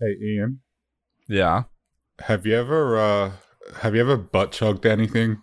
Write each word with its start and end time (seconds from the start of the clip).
Hey 0.00 0.14
Ian, 0.22 0.60
Yeah. 1.28 1.64
have 2.20 2.44
you 2.46 2.54
ever 2.54 2.98
uh 2.98 3.32
have 3.80 3.94
you 3.94 4.00
ever 4.00 4.16
butt 4.16 4.52
chugged 4.52 4.84
anything? 4.84 5.42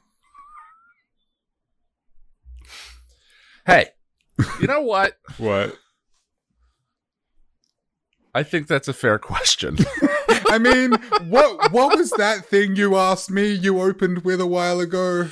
Hey, 3.66 3.88
you 4.60 4.68
know 4.68 4.81
what? 4.81 5.18
What? 5.38 5.78
I 8.36 8.42
think 8.44 8.68
that's 8.68 8.88
a 8.88 8.94
fair 8.94 9.20
question. 9.20 9.78
I 10.50 10.58
mean, 10.60 10.94
what 11.29 11.72
what 11.72 11.97
was 11.97 12.12
that 12.12 12.46
thing 12.46 12.76
you 12.76 12.96
asked 12.96 13.29
me 13.31 13.51
you 13.51 13.79
opened 13.81 14.24
with 14.24 14.42
a 14.42 14.47
while 14.47 14.79
ago? 14.79 15.29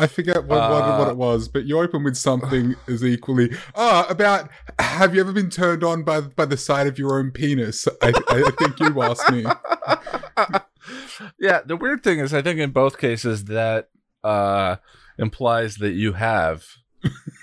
I 0.00 0.06
forget 0.06 0.44
what, 0.44 0.70
what, 0.70 0.98
what 0.98 1.08
Uh, 1.08 1.10
it 1.10 1.16
was, 1.16 1.48
but 1.48 1.64
you 1.64 1.78
open 1.78 2.04
with 2.04 2.16
something 2.16 2.74
as 2.88 3.04
equally. 3.04 3.56
Ah, 3.74 4.06
about 4.08 4.48
have 4.78 5.14
you 5.14 5.20
ever 5.20 5.32
been 5.32 5.50
turned 5.50 5.84
on 5.84 6.02
by 6.02 6.20
by 6.20 6.46
the 6.46 6.56
sight 6.56 6.86
of 6.86 6.98
your 6.98 7.18
own 7.18 7.30
penis? 7.30 7.86
I, 8.02 8.12
I 8.28 8.50
think 8.58 8.80
you 8.80 9.02
asked 9.02 9.30
me. 9.30 9.44
yeah, 11.38 11.60
the 11.64 11.76
weird 11.76 12.02
thing 12.02 12.18
is, 12.18 12.32
I 12.32 12.42
think 12.42 12.58
in 12.58 12.70
both 12.70 12.98
cases 12.98 13.44
that 13.44 13.88
uh, 14.24 14.76
implies 15.18 15.76
that 15.76 15.92
you 15.92 16.14
have. 16.14 16.64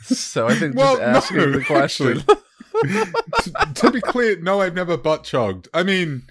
So 0.04 0.48
I 0.48 0.56
think 0.56 0.76
Well, 0.78 0.98
just 0.98 1.32
asking 1.32 1.38
no, 1.38 1.52
the 1.52 1.64
question. 1.64 2.24
to, 3.44 3.74
to 3.76 3.92
be 3.92 4.02
clear, 4.02 4.40
no, 4.40 4.62
I've 4.62 4.76
never 4.76 4.98
butt 4.98 5.24
chugged. 5.24 5.68
I 5.74 5.84
mean, 5.84 6.24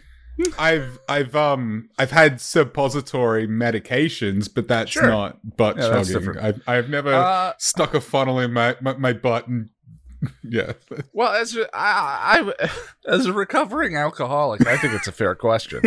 I've 0.59 0.99
I've 1.09 1.35
um 1.35 1.89
I've 1.99 2.11
had 2.11 2.41
suppository 2.41 3.47
medications, 3.49 4.53
but 4.53 4.69
that's 4.69 4.91
Sure. 4.91 5.07
not 5.09 5.57
butt 5.57 5.77
Yeah, 5.77 6.03
chugging. 6.03 6.39
I've 6.39 6.62
I've 6.67 6.89
never 6.91 7.12
Uh, 7.15 7.53
stuck 7.59 7.95
a 7.95 8.01
funnel 8.01 8.39
in 8.41 8.53
my 8.53 8.77
my, 8.81 8.95
my 8.95 9.12
butt 9.12 9.49
and 9.49 9.71
yeah. 10.43 10.73
well, 11.12 11.33
as 11.35 11.57
I, 11.75 12.53
as 13.07 13.27
a 13.27 13.33
recovering 13.35 13.97
alcoholic, 13.97 14.67
I 14.67 14.77
think 14.79 14.95
it's 14.95 15.07
a 15.07 15.12
fair 15.12 15.35
question. 15.35 15.83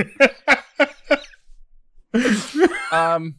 um 2.91 3.35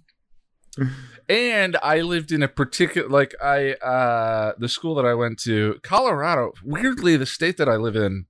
and 1.28 1.76
i 1.82 2.00
lived 2.00 2.30
in 2.32 2.42
a 2.42 2.48
particular 2.48 3.08
like 3.08 3.34
i 3.42 3.72
uh 3.74 4.52
the 4.58 4.68
school 4.68 4.94
that 4.94 5.04
i 5.04 5.12
went 5.14 5.38
to 5.40 5.78
colorado 5.82 6.52
weirdly 6.64 7.16
the 7.16 7.26
state 7.26 7.56
that 7.56 7.68
i 7.68 7.74
live 7.76 7.96
in 7.96 8.26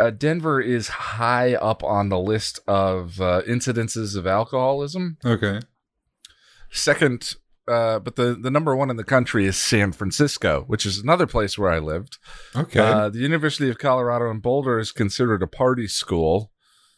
uh, 0.00 0.10
denver 0.10 0.60
is 0.60 0.88
high 0.88 1.54
up 1.54 1.82
on 1.84 2.08
the 2.08 2.18
list 2.18 2.60
of 2.66 3.20
uh, 3.20 3.42
incidences 3.48 4.16
of 4.16 4.26
alcoholism 4.26 5.16
Okay. 5.24 5.60
second 6.70 7.34
uh, 7.68 8.00
but 8.00 8.16
the, 8.16 8.34
the 8.34 8.50
number 8.50 8.74
one 8.74 8.90
in 8.90 8.96
the 8.96 9.04
country 9.04 9.46
is 9.46 9.56
San 9.56 9.92
Francisco, 9.92 10.64
which 10.66 10.84
is 10.84 10.98
another 10.98 11.28
place 11.28 11.56
where 11.56 11.70
I 11.70 11.78
lived. 11.78 12.18
Okay. 12.56 12.80
Uh, 12.80 13.08
the 13.08 13.20
University 13.20 13.70
of 13.70 13.78
Colorado 13.78 14.30
in 14.32 14.40
Boulder 14.40 14.80
is 14.80 14.90
considered 14.90 15.44
a 15.44 15.46
party 15.46 15.86
school. 15.86 16.50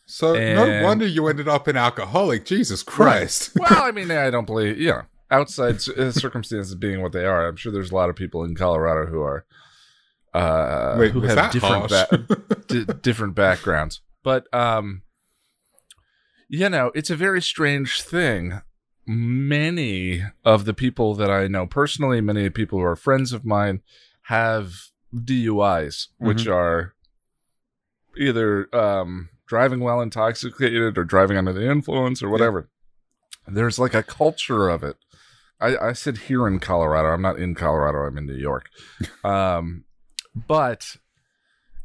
so 0.07 0.33
no 0.33 0.83
wonder 0.83 1.07
you 1.07 1.29
ended 1.29 1.49
up 1.49 1.67
an 1.69 1.77
alcoholic. 1.77 2.47
Jesus 2.47 2.83
Christ. 2.83 3.53
well, 3.57 3.83
I 3.83 3.91
mean, 3.91 4.11
I 4.11 4.31
don't 4.31 4.47
believe, 4.47 4.79
you 4.81 4.89
know, 4.89 5.03
outside 5.31 5.87
uh, 5.99 6.13
circumstances 6.13 6.75
being 6.75 7.03
what 7.03 7.13
they 7.13 7.27
are, 7.27 7.47
I'm 7.47 7.57
sure 7.57 7.71
there's 7.71 7.91
a 7.91 7.95
lot 7.95 8.09
of 8.09 8.17
people 8.17 8.43
in 8.43 8.55
Colorado 8.55 9.11
who 9.11 9.21
are, 9.21 9.45
uh, 10.35 10.97
Wait, 10.99 11.13
who 11.13 11.21
have 11.23 11.53
different, 11.53 11.89
ba- 11.89 12.27
d- 12.69 12.85
different 13.03 13.35
backgrounds. 13.35 14.01
But, 14.23 14.53
um, 14.53 15.03
you 16.49 16.69
know, 16.69 16.91
it's 16.95 17.11
a 17.11 17.17
very 17.17 17.41
strange 17.41 18.03
thing. 18.03 18.61
Many 19.07 20.23
of 20.45 20.65
the 20.65 20.75
people 20.75 21.15
that 21.15 21.31
I 21.31 21.47
know 21.47 21.67
personally, 21.67 22.21
many 22.21 22.51
people 22.51 22.79
who 22.79 22.85
are 22.85 22.97
friends 22.97 23.33
of 23.33 23.45
mine, 23.45 23.83
have 24.23 24.75
DUIs, 25.15 26.09
which 26.19 26.47
are 26.47 26.95
either 28.17 28.75
um, 28.75 29.29
driving 29.47 29.81
while 29.81 30.01
intoxicated 30.01 30.97
or 30.97 31.05
driving 31.05 31.37
under 31.37 31.53
the 31.53 31.71
influence 31.71 32.23
or 32.23 32.31
whatever. 32.31 32.71
There's 33.47 33.79
like 33.79 33.95
a 33.95 34.03
culture 34.03 34.69
of 34.71 34.83
it. 34.83 34.97
I, 35.61 35.77
I 35.77 35.93
said 35.93 36.17
here 36.19 36.47
in 36.49 36.59
Colorado. 36.59 37.09
I'm 37.09 37.23
not 37.23 37.39
in 37.39 37.55
Colorado. 37.55 37.99
I'm 37.99 38.19
in 38.19 38.27
New 38.27 38.35
York. 38.37 38.69
Um, 39.25 39.85
but 40.35 40.97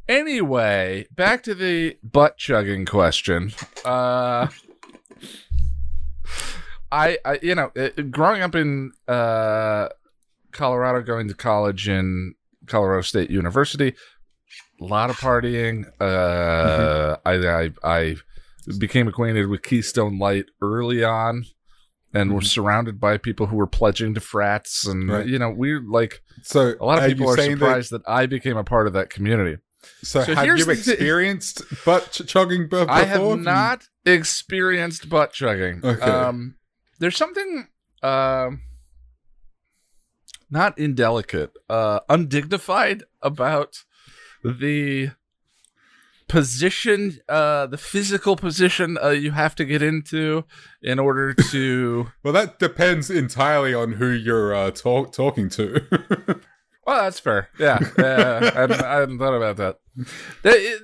anyway, 0.08 1.06
back 1.14 1.42
to 1.44 1.54
the 1.54 1.96
butt 2.02 2.36
chugging 2.36 2.84
question. 2.86 3.52
Uh, 3.84 4.48
I, 6.92 7.18
I, 7.24 7.38
you 7.42 7.54
know, 7.54 7.70
growing 8.10 8.42
up 8.42 8.54
in 8.54 8.92
uh, 9.06 9.88
Colorado, 10.52 11.02
going 11.02 11.28
to 11.28 11.34
college 11.34 11.88
in 11.88 12.34
Colorado 12.66 13.02
State 13.02 13.30
University, 13.30 13.94
a 14.80 14.84
lot 14.84 15.10
of 15.10 15.16
partying. 15.18 15.84
Uh, 16.00 17.16
I, 17.24 17.34
I, 17.34 17.70
I 17.84 18.16
became 18.78 19.08
acquainted 19.08 19.46
with 19.46 19.62
Keystone 19.62 20.18
Light 20.18 20.46
early 20.60 21.04
on, 21.04 21.44
and 22.12 22.32
were 22.34 22.40
Mhm. 22.40 22.46
surrounded 22.46 22.98
by 23.00 23.16
people 23.16 23.46
who 23.46 23.56
were 23.56 23.66
pledging 23.66 24.14
to 24.14 24.20
frats, 24.20 24.86
and 24.86 25.08
Right. 25.08 25.26
you 25.26 25.38
know, 25.38 25.50
we 25.50 25.78
like 25.78 26.22
So 26.42 26.74
a 26.80 26.84
lot 26.84 26.98
of 26.98 27.04
are 27.04 27.08
people 27.08 27.28
are 27.30 27.36
surprised 27.36 27.90
that, 27.92 28.02
I 28.06 28.26
became 28.26 28.56
a 28.56 28.64
part 28.64 28.86
of 28.86 28.92
that 28.94 29.10
community. 29.10 29.58
So, 30.02 30.22
So 30.24 30.34
have 30.34 30.46
you 30.46 30.64
the 30.64 30.74
thi- 30.74 30.92
experienced 30.92 31.62
butt 31.86 32.10
ch- 32.12 32.26
chugging 32.26 32.68
before? 32.68 32.90
I 32.90 33.04
have 33.04 33.38
not 33.38 33.84
experienced 34.04 35.08
butt 35.08 35.32
chugging. 35.32 35.80
Okay. 35.84 36.00
Um, 36.02 36.56
there's 36.98 37.16
something 37.16 37.68
um, 38.02 38.62
not 40.50 40.76
indelicate, 40.78 41.52
uh, 41.68 42.00
undignified 42.08 43.04
about 43.22 43.84
the 44.42 45.10
position, 46.30 47.18
uh, 47.28 47.66
the 47.66 47.76
physical 47.76 48.36
position 48.36 48.96
uh, 49.02 49.08
you 49.08 49.32
have 49.32 49.54
to 49.56 49.64
get 49.64 49.82
into 49.82 50.44
in 50.80 50.98
order 50.98 51.34
to. 51.50 52.06
Well, 52.22 52.32
that 52.32 52.58
depends 52.58 53.10
entirely 53.10 53.74
on 53.74 53.92
who 53.92 54.08
you're 54.10 54.54
uh, 54.54 54.70
talk- 54.70 55.12
talking 55.12 55.48
to. 55.50 56.40
Well, 56.86 57.04
that's 57.04 57.20
fair. 57.20 57.50
Yeah, 57.58 57.78
yeah. 57.98 58.50
I, 58.54 58.60
hadn't, 58.62 58.82
I 58.82 58.94
hadn't 59.00 59.18
thought 59.18 59.36
about 59.36 59.58
that. 59.58 59.76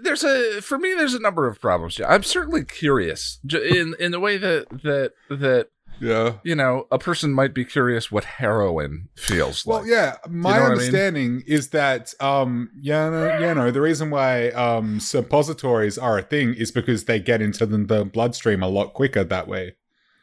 There's 0.03 0.23
a 0.23 0.61
for 0.61 0.79
me. 0.79 0.95
There's 0.95 1.15
a 1.15 1.19
number 1.19 1.49
of 1.49 1.61
problems. 1.61 1.99
Yeah, 1.99 2.07
I'm 2.09 2.23
certainly 2.23 2.65
curious 2.65 3.41
in 3.51 3.95
in 3.99 4.13
the 4.13 4.21
way 4.21 4.37
that 4.37 4.69
that 4.85 5.13
that 5.31 5.69
yeah. 6.01 6.35
you 6.45 6.55
know 6.55 6.87
a 6.91 6.99
person 6.99 7.33
might 7.33 7.55
be 7.55 7.65
curious 7.65 8.11
what 8.11 8.25
heroin 8.25 9.09
feels 9.17 9.65
Well, 9.67 9.79
like. 9.81 9.87
Well 9.89 9.97
yeah. 9.99 10.17
My 10.29 10.57
know 10.57 10.63
what 10.63 10.65
I 10.67 10.69
mean? 10.69 10.73
understanding 10.73 11.43
is 11.47 11.69
that, 11.71 12.15
um, 12.21 12.71
yeah, 12.81 13.09
no, 13.11 13.39
yeah, 13.39 13.53
no. 13.53 13.71
The 13.71 13.81
reason 13.81 14.11
why 14.11 14.49
um, 14.51 15.01
suppositories 15.01 15.97
are 15.99 16.19
a 16.19 16.23
thing 16.23 16.55
is 16.55 16.71
because 16.73 17.05
they 17.05 17.19
get 17.21 17.41
into 17.43 17.67
the, 17.67 17.79
the 17.79 18.05
bloodstream 18.05 18.63
a 18.63 18.69
lot 18.69 18.95
quicker 18.95 19.25
that 19.25 19.49
way. 19.49 19.77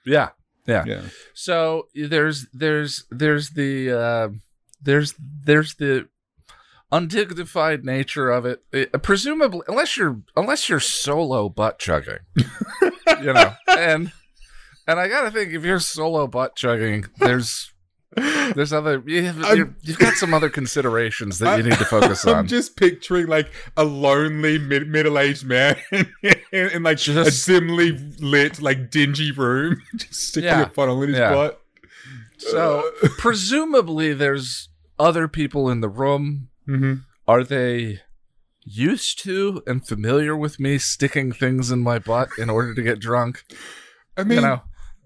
yeah, 0.05 0.29
yeah. 0.67 0.83
Yeah. 0.85 1.01
So 1.33 1.87
there's 1.95 2.47
there's 2.53 3.05
there's 3.11 3.49
the 3.51 3.91
uh, 3.91 4.29
there's 4.81 5.13
there's 5.19 5.75
the 5.75 6.07
undignified 6.91 7.83
nature 7.83 8.29
of 8.29 8.45
it. 8.45 8.63
It- 8.71 8.91
presumably, 9.03 9.61
unless 9.67 9.97
you're 9.97 10.21
unless 10.35 10.69
you're 10.69 10.79
solo 10.79 11.49
butt 11.49 11.79
chugging, 11.79 12.19
you 13.21 13.33
know, 13.33 13.53
and 13.67 14.11
and 14.87 14.99
I 14.99 15.07
gotta 15.07 15.31
think 15.31 15.53
if 15.53 15.63
you're 15.63 15.79
solo 15.79 16.27
butt 16.27 16.55
chugging, 16.55 17.05
there's 17.19 17.71
there's 18.15 18.71
other 18.71 19.01
you 19.07 19.23
have, 19.23 19.73
you've 19.81 19.97
got 19.97 20.13
some 20.13 20.33
other 20.35 20.49
considerations 20.49 21.39
that 21.39 21.57
you 21.57 21.63
need 21.63 21.77
to 21.79 21.85
focus 21.85 22.23
I'm 22.27 22.35
on. 22.37 22.47
just 22.47 22.75
picturing 22.75 23.25
like 23.27 23.51
a 23.75 23.83
lonely 23.83 24.59
mid- 24.59 24.87
middle-aged 24.87 25.45
man 25.45 25.77
in, 25.91 26.07
in, 26.51 26.83
like 26.83 26.99
a 27.07 27.31
dimly 27.45 27.91
lit, 28.19 28.61
like 28.61 28.91
dingy 28.91 29.31
room, 29.31 29.81
just 29.95 30.13
sticking 30.29 30.49
Yeah. 30.49 30.63
a 30.63 30.69
funnel 30.69 31.01
in 31.01 31.09
his 31.09 31.17
Yeah. 31.17 31.33
butt. 31.33 31.59
So 32.37 32.83
presumably 33.17 34.13
there's 34.13 34.69
other 34.99 35.27
people 35.27 35.69
in 35.69 35.81
the 35.81 35.89
room. 35.89 36.49
hmm 36.67 36.93
Are 37.27 37.43
they 37.43 38.01
used 38.65 39.17
to 39.23 39.63
and 39.65 39.85
familiar 39.87 40.35
with 40.37 40.59
me 40.59 40.77
sticking 40.77 41.31
things 41.31 41.71
in 41.71 41.79
my 41.79 41.97
butt 41.99 42.29
in 42.37 42.49
order 42.49 42.75
to 42.75 42.81
get 42.83 42.99
drunk? 42.99 43.43
I 44.15 44.23
mean, 44.23 44.37
you 44.37 44.41
know, 44.43 44.61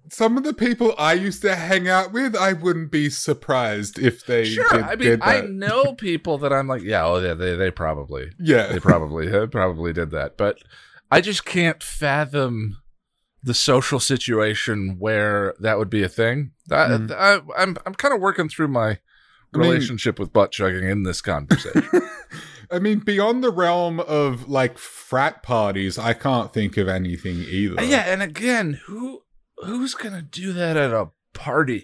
some 0.09 0.38
of 0.38 0.44
the 0.44 0.54
people 0.54 0.94
I 0.98 1.13
used 1.13 1.42
to 1.42 1.56
hang 1.56 1.88
out 1.88 2.12
with, 2.13 2.36
I 2.36 2.54
wouldn't 2.54 2.92
be 2.92 3.09
surprised 3.09 4.00
if 4.00 4.25
they 4.25 4.45
sure. 4.45 4.68
did, 4.69 4.83
I 4.83 4.95
mean, 4.95 5.19
I 5.21 5.42
know 5.42 5.94
people 5.94 6.38
that 6.39 6.54
I'm 6.54 6.68
like, 6.68 6.81
yeah, 6.81 7.06
oh, 7.06 7.19
yeah, 7.19 7.33
they 7.33 7.56
they 7.56 7.71
probably 7.71 8.31
yeah. 8.39 8.68
they 8.68 8.80
probably 8.80 9.27
they 9.31 9.48
probably 9.48 9.94
did 9.94 10.12
that, 10.12 10.38
but 10.38 10.59
I 11.12 11.21
just 11.21 11.45
can't 11.45 11.81
fathom 11.83 12.77
the 13.44 13.54
social 13.54 14.00
situation 14.00 14.98
where 15.00 15.54
that 15.59 15.77
would 15.77 15.89
be 15.89 16.04
a 16.04 16.10
thing. 16.10 16.51
I, 16.71 16.75
Mhm. 16.75 17.12
I, 17.12 17.39
I'm 17.62 17.77
I'm 17.86 17.94
kind 17.95 18.13
of 18.13 18.19
working 18.21 18.50
through 18.50 18.68
my 18.69 18.89
I 19.53 19.57
mean- 19.57 19.69
relationship 19.69 20.19
with 20.19 20.33
butt 20.33 20.51
chugging 20.51 20.83
in 20.89 21.03
this 21.03 21.21
conversation. 21.21 21.88
I 22.71 22.80
mean, 22.80 23.00
beyond 23.00 23.42
the 23.45 23.50
realm 23.51 24.01
of 24.01 24.50
like 24.50 24.77
frat 24.77 25.42
parties, 25.42 25.98
I 25.98 26.12
can't 26.13 26.53
think 26.53 26.75
of 26.75 26.89
anything 26.89 27.38
either. 27.38 27.81
Yeah, 27.81 28.03
and 28.12 28.21
again, 28.21 28.74
who 28.88 29.21
who's 29.57 29.94
gonna 29.95 30.21
do 30.21 30.54
that 30.54 30.77
at 30.77 30.92
a 30.94 31.09
party? 31.33 31.83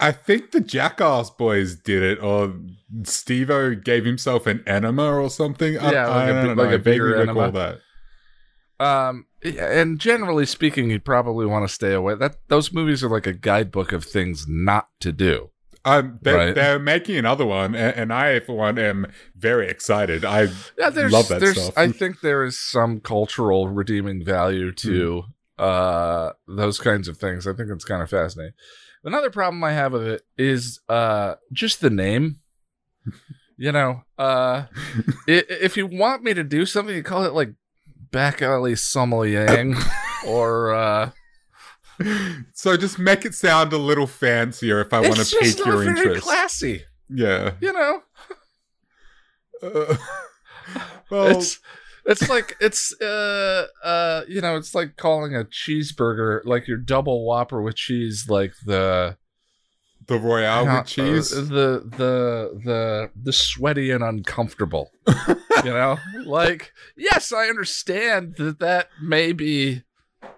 I 0.00 0.10
think 0.12 0.50
the 0.50 0.60
Jackass 0.60 1.30
Boys 1.30 1.76
did 1.76 2.02
it, 2.02 2.22
or 2.22 2.54
Steve-O 3.04 3.76
gave 3.76 4.04
himself 4.04 4.46
an 4.48 4.64
enema 4.66 5.04
or 5.12 5.30
something. 5.30 5.78
I, 5.78 5.92
Yeah, 5.92 6.08
like 6.08 6.16
I 6.16 6.24
a 6.24 6.32
don't 6.32 6.46
big- 6.48 6.56
know. 6.56 6.62
like 6.64 6.72
a 6.72 6.74
I 6.74 6.78
bigger 6.78 7.04
recall 7.04 7.22
enema. 7.44 7.52
that. 7.52 8.84
Um, 8.84 9.26
and 9.44 10.00
generally 10.00 10.44
speaking, 10.46 10.90
you'd 10.90 11.04
probably 11.04 11.46
want 11.46 11.68
to 11.68 11.72
stay 11.72 11.92
away. 11.92 12.16
That 12.16 12.36
those 12.48 12.72
movies 12.72 13.04
are 13.04 13.08
like 13.08 13.26
a 13.28 13.32
guidebook 13.32 13.92
of 13.92 14.04
things 14.04 14.46
not 14.48 14.88
to 15.00 15.12
do. 15.12 15.50
Um, 15.84 16.18
they, 16.22 16.32
Right. 16.32 16.54
they're 16.54 16.78
making 16.78 17.16
another 17.16 17.44
one, 17.44 17.74
and, 17.74 17.96
and 17.96 18.12
I, 18.12 18.38
for 18.40 18.56
one, 18.56 18.78
am 18.78 19.06
very 19.36 19.68
excited. 19.68 20.24
I 20.24 20.42
Yeah, 20.78 20.88
love 21.10 21.28
that 21.28 21.42
stuff. 21.54 21.74
I 21.76 21.88
think 21.88 22.20
there 22.20 22.44
is 22.44 22.58
some 22.58 23.00
cultural 23.00 23.68
redeeming 23.68 24.24
value 24.24 24.70
to 24.72 25.24
uh 25.58 26.32
those 26.48 26.78
kinds 26.78 27.08
of 27.08 27.18
things. 27.18 27.46
I 27.46 27.52
think 27.52 27.70
it's 27.70 27.84
kind 27.84 28.02
of 28.02 28.10
fascinating. 28.10 28.54
Another 29.04 29.30
problem 29.30 29.62
I 29.64 29.72
have 29.72 29.92
with 29.92 30.06
it 30.06 30.22
is 30.38 30.80
uh 30.88 31.34
just 31.52 31.80
the 31.80 31.90
name. 31.90 32.40
You 33.56 33.72
know, 33.72 34.02
uh 34.18 34.64
i- 34.66 35.04
if 35.26 35.76
you 35.76 35.86
want 35.86 36.22
me 36.22 36.34
to 36.34 36.42
do 36.44 36.66
something, 36.66 36.94
you 36.94 37.02
call 37.02 37.24
it 37.24 37.32
like 37.32 37.54
back 38.10 38.42
alley 38.42 38.74
sommelier 38.76 39.74
or 40.26 40.74
uh 40.74 41.10
so 42.52 42.76
just 42.76 42.98
make 42.98 43.24
it 43.24 43.34
sound 43.34 43.72
a 43.72 43.78
little 43.78 44.06
fancier 44.06 44.80
if 44.80 44.92
I 44.92 45.00
want 45.00 45.16
to 45.16 45.36
pique 45.36 45.58
not 45.58 45.66
your 45.66 45.84
very 45.84 45.90
interest. 46.00 46.22
classy. 46.26 46.82
yeah. 47.08 47.52
You 47.60 47.72
know, 47.72 48.02
Uh, 49.62 49.96
well, 51.10 51.28
it's 51.38 51.60
it's 52.04 52.28
like 52.28 52.56
it's 52.60 52.92
uh 53.00 53.66
uh 53.84 54.22
you 54.28 54.40
know 54.40 54.56
it's 54.56 54.74
like 54.74 54.96
calling 54.96 55.34
a 55.34 55.44
cheeseburger 55.44 56.40
like 56.44 56.66
your 56.66 56.76
double 56.78 57.24
whopper 57.24 57.62
with 57.62 57.76
cheese 57.76 58.26
like 58.28 58.52
the 58.66 59.16
the 60.06 60.18
Royale 60.18 60.66
uh, 60.68 60.78
with 60.80 60.86
cheese. 60.88 61.30
the 61.30 61.82
the 61.96 62.60
the 62.64 63.10
the 63.20 63.32
sweaty 63.32 63.90
and 63.92 64.02
uncomfortable 64.02 64.90
you 65.64 65.70
know 65.70 65.96
like 66.26 66.72
yes 66.96 67.32
i 67.32 67.46
understand 67.46 68.34
that 68.36 68.58
that 68.58 68.88
may 69.00 69.32
be 69.32 69.82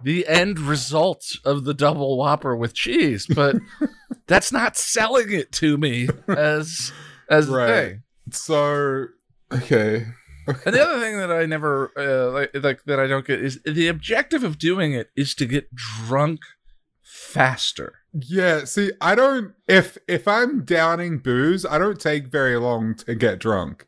the 0.03 0.27
end 0.29 0.59
result 0.59 1.25
of 1.47 1.65
the 1.65 1.73
double 1.73 2.19
whopper 2.19 2.55
with 2.55 2.75
cheese 2.75 3.27
but 3.35 3.57
that's 4.27 4.53
not 4.53 4.77
selling 4.77 5.33
it 5.33 5.51
to 5.53 5.79
me 5.79 6.09
as 6.29 6.93
as 7.31 7.49
Right. 7.49 7.69
a 7.69 7.73
thing 7.73 8.03
so 8.31 9.07
okay. 9.53 10.07
And 10.47 10.75
the 10.75 10.83
other 10.83 11.01
thing 11.01 11.19
that 11.19 11.33
I 11.33 11.47
never 11.47 11.91
uh, 11.97 12.31
like, 12.33 12.51
like 12.55 12.85
that 12.85 13.01
I 13.01 13.07
don't 13.07 13.27
get 13.27 13.41
is 13.43 13.61
the 13.65 13.89
objective 13.89 14.45
of 14.45 14.59
doing 14.59 14.93
it 14.93 15.11
is 15.17 15.35
to 15.37 15.47
get 15.47 15.75
drunk 15.75 16.41
faster. 17.03 17.95
Yeah, 18.13 18.65
see, 18.65 18.93
I 19.01 19.15
don't 19.15 19.55
if 19.69 19.99
if 20.07 20.29
I'm 20.29 20.65
downing 20.65 21.19
booze, 21.19 21.65
I 21.65 21.79
don't 21.79 22.01
take 22.01 22.29
very 22.29 22.57
long 22.57 22.95
to 22.97 23.15
get 23.15 23.39
drunk. 23.39 23.87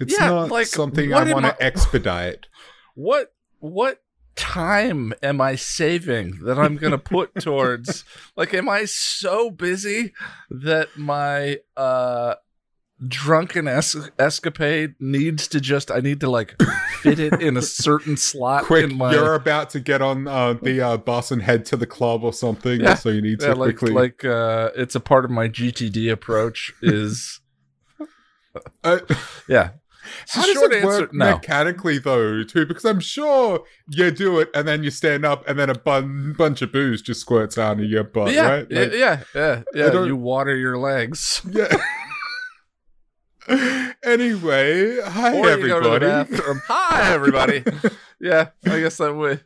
It's 0.00 0.12
Yeah, 0.12 0.28
not 0.28 0.50
like, 0.50 0.66
something 0.66 1.12
I 1.12 1.32
want 1.32 1.46
to 1.46 1.62
expedite. 1.62 2.46
What 2.94 3.32
what 3.60 4.00
time 4.36 5.12
am 5.22 5.40
I 5.40 5.54
saving 5.54 6.40
that 6.44 6.58
I'm 6.58 6.76
going 6.76 6.90
to 6.90 6.98
put 6.98 7.34
towards 7.40 8.04
like 8.36 8.52
am 8.52 8.68
I 8.68 8.84
so 8.84 9.50
busy 9.50 10.12
that 10.50 10.96
my 10.96 11.58
uh 11.76 12.34
drunken 13.08 13.66
es- 13.68 14.10
escapade 14.18 14.94
needs 15.00 15.48
to 15.48 15.60
just 15.60 15.90
I 15.90 16.00
need 16.00 16.20
to 16.20 16.30
like 16.30 16.54
fit 17.00 17.18
it 17.18 17.40
in 17.40 17.56
a 17.56 17.62
certain 17.62 18.16
slot 18.16 18.64
Quick, 18.66 18.90
my 18.92 19.12
you're 19.12 19.34
about 19.34 19.70
to 19.70 19.80
get 19.80 20.02
on 20.02 20.26
uh, 20.28 20.54
the 20.54 20.80
uh, 20.80 20.96
bus 20.96 21.30
and 21.30 21.42
head 21.42 21.64
to 21.66 21.76
the 21.76 21.86
club 21.86 22.24
or 22.24 22.32
something, 22.32 22.80
Yeah. 22.80 22.94
so 22.94 23.08
you 23.10 23.20
need 23.22 23.40
to 23.40 23.46
yeah, 23.48 23.52
like 23.54 23.76
quickly. 23.78 23.92
like 23.92 24.24
uh 24.24 24.70
it's 24.76 24.94
a 24.94 25.00
part 25.00 25.24
of 25.24 25.30
my 25.30 25.48
GTD 25.48 26.10
approach 26.12 26.72
is 26.82 27.40
Uh, 28.84 29.00
yeah 29.48 29.70
how 30.28 30.42
does 30.44 30.52
short 30.52 30.72
it 30.72 30.76
answer, 30.84 31.00
work 31.00 31.14
no. 31.14 31.30
mechanically 31.32 31.98
though? 31.98 32.42
Too, 32.44 32.66
because 32.66 32.84
I'm 32.84 33.00
sure 33.00 33.64
you 33.88 34.10
do 34.10 34.38
it 34.38 34.50
and 34.54 34.68
then 34.68 34.84
you 34.84 34.90
stand 34.90 35.24
up 35.24 35.48
and 35.48 35.58
then 35.58 35.70
a 35.70 35.74
bun- 35.74 36.34
bunch 36.36 36.60
of 36.62 36.70
booze 36.72 37.00
just 37.02 37.20
squirts 37.20 37.56
out 37.56 37.80
of 37.80 37.84
your 37.86 38.04
butt, 38.04 38.32
yeah, 38.32 38.48
right? 38.50 38.70
Like, 38.70 38.92
yeah, 38.92 39.22
yeah, 39.34 39.62
yeah. 39.74 40.04
You 40.04 40.16
water 40.16 40.54
your 40.54 40.76
legs. 40.78 41.40
yeah. 41.50 41.74
anyway, 44.02 45.00
hi 45.02 45.36
or 45.36 45.58
you 45.58 45.68
go 45.68 45.80
to 45.80 45.98
the 45.98 46.06
everybody. 46.06 46.60
Hi, 46.66 47.12
everybody. 47.12 47.64
yeah, 48.20 48.48
I 48.64 48.80
guess 48.80 48.96
that 48.96 49.14
would. 49.14 49.44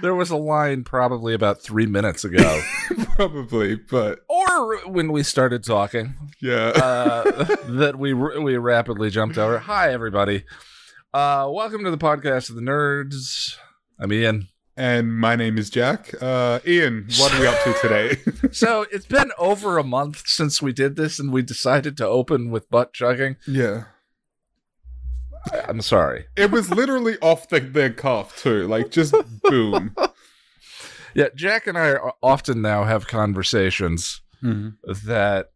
There 0.00 0.14
was 0.14 0.30
a 0.30 0.36
line 0.36 0.82
probably 0.82 1.32
about 1.32 1.60
three 1.60 1.86
minutes 1.86 2.24
ago, 2.24 2.60
Probably, 3.16 3.76
but 3.76 4.20
or 4.28 4.88
when 4.88 5.12
we 5.12 5.22
started 5.22 5.62
talking, 5.62 6.14
yeah. 6.40 6.72
uh, 6.74 7.44
that 7.68 7.96
we 7.96 8.12
we 8.12 8.56
rapidly 8.56 9.10
jumped 9.10 9.38
over. 9.38 9.58
Hi, 9.60 9.92
everybody. 9.92 10.44
Uh, 11.14 11.48
welcome 11.52 11.84
to 11.84 11.92
the 11.92 11.98
podcast 11.98 12.50
of 12.50 12.56
the 12.56 12.62
nerds. 12.62 13.56
I'm 14.00 14.12
Ian. 14.12 14.48
And 14.76 15.16
my 15.18 15.36
name 15.36 15.58
is 15.58 15.70
Jack. 15.70 16.14
Uh, 16.20 16.60
Ian, 16.66 17.06
what 17.18 17.32
are 17.34 17.40
we 17.40 17.46
up 17.46 17.62
to 17.64 17.74
today? 17.80 18.16
So 18.52 18.84
it's 18.92 19.06
been 19.06 19.30
over 19.38 19.78
a 19.78 19.84
month 19.84 20.24
since 20.26 20.60
we 20.60 20.72
did 20.72 20.96
this, 20.96 21.18
and 21.18 21.32
we 21.32 21.40
decided 21.42 21.96
to 21.98 22.06
open 22.06 22.50
with 22.50 22.68
butt 22.70 22.92
chugging. 22.92 23.36
yeah. 23.46 23.84
I'm 25.68 25.80
sorry. 25.80 26.26
It 26.36 26.50
was 26.52 26.70
literally 26.70 27.18
off 27.22 27.48
the, 27.48 27.58
the 27.60 27.90
cuff, 27.90 28.40
too. 28.40 28.66
Like, 28.68 28.90
just 28.92 29.14
boom. 29.42 29.94
Yeah, 31.14 31.28
Jack 31.34 31.66
and 31.66 31.76
I 31.76 31.90
are- 31.94 32.14
often 32.22 32.62
now 32.62 32.84
have 32.84 33.08
conversations 33.08 34.20
that 34.42 35.46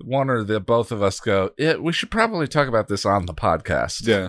one 0.00 0.30
or 0.30 0.42
the 0.44 0.60
both 0.60 0.92
of 0.92 1.02
us 1.02 1.20
go, 1.20 1.50
yeah, 1.58 1.76
we 1.76 1.92
should 1.92 2.10
probably 2.10 2.46
talk 2.48 2.68
about 2.68 2.88
this 2.88 3.04
on 3.04 3.26
the 3.26 3.34
podcast. 3.34 4.06
Yeah. 4.06 4.28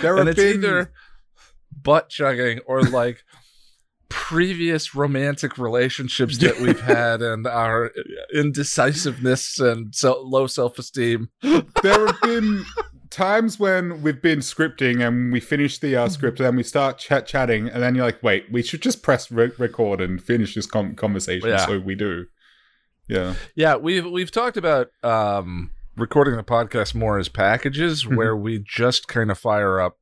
There 0.00 0.16
and 0.16 0.28
it's 0.28 0.36
been. 0.36 0.56
either 0.64 0.92
butt 1.82 2.08
chugging 2.08 2.60
or 2.66 2.82
like 2.82 3.22
previous 4.08 4.94
romantic 4.94 5.58
relationships 5.58 6.38
that 6.38 6.60
we've 6.60 6.80
had 6.80 7.20
and 7.22 7.46
our 7.46 7.92
indecisiveness 8.32 9.58
and 9.58 9.94
so 9.94 10.20
low 10.22 10.46
self-esteem. 10.46 11.28
there 11.82 12.06
have 12.06 12.20
been 12.22 12.64
times 13.10 13.58
when 13.58 14.02
we've 14.02 14.22
been 14.22 14.38
scripting 14.40 15.06
and 15.06 15.32
we 15.32 15.40
finish 15.40 15.78
the 15.78 15.96
uh, 15.96 16.08
script 16.08 16.38
and 16.38 16.46
then 16.46 16.56
we 16.56 16.62
start 16.62 16.98
chat 16.98 17.26
chatting 17.26 17.68
and 17.68 17.82
then 17.82 17.94
you're 17.94 18.04
like, 18.04 18.22
wait, 18.22 18.46
we 18.50 18.62
should 18.62 18.82
just 18.82 19.02
press 19.02 19.30
re- 19.30 19.50
record 19.58 20.00
and 20.00 20.22
finish 20.22 20.54
this 20.54 20.66
com- 20.66 20.94
conversation. 20.94 21.48
Yeah. 21.48 21.66
So 21.66 21.78
we 21.78 21.94
do. 21.94 22.26
Yeah. 23.08 23.34
Yeah, 23.54 23.76
we've 23.76 24.06
we've 24.06 24.32
talked 24.32 24.56
about 24.56 24.88
um 25.02 25.70
recording 25.96 26.36
the 26.36 26.42
podcast 26.42 26.94
more 26.94 27.18
as 27.18 27.28
packages 27.28 28.04
Mhm. 28.04 28.16
where 28.16 28.36
we 28.36 28.62
just 28.66 29.08
kind 29.08 29.30
of 29.30 29.38
fire 29.38 29.80
up 29.80 29.98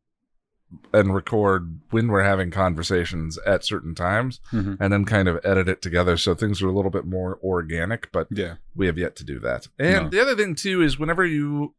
and 0.92 1.14
record 1.14 1.80
when 1.90 2.08
we're 2.08 2.22
having 2.22 2.50
conversations 2.50 3.38
at 3.46 3.64
certain 3.64 3.94
times 3.94 4.40
Mhm. 4.52 4.76
and 4.80 4.92
then 4.92 5.04
kind 5.04 5.28
of 5.28 5.38
edit 5.44 5.68
it 5.68 5.82
together 5.82 6.16
so 6.16 6.34
things 6.34 6.62
are 6.62 6.68
a 6.68 6.72
little 6.72 6.90
bit 6.90 7.04
more 7.06 7.38
organic 7.42 8.10
but 8.12 8.28
Yeah. 8.30 8.54
we 8.74 8.86
have 8.86 8.98
yet 8.98 9.16
to 9.16 9.24
do 9.24 9.38
that 9.40 9.68
and 9.78 10.04
No. 10.04 10.08
the 10.10 10.20
other 10.20 10.36
thing 10.36 10.54
too 10.54 10.82
is 10.82 10.98
whenever 10.98 11.24
you 11.24 11.74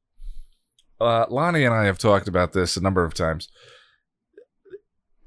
uh 1.01 1.25
lonnie 1.29 1.63
and 1.65 1.73
i 1.73 1.85
have 1.85 1.97
talked 1.97 2.27
about 2.27 2.53
this 2.53 2.77
a 2.77 2.81
number 2.81 3.03
of 3.03 3.13
times 3.13 3.49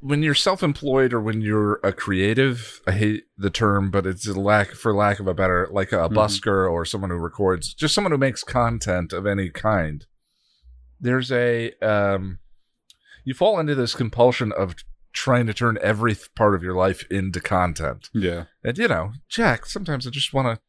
when 0.00 0.22
you're 0.22 0.34
self-employed 0.34 1.12
or 1.12 1.20
when 1.20 1.40
you're 1.40 1.80
a 1.82 1.92
creative 1.92 2.80
i 2.86 2.92
hate 2.92 3.24
the 3.36 3.50
term 3.50 3.90
but 3.90 4.06
it's 4.06 4.26
a 4.28 4.32
lack 4.38 4.68
for 4.70 4.94
lack 4.94 5.18
of 5.18 5.26
a 5.26 5.34
better 5.34 5.68
like 5.72 5.92
a 5.92 6.08
Mhm. 6.08 6.14
busker 6.14 6.70
or 6.70 6.84
someone 6.84 7.10
who 7.10 7.16
records 7.16 7.74
just 7.74 7.94
someone 7.94 8.12
who 8.12 8.18
makes 8.18 8.44
content 8.44 9.12
of 9.12 9.26
any 9.26 9.50
kind 9.50 10.06
there's 11.00 11.30
a 11.32 11.72
um 11.82 12.38
you 13.28 13.34
fall 13.34 13.58
into 13.60 13.74
this 13.74 13.94
compulsion 13.94 14.52
of 14.56 14.74
trying 15.12 15.46
to 15.46 15.52
turn 15.52 15.76
every 15.82 16.16
part 16.34 16.54
of 16.54 16.62
your 16.62 16.74
life 16.74 17.04
into 17.10 17.40
content 17.40 18.08
Yeah. 18.14 18.44
and 18.64 18.78
you 18.78 18.88
know, 18.88 19.12
Jack, 19.28 19.66
sometimes 19.66 20.06
I 20.06 20.10
just 20.10 20.32
want 20.32 20.46
to 20.48 20.60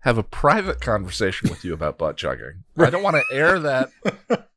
have 0.00 0.18
a 0.18 0.22
private 0.24 0.80
conversation 0.80 1.48
with 1.48 1.64
you 1.64 1.72
about 1.74 1.96
butt 1.98 2.16
chugging. 2.16 2.64
I 2.76 2.90
don't 2.90 3.02
want 3.04 3.16
to 3.16 3.34
air 3.36 3.58
that. 3.60 3.90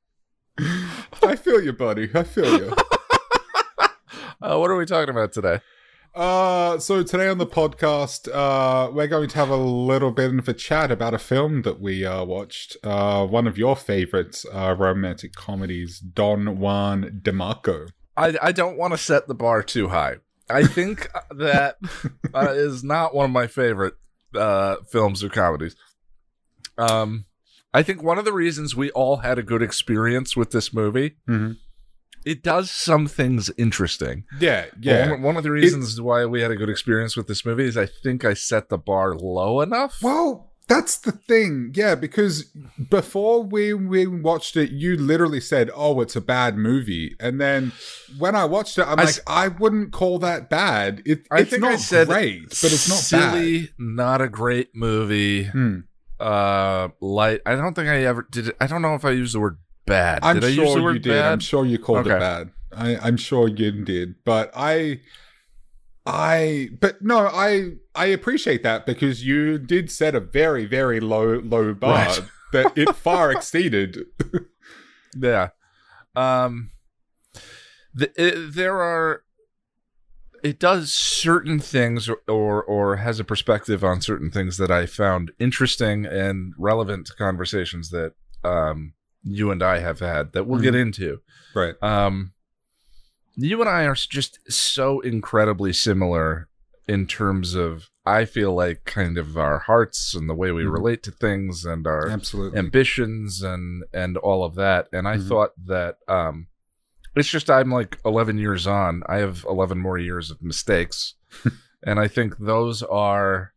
I 1.23 1.35
feel 1.35 1.61
you, 1.61 1.73
buddy. 1.73 2.09
I 2.13 2.23
feel 2.23 2.57
you. 2.59 2.73
Uh, 4.41 4.57
what 4.57 4.71
are 4.71 4.77
we 4.77 4.85
talking 4.85 5.09
about 5.09 5.33
today? 5.33 5.59
Uh, 6.15 6.79
so 6.79 7.03
today 7.03 7.27
on 7.27 7.37
the 7.37 7.45
podcast, 7.45 8.27
uh, 8.33 8.91
we're 8.91 9.07
going 9.07 9.29
to 9.29 9.35
have 9.37 9.49
a 9.49 9.55
little 9.55 10.11
bit 10.11 10.33
of 10.37 10.47
a 10.49 10.53
chat 10.53 10.91
about 10.91 11.13
a 11.13 11.19
film 11.19 11.61
that 11.61 11.79
we 11.79 12.05
uh, 12.05 12.23
watched. 12.25 12.75
Uh, 12.83 13.25
one 13.25 13.47
of 13.47 13.57
your 13.57 13.75
favorites, 13.75 14.45
uh, 14.53 14.75
romantic 14.77 15.33
comedies, 15.33 15.99
Don 15.99 16.57
Juan 16.59 17.21
DeMarco. 17.23 17.89
I, 18.17 18.35
I 18.41 18.51
don't 18.51 18.77
want 18.77 18.93
to 18.93 18.97
set 18.97 19.27
the 19.27 19.35
bar 19.35 19.61
too 19.63 19.89
high. 19.89 20.15
I 20.49 20.65
think 20.65 21.07
that 21.31 21.77
uh, 22.33 22.53
is 22.55 22.83
not 22.83 23.13
one 23.13 23.25
of 23.25 23.31
my 23.31 23.47
favorite 23.47 23.93
uh, 24.35 24.77
films 24.91 25.23
or 25.23 25.29
comedies. 25.29 25.75
Um, 26.77 27.25
I 27.73 27.83
think 27.83 28.01
one 28.01 28.17
of 28.17 28.25
the 28.25 28.33
reasons 28.33 28.75
we 28.75 28.89
all 28.91 29.17
had 29.17 29.37
a 29.37 29.43
good 29.43 29.61
experience 29.61 30.35
with 30.35 30.51
this 30.51 30.73
movie, 30.73 31.17
Mhm. 31.27 31.57
It 32.25 32.43
does 32.43 32.69
some 32.71 33.07
things 33.07 33.49
interesting. 33.57 34.23
Yeah, 34.39 34.65
yeah. 34.79 35.11
One, 35.11 35.21
one 35.21 35.37
of 35.37 35.43
the 35.43 35.51
reasons 35.51 35.99
why 36.01 36.25
we 36.25 36.41
had 36.41 36.51
a 36.51 36.55
good 36.55 36.69
experience 36.69 37.15
with 37.17 37.27
this 37.27 37.45
movie 37.45 37.65
is 37.65 37.77
I 37.77 37.85
think 37.85 38.25
I 38.25 38.33
set 38.33 38.69
the 38.69 38.77
bar 38.77 39.15
low 39.15 39.61
enough. 39.61 39.99
Well, 40.01 40.45
That's 40.67 40.97
the 40.97 41.11
thing, 41.13 41.71
yeah. 41.73 41.95
Because 41.95 42.43
before 42.91 43.41
we 43.41 43.73
we 43.73 44.05
watched 44.05 44.55
it, 44.55 44.69
you 44.69 44.95
literally 44.97 45.41
said, 45.41 45.71
"Oh, 45.73 45.99
it's 46.01 46.15
a 46.15 46.21
bad 46.21 46.57
movie," 46.57 47.15
and 47.19 47.41
then 47.41 47.71
when 48.19 48.35
I 48.35 48.45
watched 48.45 48.77
it, 48.77 48.83
I'm 48.83 48.99
I 48.99 49.03
like, 49.05 49.09
s- 49.17 49.19
"I 49.25 49.47
wouldn't 49.47 49.91
call 49.91 50.19
that 50.19 50.47
bad. 50.47 51.01
It, 51.07 51.25
I 51.31 51.39
it's 51.39 51.49
think 51.49 51.63
not 51.63 51.71
I 51.71 51.75
said 51.77 52.07
great, 52.07 52.49
but 52.49 52.71
it's 52.71 52.87
not 52.87 52.99
silly, 52.99 53.69
not 53.79 54.21
a 54.21 54.29
great 54.29 54.75
movie. 54.75 55.45
Hmm. 55.45 55.79
Uh, 56.19 56.89
light. 57.01 57.41
I 57.47 57.55
don't 57.55 57.73
think 57.73 57.87
I 57.87 58.03
ever 58.03 58.27
did. 58.29 58.49
It. 58.49 58.57
I 58.61 58.67
don't 58.67 58.83
know 58.83 58.93
if 58.93 59.05
I 59.05 59.11
used 59.11 59.33
the 59.33 59.39
word 59.39 59.57
bad. 59.89 60.19
I'm 60.23 60.39
did 60.39 60.45
I 60.45 60.51
sure 60.53 60.63
use 60.65 60.75
the 60.75 60.81
word 60.83 60.93
you 60.93 60.99
did. 60.99 61.09
bad? 61.21 61.31
I'm 61.33 61.39
sure 61.39 61.65
you 61.65 61.77
called 61.77 61.99
Okay. 62.07 62.15
it 62.15 62.19
bad. 62.19 62.51
I, 62.71 62.95
I'm 62.97 63.17
sure 63.17 63.47
you 63.49 63.83
did, 63.83 64.15
but 64.23 64.51
I, 64.55 65.01
I, 66.05 66.69
but 66.79 67.01
no, 67.01 67.27
I, 67.27 67.73
I 67.95 68.05
appreciate 68.05 68.63
that 68.63 68.85
because 68.85 69.25
you 69.25 69.57
did 69.57 69.91
set 69.91 70.15
a 70.15 70.19
very, 70.19 70.65
very 70.65 70.99
low, 70.99 71.39
low 71.39 71.73
bar 71.85 71.93
Right. 72.07 72.21
that 72.53 72.77
it 72.77 72.95
far 72.95 73.31
exceeded. 73.31 74.05
Yeah. 75.17 75.49
Um 76.15 76.69
the, 77.95 78.11
it, 78.15 78.53
there 78.53 78.79
are 78.79 79.23
it 80.43 80.59
does 80.59 80.93
certain 80.93 81.59
things 81.59 82.07
or, 82.07 82.19
or 82.27 82.63
or 82.63 82.97
has 82.97 83.19
a 83.19 83.23
perspective 83.23 83.83
on 83.83 84.01
certain 84.01 84.29
things 84.29 84.57
that 84.57 84.69
I 84.69 84.85
found 84.85 85.31
interesting 85.39 86.05
and 86.05 86.53
relevant 86.59 87.07
to 87.07 87.15
conversations 87.15 87.89
that 87.89 88.13
um 88.43 88.93
you 89.23 89.51
and 89.51 89.61
I 89.63 89.79
have 89.79 89.99
had 89.99 90.33
that 90.33 90.45
we'll 90.47 90.61
get 90.61 90.75
into. 90.75 91.21
Right. 91.55 91.75
Um 91.83 92.33
you 93.35 93.59
and 93.61 93.69
I 93.69 93.83
are 93.83 93.95
just 93.95 94.39
so 94.51 94.99
incredibly 94.99 95.71
similar 95.73 96.47
in 96.87 97.05
terms 97.07 97.55
of 97.55 97.89
I 98.05 98.25
feel 98.25 98.53
like 98.55 98.85
kind 98.85 99.17
of 99.17 99.37
our 99.37 99.59
hearts 99.59 100.15
and 100.15 100.27
the 100.29 100.33
way 100.33 100.51
we 100.51 100.63
Mhm. 100.63 100.73
relate 100.73 101.03
to 101.03 101.11
things 101.11 101.63
and 101.63 101.85
our 101.85 102.09
Absolutely. 102.09 102.57
ambitions 102.57 103.41
and 103.43 103.83
and 103.93 104.17
all 104.17 104.43
of 104.43 104.55
that 104.55 104.87
and 104.91 105.07
i 105.07 105.17
Mhm. 105.17 105.27
thought 105.27 105.51
that 105.65 105.97
um 106.07 106.47
it's 107.15 107.29
just 107.29 107.49
i'm 107.49 107.71
like 107.71 107.99
11 108.05 108.37
years 108.39 108.65
on 108.65 109.03
i 109.07 109.17
have 109.17 109.45
11 109.47 109.77
more 109.77 109.97
years 109.99 110.31
of 110.31 110.41
mistakes 110.41 111.13
and 111.83 111.99
i 111.99 112.07
think 112.07 112.37
those 112.39 112.81
are 112.83 113.53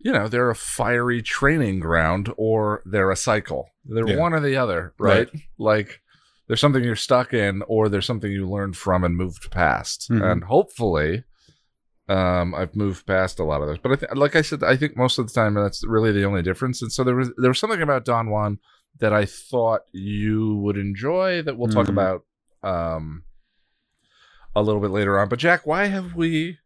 you 0.00 0.12
know 0.12 0.28
they're 0.28 0.50
a 0.50 0.54
fiery 0.54 1.20
training 1.22 1.80
ground 1.80 2.32
or 2.36 2.82
they're 2.86 3.10
a 3.10 3.16
cycle 3.16 3.68
they're 3.84 4.08
Yeah. 4.08 4.16
one 4.16 4.32
or 4.32 4.40
the 4.40 4.56
other 4.56 4.94
right? 4.98 5.28
like 5.58 6.00
there's 6.46 6.60
something 6.60 6.82
you're 6.84 6.96
stuck 6.96 7.34
in 7.34 7.62
or 7.68 7.88
there's 7.88 8.06
something 8.06 8.30
you 8.32 8.48
learned 8.48 8.76
from 8.76 9.04
and 9.04 9.16
moved 9.16 9.50
past 9.50 10.08
Mhm. 10.10 10.32
and 10.32 10.44
hopefully 10.44 11.24
um, 12.10 12.54
I've 12.54 12.74
moved 12.74 13.06
past 13.06 13.38
a 13.38 13.44
lot 13.44 13.60
of 13.60 13.68
those, 13.68 13.76
but 13.76 13.92
I 13.92 13.96
th- 13.96 14.12
like 14.14 14.34
I 14.34 14.40
said, 14.40 14.62
I 14.62 14.78
think 14.78 14.96
most 14.96 15.18
of 15.18 15.26
the 15.26 15.32
time 15.34 15.52
that's 15.52 15.84
really 15.86 16.10
the 16.10 16.24
only 16.24 16.40
difference. 16.40 16.80
And 16.80 16.90
so 16.90 17.04
there 17.04 17.14
was 17.14 17.30
there 17.36 17.50
was 17.50 17.58
something 17.58 17.82
about 17.82 18.06
Don 18.06 18.30
Juan 18.30 18.58
that 19.00 19.12
I 19.12 19.26
thought 19.26 19.82
you 19.92 20.54
would 20.56 20.78
enjoy 20.78 21.42
that 21.42 21.58
we'll 21.58 21.68
talk 21.68 21.84
Mhm. 21.84 21.90
about 21.90 22.22
um, 22.62 23.24
a 24.56 24.62
little 24.62 24.80
bit 24.80 24.90
later 24.90 25.18
on. 25.18 25.28
But 25.28 25.38
Jack, 25.38 25.66
why 25.66 25.84
have 25.88 26.14
we? 26.14 26.56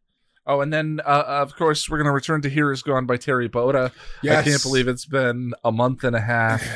Oh, 0.47 0.61
and 0.61 0.73
then 0.73 1.01
uh, 1.05 1.25
of 1.27 1.55
course 1.57 1.89
we're 1.89 1.99
going 1.99 2.07
to 2.07 2.13
return 2.13 2.43
to 2.43 2.49
"Here 2.49 2.73
Is 2.73 2.83
Gone" 2.83 3.07
by 3.07 3.17
Terri 3.17 3.49
Botta. 3.51 3.93
I 4.29 4.43
can't 4.43 4.63
believe 4.63 4.89
it's 4.89 5.07
been 5.07 5.55
a 5.65 5.71
month 5.73 6.05
and 6.05 6.17
a 6.17 6.21
half. 6.21 6.63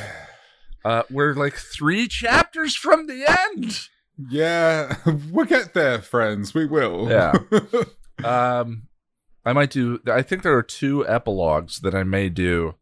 Uh, 0.84 1.02
we're 1.10 1.34
like 1.34 1.54
three 1.54 2.06
chapters 2.06 2.76
from 2.76 3.08
the 3.08 3.24
end. 3.26 3.88
Yeah, 4.30 4.94
we'll 5.32 5.44
get 5.44 5.74
there, 5.74 6.00
friends. 6.00 6.54
We 6.54 6.64
will. 6.66 7.08
Yeah. 7.10 7.32
Um, 8.24 8.84
I 9.44 9.52
might 9.52 9.70
do. 9.70 10.00
I 10.06 10.22
think 10.22 10.42
there 10.44 10.56
are 10.56 10.62
two 10.62 11.06
epilogues 11.06 11.80
that 11.80 11.94
I 11.94 12.02
may 12.04 12.28
do. 12.28 12.76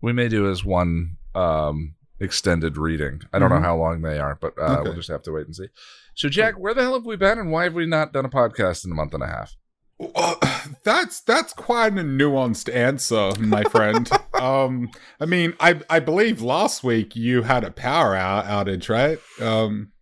We 0.00 0.12
may 0.14 0.28
do 0.28 0.50
as 0.50 0.64
one 0.64 1.18
um 1.34 1.94
extended 2.20 2.76
reading. 2.78 3.20
I 3.34 3.38
don't 3.38 3.50
Mhm. 3.50 3.56
know 3.56 3.60
how 3.68 3.76
long 3.76 4.00
they 4.00 4.18
are, 4.18 4.36
but 4.40 4.54
uh, 4.58 4.80
we'll 4.82 4.94
just 4.94 5.10
have 5.10 5.22
to 5.24 5.32
wait 5.32 5.44
and 5.46 5.54
see. 5.54 5.68
So, 6.14 6.28
Jack, 6.30 6.54
where 6.58 6.72
the 6.74 6.80
hell 6.82 6.94
have 6.94 7.04
we 7.06 7.16
been, 7.16 7.38
and 7.38 7.52
why 7.52 7.64
have 7.64 7.74
we 7.74 7.84
not 7.86 8.12
done 8.14 8.24
a 8.24 8.30
podcast 8.30 8.84
in 8.86 8.90
a 8.90 8.94
month 8.94 9.12
and 9.12 9.22
a 9.22 9.26
half? 9.26 9.54
Well, 9.98 10.38
that's 10.84 11.20
that's 11.20 11.52
quite 11.52 11.92
a 11.92 12.02
nuanced 12.02 12.74
answer, 12.74 13.32
my 13.38 13.64
friend. 13.64 14.10
um, 14.40 14.90
I 15.20 15.26
mean, 15.26 15.54
I 15.60 15.80
I 15.88 16.00
believe 16.00 16.42
last 16.42 16.84
week 16.84 17.16
you 17.16 17.42
had 17.42 17.64
a 17.64 17.70
power 17.70 18.14
out- 18.14 18.46
outage, 18.46 18.88
right? 18.88 19.18
Um, 19.40 19.92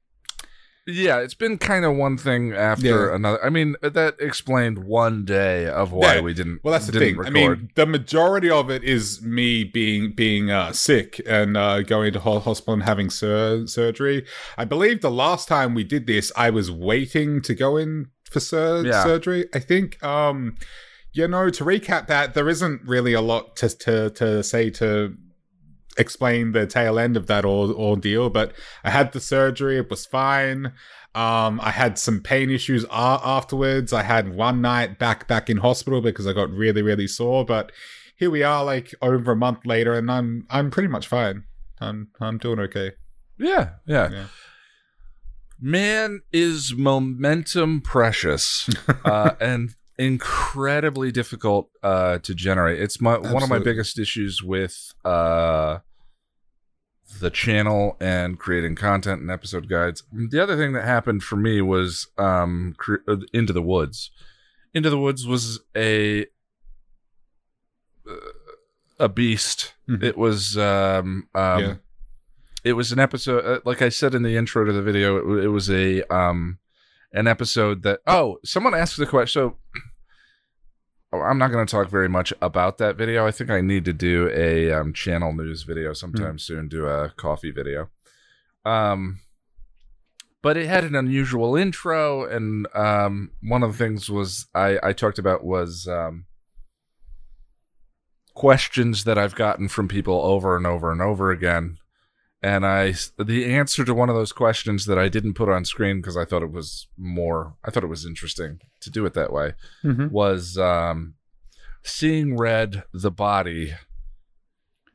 Yeah, 0.87 1.21
it's 1.21 1.35
been 1.35 1.57
kind 1.57 1.85
of 1.87 1.97
one 1.97 2.19
thing 2.19 2.53
after 2.53 3.09
Yeah. 3.09 3.15
another. 3.15 3.43
I 3.43 3.49
mean, 3.49 3.75
that 3.81 4.17
explained 4.21 4.85
one 4.85 5.25
day 5.25 5.67
of 5.67 5.93
why 5.93 6.17
Yeah. 6.17 6.21
we 6.21 6.35
didn't. 6.35 6.61
well, 6.63 6.73
that's 6.73 6.87
the 6.89 6.99
thing. 6.99 7.17
Record. 7.17 7.27
I 7.27 7.31
mean, 7.33 7.71
the 7.75 7.87
majority 7.87 8.51
of 8.51 8.71
it 8.71 8.85
is 8.85 9.23
me 9.23 9.65
being 9.65 10.13
being 10.13 10.51
uh, 10.51 10.73
sick 10.73 11.21
and 11.27 11.57
uh, 11.57 11.81
going 11.83 12.13
to 12.13 12.21
hospital 12.21 12.75
and 12.75 12.83
having 12.83 13.09
sur- 13.09 13.67
surgery. 13.67 14.27
I 14.59 14.67
believe 14.67 15.01
the 15.01 15.11
last 15.11 15.49
time 15.49 15.75
we 15.75 15.85
did 15.85 16.07
this, 16.07 16.31
I 16.37 16.51
was 16.51 16.71
waiting 16.71 17.41
to 17.43 17.55
go 17.55 17.79
in 17.79 18.09
for 18.31 18.41
sur- 18.41 18.85
Yeah. 18.85 19.05
surgery. 19.05 19.47
I 19.55 19.61
think. 19.61 20.03
Um, 20.03 20.57
you 21.17 21.29
know, 21.29 21.49
to 21.49 21.65
recap 21.65 22.09
that, 22.09 22.35
there 22.35 22.49
isn't 22.49 22.83
really 22.85 23.13
a 23.13 23.21
lot 23.21 23.55
to 23.57 23.69
to, 23.69 24.11
to 24.11 24.43
say 24.43 24.69
to 24.71 25.15
explain 25.97 26.53
the 26.53 26.67
tail 26.67 26.99
end 26.99 27.17
of 27.17 27.27
that 27.29 27.45
or- 27.45 27.71
ordeal, 27.73 28.31
but 28.31 28.53
I 28.83 28.91
had 28.91 29.13
the 29.13 29.21
surgery. 29.21 29.79
It 29.79 29.91
was 29.91 30.07
fine. 30.07 30.73
Um, 31.15 31.61
I 31.63 31.71
had 31.71 31.99
some 31.99 32.21
pain 32.21 32.51
issues 32.51 32.85
a- 32.85 33.21
afterwards. 33.25 33.93
I 33.93 34.03
had 34.03 34.35
one 34.35 34.61
night 34.61 34.99
back 34.99 35.29
back 35.29 35.49
in 35.49 35.59
hospital 35.59 36.01
because 36.01 36.27
I 36.27 36.33
got 36.33 36.51
really 36.51 36.83
really 36.83 37.07
sore. 37.07 37.45
But 37.45 37.71
here 38.17 38.31
we 38.31 38.43
are, 38.43 38.65
like 38.65 38.93
over 39.03 39.33
a 39.33 39.37
month 39.37 39.65
later, 39.65 39.93
and 39.95 40.11
I'm 40.11 40.47
I'm 40.51 40.71
pretty 40.71 40.89
much 40.89 41.07
fine. 41.07 41.45
I'm 41.81 42.09
I'm 42.21 42.39
doing 42.39 42.59
okay. 42.61 42.93
yeah, 43.39 43.71
yeah, 43.87 44.11
Yeah. 44.11 44.27
Man, 45.61 46.21
is 46.33 46.75
momentum 46.77 47.81
precious 47.81 48.69
uh, 49.05 49.31
and 49.41 49.71
incredibly 49.99 51.13
difficult 51.13 51.71
uh, 51.83 52.19
to 52.19 52.35
generate. 52.35 52.81
It's 52.81 53.01
my 53.01 53.17
one 53.19 53.43
of 53.43 53.49
my 53.49 53.59
biggest 53.59 53.99
issues 53.99 54.43
with 54.43 54.93
uh, 55.05 55.79
the 57.21 57.31
channel 57.31 57.97
and 58.01 58.39
creating 58.39 58.75
content 58.77 59.21
and 59.21 59.31
episode 59.31 59.69
guides. 59.69 60.03
The 60.13 60.43
other 60.43 60.57
thing 60.57 60.73
that 60.73 60.85
happened 60.85 61.23
for 61.23 61.37
me 61.37 61.61
was 61.61 62.09
um, 62.19 62.75
cre- 62.77 62.97
uh, 63.07 63.17
Into 63.33 63.53
the 63.53 63.63
Woods. 63.63 64.11
Into 64.73 64.91
the 64.91 64.99
Woods 64.99 65.27
was 65.27 65.61
a 65.77 66.23
uh, 68.09 68.15
a 68.99 69.09
beast. 69.09 69.75
Mhm. 69.89 70.03
It 70.03 70.17
was 70.17 70.57
um, 70.59 71.29
um, 71.35 71.61
Yeah. 71.63 71.75
it 72.65 72.73
was 72.75 72.91
an 72.93 72.99
episode 72.99 73.45
uh, 73.45 73.61
like 73.67 73.83
i 73.83 73.91
said 73.91 74.15
in 74.15 74.23
the 74.23 74.37
intro 74.37 74.65
to 74.65 74.73
the 74.73 74.81
video 74.81 75.17
it, 75.39 75.45
it 75.45 75.49
was 75.49 75.69
a 75.71 76.03
um 76.15 76.59
an 77.15 77.27
episode 77.27 77.83
that 77.85 78.01
oh 78.07 78.39
someone 78.45 78.75
asked 78.75 78.99
the 78.99 79.07
question 79.07 79.53
so 79.53 79.57
oh, 81.13 81.21
i'm 81.21 81.39
not 81.39 81.51
going 81.51 81.65
to 81.65 81.71
talk 81.71 81.89
very 81.89 82.09
much 82.09 82.33
about 82.43 82.77
that 82.79 82.97
video. 82.97 83.27
I 83.27 83.31
think 83.31 83.49
i 83.49 83.61
need 83.61 83.85
to 83.87 83.93
do 83.93 84.29
a 84.35 84.73
um, 84.73 84.93
channel 84.93 85.33
news 85.33 85.63
video 85.63 85.95
sometime 85.95 86.39
soon 86.39 86.69
do 86.69 86.87
a 86.87 87.11
coffee 87.17 87.53
video. 87.53 87.89
Um 88.67 89.21
but 90.43 90.59
it 90.59 90.67
had 90.67 90.85
an 90.85 90.95
unusual 90.95 91.57
intro 91.57 92.25
and 92.27 92.67
um 92.75 93.31
one 93.43 93.63
of 93.63 93.73
the 93.73 93.79
things 93.79 94.11
was 94.11 94.47
i 94.55 94.79
i 94.83 94.93
talked 94.93 95.19
about 95.19 95.43
was 95.43 95.89
um 95.89 96.27
questions 98.35 99.05
that 99.05 99.17
i've 99.17 99.35
gotten 99.35 99.69
from 99.69 99.89
people 99.89 100.21
over 100.21 100.57
and 100.57 100.67
over 100.67 100.93
and 100.93 101.01
over 101.01 101.31
again 101.31 101.79
and 102.45 102.67
I 102.67 102.95
the 103.19 103.47
answer 103.47 103.85
to 103.85 103.95
one 103.95 104.11
of 104.11 104.15
those 104.17 104.33
questions 104.33 104.85
that 104.87 104.99
I 104.99 105.09
didn't 105.09 105.35
put 105.35 105.49
on 105.49 105.65
screen 105.65 105.97
because 106.01 106.17
I 106.17 106.25
thought 106.27 106.43
it 106.43 106.53
was 106.53 106.87
more 106.99 107.55
I 107.65 107.71
thought 107.71 107.85
it 107.85 107.89
was 107.97 108.05
interesting 108.07 108.61
to 108.81 108.91
do 108.91 109.07
it 109.07 109.15
that 109.15 109.33
way 109.33 109.55
Mhm. 109.83 110.11
was 110.11 110.59
um, 110.59 111.15
seeing 111.83 112.37
red 112.37 112.85
the 112.93 113.11
body 113.11 113.75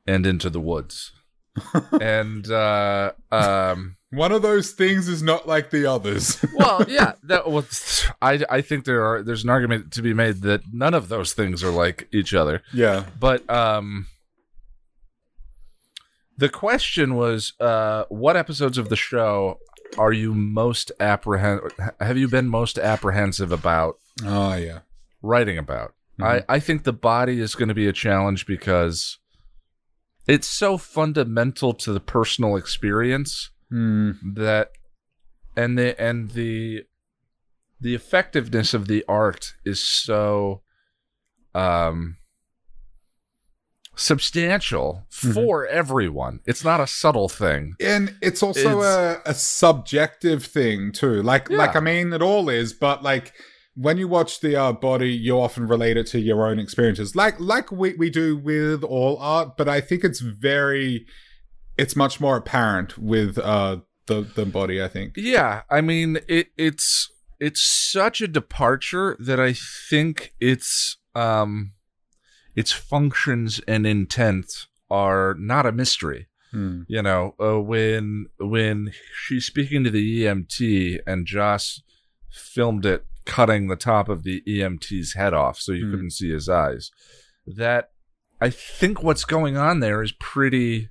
and 0.07 0.25
into 0.25 0.49
the 0.49 0.59
woods 0.61 1.11
and 1.99 2.49
uh, 2.51 3.11
um, 3.31 3.97
One 4.11 4.31
of 4.31 4.41
those 4.41 4.71
things 4.71 5.07
is 5.07 5.21
not 5.21 5.47
like 5.47 5.71
the 5.71 5.85
others. 5.87 6.43
well 6.55 6.85
yeah 6.87 7.13
that 7.23 7.49
was 7.49 8.05
I 8.21 8.43
I 8.49 8.61
think 8.61 8.85
there 8.85 9.03
are 9.05 9.23
there's 9.23 9.43
an 9.43 9.49
argument 9.49 9.91
to 9.93 10.01
be 10.01 10.13
made 10.13 10.41
that 10.43 10.61
none 10.71 10.93
of 10.93 11.09
those 11.09 11.33
things 11.33 11.63
are 11.63 11.71
like 11.71 12.07
each 12.11 12.33
other 12.33 12.61
yeah. 12.73 13.05
but 13.19 13.49
um 13.49 14.07
the 16.39 16.49
question 16.49 17.15
was 17.15 17.53
uh 17.59 18.03
what 18.09 18.35
episodes 18.37 18.77
of 18.77 18.87
the 18.89 18.95
show 18.95 19.57
are 19.97 20.13
you 20.13 20.33
most 20.33 20.91
apprehend 20.99 21.59
have 21.99 22.17
you 22.17 22.27
been 22.27 22.47
most 22.47 22.77
apprehensive 22.77 23.51
about 23.51 23.95
Oh 24.23 24.53
yeah. 24.55 24.79
writing 25.21 25.57
about 25.57 25.93
Mhm. 26.19 26.25
i 26.25 26.55
i 26.55 26.59
think 26.59 26.83
the 26.83 26.93
body 26.93 27.39
is 27.39 27.55
going 27.55 27.69
to 27.69 27.75
be 27.83 27.87
a 27.87 27.93
challenge 28.05 28.45
because 28.45 29.17
it's 30.27 30.47
so 30.47 30.77
fundamental 30.77 31.73
to 31.73 31.91
the 31.93 31.99
personal 32.17 32.55
experience 32.55 33.49
Hmm. 33.69 34.11
that 34.35 34.69
and 35.55 35.77
the 35.77 35.89
and 36.01 36.31
the 36.31 36.83
the 37.81 37.93
effectiveness 37.95 38.73
of 38.73 38.87
the 38.87 39.03
art 39.07 39.53
is 39.65 39.79
so 39.81 40.61
um 41.55 42.17
substantial 43.99 45.05
Mhm. 45.11 45.33
for 45.33 45.67
everyone. 45.67 46.39
It's 46.45 46.63
not 46.63 46.79
a 46.79 46.87
subtle 46.87 47.29
thing. 47.29 47.75
and 47.79 48.15
it's 48.21 48.41
also 48.41 48.81
a, 48.81 49.21
a 49.25 49.33
subjective 49.33 50.45
thing 50.45 50.91
too 50.91 51.21
like 51.21 51.49
like 51.49 51.75
i 51.75 51.79
mean 51.79 52.11
it 52.13 52.21
all 52.21 52.49
is 52.49 52.73
but 52.73 53.03
like 53.03 53.33
when 53.75 53.97
you 53.97 54.07
watch 54.07 54.39
the 54.41 54.55
uh, 54.55 54.71
body 54.73 55.11
you 55.11 55.39
often 55.39 55.67
relate 55.67 55.97
it 55.97 56.07
to 56.07 56.19
your 56.19 56.47
own 56.47 56.59
experiences 56.59 57.15
like 57.15 57.39
like 57.39 57.71
we, 57.71 57.93
we 57.93 58.09
do 58.09 58.35
with 58.37 58.83
all 58.83 59.17
art 59.19 59.55
but 59.57 59.67
i 59.69 59.79
think 59.81 60.03
it's 60.03 60.19
very 60.21 61.05
it's 61.77 61.95
much 61.95 62.19
more 62.19 62.37
apparent 62.37 62.97
with 62.97 63.37
uh 63.37 63.77
the 64.07 64.21
the 64.35 64.45
body 64.45 64.81
i 64.83 64.87
think 64.87 65.13
Yeah, 65.15 65.61
I 65.69 65.81
mean 65.81 66.19
it 66.27 66.47
it's 66.57 67.11
it's 67.39 67.61
such 67.61 68.19
a 68.21 68.27
departure 68.27 69.15
that 69.19 69.39
I 69.39 69.53
think 69.89 70.33
its 70.41 70.97
um 71.15 71.71
its 72.55 72.71
functions 72.71 73.59
and 73.67 73.85
intent 73.85 74.67
are 74.89 75.35
not 75.37 75.65
a 75.65 75.71
mystery. 75.71 76.27
Hmm. 76.51 76.81
You 76.87 77.03
know, 77.03 77.35
uh, 77.39 77.59
when 77.61 78.25
when 78.39 78.91
she's 79.13 79.45
speaking 79.45 79.83
to 79.83 79.91
the 79.91 80.23
EMT 80.23 80.99
and 81.05 81.25
Joss 81.27 81.81
filmed 82.31 82.85
it 82.85 83.05
cutting 83.25 83.67
the 83.67 83.75
top 83.75 84.09
of 84.09 84.23
the 84.23 84.41
EMT's 84.47 85.13
head 85.13 85.33
off 85.33 85.59
so 85.59 85.71
you 85.73 85.85
Hmm. 85.85 85.91
couldn't 85.91 86.11
see 86.11 86.31
his 86.31 86.49
eyes. 86.49 86.89
That 87.45 87.91
I 88.41 88.49
think 88.49 89.03
what's 89.03 89.25
going 89.25 89.57
on 89.57 89.79
there 89.79 90.01
is 90.01 90.11
pretty 90.13 90.89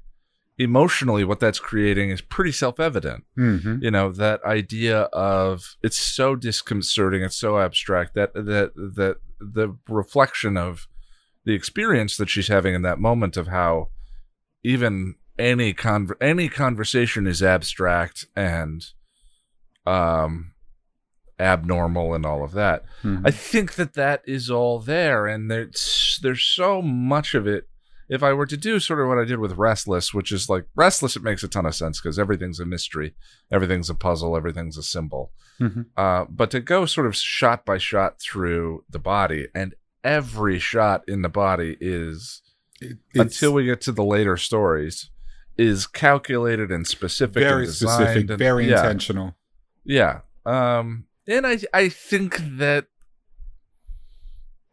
emotionally 0.59 1.23
what 1.25 1.38
that's 1.41 1.61
creating 1.61 2.11
is 2.11 2.21
pretty 2.21 2.50
self-evident 2.50 3.23
Mhm. 3.38 3.81
you 3.81 3.93
know 3.93 4.11
that 4.11 4.43
idea 4.45 5.03
of 5.12 5.77
it's 5.85 5.97
so 5.97 6.35
disconcerting 6.35 7.23
it's 7.23 7.37
so 7.37 7.61
abstract 7.61 8.15
that 8.15 8.35
that 8.35 8.73
that 8.75 9.19
the 9.38 9.77
reflection 9.88 10.57
of 10.57 10.88
the 11.49 11.55
experience 11.55 12.19
that 12.19 12.28
she's 12.28 12.49
having 12.49 12.75
in 12.75 12.83
that 12.83 12.99
moment 13.00 13.37
of 13.38 13.47
how 13.49 13.88
even 14.62 15.14
any 15.38 15.73
con 15.73 16.11
any 16.21 16.47
conversation 16.49 17.26
is 17.26 17.43
abstract 17.43 18.26
and 18.37 18.85
um 19.87 20.52
abnormal 21.40 22.12
and 22.14 22.26
all 22.26 22.45
of 22.45 22.52
that 22.52 22.85
Mhm. 23.02 23.23
I 23.25 23.31
think 23.31 23.75
that 23.76 23.95
that 23.95 24.23
is 24.26 24.50
all 24.50 24.78
there, 24.81 25.26
and 25.26 25.50
there's 25.50 26.19
there's 26.23 26.43
so 26.45 26.83
much 26.83 27.35
of 27.35 27.47
it. 27.47 27.69
If 28.11 28.23
I 28.23 28.33
were 28.33 28.47
to 28.47 28.57
do 28.57 28.81
sort 28.81 29.00
of 29.00 29.07
what 29.09 29.19
I 29.19 29.25
did 29.25 29.38
with 29.38 29.52
Restless, 29.57 30.12
which 30.12 30.33
is 30.33 30.49
like 30.49 30.64
Restless, 30.75 31.14
it 31.17 31.23
makes 31.23 31.43
a 31.45 31.49
ton 31.49 31.64
of 31.67 31.75
sense 31.75 32.00
because 32.00 32.19
everything's 32.19 32.59
a 32.61 32.67
mystery, 32.67 33.14
everything's 33.52 33.88
a 33.90 33.95
puzzle, 33.95 34.37
everything's 34.37 34.76
a 34.78 34.83
symbol. 34.83 35.33
Mhm. 35.61 35.87
Uh, 35.97 36.25
but 36.28 36.50
to 36.50 36.61
go 36.61 36.85
sort 36.87 37.07
of 37.07 37.14
shot 37.17 37.64
by 37.64 37.78
shot 37.78 38.21
through 38.21 38.85
the 38.90 38.99
body, 38.99 39.47
and 39.55 39.75
every 40.05 40.59
shot 40.59 41.02
in 41.09 41.23
the 41.23 41.28
body 41.28 41.76
is 41.81 42.43
It- 42.81 42.99
until 43.14 43.52
we 43.52 43.64
get 43.67 43.81
to 43.83 43.93
the 43.93 44.05
later 44.05 44.37
stories 44.37 45.11
is 45.57 45.87
calculated 45.87 46.71
and 46.71 46.87
specific, 46.87 47.35
very 47.35 47.64
and 47.64 47.73
specific 47.75 48.31
and- 48.31 48.38
very 48.38 48.69
yeah. 48.69 48.76
intentional 48.78 49.37
Yeah. 49.85 50.21
Um 50.47 51.05
and 51.26 51.47
I 51.47 51.59
I 51.75 51.88
think 51.88 52.37
that 52.59 52.87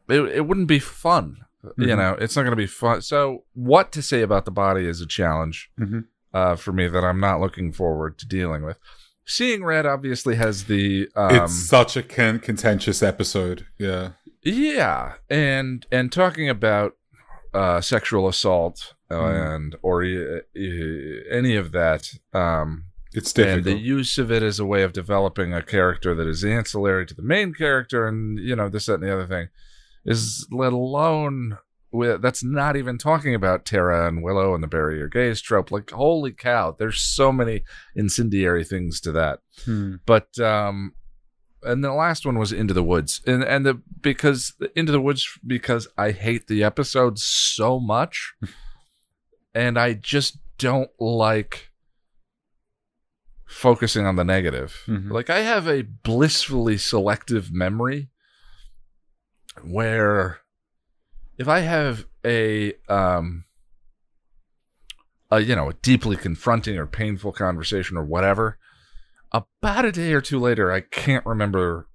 it 0.08 0.20
it 0.22 0.48
wouldn't 0.48 0.68
be 0.68 0.80
fun. 0.80 1.38
You 1.78 1.88
Mhm. 1.88 1.98
know, 1.98 2.14
it's 2.22 2.36
not 2.36 2.44
going 2.44 2.52
to 2.52 2.56
be 2.56 2.68
fun. 2.68 3.02
So, 3.02 3.46
what 3.54 3.92
to 3.94 4.04
say 4.04 4.22
about 4.22 4.46
the 4.46 4.52
body 4.52 4.86
is 4.86 5.02
a 5.02 5.08
challenge 5.08 5.72
Mhm. 5.80 6.06
uh, 6.32 6.56
for 6.56 6.72
me 6.72 6.88
that 6.88 7.04
I'm 7.04 7.20
not 7.20 7.42
looking 7.42 7.72
forward 7.72 8.20
to 8.20 8.28
dealing 8.28 8.62
with. 8.64 8.78
Seeing 9.26 9.64
Red 9.64 9.88
obviously 9.88 10.36
has 10.36 10.66
the 10.66 11.10
um, 11.16 11.34
it's 11.36 11.68
such 11.68 11.98
a 11.98 12.04
con- 12.04 12.38
contentious 12.40 13.02
episode 13.02 13.66
yeah 13.80 14.12
yeah, 14.46 15.14
and 15.30 15.86
and 15.92 16.12
talking 16.12 16.48
about 16.50 16.94
uh, 17.54 17.82
sexual 17.82 18.28
assault 18.28 18.94
Mhm. 19.12 19.56
and 19.56 19.76
or 19.84 20.04
uh, 20.04 20.40
any 21.32 21.56
of 21.56 21.72
that 21.74 22.10
um, 22.34 22.86
it's 23.14 23.38
and 23.38 23.64
the 23.64 23.78
use 23.78 24.18
of 24.18 24.32
it 24.32 24.42
as 24.44 24.60
a 24.60 24.66
way 24.66 24.82
of 24.84 24.94
developing 24.94 25.54
a 25.54 25.62
character 25.62 26.16
that 26.16 26.28
is 26.28 26.44
ancillary 26.44 27.06
to 27.06 27.14
the 27.14 27.22
main 27.22 27.54
character 27.54 28.08
and 28.08 28.40
you 28.40 28.56
know 28.56 28.68
this 28.68 28.88
that 28.88 28.96
and 28.96 29.04
the 29.04 29.14
other 29.14 29.28
thing 29.28 29.48
is 30.06 30.48
let 30.52 30.74
alone 30.74 31.58
with 31.92 32.22
that's 32.22 32.44
not 32.44 32.76
even 32.76 32.98
talking 32.98 33.34
about 33.36 33.64
Tara 33.64 34.08
and 34.08 34.22
Willow 34.24 34.54
and 34.54 34.62
the 34.64 34.68
bury 34.68 34.98
your 34.98 35.08
gays 35.08 35.40
trope 35.40 35.72
like 35.72 35.92
holy 35.92 36.32
cow 36.34 36.76
there's 36.78 37.00
so 37.00 37.32
many 37.32 37.64
incendiary 37.96 38.64
things 38.66 39.00
to 39.02 39.12
that 39.14 39.40
Hmm. 39.66 39.96
but 40.06 40.38
um 40.40 40.94
and 41.66 41.84
the 41.84 41.94
last 41.94 42.26
one 42.26 42.38
was 42.38 42.52
into 42.52 42.74
the 42.74 42.84
woods 42.84 43.22
and 43.26 43.44
and 43.44 43.66
the 43.66 43.82
because 44.02 44.54
into 44.76 44.92
the 44.92 45.02
woods 45.02 45.28
because 45.46 45.88
i 45.98 46.12
hate 46.12 46.48
the 46.48 46.64
episode 46.64 47.18
so 47.20 47.80
much 47.80 48.34
and 49.54 49.78
i 49.80 49.94
just 49.94 50.38
don't 50.58 50.90
like 51.00 51.72
focusing 53.46 54.06
on 54.06 54.16
the 54.16 54.24
negative 54.24 54.84
Mhm. 54.88 55.12
like 55.12 55.30
i 55.30 55.40
have 55.40 55.68
a 55.68 55.82
blissfully 55.84 56.78
selective 56.78 57.52
memory 57.52 58.10
where 59.64 60.40
if 61.38 61.48
i 61.48 61.60
have 61.60 62.06
a 62.26 62.74
um 62.90 63.46
a 65.32 65.40
you 65.40 65.56
know 65.56 65.70
a 65.70 65.74
deeply 65.76 66.18
confronting 66.18 66.78
or 66.78 66.86
painful 66.86 67.32
conversation 67.32 67.98
or 67.98 68.04
whatever 68.04 68.58
about 69.32 69.86
a 69.86 69.92
day 69.92 70.14
or 70.14 70.22
two 70.22 70.40
later 70.40 70.72
i 70.72 70.80
can't 70.82 71.26
remember 71.26 71.88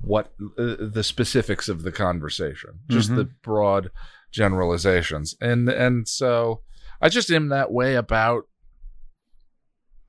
what 0.00 0.32
uh, 0.58 0.74
the 0.80 1.02
specifics 1.04 1.68
of 1.68 1.82
the 1.82 1.92
conversation 1.92 2.80
just 2.88 3.10
Mhm. 3.10 3.16
the 3.16 3.24
broad 3.42 3.90
generalizations 4.32 5.34
and 5.40 5.68
and 5.68 6.08
so 6.08 6.62
i 7.00 7.08
just 7.08 7.30
am 7.30 7.48
that 7.48 7.70
way 7.72 7.94
about 7.94 8.44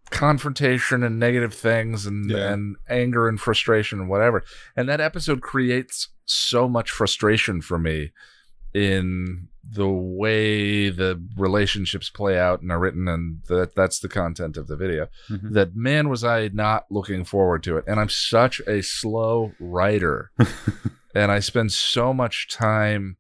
confrontation 0.09 1.03
and 1.03 1.19
negative 1.19 1.53
things 1.53 2.05
and 2.05 2.29
Yeah. 2.29 2.53
and 2.53 2.75
anger 2.87 3.27
and 3.27 3.39
frustration 3.39 3.99
and 3.99 4.09
whatever 4.09 4.43
and 4.75 4.87
that 4.89 5.01
episode 5.01 5.41
creates 5.41 6.09
so 6.25 6.67
much 6.69 6.91
frustration 6.91 7.61
for 7.61 7.79
me 7.79 8.11
in 8.73 9.47
the 9.67 9.87
way 9.87 10.89
the 10.89 11.21
relationships 11.37 12.09
play 12.09 12.37
out 12.37 12.61
and 12.61 12.71
are 12.71 12.79
written 12.79 13.07
and 13.07 13.41
that 13.47 13.73
that's 13.75 13.99
the 13.99 14.09
content 14.09 14.57
of 14.57 14.67
the 14.67 14.75
video 14.75 15.07
Mhm. 15.29 15.53
that 15.53 15.75
man 15.75 16.09
was 16.09 16.23
i 16.23 16.49
not 16.53 16.85
looking 16.91 17.23
forward 17.23 17.63
to 17.63 17.77
it 17.77 17.85
and 17.87 17.99
i'm 17.99 18.09
such 18.09 18.59
a 18.67 18.81
slow 18.83 19.53
writer 19.59 20.31
and 21.15 21.31
i 21.31 21.39
spend 21.39 21.71
so 21.71 22.13
much 22.13 22.49
time 22.49 23.15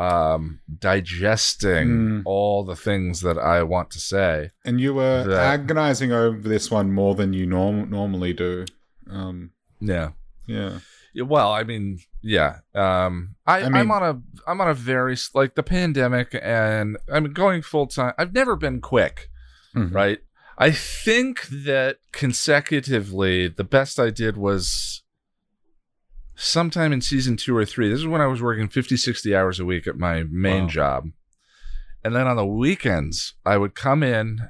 um 0.00 0.60
digesting 0.78 1.88
Mm. 1.88 2.22
all 2.24 2.64
the 2.64 2.76
things 2.76 3.20
that 3.20 3.38
i 3.38 3.62
want 3.62 3.90
to 3.92 3.98
say 4.00 4.50
And 4.64 4.80
you 4.80 4.94
were 4.94 5.24
that- 5.24 5.60
agonizing 5.60 6.12
over 6.12 6.40
this 6.48 6.70
one 6.70 6.92
more 6.92 7.14
than 7.14 7.32
you 7.32 7.46
norm- 7.46 7.88
normally 7.90 8.32
do. 8.32 8.64
Um, 9.10 9.50
yeah 9.80 10.10
yeah. 10.46 10.78
Well 11.26 11.52
i 11.52 11.62
mean 11.64 11.98
yeah 12.22 12.58
um 12.74 13.34
i, 13.46 13.60
I 13.60 13.68
mean- 13.68 13.76
am 13.76 13.90
on 13.90 14.02
a 14.02 14.20
i'm 14.50 14.60
on 14.60 14.68
a 14.68 14.74
very 14.74 15.16
like 15.34 15.54
the 15.54 15.62
pandemic 15.62 16.36
and 16.40 16.96
i'm 17.12 17.32
going 17.32 17.62
full 17.62 17.86
time 17.86 18.12
i've 18.18 18.32
never 18.32 18.56
been 18.56 18.80
quick 18.80 19.28
Mhm. 19.74 19.94
right 19.94 20.18
i 20.56 20.70
think 20.70 21.46
that 21.48 21.98
consecutively 22.12 23.48
the 23.48 23.64
best 23.64 23.98
i 24.00 24.10
did 24.10 24.36
was 24.36 25.02
sometime 26.34 26.92
in 26.92 27.00
season 27.00 27.36
two 27.36 27.56
or 27.56 27.64
three 27.64 27.88
this 27.90 27.98
is 28.00 28.06
when 28.06 28.20
i 28.20 28.26
was 28.26 28.40
working 28.40 28.68
50 28.68 28.96
60 28.96 29.34
hours 29.34 29.58
a 29.60 29.64
week 29.64 29.86
at 29.86 29.96
my 29.98 30.24
main 30.30 30.62
Wow. 30.64 30.68
job 30.68 31.04
and 32.04 32.14
then 32.14 32.26
on 32.26 32.36
the 32.36 32.46
weekends 32.46 33.34
i 33.44 33.56
would 33.56 33.74
come 33.74 34.02
in 34.02 34.40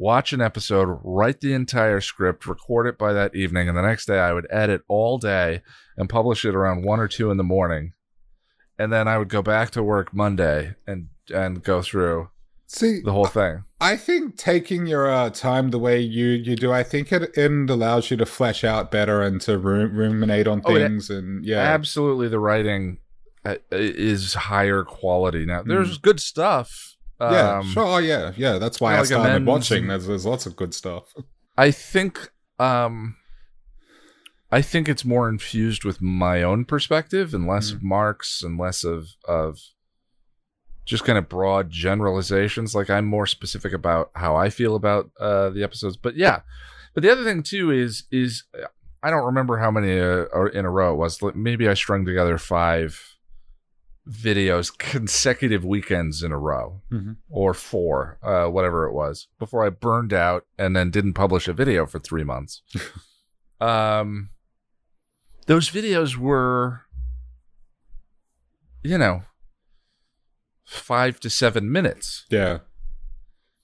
watch 0.00 0.32
an 0.32 0.40
episode 0.40 0.98
write 1.02 1.40
the 1.40 1.52
entire 1.52 2.00
script 2.00 2.46
record 2.46 2.86
it 2.86 2.96
by 2.96 3.12
that 3.12 3.34
evening 3.34 3.68
and 3.68 3.76
the 3.76 3.82
next 3.82 4.06
day 4.06 4.18
i 4.18 4.32
would 4.32 4.46
edit 4.50 4.82
all 4.88 5.18
day 5.18 5.60
and 5.96 6.08
publish 6.08 6.44
it 6.44 6.54
around 6.54 6.84
one 6.84 7.00
or 7.00 7.08
two 7.08 7.30
in 7.30 7.36
the 7.36 7.42
morning 7.44 7.92
and 8.78 8.92
then 8.92 9.08
i 9.08 9.18
would 9.18 9.28
go 9.28 9.42
back 9.42 9.70
to 9.70 9.82
work 9.82 10.14
monday 10.14 10.74
and 10.86 11.08
and 11.34 11.62
go 11.64 11.82
through 11.82 12.28
See, 12.70 13.00
the 13.02 13.12
whole 13.12 13.24
thing 13.24 13.64
I 13.80 13.96
think 13.96 14.36
taking 14.36 14.86
your 14.86 15.10
uh, 15.10 15.30
time 15.30 15.70
the 15.70 15.78
way 15.78 16.00
you, 16.00 16.26
you 16.26 16.54
do, 16.54 16.70
I 16.70 16.82
think 16.82 17.10
it, 17.12 17.30
it 17.34 17.70
allows 17.70 18.10
you 18.10 18.18
to 18.18 18.26
flesh 18.26 18.62
out 18.62 18.90
better 18.90 19.22
and 19.22 19.40
to 19.42 19.56
ru- 19.56 19.86
ruminate 19.86 20.46
on 20.46 20.60
Oh, 20.66 20.76
it- 20.76 20.80
things. 20.80 21.08
and 21.08 21.46
yeah. 21.46 21.60
absolutely 21.60 22.28
the 22.28 22.38
writing 22.40 22.98
uh, 23.46 23.54
is 23.70 24.34
higher 24.34 24.84
quality 24.84 25.46
now 25.46 25.62
there's 25.62 25.96
Mm. 25.98 26.02
good 26.02 26.20
stuff 26.20 26.87
yeah, 27.20 27.58
um, 27.58 27.66
sure. 27.68 27.84
Oh, 27.84 27.98
yeah, 27.98 28.32
yeah. 28.36 28.58
That's 28.58 28.80
why 28.80 28.96
I 28.98 29.02
started 29.02 29.44
watching. 29.46 29.88
There's, 29.88 30.06
there's 30.06 30.26
lots 30.26 30.46
of 30.46 30.56
good 30.56 30.72
stuff. 30.74 31.12
i 31.58 31.72
think 31.72 32.30
um 32.60 33.16
i 34.52 34.62
think 34.62 34.88
it's 34.88 35.04
more 35.04 35.28
infused 35.28 35.84
with 35.84 36.00
my 36.00 36.40
own 36.42 36.64
perspective 36.64 37.34
and 37.34 37.48
less 37.48 37.70
Mm. 37.72 37.74
of 37.74 37.82
marks 37.82 38.42
and 38.44 38.56
less 38.58 38.84
of 38.84 39.08
of 39.26 39.58
just 40.84 41.04
kind 41.04 41.18
of 41.18 41.28
broad 41.28 41.68
generalizations 41.70 42.74
like 42.76 42.88
i'm 42.88 43.04
more 43.06 43.26
specific 43.26 43.72
about 43.72 44.10
how 44.14 44.36
i 44.36 44.48
feel 44.50 44.76
about 44.76 45.10
uh 45.20 45.50
the 45.50 45.64
episodes 45.64 45.96
but 45.96 46.14
yeah 46.16 46.40
but 46.94 47.02
the 47.02 47.10
other 47.10 47.24
thing 47.24 47.42
too 47.42 47.72
is 47.72 48.04
is 48.12 48.44
i 49.02 49.10
don't 49.10 49.26
remember 49.26 49.58
how 49.58 49.70
many 49.72 49.98
uh, 49.98 50.26
in 50.54 50.64
a 50.64 50.70
row 50.70 50.92
it 50.94 50.96
was 50.96 51.20
Like, 51.20 51.34
maybe 51.34 51.68
i 51.68 51.74
strung 51.74 52.04
together 52.04 52.38
five 52.38 53.17
videos 54.08 54.76
consecutive 54.78 55.64
weekends 55.64 56.22
in 56.22 56.32
a 56.32 56.38
row 56.38 56.80
Mhm. 56.90 57.16
or 57.28 57.52
four, 57.52 58.18
uh, 58.22 58.46
whatever 58.46 58.86
it 58.86 58.92
was, 58.92 59.28
before 59.38 59.64
I 59.66 59.68
burned 59.70 60.12
out 60.14 60.46
and 60.58 60.74
then 60.74 60.90
didn't 60.90 61.12
publish 61.14 61.46
a 61.48 61.52
video 61.52 61.84
for 61.86 61.98
three 61.98 62.24
months. 62.24 62.62
um, 63.60 64.30
those 65.46 65.68
videos 65.70 66.16
were, 66.16 66.82
you 68.82 68.96
know, 68.98 69.22
five 70.64 71.18
to 71.20 71.30
seven 71.30 71.70
minutes, 71.70 72.24
Yeah. 72.30 72.58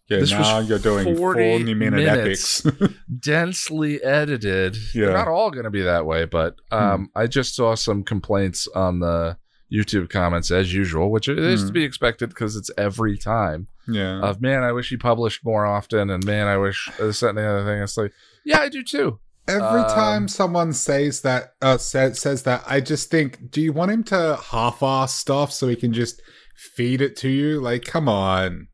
Yeah, 0.08 0.18
This 0.18 0.32
was 0.36 0.40
now 0.46 0.58
you're 0.58 0.78
doing 0.78 1.16
40 1.16 1.56
40 1.60 1.74
minute 1.74 2.06
epics. 2.06 2.60
densely 3.20 4.02
edited. 4.02 4.76
They're 4.92 5.06
Yeah. 5.06 5.12
not 5.14 5.28
all 5.28 5.50
going 5.50 5.64
to 5.64 5.70
be 5.70 5.80
that 5.80 6.04
way, 6.04 6.26
but 6.26 6.56
um, 6.70 7.08
I 7.14 7.26
just 7.26 7.54
saw 7.54 7.74
some 7.74 8.02
complaints 8.04 8.68
on 8.74 8.98
the 9.00 9.38
YouTube 9.74 10.08
comments 10.08 10.50
as 10.50 10.72
usual, 10.72 11.10
which 11.10 11.28
is 11.28 11.62
to 11.62 11.66
Hmm. 11.68 11.72
be 11.72 11.84
expected 11.84 12.28
because 12.28 12.54
it's 12.56 12.70
every 12.78 13.18
time. 13.18 13.66
yeah. 13.88 14.20
of 14.20 14.40
man, 14.40 14.62
I 14.62 14.72
wish 14.72 14.88
he 14.88 14.96
published 14.96 15.44
more 15.44 15.66
often, 15.66 16.08
and 16.10 16.24
man, 16.24 16.46
I 16.46 16.56
wish 16.56 16.88
this 16.98 17.20
that, 17.20 17.30
and 17.30 17.38
the 17.38 17.46
other 17.46 17.64
thing. 17.64 17.82
It's 17.82 17.96
like, 17.98 18.12
yeah, 18.44 18.60
I 18.60 18.68
do 18.70 18.82
too. 18.82 19.18
Every 19.46 19.80
um, 19.82 19.88
time 19.90 20.28
someone 20.28 20.72
says 20.72 21.20
that, 21.20 21.52
uh, 21.60 21.76
says, 21.76 22.18
says 22.18 22.44
that, 22.44 22.64
I 22.66 22.80
just 22.80 23.10
think, 23.10 23.50
do 23.50 23.60
you 23.60 23.74
want 23.74 23.90
him 23.90 24.02
to 24.04 24.36
half-ass 24.42 25.14
stuff 25.14 25.52
so 25.52 25.68
he 25.68 25.76
can 25.76 25.92
just 25.92 26.22
feed 26.56 27.02
it 27.02 27.14
to 27.18 27.28
you? 27.28 27.60
Like, 27.60 27.84
come 27.84 28.08
on. 28.08 28.68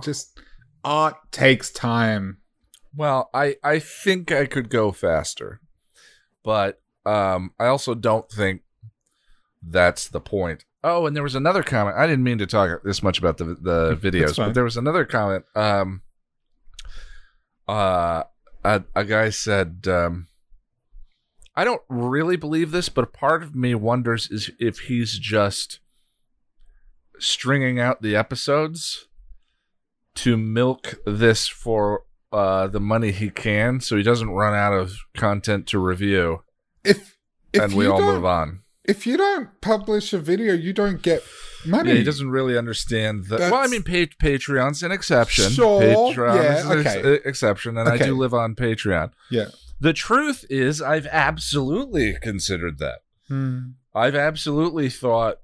Just 0.00 0.38
art 0.84 1.16
takes 1.32 1.70
time. 1.72 2.38
Well, 2.94 3.28
I 3.34 3.56
I 3.64 3.80
think 3.80 4.30
I 4.30 4.46
could 4.46 4.68
go 4.70 4.92
faster, 4.92 5.60
but 6.44 6.80
um, 7.04 7.50
I 7.58 7.66
also 7.66 7.94
don't 7.94 8.30
think 8.30 8.62
that's 9.68 10.08
the 10.08 10.20
point. 10.20 10.64
Oh, 10.84 11.06
and 11.06 11.16
there 11.16 11.22
was 11.22 11.34
another 11.34 11.62
comment. 11.62 11.96
I 11.96 12.06
didn't 12.06 12.22
mean 12.22 12.38
to 12.38 12.46
talk 12.46 12.82
this 12.84 13.02
much 13.02 13.18
about 13.18 13.38
the 13.38 13.44
the 13.44 13.96
videos, 14.00 14.36
but 14.36 14.54
there 14.54 14.64
was 14.64 14.76
another 14.76 15.04
comment. 15.04 15.44
Um, 15.54 16.02
uh, 17.68 18.22
a, 18.64 18.84
a 18.94 19.04
guy 19.04 19.30
said, 19.30 19.86
um, 19.88 20.28
"I 21.56 21.64
don't 21.64 21.82
really 21.88 22.36
believe 22.36 22.70
this, 22.70 22.88
but 22.88 23.04
a 23.04 23.08
part 23.08 23.42
of 23.42 23.56
me 23.56 23.74
wonders 23.74 24.30
is 24.30 24.50
if 24.60 24.80
he's 24.80 25.18
just 25.18 25.80
stringing 27.18 27.80
out 27.80 28.02
the 28.02 28.14
episodes 28.14 29.08
to 30.14 30.36
milk 30.36 30.94
this 31.04 31.48
for 31.48 32.04
uh, 32.30 32.68
the 32.68 32.80
money 32.80 33.10
he 33.10 33.30
can, 33.30 33.80
so 33.80 33.96
he 33.96 34.02
doesn't 34.02 34.30
run 34.30 34.54
out 34.54 34.72
of 34.72 34.96
content 35.16 35.66
to 35.68 35.78
review, 35.78 36.44
If, 36.84 37.16
if 37.52 37.62
and 37.62 37.74
we 37.74 37.86
all 37.86 38.00
move 38.00 38.24
on." 38.24 38.62
If 38.88 39.06
you 39.06 39.16
don't 39.16 39.48
publish 39.60 40.12
a 40.12 40.18
video, 40.18 40.54
you 40.54 40.72
don't 40.72 41.02
get 41.02 41.22
money. 41.66 41.90
Yeah, 41.92 41.96
he 41.98 42.04
doesn't 42.04 42.30
really 42.30 42.56
understand 42.56 43.26
the. 43.26 43.36
Well, 43.38 43.54
I 43.56 43.66
mean, 43.66 43.82
pa- 43.82 44.14
Patreon's 44.20 44.82
an 44.82 44.92
exception. 44.92 45.50
Sure, 45.52 45.80
Patreon 45.82 46.34
yeah, 46.36 46.58
is 46.58 46.64
an 46.66 46.86
ex- 46.86 47.26
exception, 47.26 47.76
and 47.78 47.88
I 47.88 47.98
do 47.98 48.16
live 48.16 48.34
on 48.34 48.54
Patreon. 48.54 49.10
Yeah. 49.30 49.46
The 49.80 49.92
truth 49.92 50.44
is, 50.48 50.80
I've 50.80 51.06
absolutely 51.06 52.16
considered 52.22 52.78
that. 52.78 53.00
Hmm. 53.28 53.58
I've 53.94 54.14
absolutely 54.14 54.88
thought, 54.88 55.38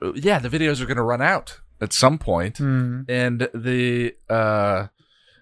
uh, 0.00 0.12
yeah, 0.14 0.38
the 0.38 0.48
videos 0.48 0.80
are 0.80 0.86
going 0.86 0.96
to 0.96 1.02
run 1.02 1.22
out 1.22 1.60
at 1.80 1.92
some 1.92 2.18
point, 2.18 2.58
Hmm. 2.58 3.02
and 3.08 3.48
the. 3.54 4.14
uh 4.28 4.86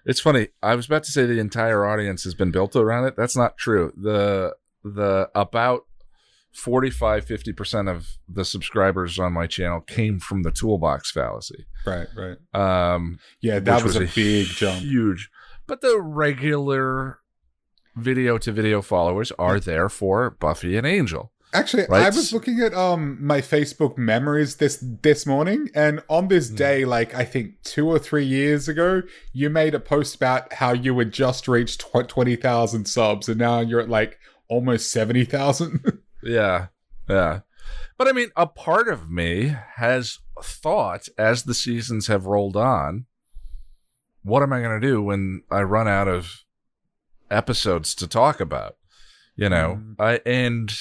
It's 0.05 0.19
funny. 0.19 0.47
I 0.63 0.75
was 0.75 0.85
about 0.87 1.03
to 1.03 1.11
say 1.11 1.25
the 1.25 1.39
entire 1.39 1.85
audience 1.85 2.23
has 2.23 2.33
been 2.33 2.51
built 2.51 2.75
around 2.75 3.05
it. 3.05 3.15
That's 3.15 3.37
not 3.37 3.57
true. 3.57 3.93
The 3.95 4.55
the 4.83 5.29
about 5.35 5.85
45 6.53 7.25
50% 7.25 7.89
of 7.89 8.17
the 8.27 8.43
subscribers 8.45 9.17
on 9.19 9.33
my 9.33 9.47
channel 9.47 9.81
came 9.81 10.19
from 10.19 10.43
the 10.43 10.51
toolbox 10.51 11.11
fallacy 11.11 11.65
Right, 11.85 12.07
right. 12.15 12.37
um 12.53 13.19
Yeah, 13.41 13.59
that 13.59 13.77
which 13.77 13.83
was, 13.83 13.95
a 13.95 14.13
big 14.15 14.47
jump. 14.47 14.79
huge 14.81 15.29
but 15.67 15.81
the 15.81 15.99
regular 16.01 17.19
video 17.95 18.37
to 18.37 18.51
video 18.51 18.81
followers 18.81 19.31
are 19.39 19.59
there 19.59 19.89
for 19.89 20.29
buffy 20.31 20.77
and 20.77 20.85
angel 20.87 21.31
Actually, 21.53 21.85
Right? 21.89 22.03
I 22.03 22.05
was 22.07 22.31
looking 22.31 22.61
at 22.61 22.73
um 22.73 23.17
my 23.25 23.41
Facebook 23.41 23.97
memories 23.97 24.55
this 24.55 24.81
this 25.01 25.25
morning, 25.25 25.67
and 25.75 26.01
on 26.07 26.29
this 26.29 26.47
Hmm. 26.47 26.55
day, 26.55 26.85
like 26.85 27.13
I 27.13 27.25
think 27.25 27.61
two 27.63 27.89
or 27.89 27.99
three 27.99 28.23
years 28.23 28.69
ago, 28.69 29.01
you 29.33 29.49
made 29.49 29.75
a 29.75 29.79
post 29.81 30.15
about 30.15 30.53
how 30.53 30.71
you 30.71 30.97
had 30.97 31.11
just 31.11 31.49
reached 31.49 31.81
tw- 31.81 32.07
twenty 32.07 32.37
thousand 32.37 32.85
subs, 32.85 33.27
and 33.27 33.37
now 33.37 33.59
you're 33.59 33.81
at 33.81 33.89
like 33.89 34.17
almost 34.47 34.93
seventy 34.93 35.25
thousand. 35.25 35.83
yeah 36.23 36.67
yeah 37.09 37.39
but 37.97 38.07
i 38.07 38.11
mean 38.11 38.29
a 38.35 38.47
part 38.47 38.87
of 38.87 39.09
me 39.09 39.55
has 39.75 40.19
thought 40.43 41.07
as 41.17 41.43
the 41.43 41.53
seasons 41.53 42.07
have 42.07 42.25
rolled 42.25 42.55
on 42.57 43.05
what 44.23 44.43
am 44.43 44.53
i 44.53 44.61
going 44.61 44.79
to 44.79 44.87
do 44.87 45.01
when 45.01 45.41
i 45.51 45.61
run 45.61 45.87
out 45.87 46.07
of 46.07 46.43
episodes 47.29 47.95
to 47.95 48.07
talk 48.07 48.39
about 48.39 48.75
you 49.35 49.49
know 49.49 49.79
Mm. 49.81 49.95
i 49.99 50.19
and 50.25 50.71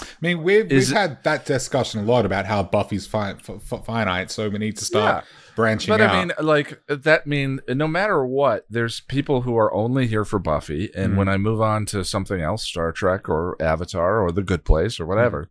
I 0.00 0.06
mean, 0.20 0.42
we've 0.42 0.70
Is 0.70 0.88
we've 0.88 0.96
had 0.96 1.22
that 1.24 1.44
discussion 1.44 2.00
a 2.00 2.04
lot 2.04 2.24
about 2.26 2.46
how 2.46 2.62
Buffy's 2.62 3.06
fi- 3.06 3.30
f- 3.32 3.50
f- 3.72 3.84
finite, 3.84 4.30
so 4.30 4.48
we 4.48 4.58
need 4.58 4.76
to 4.78 4.84
start 4.84 5.24
branching 5.56 5.92
But 5.92 6.00
out. 6.00 6.08
But 6.08 6.14
I 6.16 6.18
mean, 6.20 6.32
like 6.46 6.80
that 6.88 7.26
mean 7.26 7.60
no 7.68 7.88
matter 7.88 8.24
what, 8.24 8.64
there's 8.70 9.00
people 9.00 9.42
who 9.42 9.56
are 9.56 9.72
only 9.74 10.06
here 10.06 10.24
for 10.24 10.38
Buffy, 10.38 10.90
and 10.94 11.14
Mhm. 11.14 11.16
when 11.16 11.28
I 11.28 11.36
move 11.36 11.60
on 11.60 11.84
to 11.86 12.04
something 12.04 12.40
else, 12.40 12.64
Star 12.64 12.92
Trek 12.92 13.28
or 13.28 13.56
Avatar 13.60 14.20
or 14.20 14.30
The 14.30 14.42
Good 14.42 14.64
Place 14.64 15.00
or 15.00 15.06
whatever, 15.06 15.50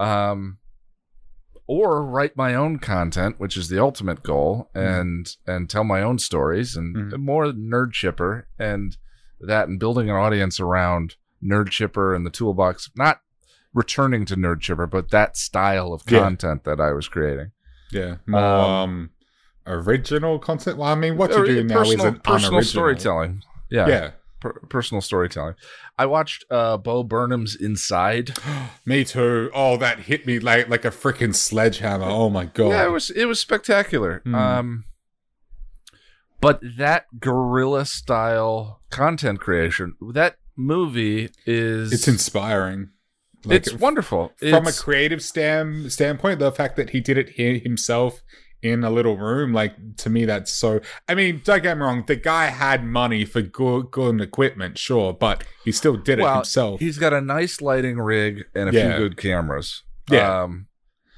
um, 0.00 0.58
or 1.66 2.02
write 2.04 2.36
my 2.36 2.54
own 2.54 2.78
content, 2.78 3.38
which 3.38 3.56
is 3.56 3.68
the 3.68 3.78
ultimate 3.80 4.22
goal, 4.22 4.70
Mhm. 4.74 5.00
and 5.00 5.36
and 5.46 5.70
tell 5.70 5.84
my 5.84 6.02
own 6.02 6.18
stories 6.18 6.74
and 6.76 6.96
Mhm. 7.12 7.18
more 7.18 7.46
nerd 7.52 7.92
chipper 7.92 8.48
and 8.58 8.96
that 9.40 9.68
and 9.68 9.78
building 9.78 10.08
an 10.10 10.16
audience 10.16 10.58
around 10.58 11.14
nerd 11.44 11.68
chipper 11.70 12.14
and 12.14 12.26
the 12.26 12.30
toolbox, 12.30 12.90
not 12.96 13.20
returning 13.74 14.24
to 14.26 14.36
nerd 14.36 14.60
chipper, 14.60 14.86
but 14.86 15.10
that 15.10 15.36
style 15.36 15.92
of 15.92 16.02
Yeah. 16.08 16.20
content 16.20 16.64
that 16.64 16.80
I 16.80 16.92
was 16.92 17.08
creating. 17.08 17.52
yeah, 17.90 18.16
more 18.26 18.40
um, 18.40 19.10
original 19.66 20.38
content. 20.38 20.76
Well, 20.78 20.90
I 20.90 20.94
mean, 20.94 21.16
what 21.16 21.30
you 21.30 21.44
do 21.44 21.64
now 21.64 21.76
personal, 21.78 22.06
isn't 22.06 22.22
personal 22.24 22.62
storytelling. 22.62 23.42
Yeah, 23.70 23.86
Yeah, 23.88 24.10
per- 24.40 24.60
personal 24.68 25.00
storytelling. 25.00 25.54
I 25.98 26.06
watched 26.06 26.44
uh, 26.50 26.76
Bo 26.78 27.02
Burnham's 27.02 27.54
Inside. 27.56 28.36
me 28.86 29.04
too. 29.04 29.50
Oh, 29.54 29.76
that 29.78 30.00
hit 30.00 30.26
me 30.26 30.38
like 30.38 30.68
like 30.68 30.84
a 30.84 30.90
freaking 30.90 31.34
sledgehammer. 31.34 32.04
Oh 32.06 32.28
my 32.30 32.44
god. 32.46 32.68
Yeah, 32.68 32.84
it 32.86 32.90
was 32.92 33.10
it 33.10 33.24
was 33.26 33.40
spectacular. 33.40 34.20
Hmm. 34.24 34.34
Um, 34.34 34.84
but 36.40 36.60
that 36.76 37.06
guerrilla 37.18 37.84
style 37.84 38.80
content 38.90 39.40
creation, 39.40 39.94
that 40.12 40.36
movie 40.56 41.30
is 41.46 41.92
it's 41.92 42.06
inspiring. 42.08 42.90
Like, 43.44 43.56
it's 43.58 43.72
wonderful 43.72 44.32
from 44.38 44.48
It's- 44.48 44.80
a 44.80 44.82
creative 44.82 45.22
stand 45.22 45.92
standpoint. 45.92 46.38
The 46.40 46.52
fact 46.52 46.76
that 46.76 46.90
he 46.90 47.00
did 47.00 47.16
it 47.18 47.30
here 47.30 47.58
himself 47.58 48.22
in 48.60 48.82
a 48.82 48.90
little 48.90 49.16
room, 49.16 49.52
like 49.52 49.74
to 49.98 50.10
me, 50.10 50.24
that's 50.24 50.52
so. 50.52 50.80
I 51.08 51.14
mean, 51.14 51.42
don't 51.44 51.62
get 51.62 51.76
me 51.76 51.84
wrong. 51.84 52.04
The 52.06 52.16
guy 52.16 52.46
had 52.46 52.84
money 52.84 53.24
for 53.24 53.40
good, 53.40 53.90
good 53.92 54.20
equipment, 54.20 54.76
sure, 54.78 55.12
but 55.12 55.44
he 55.64 55.70
still 55.70 55.96
did 55.96 56.18
it 56.18 56.26
himself. 56.28 56.80
He's 56.80 56.98
got 56.98 57.12
a 57.12 57.20
nice 57.20 57.60
lighting 57.60 57.98
rig 57.98 58.44
and 58.56 58.68
a 58.68 58.72
Yeah. 58.72 58.88
few 58.96 58.98
good 59.08 59.16
cameras. 59.16 59.84
Yeah. 60.10 60.42
Um, 60.42 60.66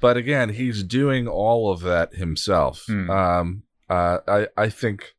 but 0.01 0.17
again, 0.17 0.49
he's 0.49 0.83
doing 0.83 1.27
all 1.27 1.71
of 1.71 1.81
that 1.81 2.13
himself. 2.15 2.83
Hmm. 2.87 3.09
Um, 3.09 3.63
uh, 3.89 4.19
I 4.27 4.47
I 4.55 4.69
think 4.69 5.13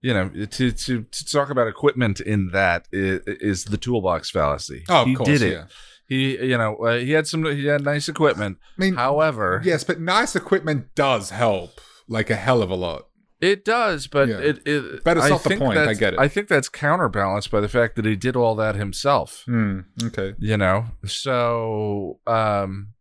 you 0.00 0.14
know 0.14 0.28
to 0.30 0.72
to 0.72 1.02
to 1.02 1.24
talk 1.26 1.50
about 1.50 1.68
equipment 1.68 2.20
in 2.20 2.48
that 2.52 2.88
is, 2.90 3.20
is 3.26 3.64
the 3.66 3.76
toolbox 3.76 4.30
fallacy. 4.30 4.84
oh, 4.88 5.02
of 5.02 5.06
he 5.08 5.14
course, 5.14 5.28
did 5.28 5.42
it. 5.42 5.52
yeah. 5.52 5.64
He 6.12 6.36
you 6.52 6.58
know 6.58 6.76
uh, 6.76 6.98
he 6.98 7.12
had 7.12 7.26
some 7.26 7.44
he 7.44 7.66
had 7.66 7.82
nice 7.82 8.06
equipment. 8.08 8.58
I 8.78 8.80
mean, 8.82 8.94
However, 8.96 9.62
yes, 9.64 9.82
but 9.84 9.98
nice 9.98 10.36
equipment 10.36 10.94
does 10.94 11.30
help, 11.30 11.80
like 12.06 12.28
a 12.28 12.36
hell 12.36 12.60
of 12.62 12.70
a 12.70 12.74
lot. 12.74 13.02
It 13.40 13.64
does, 13.64 14.06
but 14.06 14.28
Yeah. 14.28 14.38
it, 14.38 14.56
it 14.66 15.02
But 15.04 15.16
it's 15.16 15.26
I 15.26 15.30
not 15.30 15.42
the 15.42 15.56
point, 15.56 15.78
I 15.78 15.94
get 15.94 16.12
it. 16.14 16.20
I 16.20 16.28
think 16.28 16.46
that's 16.48 16.68
counterbalanced 16.68 17.50
by 17.50 17.60
the 17.60 17.68
fact 17.68 17.96
that 17.96 18.04
he 18.04 18.14
did 18.14 18.36
all 18.36 18.54
that 18.56 18.74
himself. 18.76 19.42
Hmm. 19.46 19.80
okay. 20.04 20.34
You 20.38 20.56
know, 20.56 20.84
so 21.04 22.20
um, 22.26 22.92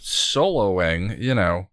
soloing, 0.00 1.18
you 1.18 1.34
know, 1.34 1.68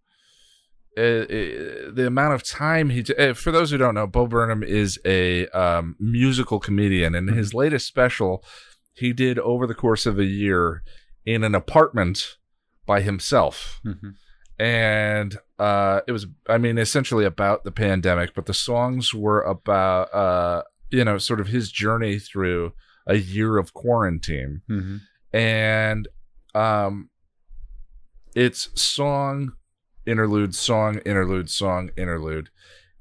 uh, 0.97 1.01
uh, 1.01 1.91
the 1.93 2.05
amount 2.07 2.35
of 2.35 2.43
time 2.43 2.89
he. 2.89 3.03
Uh, 3.19 3.33
for 3.33 3.51
those 3.51 3.71
who 3.71 3.77
don't 3.77 3.95
know, 3.95 4.07
Bo 4.07 4.27
Burnham 4.27 4.63
is 4.63 4.97
a 5.05 5.47
um, 5.47 5.95
musical 5.99 6.59
comedian, 6.59 7.15
and 7.15 7.29
his 7.29 7.53
latest 7.53 7.85
special 7.85 8.43
he 8.95 9.13
did 9.13 9.37
over 9.39 9.67
the 9.67 9.75
course 9.75 10.05
of 10.05 10.17
a 10.19 10.25
year 10.25 10.81
in 11.25 11.43
an 11.43 11.53
apartment 11.55 12.37
by 12.85 13.01
himself 13.01 13.79
Mhm. 13.85 14.15
and 14.59 15.37
uh 15.59 16.01
it 16.07 16.11
was 16.11 16.27
i 16.47 16.57
mean 16.57 16.77
essentially 16.77 17.25
about 17.25 17.63
the 17.63 17.71
pandemic 17.71 18.33
but 18.33 18.45
the 18.45 18.53
songs 18.53 19.13
were 19.13 19.41
about 19.41 20.13
uh 20.13 20.63
you 20.91 21.03
know 21.03 21.17
sort 21.17 21.39
of 21.39 21.47
his 21.47 21.71
journey 21.71 22.19
through 22.19 22.71
a 23.07 23.15
year 23.15 23.57
of 23.57 23.73
quarantine 23.73 24.61
Mhm. 24.69 25.01
and 25.33 26.07
um 26.53 27.09
it's 28.35 28.69
song, 28.79 29.53
interlude, 30.05 30.53
song, 30.53 30.97
interlude, 31.05 31.49
song, 31.49 31.89
interlude. 31.95 32.49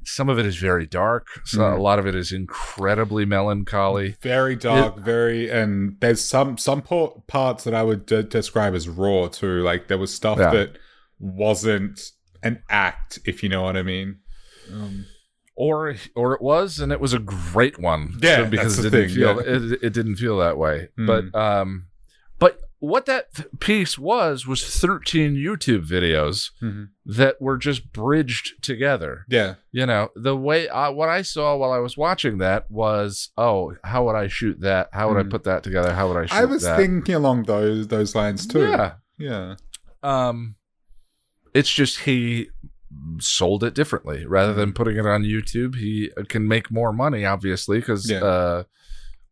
Some 0.04 0.28
of 0.28 0.38
it 0.38 0.46
is 0.46 0.56
very 0.56 0.86
dark. 0.86 1.26
So 1.44 1.58
Mhm. 1.58 1.78
A 1.78 1.82
lot 1.82 1.98
of 1.98 2.06
it 2.06 2.14
is 2.14 2.32
incredibly 2.32 3.24
melancholy. 3.24 4.16
Very 4.22 4.56
dark, 4.56 4.98
very, 4.98 5.50
and 5.50 5.96
there's 6.00 6.20
some 6.20 6.58
some 6.58 6.82
parts 6.82 7.64
that 7.64 7.74
I 7.74 7.82
would 7.82 8.06
de- 8.06 8.22
describe 8.22 8.74
as 8.74 8.88
raw 8.88 9.28
too. 9.28 9.62
Like 9.62 9.88
there 9.88 9.98
was 9.98 10.12
stuff 10.14 10.38
Yeah. 10.38 10.50
that 10.50 10.78
wasn't 11.18 12.10
an 12.42 12.62
act, 12.68 13.18
if 13.24 13.42
you 13.42 13.48
know 13.48 13.62
what 13.62 13.76
I 13.76 13.82
mean. 13.82 14.16
Um, 14.72 15.06
Or 15.56 15.94
or 16.16 16.34
it 16.34 16.42
was, 16.42 16.80
and 16.80 16.90
it 16.90 17.00
was 17.00 17.12
a 17.14 17.18
great 17.20 17.78
one. 17.78 18.18
Yeah, 18.20 18.38
So- 18.44 18.50
because 18.50 18.78
it 18.80 18.90
didn't 18.90 19.08
thing, 19.08 19.14
feel 19.16 19.36
yeah. 19.36 19.54
it, 19.54 19.78
it 19.84 19.92
didn't 19.92 20.16
feel 20.16 20.38
that 20.38 20.58
way. 20.58 20.88
Mm. 20.98 21.06
But 21.06 21.38
um, 21.38 21.86
but 21.86 21.93
what 22.84 23.06
that 23.06 23.34
th- 23.34 23.48
piece 23.60 23.98
was 23.98 24.46
was 24.46 24.62
13 24.64 25.34
YouTube 25.36 25.86
videos 25.86 26.50
mhm. 26.62 26.88
that 27.06 27.40
were 27.40 27.56
just 27.56 27.92
bridged 27.92 28.62
together. 28.62 29.24
Yeah, 29.28 29.54
You 29.72 29.86
know, 29.86 30.10
the 30.16 30.36
way 30.36 30.68
I, 30.68 30.88
what 30.90 31.08
I 31.08 31.22
saw 31.22 31.56
while 31.56 31.72
I 31.72 31.78
was 31.78 31.96
watching 31.96 32.38
that 32.38 32.70
was, 32.70 33.30
oh, 33.36 33.74
how 33.84 34.04
would 34.06 34.16
I 34.16 34.28
shoot 34.28 34.60
that? 34.60 34.88
How 34.92 35.08
would 35.08 35.18
I 35.18 35.22
Mm. 35.22 35.30
put 35.30 35.44
that 35.44 35.62
together? 35.62 35.92
How 35.94 36.08
would 36.08 36.16
I 36.16 36.26
shoot 36.26 36.34
I 36.36 36.44
was 36.44 36.62
that? 36.62 36.76
thinking 36.76 37.14
along 37.14 37.44
those 37.44 37.88
those 37.88 38.14
lines 38.14 38.46
too. 38.46 38.68
Yeah. 38.68 38.92
yeah, 39.18 39.54
Um, 40.02 40.56
it's 41.54 41.70
just 41.72 42.00
he 42.00 42.48
sold 43.18 43.64
it 43.64 43.74
differently 43.74 44.24
rather 44.26 44.52
than 44.54 44.70
Mm. 44.72 44.74
putting 44.74 44.96
it 44.96 45.06
on 45.06 45.22
YouTube. 45.24 45.76
He 45.76 46.10
can 46.28 46.46
make 46.48 46.70
more 46.70 46.92
money, 46.92 47.24
obviously, 47.24 47.78
because 47.80 48.08
Yeah. 48.10 48.20
uh, 48.24 48.62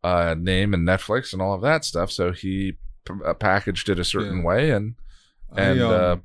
uh, 0.05 0.35
name 0.38 0.75
and 0.75 0.87
Netflix 0.87 1.33
and 1.33 1.41
all 1.41 1.55
of 1.55 1.62
that 1.62 1.85
stuff. 1.85 2.11
So 2.11 2.33
he 2.33 2.73
uh, 2.73 2.75
packaged 3.38 3.88
it 3.88 3.99
a 3.99 4.05
certain 4.05 4.38
Yeah. 4.38 4.45
way 4.45 4.71
and 4.71 4.95
and 5.57 5.83
I, 5.83 6.11
um, 6.12 6.23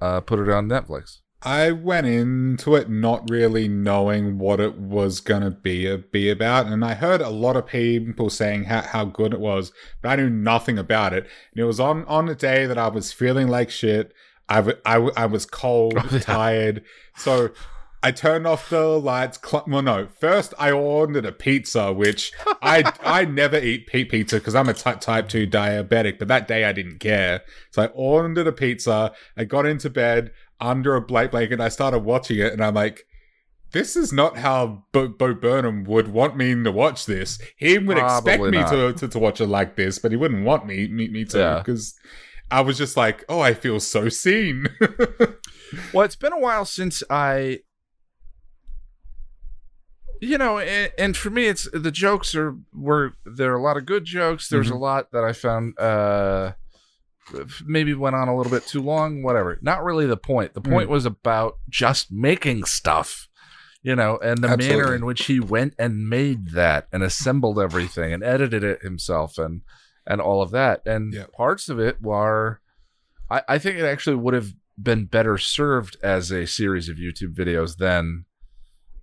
uh, 0.00 0.04
uh, 0.04 0.20
put 0.20 0.40
it 0.40 0.48
on 0.48 0.68
Netflix. 0.68 1.18
I 1.42 1.70
went 1.70 2.08
into 2.08 2.74
it 2.74 2.90
not 2.90 3.30
really 3.30 3.68
knowing 3.68 4.38
what 4.38 4.58
it 4.58 4.76
was 4.76 5.20
gonna 5.20 5.52
be 5.52 5.96
be 5.96 6.28
about, 6.30 6.66
and 6.66 6.84
I 6.84 6.94
heard 6.94 7.20
a 7.20 7.28
lot 7.30 7.54
of 7.56 7.66
people 7.66 8.28
saying 8.30 8.64
how, 8.64 8.82
how 8.82 9.04
good 9.04 9.32
it 9.32 9.38
was, 9.38 9.70
but 10.02 10.08
I 10.08 10.16
knew 10.16 10.28
nothing 10.30 10.78
about 10.78 11.12
it. 11.12 11.28
And 11.52 11.60
it 11.62 11.64
was 11.64 11.78
on 11.78 12.04
on 12.06 12.28
a 12.28 12.34
day 12.34 12.66
that 12.66 12.78
I 12.78 12.88
was 12.88 13.12
feeling 13.12 13.46
like 13.46 13.70
shit. 13.70 14.12
I, 14.48 14.56
w- 14.56 14.78
I, 14.86 14.94
w- 14.94 15.12
I 15.14 15.26
was 15.26 15.44
cold, 15.46 15.92
Oh, 15.98 16.08
yeah. 16.10 16.18
tired, 16.20 16.82
so 17.16 17.50
I 18.02 18.12
turned 18.12 18.46
off 18.46 18.70
the 18.70 18.86
lights. 18.98 19.38
Cl- 19.44 19.64
well, 19.66 19.82
no, 19.82 20.08
first 20.20 20.54
I 20.58 20.70
ordered 20.70 21.24
a 21.26 21.32
pizza, 21.32 21.92
which 21.92 22.32
I 22.62 22.92
I 23.02 23.24
never 23.24 23.58
eat 23.58 23.86
pizza 23.88 24.36
because 24.36 24.54
I'm 24.54 24.68
a 24.68 24.74
type 24.74 25.00
type 25.00 25.28
two 25.28 25.46
diabetic. 25.46 26.18
But 26.18 26.28
that 26.28 26.46
day 26.46 26.64
I 26.64 26.72
didn't 26.72 26.98
care, 27.00 27.42
so 27.70 27.82
I 27.82 27.86
ordered 27.86 28.46
a 28.46 28.52
pizza. 28.52 29.12
I 29.36 29.44
got 29.44 29.66
into 29.66 29.90
bed 29.90 30.30
under 30.60 30.94
a 30.96 31.00
blanket 31.00 31.32
blanket. 31.32 31.60
I 31.60 31.68
started 31.68 32.00
watching 32.00 32.38
it, 32.38 32.52
and 32.52 32.62
I'm 32.64 32.74
like, 32.74 33.04
"This 33.72 33.96
is 33.96 34.12
not 34.12 34.36
how 34.38 34.84
Bo, 34.92 35.08
Bo 35.08 35.34
Burnham 35.34 35.84
would 35.84 36.08
want 36.08 36.36
me 36.36 36.54
to 36.62 36.70
watch 36.70 37.06
this. 37.06 37.40
He 37.56 37.78
would 37.78 37.98
expect 37.98 38.38
Probably 38.38 38.50
me 38.52 38.64
to, 38.68 38.92
to 38.92 39.08
to 39.08 39.18
watch 39.18 39.40
it 39.40 39.46
like 39.48 39.74
this, 39.76 39.98
but 39.98 40.12
he 40.12 40.16
wouldn't 40.16 40.44
want 40.44 40.66
me 40.66 40.86
me, 40.88 41.08
me 41.08 41.24
to 41.26 41.38
Yeah. 41.38 41.58
because." 41.58 41.94
I 42.50 42.62
was 42.62 42.78
just 42.78 42.96
like, 42.96 43.26
oh, 43.28 43.40
I 43.40 43.52
feel 43.52 43.78
so 43.78 44.08
seen. 44.08 44.68
Well, 45.92 46.06
it's 46.06 46.16
been 46.16 46.32
a 46.32 46.38
while 46.38 46.64
since 46.64 47.02
I, 47.10 47.58
you 50.20 50.38
know, 50.38 50.58
and, 50.58 50.92
and 50.98 51.16
for 51.16 51.30
me, 51.30 51.46
it's 51.46 51.68
the 51.72 51.90
jokes 51.90 52.34
are 52.34 52.56
were 52.74 53.12
there 53.24 53.52
are 53.52 53.58
a 53.58 53.62
lot 53.62 53.76
of 53.76 53.86
good 53.86 54.04
jokes. 54.04 54.48
There's 54.48 54.70
a 54.70 54.74
Mhm. 54.74 54.80
lot 54.80 55.12
that 55.12 55.24
I 55.24 55.32
found 55.32 55.78
uh 55.78 56.52
maybe 57.66 57.92
went 57.92 58.16
on 58.16 58.28
a 58.28 58.36
little 58.36 58.50
bit 58.50 58.66
too 58.66 58.80
long. 58.82 59.22
Whatever. 59.22 59.58
Not 59.60 59.84
really 59.84 60.06
the 60.06 60.16
point. 60.16 60.54
The 60.54 60.60
point 60.62 60.88
was 60.88 61.04
about 61.04 61.58
just 61.68 62.10
making 62.10 62.64
stuff. 62.64 63.28
You 63.82 63.94
know, 63.94 64.18
and 64.18 64.42
the 64.42 64.56
manner 64.56 64.92
in 64.94 65.06
which 65.06 65.26
he 65.26 65.38
went 65.38 65.74
and 65.78 66.08
made 66.08 66.48
that 66.50 66.88
and 66.92 67.02
assembled 67.02 67.60
everything 67.60 68.12
and 68.12 68.24
edited 68.24 68.64
it 68.64 68.82
himself 68.82 69.38
and 69.38 69.62
and 70.06 70.20
all 70.20 70.42
of 70.42 70.50
that. 70.50 70.82
And 70.86 71.12
Yeah. 71.14 71.26
parts 71.36 71.68
of 71.68 71.78
it 71.78 72.02
were 72.02 72.60
I, 73.30 73.42
I 73.46 73.58
think 73.58 73.78
it 73.78 73.84
actually 73.84 74.16
would 74.16 74.34
have 74.34 74.54
been 74.82 75.04
better 75.04 75.36
served 75.38 75.96
as 76.02 76.30
a 76.32 76.46
series 76.46 76.88
of 76.88 76.96
YouTube 76.96 77.34
videos 77.34 77.76
than 77.76 78.24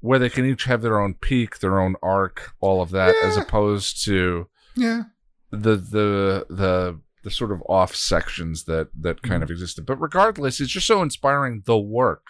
where 0.01 0.19
they 0.19 0.29
can 0.29 0.45
each 0.45 0.65
have 0.65 0.81
their 0.81 0.99
own 0.99 1.13
peak, 1.15 1.59
their 1.59 1.79
own 1.79 1.95
arc, 2.03 2.53
all 2.59 2.81
of 2.81 2.91
that, 2.91 3.15
as 3.23 3.37
opposed 3.37 4.03
to 4.05 4.47
yeah. 4.75 5.03
the 5.51 5.75
the 5.77 6.45
the 6.49 6.99
the 7.23 7.31
sort 7.31 7.51
of 7.51 7.61
off 7.67 7.95
sections 7.95 8.65
that 8.65 8.89
that 8.99 9.21
kind 9.23 9.41
Mhm. 9.41 9.45
of 9.45 9.51
existed. 9.51 9.85
But 9.85 9.99
regardless, 9.99 10.59
it's 10.61 10.71
just 10.71 10.85
so 10.87 11.01
inspiring 11.01 11.63
the 11.65 11.77
work 11.77 12.23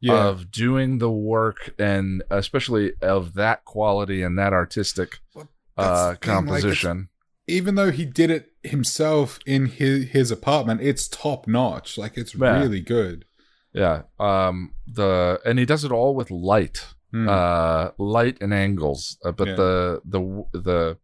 Yeah. 0.00 0.26
of 0.26 0.50
doing 0.50 0.98
the 0.98 1.10
work 1.10 1.74
and 1.78 2.22
especially 2.30 2.92
of 3.00 3.34
that 3.34 3.64
quality 3.64 4.22
and 4.22 4.36
that 4.38 4.52
artistic 4.52 5.20
Well, 5.34 5.48
uh 5.76 5.84
thing, 5.86 6.08
like, 6.10 6.20
composition. 6.20 7.08
even 7.46 7.76
though 7.76 7.90
he 7.92 8.04
did 8.04 8.30
it 8.30 8.52
himself 8.64 9.38
in 9.46 9.66
his 9.66 10.08
his 10.08 10.30
apartment, 10.32 10.80
it's 10.80 11.06
top 11.06 11.46
notch. 11.46 11.96
Like 11.96 12.16
it's 12.18 12.34
Yeah. 12.34 12.60
really 12.60 12.80
good. 12.80 13.24
Yeah. 13.72 14.02
Um 14.18 14.74
the 14.86 15.40
and 15.44 15.58
he 15.58 15.64
does 15.66 15.84
it 15.84 15.92
all 15.92 16.14
with 16.14 16.30
light. 16.30 16.86
Mm. 17.14 17.26
uh 17.26 17.90
light 17.96 18.36
and 18.42 18.52
angles 18.52 19.16
uh, 19.24 19.32
but 19.32 19.48
Yeah. 19.48 19.54
the 19.54 20.00
the 20.04 20.44
the 20.52 20.98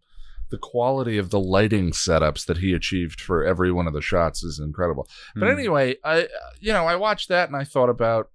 the 0.50 0.58
quality 0.58 1.16
of 1.16 1.30
the 1.30 1.40
lighting 1.40 1.92
setups 1.92 2.44
that 2.44 2.58
he 2.58 2.74
achieved 2.74 3.22
for 3.22 3.42
every 3.42 3.72
one 3.72 3.86
of 3.86 3.94
the 3.94 4.02
shots 4.02 4.44
is 4.44 4.58
incredible 4.58 5.08
but 5.34 5.46
Mm. 5.46 5.52
anyway 5.58 5.96
i 6.04 6.28
you 6.60 6.74
know 6.74 6.84
i 6.84 6.94
watched 6.94 7.30
that 7.30 7.48
and 7.48 7.56
i 7.56 7.64
thought 7.64 7.88
about 7.88 8.28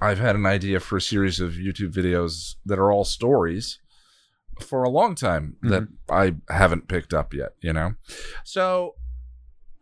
i've 0.00 0.18
had 0.18 0.34
an 0.34 0.44
idea 0.44 0.80
for 0.80 0.96
a 0.96 1.00
series 1.00 1.38
of 1.38 1.52
youtube 1.52 1.92
videos 1.92 2.56
that 2.66 2.78
are 2.80 2.90
all 2.90 3.04
stories 3.04 3.78
for 4.60 4.82
a 4.82 4.90
long 4.90 5.14
time 5.14 5.56
that 5.62 5.86
i 6.10 6.34
haven't 6.52 6.88
picked 6.88 7.14
up 7.14 7.32
yet 7.32 7.52
you 7.62 7.72
know 7.72 7.94
so 8.44 8.96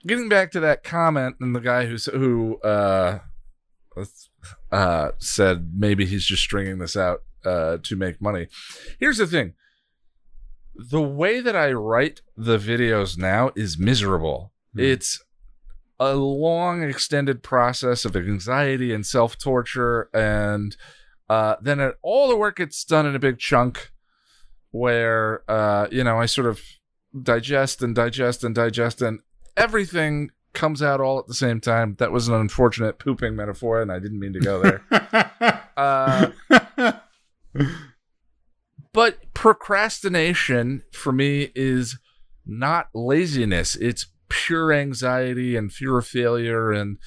getting 0.07 0.29
back 0.29 0.51
to 0.53 0.61
that 0.61 0.83
comment 0.83 1.37
and 1.41 1.55
the 1.55 1.61
guy 1.61 1.87
who's 1.87 2.07
who 2.07 2.59
uh 2.61 3.21
uh, 4.71 5.11
said 5.19 5.73
maybe 5.77 6.07
he's 6.07 6.25
just 6.25 6.43
stringing 6.43 6.79
this 6.79 6.97
out 6.97 7.23
uh, 7.45 7.79
to 7.83 7.97
make 7.97 8.21
money. 8.21 8.49
Here's 8.99 9.19
the 9.19 9.27
thing 9.27 9.55
the 10.75 11.03
way 11.03 11.41
that 11.41 11.57
I 11.57 11.73
write 11.73 12.23
the 12.37 12.59
videos 12.59 13.19
now 13.19 13.51
is 13.55 13.79
miserable. 13.79 14.53
Hmm. 14.75 14.81
It's 14.81 15.23
a 15.99 16.15
long, 16.15 16.83
extended 16.83 17.43
process 17.43 18.05
of 18.05 18.17
anxiety 18.17 18.93
and 18.93 19.05
self 19.05 19.37
torture, 19.37 20.09
and 20.15 20.77
uh, 21.29 21.57
then 21.61 21.93
all 22.03 22.29
the 22.29 22.37
work 22.37 22.57
gets 22.57 22.85
done 22.85 23.07
in 23.07 23.15
a 23.15 23.19
big 23.19 23.39
chunk 23.39 23.91
where, 24.71 25.43
uh, 25.51 25.89
you 25.91 26.05
know, 26.05 26.19
I 26.19 26.27
sort 26.27 26.47
of 26.47 26.61
digest 27.23 27.83
and 27.83 27.95
digest 27.95 28.45
and 28.45 28.55
digest, 28.55 29.03
and 29.03 29.19
everything 29.61 30.31
comes 30.53 30.83
out 30.83 31.01
all 31.01 31.19
at 31.19 31.27
the 31.27 31.35
same 31.35 31.61
time. 31.61 31.97
That 31.99 32.13
was 32.13 32.29
an 32.29 32.35
unfortunate 32.35 32.99
pooping 32.99 33.37
metaphor, 33.37 33.81
and 33.81 33.93
I 33.93 33.99
didn't 33.99 34.19
mean 34.19 34.33
to 34.33 34.41
go 34.41 34.63
there. 34.63 35.63
uh, 35.77 36.31
but 38.93 39.33
procrastination 39.35 40.83
for 40.93 41.13
me 41.13 41.53
is 41.55 41.99
not 42.47 42.89
laziness. 42.95 43.77
It's 43.77 44.07
pure 44.29 44.73
anxiety 44.73 45.57
and 45.57 45.73
fear 45.73 45.99
of 45.99 46.07
failure 46.07 46.71
and 46.71 46.99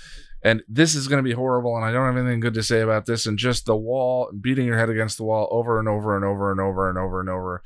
and 0.43 0.61
this 0.67 0.93
is 0.93 1.07
going 1.07 1.23
to 1.23 1.27
be 1.27 1.33
horrible 1.33 1.73
and 1.77 1.85
I 1.85 1.91
don't 1.93 2.05
have 2.05 2.17
anything 2.17 2.41
good 2.41 2.53
to 2.55 2.63
say 2.63 2.81
about 2.81 3.05
this 3.05 3.25
and 3.25 3.37
just 3.37 3.65
the 3.65 3.77
wall 3.77 4.29
beating 4.39 4.65
your 4.65 4.77
head 4.77 4.89
against 4.89 5.17
the 5.17 5.23
wall 5.23 5.47
over 5.49 5.79
and 5.79 5.87
over 5.87 6.17
and 6.17 6.25
over 6.25 6.51
and 6.51 6.59
over 6.59 6.89
and 6.89 6.99
over 6.99 7.21
and 7.21 7.29
over 7.29 7.63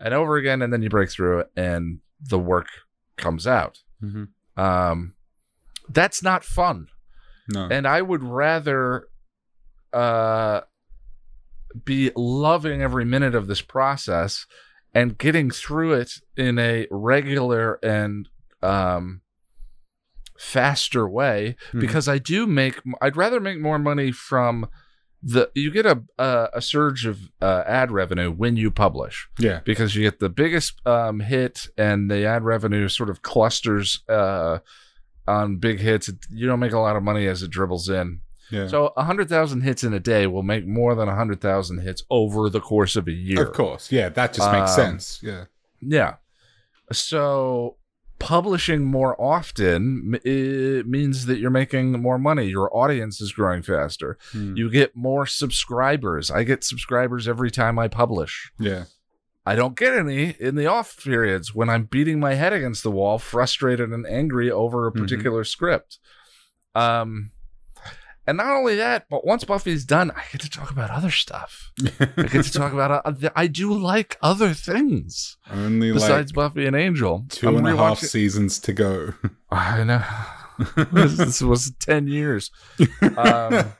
and 0.00 0.14
over 0.14 0.36
again 0.36 0.62
and 0.62 0.72
then 0.72 0.80
you 0.80 0.88
break 0.88 1.10
through 1.10 1.40
it 1.40 1.50
and 1.56 1.98
the 2.20 2.38
work 2.38 2.68
comes 3.16 3.48
out. 3.48 3.80
Mhm. 4.02 4.28
Um 4.56 5.14
that's 5.88 6.22
not 6.22 6.44
fun 6.44 6.88
No. 7.48 7.66
and 7.70 7.86
I 7.86 8.00
would 8.02 8.22
rather 8.22 9.08
uh 9.92 10.60
be 11.84 12.10
loving 12.16 12.82
every 12.82 13.04
minute 13.04 13.34
of 13.34 13.46
this 13.46 13.62
process 13.62 14.46
and 14.94 15.16
getting 15.18 15.50
through 15.50 15.92
it 15.94 16.12
in 16.36 16.58
a 16.58 16.86
regular 16.90 17.78
and 17.82 18.28
um 18.62 19.20
faster 20.38 21.08
way 21.08 21.54
Mhm. 21.72 21.80
because 21.80 22.08
I 22.08 22.18
do 22.18 22.46
make 22.46 22.80
I'd 23.00 23.16
rather 23.16 23.40
make 23.40 23.60
more 23.60 23.78
money 23.78 24.10
from 24.10 24.68
the 25.22 25.50
you 25.54 25.70
get 25.70 25.86
a 25.86 26.02
a, 26.18 26.48
a 26.54 26.62
surge 26.62 27.04
of 27.06 27.30
uh, 27.42 27.62
ad 27.66 27.90
revenue 27.90 28.30
when 28.30 28.56
you 28.56 28.70
publish 28.70 29.28
yeah. 29.38 29.60
because 29.64 29.94
you 29.94 30.02
get 30.02 30.18
the 30.18 30.28
biggest 30.30 30.80
um, 30.86 31.20
hit 31.20 31.68
and 31.76 32.10
the 32.10 32.24
ad 32.24 32.42
revenue 32.44 32.88
sort 32.88 33.10
of 33.10 33.22
clusters 33.22 34.02
uh, 34.08 34.58
on 35.28 35.56
big 35.56 35.80
hits. 35.80 36.10
You 36.30 36.46
don't 36.46 36.60
make 36.60 36.72
a 36.72 36.78
lot 36.78 36.96
of 36.96 37.02
money 37.02 37.26
as 37.26 37.42
it 37.42 37.50
dribbles 37.50 37.88
in. 37.88 38.20
Yeah. 38.50 38.66
So 38.66 38.92
a 38.96 39.04
hundred 39.04 39.28
thousand 39.28 39.60
hits 39.60 39.84
in 39.84 39.92
a 39.92 40.00
day 40.00 40.26
will 40.26 40.42
make 40.42 40.66
more 40.66 40.94
than 40.94 41.08
a 41.08 41.14
hundred 41.14 41.40
thousand 41.40 41.82
hits 41.82 42.02
over 42.10 42.48
the 42.50 42.60
course 42.60 42.96
of 42.96 43.06
a 43.06 43.12
year. 43.12 43.42
of 43.42 43.52
course. 43.52 43.92
Yeah, 43.92 44.08
that 44.08 44.32
just 44.32 44.50
makes 44.50 44.70
Um, 44.72 44.76
sense. 44.76 45.20
Yeah. 45.22 45.44
Yeah. 45.80 46.14
So 46.92 47.76
publishing 48.20 48.84
more 48.84 49.20
often 49.20 50.20
it 50.22 50.86
means 50.86 51.26
that 51.26 51.38
you're 51.38 51.50
making 51.50 51.92
more 52.00 52.18
money. 52.18 52.46
Your 52.46 52.74
audience 52.76 53.20
is 53.20 53.32
growing 53.32 53.62
faster. 53.62 54.16
Hmm. 54.30 54.56
You 54.56 54.70
get 54.70 54.94
more 54.94 55.26
subscribers. 55.26 56.30
I 56.30 56.44
get 56.44 56.62
subscribers 56.62 57.26
every 57.26 57.50
time 57.50 57.78
I 57.78 57.88
publish. 57.88 58.52
yeah. 58.58 58.84
I 59.46 59.56
don't 59.56 59.74
get 59.76 59.94
any 59.94 60.36
in 60.38 60.54
the 60.54 60.66
off 60.66 61.02
periods 61.02 61.54
when 61.54 61.70
I'm 61.70 61.84
beating 61.84 62.20
my 62.20 62.34
head 62.34 62.52
against 62.52 62.82
the 62.82 62.90
wall, 62.90 63.18
frustrated 63.18 63.88
and 63.90 64.06
angry 64.06 64.50
over 64.50 64.86
a 64.86 64.92
Mhm. 64.92 65.00
particular 65.00 65.44
script. 65.44 65.98
Um, 66.74 67.30
and 68.26 68.36
not 68.36 68.48
only 68.48 68.76
that, 68.76 69.06
but 69.10 69.26
once 69.26 69.44
Buffy's 69.44 69.84
done, 69.84 70.10
I 70.10 70.22
get 70.30 70.40
to 70.42 70.50
talk 70.50 70.70
about 70.70 70.90
other 70.90 71.10
stuff. 71.10 71.72
I 71.98 72.22
get 72.22 72.44
to 72.44 72.52
talk 72.52 72.72
about. 72.72 73.04
Uh, 73.04 73.30
I 73.34 73.46
do 73.46 73.72
like 73.72 74.18
other 74.22 74.54
things 74.54 75.36
Only 75.50 75.92
besides 75.92 76.30
like 76.30 76.34
Buffy 76.34 76.66
and 76.66 76.76
Angel. 76.76 77.24
two 77.28 77.48
I'm 77.48 77.56
and 77.56 77.68
a 77.68 77.76
half 77.76 77.98
seasons 77.98 78.58
to 78.60 78.72
go. 78.72 79.14
I 79.50 79.84
know. 79.84 80.04
this, 80.92 81.16
this 81.16 81.42
was 81.42 81.72
ten 81.80 82.06
years. 82.06 82.50
Um, 83.16 83.72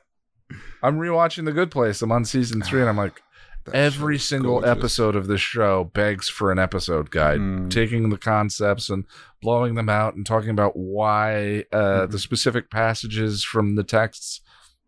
I'm 0.83 0.99
rewatching 0.99 1.45
The 1.45 1.53
Good 1.53 1.71
Place. 1.71 2.01
I'm 2.03 2.11
on 2.13 2.25
season 2.25 2.63
three, 2.63 2.81
and 2.81 2.89
I'm 2.89 2.97
like, 2.97 3.21
That 3.65 3.75
every 3.75 4.19
single 4.19 4.61
gorgeous. 4.61 4.71
episode 4.71 5.17
of 5.17 5.27
this 5.27 5.41
show 5.41 5.85
begs 5.93 6.29
for 6.29 6.51
an 6.51 6.59
episode 6.59 7.11
guide, 7.11 7.39
Mm. 7.41 7.71
taking 7.71 8.09
the 8.09 8.17
concepts 8.19 8.89
and 8.89 9.05
blowing 9.43 9.75
them 9.75 9.89
out 9.89 10.15
and 10.15 10.25
talking 10.25 10.51
about 10.51 10.77
why 10.77 11.65
uh, 11.73 12.07
Mhm. 12.07 12.11
the 12.13 12.19
specific 12.19 12.71
passages 12.71 13.45
from 13.45 13.75
the 13.77 13.85
texts. 13.85 14.41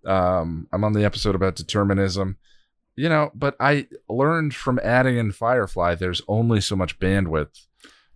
Um, 0.06 0.66
I'm 0.72 0.84
on 0.84 0.94
the 0.94 1.04
episode 1.04 1.34
about 1.34 1.54
determinism. 1.56 2.36
You 2.96 3.08
know, 3.08 3.30
but 3.34 3.56
I 3.60 3.86
learned 4.08 4.54
from 4.54 4.78
adding 4.82 5.16
in 5.16 5.32
Firefly, 5.32 5.94
there's 5.94 6.20
only 6.28 6.60
so 6.60 6.76
much 6.76 6.98
bandwidth 6.98 7.66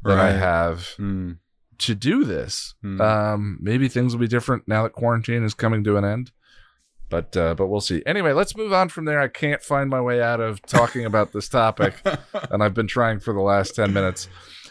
that 0.02 0.18
I 0.18 0.32
have 0.32 0.88
Hmm. 0.96 1.32
to 1.78 1.94
do 1.94 2.24
this. 2.24 2.74
Hmm. 2.82 3.00
Um, 3.00 3.58
maybe 3.60 3.88
things 3.88 4.12
will 4.14 4.20
be 4.20 4.28
different 4.28 4.64
now 4.66 4.82
that 4.82 4.92
quarantine 4.92 5.44
is 5.44 5.54
coming 5.54 5.82
to 5.84 5.96
an 5.96 6.04
end. 6.04 6.30
But 7.08 7.36
uh, 7.36 7.54
but 7.54 7.68
we'll 7.68 7.80
see. 7.80 8.02
Anyway, 8.04 8.32
let's 8.32 8.56
move 8.56 8.72
on 8.72 8.88
from 8.88 9.04
there. 9.04 9.20
I 9.20 9.28
can't 9.28 9.62
find 9.62 9.88
my 9.88 10.00
way 10.00 10.20
out 10.20 10.40
of 10.40 10.60
talking 10.62 11.04
about 11.04 11.32
this 11.32 11.48
topic, 11.48 11.94
and 12.50 12.62
I've 12.62 12.74
been 12.74 12.88
trying 12.88 13.20
for 13.20 13.32
the 13.32 13.40
last 13.40 13.76
ten 13.76 13.92
minutes. 13.92 14.28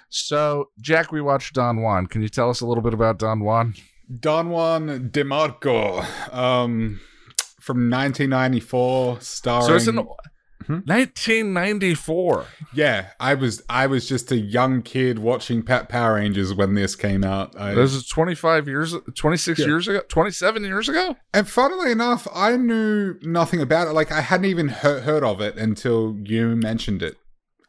So, 0.09 0.69
Jack, 0.79 1.11
we 1.11 1.21
watched 1.21 1.53
Don 1.53 1.81
Juan. 1.81 2.07
Can 2.07 2.21
you 2.21 2.29
tell 2.29 2.49
us 2.49 2.61
a 2.61 2.65
little 2.65 2.83
bit 2.83 2.93
about 2.93 3.19
Don 3.19 3.39
Juan? 3.41 3.73
Don 4.19 4.49
Juan 4.49 5.09
DeMarco, 5.09 5.99
um, 6.33 6.99
from 7.59 7.89
1994, 7.89 9.21
starring. 9.21 9.67
So 9.67 9.75
it's 9.75 9.87
an 9.87 10.05
Hmm? 10.65 10.79
1994. 10.85 12.45
yeah, 12.73 13.09
I 13.19 13.33
was 13.35 13.61
I 13.69 13.87
was 13.87 14.07
just 14.07 14.31
a 14.31 14.37
young 14.37 14.81
kid 14.81 15.19
watching 15.19 15.61
Pet 15.63 15.89
Power 15.89 16.15
Rangers 16.15 16.53
when 16.53 16.73
this 16.73 16.95
came 16.95 17.23
out. 17.23 17.59
I, 17.59 17.73
This 17.75 17.93
is 17.93 18.07
25 18.07 18.67
years, 18.67 18.95
26 19.15 19.59
Yeah. 19.59 19.65
years 19.67 19.87
ago, 19.87 20.01
27 20.07 20.63
years 20.63 20.89
ago. 20.89 21.15
and 21.33 21.47
funnily 21.47 21.91
enough, 21.91 22.27
I 22.33 22.57
knew 22.57 23.15
nothing 23.21 23.61
about 23.61 23.87
it. 23.87 23.91
Like 23.91 24.11
I 24.11 24.21
hadn't 24.21 24.45
even 24.47 24.69
heard, 24.69 25.03
heard 25.03 25.23
of 25.23 25.41
it 25.41 25.55
until 25.57 26.17
you 26.23 26.55
mentioned 26.55 27.03
it. 27.03 27.17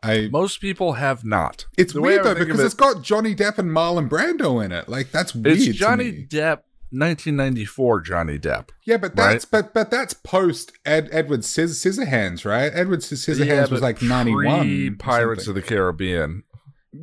I 0.03 0.29
Most 0.31 0.61
people 0.61 0.93
have 0.95 1.25
not. 1.25 1.67
it's 1.77 1.93
The 1.93 2.01
weird 2.01 2.23
though 2.25 2.29
would 2.31 2.39
think 2.39 2.51
of 2.51 2.57
because 2.57 2.61
it- 2.61 2.67
it's 2.67 2.75
got 2.75 3.03
Johnny 3.03 3.35
Depp 3.35 3.59
and 3.59 3.71
Marlon 3.71 4.09
Brando 4.09 4.65
in 4.65 4.71
it. 4.73 4.89
Like 4.89 5.11
that's 5.11 5.35
weird. 5.35 5.59
It's 5.59 5.77
Johnny. 5.77 6.27
Depp, 6.31 6.61
1994 6.91 8.01
Johnny 8.01 8.39
Depp. 8.39 8.69
Yeah, 8.85 8.97
but 8.99 9.17
that's 9.17 9.45
but 9.45 9.75
but 9.75 9.91
that's 9.91 10.15
post 10.15 10.73
Ed, 10.85 11.09
Edward 11.13 11.45
Scis- 11.45 11.83
Scissorhands, 11.85 12.45
right? 12.45 12.71
Edward 12.75 13.03
Scis- 13.03 13.27
Scissorhands 13.27 13.71
was 13.71 13.81
like 13.83 14.03
ninety 14.03 14.35
one. 14.35 14.97
Pirates 14.99 15.47
of 15.49 15.55
the 15.55 15.63
Caribbean. 15.63 16.45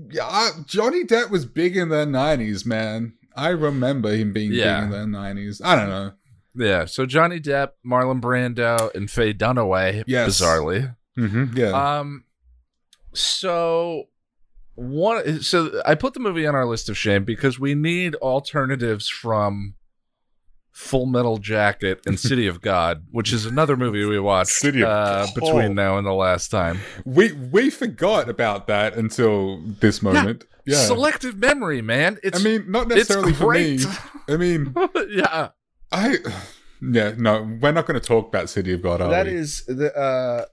Yeah, 0.09 0.25
uh, 0.27 0.49
Johnny 0.65 1.03
Depp 1.03 1.29
was 1.29 1.45
big 1.45 1.77
in 1.77 1.89
the 1.89 2.05
nineties, 2.05 2.65
man. 2.65 3.13
I 3.35 3.49
remember 3.49 4.11
him 4.15 4.31
being 4.33 4.51
Yeah. 4.53 4.81
big 4.81 4.85
in 4.85 4.91
the 4.91 5.07
nineties. 5.07 5.61
I 5.63 5.75
don't 5.75 5.89
know. 5.89 6.11
Yeah, 6.55 6.85
so 6.85 7.05
Johnny 7.05 7.39
Depp, 7.39 7.69
Marlon 7.85 8.21
Brando, 8.21 8.93
and 8.95 9.09
Faye 9.09 9.33
Dunaway. 9.33 10.03
Yes. 10.07 10.39
bizarrely. 10.39 10.95
Mm-hmm. 11.17 11.57
Yeah, 11.57 11.99
Um, 11.99 12.25
so 13.13 14.05
one, 14.75 15.41
so 15.41 15.81
I 15.85 15.95
put 15.95 16.13
the 16.13 16.19
movie 16.19 16.47
on 16.47 16.55
our 16.55 16.65
list 16.65 16.89
of 16.89 16.97
shame 16.97 17.23
because 17.23 17.59
we 17.59 17.75
need 17.75 18.15
alternatives 18.15 19.07
from 19.07 19.75
Full 20.71 21.05
Metal 21.05 21.37
Jacket 21.37 22.01
and 22.05 22.19
City 22.19 22.47
of 22.47 22.61
God, 22.61 23.05
which 23.11 23.31
is 23.31 23.45
another 23.45 23.77
movie 23.77 24.03
we 24.05 24.19
watched 24.19 24.51
City 24.51 24.81
of 24.81 24.89
uh, 24.89 25.25
God. 25.25 25.35
between 25.35 25.75
now 25.75 25.97
and 25.97 26.07
the 26.07 26.13
last 26.13 26.49
time. 26.49 26.79
we 27.05 27.31
we 27.31 27.69
forgot 27.69 28.29
about 28.29 28.67
that 28.67 28.95
until 28.95 29.61
this 29.79 30.01
moment. 30.01 30.45
Yeah, 30.65 30.77
Selective 30.77 31.37
memory, 31.37 31.81
man. 31.81 32.17
It's 32.23 32.39
I 32.39 32.43
mean, 32.43 32.71
not 32.71 32.87
necessarily 32.87 33.33
for 33.33 33.53
me. 33.53 33.79
I 34.29 34.37
mean, 34.37 34.73
yeah, 35.09 35.49
I 35.91 36.17
yeah 36.81 37.13
no, 37.17 37.57
we're 37.61 37.71
not 37.71 37.85
going 37.85 37.99
to 37.99 38.05
talk 38.05 38.27
about 38.29 38.49
City 38.49 38.73
of 38.73 38.81
God. 38.81 39.01
Are 39.01 39.09
that 39.09 39.27
we? 39.27 39.33
is 39.33 39.65
the 39.65 39.95
uh, 39.95 40.45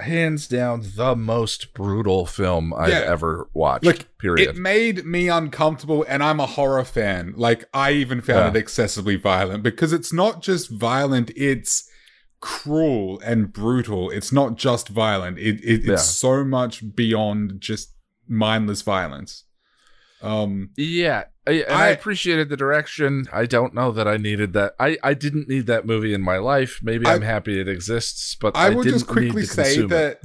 hands 0.00 0.48
down 0.48 0.84
the 0.96 1.14
most 1.14 1.72
brutal 1.72 2.26
film 2.26 2.74
I've 2.74 2.88
Yeah. 2.88 3.04
ever 3.06 3.48
watched. 3.54 3.84
Like, 3.84 4.18
period. 4.18 4.48
It 4.50 4.56
made 4.56 5.04
me 5.06 5.28
uncomfortable, 5.28 6.04
and 6.08 6.22
I'm 6.22 6.40
a 6.40 6.46
horror 6.46 6.84
fan. 6.84 7.32
Like, 7.36 7.64
I 7.72 7.92
even 7.92 8.20
found 8.20 8.38
Yeah. 8.40 8.48
it 8.50 8.56
excessively 8.56 9.16
violent 9.16 9.62
because 9.62 9.92
it's 9.92 10.12
not 10.12 10.42
just 10.42 10.68
violent, 10.70 11.30
it's 11.36 11.88
cruel 12.40 13.20
and 13.24 13.52
brutal. 13.52 14.10
It's 14.10 14.32
not 14.32 14.56
just 14.56 14.88
violent, 14.88 15.38
it, 15.38 15.60
it, 15.64 15.78
it's 15.80 15.86
Yeah. 15.86 15.96
so 15.96 16.44
much 16.44 16.94
beyond 16.94 17.60
just 17.60 17.92
mindless 18.28 18.82
violence. 18.82 19.44
Um, 20.24 20.70
Yeah, 20.76 21.24
I, 21.46 21.62
I, 21.64 21.88
appreciated 21.88 22.48
the 22.48 22.56
direction. 22.56 23.26
I 23.32 23.44
don't 23.44 23.74
know 23.74 23.92
that 23.92 24.08
I 24.08 24.16
needed 24.16 24.54
that. 24.54 24.74
I, 24.80 24.96
I 25.02 25.12
didn't 25.12 25.48
need 25.48 25.66
that 25.66 25.84
movie 25.86 26.14
in 26.14 26.22
my 26.22 26.38
life. 26.38 26.80
Maybe 26.82 27.06
I- 27.06 27.14
am 27.14 27.22
happy 27.22 27.60
it 27.60 27.68
exists, 27.68 28.34
but 28.40 28.56
I, 28.56 28.66
I 28.66 28.70
will 28.70 28.84
just 28.84 29.06
quickly 29.06 29.44
say 29.44 29.76
it. 29.76 29.88
that 29.88 30.20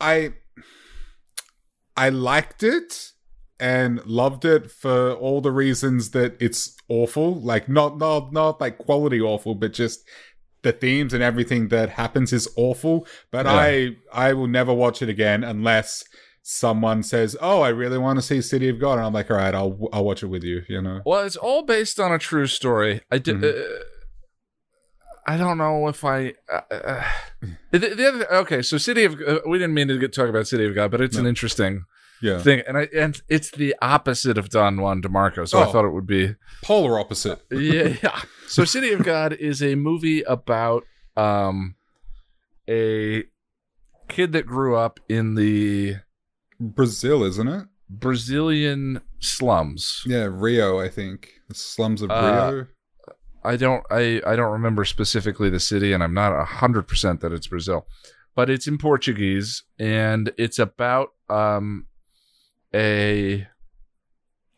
I 0.00 0.32
I 1.96 2.08
liked 2.08 2.62
it 2.62 3.12
and 3.58 4.04
loved 4.06 4.44
it 4.44 4.70
for 4.70 5.12
all 5.12 5.40
the 5.40 5.52
reasons 5.52 6.10
that 6.10 6.36
it's 6.40 6.76
awful. 6.88 7.40
Like 7.40 7.68
not 7.68 7.98
not 7.98 8.32
not 8.32 8.60
like 8.60 8.78
quality 8.78 9.20
awful, 9.20 9.54
but 9.54 9.72
just 9.72 10.00
the 10.62 10.72
themes 10.72 11.14
and 11.14 11.22
everything 11.22 11.68
that 11.68 11.90
happens 11.90 12.32
is 12.32 12.48
awful. 12.56 13.06
But 13.30 13.46
Yeah. 13.46 13.52
I 13.52 13.96
I 14.12 14.32
will 14.32 14.48
never 14.48 14.72
watch 14.72 15.02
it 15.02 15.08
again 15.08 15.44
unless 15.44 16.04
someone 16.42 17.02
says, 17.02 17.36
"Oh, 17.40 17.60
I 17.62 17.68
really 17.68 17.98
want 17.98 18.18
to 18.18 18.22
see 18.22 18.40
City 18.40 18.68
of 18.68 18.78
God," 18.80 18.94
and 18.98 19.06
I'm 19.06 19.12
like, 19.12 19.30
"All 19.30 19.36
right, 19.36 19.54
I'll 19.54 19.88
I'll 19.92 20.04
watch 20.04 20.22
it 20.22 20.26
with 20.26 20.42
you." 20.44 20.62
You 20.68 20.80
know. 20.82 21.02
Well, 21.04 21.24
it's 21.24 21.36
all 21.36 21.62
based 21.62 21.98
on 22.00 22.12
a 22.12 22.18
true 22.18 22.46
story. 22.46 23.02
I 23.10 23.18
did. 23.18 23.36
Mhm. 23.36 23.78
Uh, 23.78 23.84
I 25.26 25.36
don't 25.36 25.58
know 25.58 25.86
if 25.88 26.04
I. 26.04 26.34
Uh, 26.52 26.60
uh, 26.70 27.04
the, 27.70 27.78
the 27.78 28.08
other 28.08 28.32
okay, 28.38 28.62
so 28.62 28.78
City 28.78 29.04
of 29.04 29.20
uh, 29.20 29.40
we 29.46 29.58
didn't 29.58 29.74
mean 29.74 29.88
to 29.88 29.98
get 29.98 30.12
talk 30.12 30.28
about 30.28 30.46
City 30.48 30.66
of 30.66 30.74
God, 30.74 30.90
but 30.90 31.00
it's 31.00 31.16
an 31.16 31.26
interesting 31.26 31.84
Yeah. 32.22 32.38
thing, 32.40 32.62
and 32.66 32.76
I 32.76 32.88
and 32.96 33.20
it's 33.28 33.50
the 33.50 33.74
opposite 33.82 34.38
of 34.38 34.48
Don 34.48 34.80
Juan 34.80 35.02
DeMarco. 35.02 35.46
So 35.48 35.58
I 35.58 35.66
Oh. 35.66 35.72
thought 35.72 35.84
it 35.84 35.90
would 35.92 36.06
be 36.06 36.34
Polar 36.64 36.98
opposite. 36.98 37.40
yeah, 37.50 37.96
yeah. 38.02 38.20
So 38.48 38.64
City 38.64 38.92
of 38.92 39.04
God 39.04 39.32
is 39.34 39.62
a 39.62 39.76
movie 39.76 40.22
about 40.22 40.84
um 41.16 41.76
a 42.68 43.24
kid 44.08 44.32
that 44.32 44.46
grew 44.46 44.74
up 44.76 44.98
in 45.08 45.34
the 45.36 45.96
Brazil, 46.60 47.24
isn't 47.24 47.48
it? 47.48 47.64
Brazilian 47.88 49.00
slums. 49.18 50.02
Yeah, 50.06 50.28
Rio, 50.30 50.78
I 50.78 50.88
think. 50.88 51.40
The 51.48 51.54
slums 51.54 52.02
of 52.02 52.10
Uh, 52.10 52.50
Rio. 52.52 52.66
I 53.42 53.56
don't 53.56 53.82
I 53.90 54.20
I 54.26 54.36
don't 54.36 54.52
remember 54.52 54.84
specifically 54.84 55.48
the 55.50 55.58
city 55.60 55.92
and 55.94 56.02
I'm 56.02 56.12
not 56.14 56.32
a 56.32 56.44
100% 56.44 57.20
that 57.20 57.32
it's 57.32 57.46
Brazil. 57.46 57.86
But 58.36 58.50
it's 58.50 58.66
in 58.68 58.76
Portuguese 58.78 59.62
and 59.78 60.32
it's 60.36 60.58
about 60.58 61.08
um 61.30 61.86
a 62.74 63.48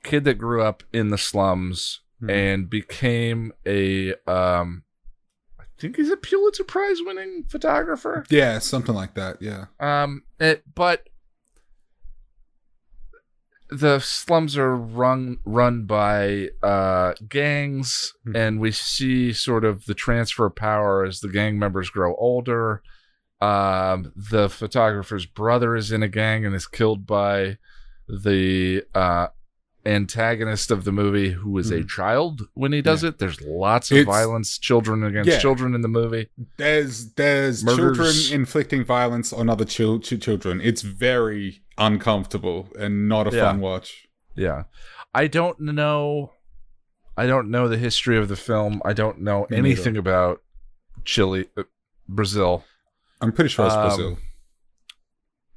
kid 0.02 0.24
that 0.24 0.34
grew 0.34 0.62
up 0.62 0.82
in 0.92 1.08
the 1.10 1.18
slums 1.18 2.00
Hmm. 2.20 2.30
and 2.30 2.70
became 2.70 3.53
a 3.66 4.14
um 4.26 4.82
I 5.61 5.64
think 5.78 5.96
he's 5.96 6.11
a 6.11 6.16
Pulitzer 6.16 6.64
Prize 6.64 6.98
winning 7.00 7.44
photographer. 7.48 8.24
Yeah, 8.30 8.59
something 8.59 8.94
like 8.94 9.14
that. 9.14 9.40
Yeah. 9.40 9.66
Um 9.80 10.24
it, 10.40 10.62
but 10.74 11.09
the 13.73 13.99
slums 14.01 14.57
are 14.57 14.77
run 14.77 15.39
run 15.45 15.85
by 15.87 16.51
uh 16.62 17.14
gangs 17.29 18.12
Hmm. 18.25 18.37
and 18.37 18.61
we 18.61 18.70
see 18.73 19.33
sort 19.33 19.64
of 19.64 19.87
the 19.87 19.95
transfer 19.95 20.47
of 20.47 20.55
power 20.57 21.05
as 21.05 21.20
the 21.20 21.29
gang 21.29 21.59
members 21.59 21.91
grow 21.91 22.14
older. 22.16 22.83
Um 23.41 24.12
the 24.14 24.49
photographer's 24.49 25.27
brother 25.27 25.75
is 25.77 25.91
in 25.91 26.03
a 26.03 26.09
gang 26.09 26.45
and 26.47 26.55
is 26.55 26.66
killed 26.66 27.07
by 27.07 27.59
the 28.09 28.85
uh 28.95 29.29
antagonist 29.85 30.70
of 30.70 30.85
the 30.85 30.93
movie 30.93 31.31
who 31.31 31.59
is 31.59 31.73
a 31.73 31.81
Hmm. 31.81 31.87
child 31.89 32.43
when 32.55 32.73
he 32.73 32.81
does 32.83 33.03
it. 33.03 33.18
There's 33.18 33.41
lots 33.43 33.91
of 33.91 33.97
It's- 33.99 34.07
violence, 34.14 34.57
children 34.59 35.03
against 35.03 35.29
Yeah. 35.29 35.39
children 35.41 35.75
in 35.75 35.81
the 35.81 35.89
movie. 35.89 36.29
There's 36.57 37.12
there's 37.14 37.64
Murders. 37.64 37.97
children 37.97 38.41
inflicting 38.41 38.85
violence 38.85 39.33
on 39.33 39.49
other 39.51 39.64
ch- 39.64 40.20
children. 40.20 40.61
It's 40.61 40.83
very 40.83 41.62
uncomfortable 41.79 42.68
and 42.79 43.09
not 43.09 43.33
a 43.33 43.37
Yeah. 43.37 43.45
fun 43.45 43.61
watch. 43.61 44.07
Yeah. 44.35 44.64
I 45.14 45.27
don't 45.27 45.61
know 45.61 46.33
I 47.16 47.27
don't 47.27 47.51
know 47.51 47.68
the 47.68 47.77
history 47.77 48.16
of 48.16 48.29
the 48.29 48.37
film. 48.37 48.81
I 48.87 48.95
don't 48.95 49.20
know 49.20 49.47
Me 49.51 49.59
anything 49.59 49.99
about 49.99 50.41
Chile, 51.05 51.47
uh, 51.59 51.64
Brazil. 52.09 52.64
I'm 53.20 53.33
pretty 53.33 53.51
sure 53.51 53.66
it's 53.66 53.75
Um, 53.75 53.87
Brazil. 53.87 54.18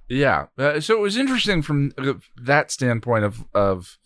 Yeah. 0.09 0.47
Uh, 0.57 0.82
so 0.82 0.95
it 0.95 0.99
was 0.99 1.16
interesting 1.18 1.61
from 1.61 1.93
uh, 1.97 2.13
that 2.36 2.72
standpoint 2.72 3.24
of 3.24 3.45
of 3.53 3.97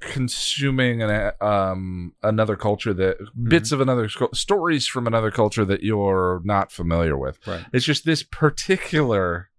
consuming 0.00 1.02
an 1.02 1.10
uh, 1.10 1.44
um 1.44 2.14
another 2.22 2.56
culture 2.56 2.94
that 2.94 3.18
bits 3.48 3.70
of 3.70 3.82
another 3.82 4.08
stories 4.32 4.86
from 4.86 5.06
another 5.06 5.30
culture 5.30 5.64
that 5.64 5.82
you're 5.82 6.40
not 6.44 6.72
familiar 6.72 7.18
with. 7.18 7.38
Right. 7.46 7.66
It's 7.74 7.84
just 7.84 8.06
this 8.06 8.22
particular 8.22 9.49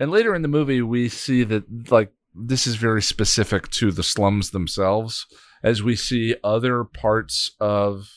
and 0.00 0.10
later 0.10 0.34
in 0.34 0.42
the 0.42 0.48
movie 0.48 0.82
we 0.82 1.08
see 1.08 1.44
that 1.44 1.90
like 1.92 2.12
this 2.34 2.66
is 2.66 2.74
very 2.76 3.02
specific 3.02 3.68
to 3.70 3.92
the 3.92 4.02
slums 4.02 4.50
themselves 4.50 5.26
as 5.62 5.82
we 5.82 5.94
see 5.94 6.34
other 6.42 6.82
parts 6.84 7.54
of 7.60 8.08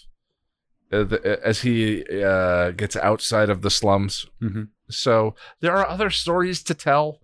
uh, 0.91 1.03
the, 1.03 1.39
as 1.43 1.61
he 1.61 2.03
uh, 2.23 2.71
gets 2.71 2.95
outside 2.95 3.49
of 3.49 3.61
the 3.61 3.69
slums 3.69 4.25
hmm 4.39 4.63
so 4.89 5.33
there 5.61 5.75
are 5.75 5.87
other 5.87 6.09
stories 6.11 6.61
to 6.63 6.73
tell. 6.73 7.19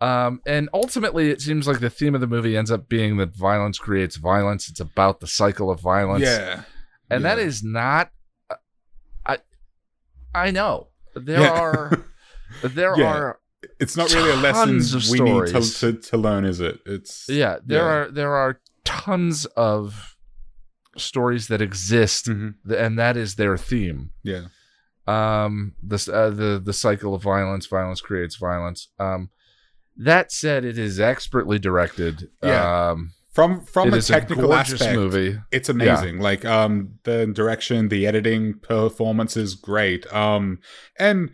Um, 0.00 0.40
and 0.46 0.68
ultimately, 0.74 1.30
it 1.30 1.40
seems 1.40 1.66
like 1.66 1.80
the 1.80 1.90
theme 1.90 2.14
of 2.14 2.20
the 2.20 2.26
movie 2.26 2.56
ends 2.56 2.70
up 2.70 2.88
being 2.88 3.16
that 3.16 3.34
violence 3.34 3.78
creates 3.78 4.16
violence. 4.16 4.68
It's 4.68 4.78
about 4.78 5.18
the 5.20 5.26
cycle 5.26 5.70
of 5.70 5.80
violence. 5.80 6.22
Yeah. 6.24 6.62
And 7.10 7.24
that 7.24 7.38
yeah. 7.38 7.44
is 7.44 7.62
not. 7.64 8.10
I, 9.26 9.38
I 10.34 10.50
know. 10.50 10.88
There 11.14 11.40
Yeah. 11.40 11.60
are. 11.60 12.04
There 12.62 12.94
Yeah. 12.98 13.06
are. 13.14 13.38
It's 13.80 13.96
not 13.96 14.12
really 14.14 14.30
a 14.30 14.36
lesson 14.36 14.78
we 15.10 15.20
need 15.20 15.46
to, 15.48 15.60
to, 15.80 15.92
to 15.94 16.16
learn, 16.16 16.44
is 16.44 16.60
it? 16.60 16.78
It's 16.86 17.26
Yeah. 17.28 17.58
There 17.64 17.78
Yeah. 17.82 17.84
are. 17.84 18.10
There 18.10 18.34
are 18.34 18.60
tons 18.84 19.44
of 19.56 20.16
stories 20.96 21.48
that 21.48 21.62
exist, 21.62 22.26
Mhm. 22.26 22.54
and 22.76 22.98
that 22.98 23.16
is 23.16 23.36
their 23.36 23.56
theme. 23.56 24.10
yeah. 24.22 24.46
um 25.08 25.74
this 25.82 26.08
uh, 26.08 26.30
the 26.30 26.62
the 26.64 26.72
cycle 26.72 27.12
of 27.12 27.20
violence 27.24 27.66
violence 27.66 28.00
creates 28.00 28.36
violence 28.36 28.86
um 29.00 29.30
that 29.96 30.30
said 30.30 30.64
it 30.64 30.78
is 30.78 31.00
expertly 31.00 31.58
directed 31.58 32.28
Yeah. 32.40 32.90
um 32.90 33.10
From 33.32 33.64
from 33.64 33.92
a 33.92 34.00
technical 34.00 34.46
gorgeous 34.46 34.74
aspect, 34.80 34.94
movie 34.94 35.40
it's 35.50 35.68
amazing. 35.68 36.20
Like 36.20 36.44
um 36.44 37.00
the 37.02 37.26
direction, 37.26 37.88
the 37.88 38.06
editing, 38.06 38.60
performance 38.60 39.36
is 39.36 39.56
great. 39.56 40.06
Um 40.12 40.60
and 41.00 41.30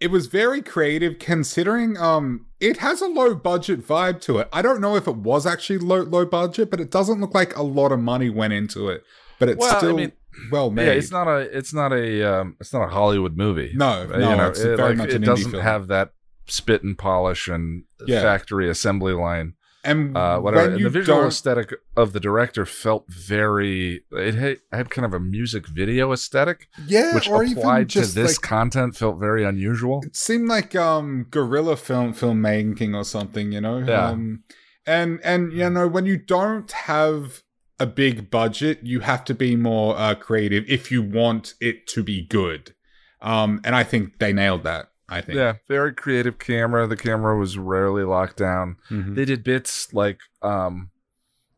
it 0.00 0.10
was 0.10 0.26
very 0.26 0.62
creative 0.62 1.18
considering 1.18 1.96
um 1.98 2.46
it 2.58 2.78
has 2.78 3.00
a 3.00 3.06
low 3.06 3.34
budget 3.34 3.86
vibe 3.86 4.20
to 4.22 4.38
it. 4.38 4.48
I 4.52 4.62
don't 4.62 4.80
know 4.80 4.96
if 4.96 5.06
it 5.06 5.16
was 5.16 5.46
actually 5.46 5.78
low 5.78 6.02
low 6.02 6.24
budget, 6.26 6.70
but 6.70 6.80
it 6.80 6.90
doesn't 6.90 7.20
look 7.20 7.34
like 7.34 7.56
a 7.56 7.62
lot 7.62 7.92
of 7.92 8.00
money 8.00 8.30
went 8.30 8.52
into 8.52 8.88
it. 8.88 9.02
But 9.38 9.48
it's 9.50 9.58
Well, 9.60 9.74
I 9.74 9.78
still 9.78 9.96
mean, 9.96 10.12
well 10.50 10.70
made. 10.70 10.86
yeah 10.86 10.92
it's 10.92 11.10
not 11.10 11.26
a 11.28 11.38
it's 11.56 11.72
not 11.74 11.92
a 11.92 12.22
um 12.22 12.56
it's 12.60 12.72
not 12.72 12.82
a 12.84 12.88
hollywood 12.88 13.36
movie 13.36 13.72
no, 13.74 14.06
no, 14.06 14.14
you 14.30 14.36
know, 14.36 14.48
it's 14.48 14.60
it, 14.60 14.76
very 14.76 14.90
like, 14.90 14.98
much 14.98 15.08
it 15.10 15.18
doesn't 15.20 15.50
film. 15.50 15.62
have 15.62 15.88
that 15.88 16.12
spit 16.46 16.82
and 16.82 16.96
polish 16.96 17.48
and 17.48 17.84
Yeah. 18.06 18.22
factory 18.22 18.68
assembly 18.70 19.12
line 19.12 19.54
and 19.82 20.16
uh 20.16 20.38
whatever 20.38 20.74
and 20.74 20.84
the 20.84 20.90
visual 20.90 21.20
don't- 21.20 21.28
aesthetic 21.28 21.72
of 21.96 22.12
the 22.12 22.20
director 22.20 22.66
felt 22.66 23.06
very 23.08 24.02
it 24.12 24.34
had, 24.34 24.58
had 24.72 24.90
kind 24.90 25.06
of 25.06 25.14
a 25.14 25.20
music 25.20 25.66
video 25.66 26.12
aesthetic 26.12 26.68
yeah, 26.86 27.14
which 27.14 27.28
or 27.28 27.42
even 27.42 27.58
applied 27.58 27.88
to 27.88 28.00
this 28.00 28.36
like 28.36 28.40
content 28.42 28.96
felt 28.96 29.18
very 29.18 29.44
unusual. 29.44 30.02
It 30.04 30.16
seemed 30.16 30.48
like 30.48 30.74
um 30.76 31.26
guerrilla 31.30 31.76
film 31.76 32.12
filmmaking 32.12 32.94
or 32.94 33.04
something 33.04 33.52
you 33.52 33.60
know? 33.60 33.78
Yeah. 33.78 34.08
um 34.08 34.44
and 34.86 35.20
and 35.24 35.52
you 35.52 35.68
know 35.70 35.88
when 35.88 36.06
you 36.06 36.16
don't 36.18 36.70
have 36.72 37.42
a 37.78 37.86
big 37.86 38.30
budget 38.30 38.80
you 38.82 39.00
have 39.00 39.24
to 39.24 39.34
be 39.34 39.56
more 39.56 39.96
uh 39.98 40.14
creative 40.14 40.64
if 40.68 40.90
you 40.90 41.00
want 41.02 41.54
it 41.60 41.86
to 41.88 42.02
be 42.02 42.20
good. 42.26 42.74
Um 43.22 43.60
and 43.64 43.74
i 43.74 43.82
think 43.84 44.18
they 44.18 44.32
nailed 44.32 44.64
that 44.64 44.89
i 45.10 45.20
think 45.20 45.36
Yeah, 45.36 45.54
very 45.68 45.92
creative 45.92 46.38
camera. 46.38 46.86
The 46.86 46.96
camera 46.96 47.36
was 47.38 47.58
rarely 47.58 48.04
locked 48.04 48.36
down. 48.36 48.76
Mhm. 48.90 49.14
They 49.16 49.24
did 49.24 49.42
bits 49.44 49.92
like 49.92 50.20
um, 50.42 50.90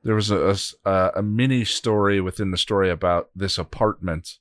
there 0.02 0.14
was 0.16 0.30
a, 0.30 0.56
a 0.84 1.10
a 1.16 1.22
mini 1.22 1.64
story 1.64 2.20
within 2.20 2.50
the 2.50 2.58
story 2.58 2.90
about 2.90 3.30
this 3.36 3.58
apartment, 3.58 4.38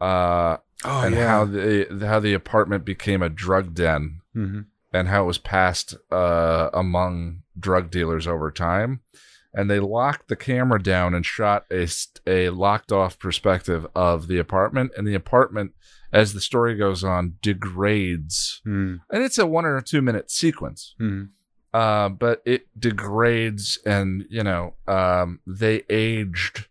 uh, 0.00 0.56
oh 0.84 1.00
and 1.04 1.14
yeah 1.14 1.28
how 1.28 1.44
the 1.44 2.06
how 2.06 2.20
the 2.20 2.34
apartment 2.34 2.84
became 2.84 3.22
a 3.22 3.28
drug 3.28 3.74
den, 3.74 4.20
Mhm. 4.34 4.66
and 4.92 5.08
how 5.08 5.24
it 5.24 5.26
was 5.26 5.38
passed 5.38 5.94
uh, 6.10 6.70
among 6.72 7.42
drug 7.58 7.90
dealers 7.90 8.26
over 8.26 8.50
time. 8.50 9.00
And 9.56 9.70
they 9.70 9.78
locked 9.78 10.26
the 10.28 10.34
camera 10.36 10.82
down 10.82 11.14
and 11.14 11.24
shot 11.24 11.64
a 11.70 11.86
a 12.26 12.50
locked 12.50 12.90
off 12.90 13.18
perspective 13.18 13.86
of 13.94 14.26
the 14.26 14.38
apartment, 14.38 14.92
and 14.96 15.06
the 15.06 15.14
apartment, 15.14 15.72
as 16.14 16.32
the 16.32 16.40
story 16.40 16.74
goes 16.76 17.02
on, 17.04 17.34
degrades. 17.42 18.62
Mhm. 18.66 19.00
and 19.10 19.22
it's 19.22 19.38
a 19.38 19.46
one 19.46 19.64
or 19.66 19.80
two 19.80 20.00
minute 20.00 20.30
sequence. 20.30 20.94
Mhm. 21.00 21.28
uh 21.74 22.08
but 22.08 22.40
it 22.46 22.62
degrades 22.78 23.78
and 23.84 24.24
you 24.30 24.44
know 24.44 24.74
um 24.86 25.40
they 25.46 25.82
aged 25.90 26.68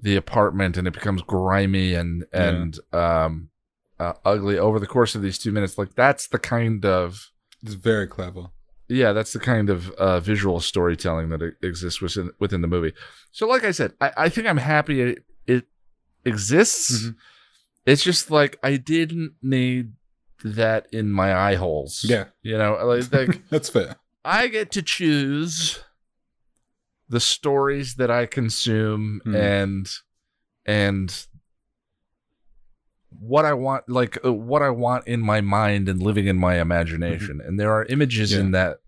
the 0.00 0.14
apartment 0.14 0.76
and 0.76 0.86
it 0.86 0.94
becomes 0.94 1.22
grimy 1.22 1.92
and 1.94 2.24
and 2.32 2.78
um 2.92 3.50
uh, 3.98 4.12
ugly 4.24 4.56
over 4.56 4.78
the 4.78 4.86
course 4.86 5.16
of 5.16 5.22
these 5.22 5.38
two 5.38 5.50
minutes. 5.50 5.76
Like 5.76 5.94
that's 5.96 6.28
the 6.28 6.38
kind 6.38 6.84
of 6.86 7.30
it's 7.64 7.74
very 7.74 8.06
clever. 8.06 8.44
Yeah 8.86 9.12
that's 9.12 9.32
the 9.32 9.40
kind 9.40 9.68
of 9.70 9.90
uh 10.06 10.20
visual 10.20 10.60
storytelling 10.60 11.30
that 11.30 11.42
exists 11.62 12.00
within 12.00 12.30
within 12.38 12.60
the 12.60 12.68
movie. 12.68 12.92
So 13.32 13.48
like 13.48 13.64
i 13.64 13.72
said 13.72 13.90
i, 14.00 14.12
I 14.16 14.28
think 14.28 14.46
i'm 14.46 14.56
happy 14.76 15.00
it, 15.00 15.24
it 15.48 15.64
exists. 16.24 17.06
Mhm. 17.06 17.16
It's 17.88 18.02
just 18.04 18.30
like 18.30 18.58
i 18.62 18.76
didn't 18.76 19.32
need 19.42 19.92
that 20.44 20.86
in 20.92 21.10
my 21.10 21.34
eye 21.34 21.56
holes 21.56 22.04
yeah 22.04 22.24
you 22.42 22.56
know 22.56 22.78
like, 22.84 23.12
like 23.12 23.42
that's 23.50 23.68
fair 23.68 23.96
I 24.24 24.48
get 24.48 24.70
to 24.72 24.82
choose 24.82 25.80
the 27.08 27.20
stories 27.20 27.94
that 27.94 28.10
I 28.10 28.26
consume 28.26 29.20
Hmm. 29.24 29.34
and 29.34 29.86
and 30.66 31.26
what 33.20 33.44
I 33.44 33.54
want 33.54 33.88
like 33.88 34.18
uh, 34.24 34.32
what 34.32 34.62
I 34.62 34.70
want 34.70 35.06
in 35.06 35.20
my 35.20 35.40
mind 35.40 35.88
and 35.88 36.02
living 36.02 36.26
in 36.26 36.36
my 36.36 36.60
imagination. 36.60 37.40
And 37.40 37.58
there 37.58 37.72
are 37.72 37.84
images 37.86 38.32
in 38.32 38.50
that 38.52 38.78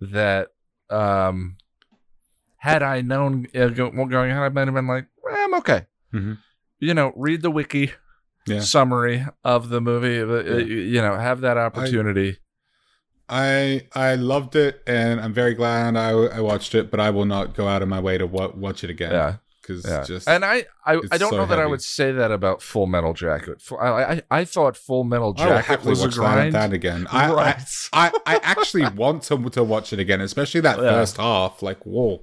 that 0.00 0.48
um 0.90 1.56
had 2.58 2.82
I 2.82 3.00
known 3.00 3.46
uh, 3.54 3.68
going 3.68 3.98
on, 4.14 4.30
I 4.30 4.48
might 4.48 4.68
have 4.68 4.74
been 4.74 4.86
like, 4.86 5.06
"Eh, 5.30 5.44
I'm 5.44 5.54
okay. 5.54 5.86
Mhm. 6.12 6.38
You 6.78 6.94
know, 6.94 7.12
read 7.16 7.42
the 7.42 7.50
wiki 7.50 7.92
Yeah. 8.46 8.60
summary 8.60 9.24
of 9.42 9.68
the 9.70 9.80
movie. 9.80 10.20
uh, 10.20 10.54
uh, 10.54 10.56
You 10.58 11.00
know, 11.00 11.16
have 11.16 11.40
that 11.40 11.56
opportunity. 11.56 12.38
I 13.28 13.86
I 13.94 14.16
loved 14.16 14.54
it, 14.54 14.82
and 14.86 15.18
I'm 15.20 15.32
very 15.32 15.54
glad 15.54 15.96
I, 15.96 16.10
I 16.10 16.40
watched 16.40 16.74
it. 16.74 16.90
But 16.90 17.00
I 17.00 17.10
will 17.10 17.24
not 17.24 17.54
go 17.54 17.66
out 17.68 17.80
of 17.82 17.88
my 17.88 18.00
way 18.00 18.18
to 18.18 18.26
wa- 18.26 18.52
watch 18.54 18.84
it 18.84 18.90
again. 18.90 19.12
yeah. 19.12 19.36
because 19.62 19.86
Yeah, 19.86 20.04
just 20.04 20.28
and 20.28 20.44
I, 20.44 20.66
I, 20.84 21.00
I 21.10 21.16
don't 21.16 21.30
so 21.30 21.38
know 21.38 21.46
that 21.46 21.58
I 21.58 21.64
would 21.64 21.80
say 21.80 22.12
that 22.12 22.30
about 22.30 22.60
Full 22.60 22.86
Metal 22.86 23.14
Jacket. 23.14 23.62
I, 23.80 23.86
I, 23.88 24.22
I 24.30 24.44
thought 24.44 24.76
Full 24.76 25.04
Metal 25.04 25.34
I 25.38 25.44
Jacket 25.44 25.84
was 25.84 26.00
a 26.00 26.04
watch 26.04 26.14
that, 26.16 26.20
grind. 26.20 26.54
that 26.54 26.72
again. 26.74 27.06
I, 27.10 27.32
right. 27.32 27.62
I, 27.94 28.12
I 28.26 28.34
I 28.34 28.40
actually 28.42 28.86
want 28.90 29.22
to 29.24 29.38
to 29.50 29.64
watch 29.64 29.94
it 29.94 29.98
again, 30.00 30.20
especially 30.20 30.60
that 30.60 30.76
Yeah. 30.82 30.90
first 30.90 31.16
half. 31.16 31.62
Like, 31.62 31.80
whoa, 31.86 32.20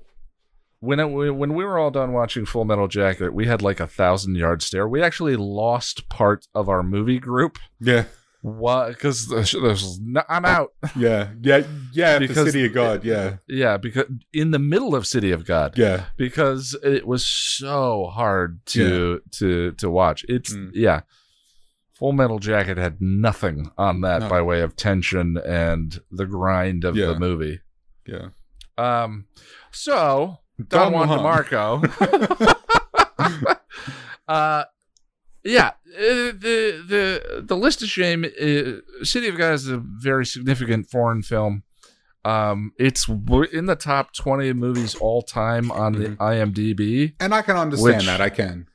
when 0.82 1.00
it, 1.00 1.06
when 1.06 1.54
we 1.54 1.64
were 1.64 1.80
all 1.80 1.92
done 1.92 2.12
watching 2.12 2.46
Full 2.46 2.66
Metal 2.66 2.88
Jacket, 2.90 3.34
we 3.34 3.48
had 3.48 3.62
like 3.62 3.80
a 3.80 3.88
thousand 3.88 4.36
yard 4.36 4.62
stare. 4.62 4.88
We 4.88 5.02
actually 5.02 5.36
lost 5.38 6.10
part 6.10 6.48
of 6.54 6.68
our 6.70 6.84
movie 6.84 7.20
group. 7.20 7.58
yeah, 7.80 8.06
What? 8.42 8.90
Because 8.90 9.28
there's, 9.30 10.00
no, 10.02 10.24
I'm 10.28 10.44
out. 10.46 10.74
yeah, 10.98 11.30
yeah, 11.42 11.64
yeah. 11.94 12.18
Because- 12.20 12.48
City 12.52 12.66
of 12.66 12.74
God, 12.74 13.04
yeah, 13.06 13.38
Yeah, 13.48 13.78
because 13.78 14.06
in 14.34 14.50
the 14.52 14.60
middle 14.60 14.96
of 14.96 15.06
City 15.08 15.32
of 15.32 15.46
God. 15.46 15.78
yeah, 15.78 16.06
because 16.18 16.76
it 16.84 17.06
was 17.08 17.24
so 17.26 18.08
hard 18.12 18.60
to 18.74 19.22
to 19.38 19.72
to 19.74 19.90
watch. 19.90 20.26
It's 20.28 20.54
Mm. 20.54 20.72
yeah. 20.74 21.02
Full 21.94 22.14
Metal 22.14 22.40
Jacket 22.40 22.78
had 22.80 23.00
nothing 23.00 23.70
on 23.78 24.02
that 24.02 24.22
No. 24.22 24.30
by 24.30 24.42
way 24.42 24.62
of 24.62 24.76
tension 24.76 25.38
and 25.46 26.02
the 26.10 26.26
grind 26.26 26.84
of 26.84 26.96
Yeah. 26.96 27.06
the 27.06 27.20
movie. 27.20 27.62
yeah. 28.08 28.30
Um 28.80 29.26
so 29.70 30.40
Don 30.68 30.94
Juan 30.94 31.08
DeMarco. 31.08 31.84
uh 34.28 34.64
yeah, 35.44 35.70
uh, 35.70 35.74
the 35.98 36.84
the 36.88 37.44
the 37.48 37.58
list 37.58 37.82
of 37.82 37.90
shame. 37.90 38.24
Uh, 38.26 39.04
City 39.04 39.28
of 39.28 39.38
God 39.38 39.54
is 39.54 39.68
a 39.68 39.78
very 39.78 40.26
significant 40.26 40.88
foreign 40.90 41.24
film. 41.24 41.64
Um, 42.24 42.74
it's 42.78 43.08
in 43.10 43.66
the 43.66 43.76
top 43.76 44.14
twenty 44.14 44.54
movies 44.54 44.94
all 44.94 45.24
time 45.24 45.72
on 45.72 45.94
the 45.94 46.10
Mhm. 46.10 46.18
IMDb. 46.18 47.14
And 47.20 47.34
I 47.34 47.42
can 47.42 47.58
understand 47.58 47.98
Which- 47.98 48.06
that. 48.06 48.22
I 48.22 48.30
can. 48.30 48.68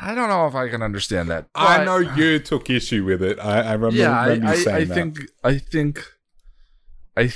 I 0.00 0.14
don't 0.14 0.28
know 0.28 0.46
if 0.46 0.54
I 0.54 0.68
can 0.68 0.82
understand 0.82 1.28
that. 1.30 1.48
I 1.56 1.82
know 1.84 1.96
you 1.98 2.38
took 2.38 2.68
issue 2.70 3.04
with 3.04 3.20
it. 3.22 3.40
I, 3.40 3.62
I 3.62 3.72
remember, 3.72 3.96
yeah, 3.96 4.16
I, 4.20 4.26
remember 4.28 4.44
you 4.46 4.52
I, 4.52 4.56
saying 4.56 4.76
I 4.76 4.84
that. 4.84 4.94
think 4.94 5.18
I 5.42 5.58
think 5.58 6.04
I 7.16 7.32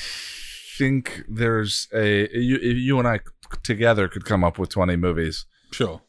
think 0.78 1.24
there's 1.28 1.88
a 1.92 2.28
you 2.36 2.58
you 2.58 2.98
and 2.98 3.08
I 3.08 3.20
together 3.62 4.08
could 4.08 4.24
come 4.24 4.44
up 4.44 4.58
with 4.58 4.70
20 4.70 4.96
movies 4.96 5.46
sure. 5.72 6.00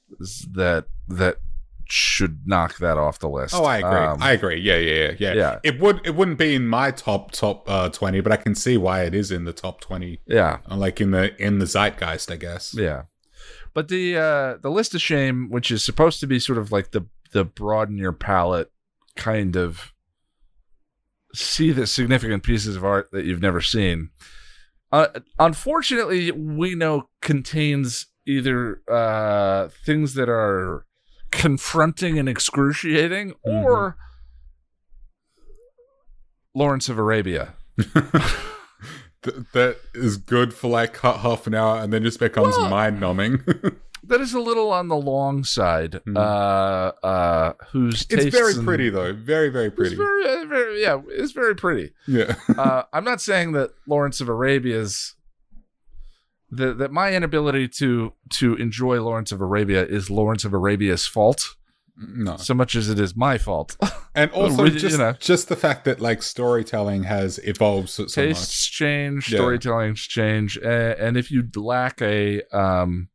that 0.54 0.86
that 1.08 1.38
should 1.90 2.48
knock 2.48 2.78
that 2.78 2.98
off 2.98 3.20
the 3.20 3.30
list. 3.30 3.54
Oh, 3.54 3.66
I 3.66 3.78
agree. 3.78 3.92
Um, 3.92 4.18
I 4.22 4.32
agree. 4.32 4.60
Yeah, 4.60 4.78
yeah, 4.78 4.94
yeah, 4.94 5.16
yeah. 5.20 5.34
Yeah. 5.34 5.60
It 5.64 5.80
would 5.80 6.02
it 6.06 6.16
wouldn't 6.16 6.38
be 6.38 6.56
in 6.56 6.68
my 6.68 6.92
top 6.92 7.32
top 7.32 7.70
uh, 7.70 7.90
twenty, 7.90 8.22
but 8.22 8.32
I 8.32 8.38
can 8.38 8.56
see 8.56 8.78
why 8.78 9.04
it 9.04 9.14
is 9.14 9.32
in 9.32 9.46
the 9.46 9.54
top 9.54 9.82
twenty, 9.82 10.20
yeah, 10.26 10.60
uh, 10.70 10.78
like 10.78 11.02
in 11.02 11.12
the 11.12 11.36
in 11.42 11.60
the 11.60 11.66
zeitgeist, 11.66 12.32
I 12.32 12.38
guess. 12.38 12.74
yeah. 12.74 13.04
But 13.74 13.88
the 13.88 14.18
uh 14.18 14.58
the 14.62 14.70
list 14.70 14.96
of 14.96 15.02
shame, 15.02 15.50
which 15.50 15.72
is 15.72 15.84
supposed 15.84 16.20
to 16.22 16.28
be 16.28 16.40
sort 16.40 16.58
of 16.58 16.72
like 16.72 16.92
the 16.92 17.06
the 17.32 17.44
broaden 17.44 17.98
your 17.98 18.14
palette 18.14 18.72
kind 19.16 19.56
of 19.56 19.94
see 21.34 21.72
the 21.72 21.88
significant 21.88 22.44
pieces 22.44 22.76
of 22.76 22.86
art 22.86 23.10
that 23.12 23.26
you've 23.26 23.42
never 23.42 23.62
seen. 23.62 24.10
Uh, 24.94 25.08
unfortunately, 25.40 26.30
we 26.32 26.76
know 26.76 27.10
contains 27.20 28.06
either 28.28 28.80
uh, 28.88 29.68
things 29.84 30.14
that 30.14 30.30
are 30.30 30.86
confronting 31.32 32.20
and 32.20 32.30
excruciating, 32.30 33.34
or 33.44 33.98
Lawrence 36.54 36.90
of 36.90 37.00
Arabia. 37.00 37.56
Th- 39.24 39.38
that 39.54 39.78
is 39.96 40.18
good 40.18 40.54
for 40.54 40.70
like 40.70 40.98
ha- 40.98 41.18
half 41.18 41.48
an 41.48 41.56
hour, 41.56 41.80
and 41.80 41.92
then 41.92 42.04
just 42.04 42.20
becomes 42.20 42.56
Well- 42.56 42.70
mind 42.70 43.00
numbing. 43.00 43.44
That 44.06 44.20
is 44.20 44.34
a 44.34 44.40
little 44.40 44.70
on 44.72 44.90
the 44.90 44.98
long 44.98 45.44
side. 45.46 46.02
Mhm. 46.06 46.18
Uh, 46.18 46.92
uh, 47.06 47.54
whose 47.72 48.06
it's 48.10 48.26
very 48.36 48.54
and- 48.54 48.66
pretty 48.66 48.90
though, 48.90 49.14
very 49.14 49.50
very 49.50 49.68
It's 49.68 49.76
pretty. 49.76 49.96
very, 49.96 50.26
uh, 50.28 50.46
very, 50.46 50.82
yeah, 50.82 51.02
it's 51.10 51.32
very 51.32 51.56
pretty. 51.56 51.94
yeah. 52.08 52.36
uh, 52.58 52.84
I'm 52.92 53.06
not 53.06 53.22
saying 53.22 53.54
that 53.54 53.72
Lawrence 53.88 54.20
of 54.22 54.28
Arabia's 54.30 55.16
that 56.52 56.78
that 56.78 56.92
my 56.92 57.14
inability 57.14 57.68
to 57.68 58.14
to 58.32 58.56
enjoy 58.56 59.02
Lawrence 59.02 59.32
of 59.32 59.42
Arabia 59.42 59.86
is 59.86 60.10
Lawrence 60.10 60.46
of 60.46 60.54
Arabia's 60.54 61.06
fault 61.06 61.56
no. 61.98 62.38
so 62.38 62.54
much 62.54 62.76
as 62.76 62.90
it 62.90 63.00
is 63.00 63.16
my 63.16 63.38
fault. 63.38 63.78
And 64.16 64.30
also 64.30 64.62
we- 64.62 64.72
you 64.74 64.78
just 64.80 65.00
know. 65.00 65.14
just 65.20 65.50
the 65.50 65.56
fact 65.56 65.86
that 65.86 66.00
like 66.00 66.22
storytelling 66.22 67.02
has 67.04 67.40
evolved 67.40 67.90
so, 67.90 68.06
so 68.06 68.22
much. 68.22 68.30
Tastes 68.36 68.68
change, 68.68 69.32
Yeah. 69.32 69.40
storytelling's 69.40 70.02
change, 70.02 70.56
a- 70.58 71.02
and 71.04 71.18
if 71.18 71.32
you 71.32 71.50
lack 71.56 72.00
a 72.00 72.44
um, 72.56 73.08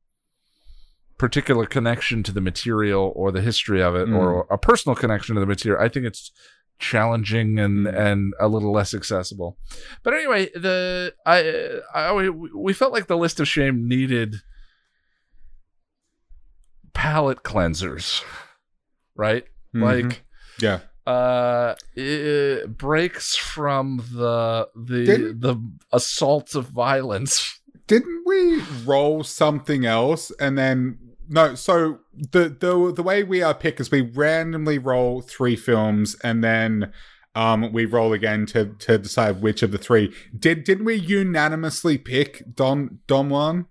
particular 1.19 1.67
connection 1.67 2.23
to 2.23 2.33
the 2.33 2.41
material 2.41 3.13
or 3.17 3.31
the 3.33 3.41
history 3.43 3.83
of 3.83 3.95
it, 3.97 4.09
Mm. 4.09 4.17
or 4.17 4.47
a 4.51 4.57
personal 4.59 4.95
connection 4.97 5.35
to 5.35 5.41
the 5.41 5.47
material, 5.47 5.83
I 5.85 5.89
think 5.89 6.07
it's 6.07 6.31
challenging 6.79 7.59
and 7.59 7.87
Mm. 7.87 7.99
and 7.99 8.35
a 8.39 8.47
little 8.49 8.73
less 8.73 8.95
accessible. 8.95 9.59
But 10.05 10.15
anyway, 10.15 10.49
the 10.55 11.13
I, 11.27 11.81
I 11.93 12.13
we- 12.31 12.73
felt 12.73 12.93
like 12.93 13.09
the 13.09 13.17
list 13.17 13.41
of 13.41 13.49
shame 13.49 13.89
needed 13.89 14.37
palate 16.95 17.43
cleansers, 17.43 18.23
right? 19.15 19.45
Mhm. 19.75 19.83
Like 19.83 20.25
yeah. 20.61 20.81
uh 21.07 21.75
it 21.95 22.77
breaks 22.77 23.35
from 23.37 24.05
the 24.13 24.69
the 24.77 25.05
Didn't- 25.05 25.41
the 25.41 25.57
assaults 25.93 26.55
of 26.55 26.67
violence 26.69 27.61
Didn't 27.87 28.23
we 28.27 28.63
roll 28.85 29.25
something 29.25 29.87
else 29.87 30.31
and 30.39 30.59
then 30.59 30.99
no, 31.29 31.55
so 31.55 32.01
the 32.13 32.49
the 32.49 32.93
the 32.95 33.03
way 33.03 33.23
we 33.25 33.43
are 33.43 33.55
pick 33.55 33.81
is 33.81 33.91
we 33.91 34.01
randomly 34.03 34.79
roll 34.79 35.21
three 35.21 35.57
films 35.57 36.17
and 36.25 36.43
then 36.43 36.93
um 37.35 37.73
we 37.73 37.85
roll 37.85 38.13
again 38.13 38.47
to 38.47 38.75
to 38.81 38.99
decide 38.99 39.43
which 39.43 39.63
of 39.63 39.71
the 39.71 39.79
three. 39.79 40.13
Did 40.39 40.65
didn't 40.65 40.85
we 40.87 40.95
unanimously 40.95 41.99
pick 41.99 42.55
Don 42.55 43.01
Don 43.07 43.29
Juan? 43.29 43.67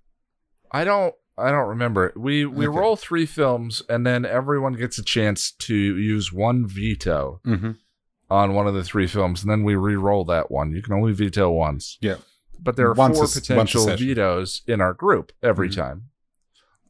i 0.71 0.83
don't 0.83 1.15
i 1.37 1.49
don't 1.49 1.69
remember 1.69 2.11
we 2.17 2.45
we 2.45 2.67
Okay. 2.67 2.77
roll 2.77 2.97
three 2.97 3.25
films 3.25 3.81
and 3.87 4.05
then 4.05 4.25
everyone 4.25 4.73
gets 4.73 4.97
a 4.97 5.03
chance 5.03 5.51
to 5.59 5.73
use 5.75 6.33
one 6.33 6.67
veto 6.67 7.39
Mm-hmm. 7.47 7.71
on 8.29 8.53
one 8.53 8.67
of 8.67 8.73
the 8.73 8.83
three 8.83 9.07
films 9.07 9.41
and 9.43 9.49
then 9.49 9.63
we 9.63 9.75
re-roll 9.75 10.25
that 10.25 10.51
one 10.51 10.71
you 10.71 10.81
can 10.81 10.93
only 10.93 11.13
veto 11.13 11.49
once 11.49 11.97
Yeah. 12.01 12.17
but 12.61 12.75
there 12.75 12.87
are 12.89 12.93
Once 12.93 13.15
four 13.17 13.23
a 13.23 13.27
s- 13.27 13.35
once 13.49 13.73
a 13.75 13.77
potential 13.79 13.95
vetoes 13.95 14.61
in 14.67 14.81
our 14.81 14.93
group 14.93 15.31
every 15.41 15.69
Mhm. 15.69 15.75
time 15.77 16.03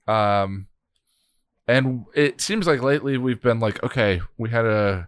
um 0.07 0.67
and 1.67 2.05
it 2.15 2.39
seems 2.41 2.65
like 2.67 2.81
lately 2.81 3.17
we've 3.17 3.41
been 3.41 3.59
like 3.59 3.83
okay 3.83 4.21
we 4.37 4.49
had 4.49 4.65
a 4.65 5.07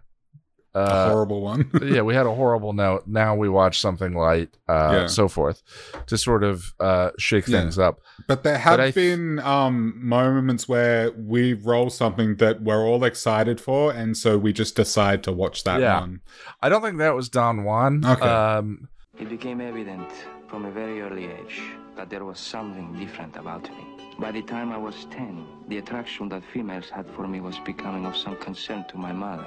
A 0.72 0.78
uh, 0.78 1.08
horrible 1.10 1.40
one. 1.40 1.68
yeah, 1.82 2.02
we 2.02 2.14
had 2.14 2.26
a 2.26 2.34
horrible 2.40 2.72
note. 2.72 3.02
Now 3.08 3.34
we 3.34 3.48
watch 3.48 3.80
something 3.80 4.12
light, 4.14 4.50
uh, 4.68 4.90
Yeah. 4.94 5.06
so 5.08 5.26
forth, 5.26 5.62
to 6.06 6.16
sort 6.16 6.44
of 6.44 6.72
uh, 6.78 7.10
shake 7.18 7.48
Yeah. 7.48 7.58
things 7.58 7.76
up. 7.76 7.98
But 8.28 8.44
there 8.44 8.56
have 8.56 8.74
But 8.78 8.80
I 8.80 8.90
th- 8.92 8.94
been 8.94 9.40
um, 9.40 9.76
moments 9.98 10.68
where 10.68 11.10
we 11.10 11.54
roll 11.54 11.90
something 11.90 12.36
that 12.36 12.62
we're 12.62 12.84
all 12.86 13.02
excited 13.02 13.58
for, 13.60 13.90
and 13.92 14.16
so 14.16 14.38
we 14.38 14.52
just 14.52 14.76
decide 14.76 15.24
to 15.24 15.32
watch 15.32 15.64
that 15.64 15.80
Yeah. 15.80 15.98
one. 16.02 16.20
I 16.62 16.68
don't 16.68 16.82
think 16.82 16.98
that 16.98 17.16
was 17.16 17.28
Don 17.28 17.64
Juan. 17.64 18.04
Okay. 18.06 18.28
Um, 18.28 18.88
It 19.18 19.28
became 19.28 19.60
evident 19.60 20.08
from 20.46 20.66
a 20.66 20.70
very 20.70 21.00
early 21.02 21.26
age 21.26 21.56
that 21.96 22.10
there 22.10 22.24
was 22.24 22.38
something 22.38 22.94
different 23.02 23.34
about 23.36 23.64
me. 23.76 23.84
By 24.20 24.32
the 24.32 24.42
time 24.42 24.70
I 24.72 24.76
was 24.76 25.06
10, 25.10 25.46
the 25.68 25.78
attraction 25.78 26.28
that 26.28 26.42
females 26.52 26.90
had 26.90 27.06
for 27.16 27.26
me 27.26 27.40
was 27.40 27.58
becoming 27.60 28.04
of 28.06 28.16
some 28.16 28.36
concern 28.36 28.84
to 28.90 28.98
my 28.98 29.12
mother. 29.12 29.46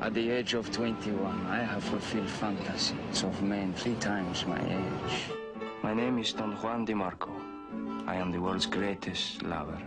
At 0.00 0.14
the 0.14 0.30
age 0.30 0.54
of 0.54 0.70
21, 0.70 1.46
I 1.46 1.58
have 1.64 1.82
fulfilled 1.82 2.30
fantasies 2.30 3.24
of 3.24 3.42
men 3.42 3.72
three 3.74 3.96
times 3.96 4.46
my 4.46 4.60
age. 4.60 5.14
My 5.82 5.92
name 5.92 6.18
is 6.18 6.32
Don 6.32 6.52
Juan 6.52 6.84
de 6.84 6.94
Marco. 6.94 7.32
I 8.06 8.14
am 8.16 8.30
the 8.30 8.40
world's 8.40 8.66
greatest 8.66 9.42
lover. 9.42 9.78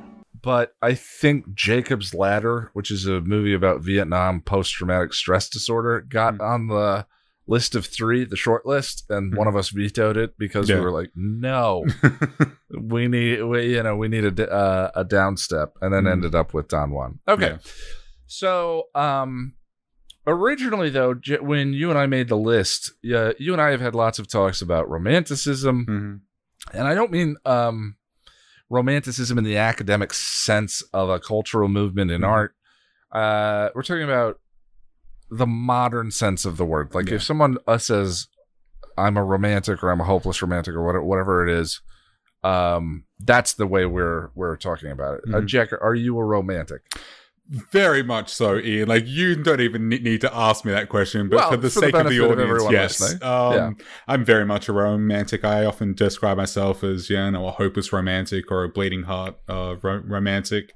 but 0.42 0.76
I 0.82 0.94
think 0.94 1.56
Jacob's 1.56 2.14
Ladder, 2.14 2.70
which 2.74 2.92
is 2.92 3.08
a 3.08 3.20
movie 3.22 3.54
about 3.56 3.82
Vietnam 3.82 4.42
post 4.42 4.74
traumatic 4.74 5.14
stress 5.14 5.50
disorder, 5.50 6.02
got 6.02 6.36
Hmm. 6.36 6.42
on 6.42 6.68
the 6.68 7.06
list 7.48 7.76
of 7.76 7.86
three, 7.86 8.26
the 8.26 8.36
short 8.36 8.66
list, 8.66 9.04
and 9.10 9.36
one 9.36 9.48
of 9.48 9.56
us 9.56 9.70
vetoed 9.70 10.18
it 10.18 10.36
because 10.38 10.68
Yeah. 10.68 10.76
we 10.76 10.82
were 10.82 10.92
like, 10.92 11.12
no, 11.16 11.86
we 12.72 13.08
need, 13.08 13.44
we, 13.44 13.76
you 13.76 13.84
know, 13.84 13.96
we 13.96 14.08
need 14.08 14.40
a, 14.40 14.52
uh, 14.52 14.92
a 14.96 15.04
down 15.04 15.38
step, 15.38 15.74
and 15.82 15.94
then 15.94 16.04
Mhm. 16.06 16.12
ended 16.12 16.36
up 16.36 16.54
with 16.54 16.68
Don 16.70 16.92
Juan. 16.92 17.20
Okay. 17.28 17.52
Yeah. 17.52 17.58
So, 18.28 18.86
um, 18.96 19.54
originally 20.26 20.90
though, 20.90 21.14
J- 21.14 21.38
when 21.40 21.74
you 21.74 21.90
and 21.92 22.00
I 22.00 22.08
made 22.08 22.28
the 22.30 22.38
list, 22.38 22.92
yeah, 23.04 23.32
you 23.38 23.54
and 23.54 23.62
I 23.62 23.70
have 23.72 23.82
had 23.82 23.94
lots 23.96 24.18
of 24.18 24.28
talks 24.28 24.62
about 24.62 24.90
romanticism, 24.90 25.86
Mhm. 25.88 26.20
and 26.78 26.88
I 26.88 26.96
don't 26.96 27.12
mean 27.12 27.36
um, 27.46 27.96
romanticism 28.72 29.38
in 29.38 29.44
the 29.44 29.58
academic 29.58 30.14
sense 30.14 30.82
of 30.94 31.10
a 31.10 31.20
cultural 31.20 31.70
movement 31.70 32.10
in 32.10 32.22
Mhm. 32.22 32.28
art. 32.28 32.56
Uh, 33.12 33.70
we're 33.76 33.84
talking 33.84 34.04
about 34.04 34.40
the 35.30 35.48
modern 35.48 36.12
sense 36.12 36.46
of 36.46 36.58
the 36.58 36.66
word. 36.66 36.94
Like 36.94 37.10
Yeah. 37.10 37.16
if 37.16 37.24
someone 37.24 37.58
uh, 37.68 37.78
says, 37.78 38.28
"I'm 38.98 39.18
a 39.18 39.24
romantic" 39.24 39.84
or 39.84 39.90
"I'm 39.92 40.02
a 40.02 40.06
hopeless 40.06 40.42
romantic" 40.42 40.74
or 40.76 40.84
whatever, 40.84 41.04
whatever 41.04 41.48
it 41.48 41.52
is. 41.60 41.82
Um, 42.44 43.06
that's 43.20 43.54
the 43.54 43.66
way 43.66 43.86
we're 43.88 44.30
we're 44.36 44.56
talking 44.56 44.92
about 44.92 45.16
it. 45.20 45.34
Uh, 45.34 45.40
Mhm. 45.40 45.46
Jack, 45.48 45.70
are 45.82 45.96
you 45.96 46.18
a 46.20 46.24
romantic? 46.24 46.82
Very 47.72 48.02
much 48.02 48.30
so, 48.34 48.58
Ian. 48.58 48.88
Like 48.88 49.06
you 49.08 49.36
don't 49.36 49.62
even 49.62 49.90
need 49.90 50.22
to 50.22 50.36
ask 50.36 50.66
me 50.66 50.72
that 50.72 50.90
question, 50.90 51.30
but 51.30 51.38
Well, 51.38 51.50
for 51.52 51.58
the 51.58 51.70
for 51.70 51.80
the 51.80 51.86
sake 51.88 51.96
of 51.96 52.10
the 52.10 52.20
benefit 52.20 52.40
of 52.58 52.62
audience, 52.64 53.00
yes. 53.02 53.14
Um, 53.24 53.54
Yeah. 53.54 53.72
I'm 54.08 54.26
very 54.26 54.46
much 54.46 54.68
a 54.68 54.74
romantic. 54.74 55.44
I 55.46 55.64
often 55.66 55.94
describe 55.94 56.38
myself 56.38 56.84
as, 56.84 57.08
you 57.10 57.18
know, 57.32 57.48
a 57.48 57.52
hopeless 57.52 57.94
romantic 57.94 58.52
or 58.52 58.64
a 58.64 58.70
bleeding 58.70 59.04
heart 59.04 59.36
uh, 59.48 59.76
ro- 59.82 60.02
romantic. 60.06 60.74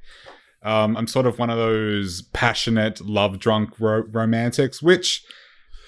Um, 0.61 0.97
I'm 0.97 1.07
sort 1.07 1.25
of 1.25 1.39
one 1.39 1.49
of 1.49 1.57
those 1.57 2.21
passionate, 2.33 2.99
love 3.01 3.39
drunk 3.39 3.79
ro- 3.79 4.03
romantics, 4.11 4.81
which 4.81 5.23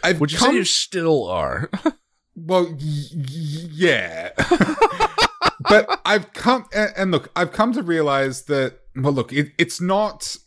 I've 0.03 0.19
Would 0.19 0.31
you 0.31 0.37
come 0.37 0.51
say 0.51 0.55
you 0.55 0.63
still 0.65 1.27
are? 1.27 1.69
Well, 2.33 2.63
y- 2.63 2.77
y- 2.79 3.69
yeah. 3.73 4.29
but 5.69 6.01
I've 6.05 6.31
come 6.33 6.65
and, 6.73 7.11
look, 7.11 7.29
I've 7.35 7.51
come 7.51 7.73
to 7.73 7.83
realize 7.83 8.43
that 8.43 8.79
well, 8.95 9.13
look, 9.13 9.31
it, 9.33 9.51
it's 9.57 9.79
not 9.81 10.37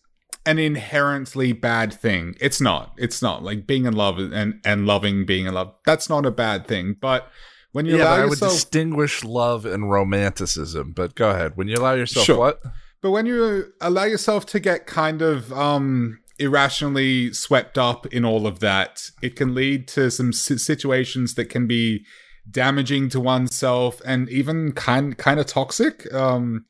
an 0.46 0.58
inherently 0.58 1.52
bad 1.52 1.92
thing. 1.92 2.36
It's 2.40 2.60
not. 2.60 2.94
It's 2.96 3.22
not 3.22 3.42
like 3.42 3.66
being 3.66 3.84
in 3.84 3.94
love 3.94 4.18
and 4.18 4.60
and 4.64 4.86
loving 4.86 5.24
being 5.26 5.46
in 5.46 5.54
love. 5.54 5.74
That's 5.86 6.08
not 6.08 6.26
a 6.26 6.30
bad 6.30 6.66
thing. 6.66 6.96
But 7.00 7.30
when 7.72 7.86
you 7.86 7.98
yeah, 7.98 8.04
allow 8.04 8.22
I 8.22 8.26
would 8.26 8.38
distinguish 8.40 9.22
love 9.22 9.64
and 9.66 9.90
romanticism. 9.90 10.92
But 10.92 11.14
go 11.14 11.30
ahead. 11.30 11.52
When 11.56 11.68
you 11.68 11.76
allow 11.76 11.94
yourself 11.94 12.26
Sure. 12.26 12.38
what? 12.38 12.60
But 13.04 13.10
when 13.10 13.26
you 13.26 13.70
allow 13.82 14.04
yourself 14.04 14.46
to 14.46 14.58
get 14.58 14.86
kind 14.86 15.20
of 15.20 15.52
um 15.52 16.18
irrationally 16.38 17.34
swept 17.34 17.76
up 17.76 18.06
in 18.06 18.24
all 18.24 18.46
of 18.46 18.60
that, 18.60 19.10
it 19.22 19.36
can 19.36 19.54
lead 19.54 19.86
to 19.88 20.10
some 20.10 20.32
situations 20.32 21.34
that 21.34 21.50
can 21.50 21.66
be 21.66 22.06
damaging 22.50 23.10
to 23.10 23.20
oneself 23.20 24.00
and 24.06 24.30
even 24.30 24.72
kind 24.72 25.18
kind 25.18 25.38
of 25.38 25.44
toxic. 25.44 26.12
Um, 26.14 26.64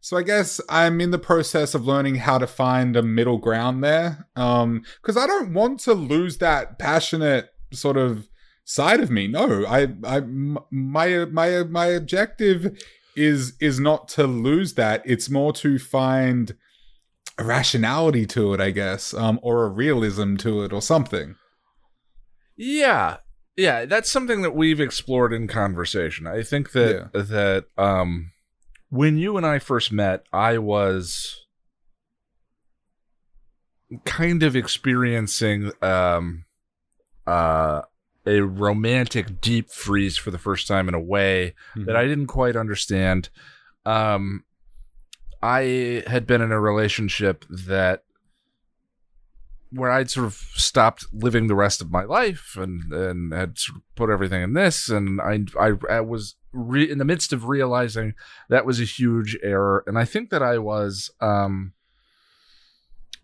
So 0.00 0.16
I 0.16 0.22
guess 0.22 0.60
I'm 0.68 1.00
in 1.00 1.12
the 1.12 1.18
process 1.18 1.74
of 1.74 1.86
learning 1.86 2.16
how 2.16 2.38
to 2.38 2.46
find 2.46 2.96
a 2.96 3.02
middle 3.02 3.38
ground 3.38 3.84
there. 3.84 4.26
Um, 4.34 4.82
because 5.00 5.16
I 5.16 5.26
don't 5.26 5.52
want 5.52 5.78
to 5.80 5.94
lose 5.94 6.38
that 6.38 6.78
passionate 6.78 7.50
sort 7.72 7.96
of 7.96 8.28
side 8.64 9.00
of 9.00 9.10
me. 9.10 9.28
No, 9.28 9.64
I, 9.64 9.88
I, 10.04 10.20
my, 10.70 11.26
my, 11.26 11.62
my 11.64 11.86
objective 11.86 12.76
is 13.16 13.54
is 13.60 13.78
not 13.78 14.08
to 14.08 14.26
lose 14.26 14.74
that. 14.74 15.02
It's 15.04 15.30
more 15.30 15.52
to 15.54 15.78
find 15.78 16.54
a 17.38 17.44
rationality 17.44 18.26
to 18.26 18.54
it, 18.54 18.60
I 18.60 18.70
guess, 18.70 19.14
um, 19.14 19.38
or 19.42 19.64
a 19.64 19.68
realism 19.68 20.36
to 20.36 20.62
it, 20.62 20.72
or 20.72 20.82
something. 20.82 21.36
Yeah. 22.56 23.18
Yeah, 23.56 23.84
that's 23.84 24.10
something 24.10 24.42
that 24.42 24.54
we've 24.54 24.80
explored 24.80 25.32
in 25.32 25.46
conversation. 25.46 26.26
I 26.26 26.42
think 26.42 26.72
that 26.72 27.10
that 27.12 27.66
um 27.76 28.32
when 28.88 29.18
you 29.18 29.36
and 29.36 29.46
I 29.46 29.58
first 29.58 29.92
met, 29.92 30.24
I 30.32 30.58
was 30.58 31.36
kind 34.04 34.42
of 34.42 34.56
experiencing 34.56 35.72
um 35.82 36.44
uh 37.26 37.82
a 38.26 38.40
romantic 38.40 39.40
deep 39.40 39.70
freeze 39.70 40.16
for 40.16 40.30
the 40.30 40.38
first 40.38 40.66
time 40.68 40.88
in 40.88 40.94
a 40.94 41.00
way 41.00 41.54
that 41.74 41.96
I 41.96 42.06
didn't 42.06 42.28
quite 42.28 42.56
understand. 42.56 43.28
Um 43.84 44.44
I 45.42 46.04
had 46.06 46.26
been 46.26 46.40
in 46.40 46.52
a 46.52 46.60
relationship 46.60 47.44
that 47.48 48.04
where 49.72 49.90
I'd 49.90 50.10
sort 50.10 50.26
of 50.26 50.34
stopped 50.34 51.06
living 51.12 51.46
the 51.46 51.54
rest 51.54 51.80
of 51.80 51.90
my 51.90 52.04
life 52.04 52.56
and 52.56 52.92
and 52.92 53.32
had 53.32 53.58
sort 53.58 53.78
of 53.78 53.82
put 53.96 54.10
everything 54.10 54.42
in 54.42 54.52
this 54.52 54.88
and 54.88 55.20
I 55.20 55.44
I, 55.58 55.72
I 55.90 56.00
was 56.00 56.36
re- 56.52 56.90
in 56.90 56.98
the 56.98 57.04
midst 57.04 57.32
of 57.32 57.46
realizing 57.46 58.14
that 58.50 58.66
was 58.66 58.80
a 58.80 58.84
huge 58.84 59.36
error 59.42 59.82
and 59.86 59.98
I 59.98 60.04
think 60.04 60.30
that 60.30 60.42
I 60.42 60.58
was 60.58 61.10
um 61.20 61.72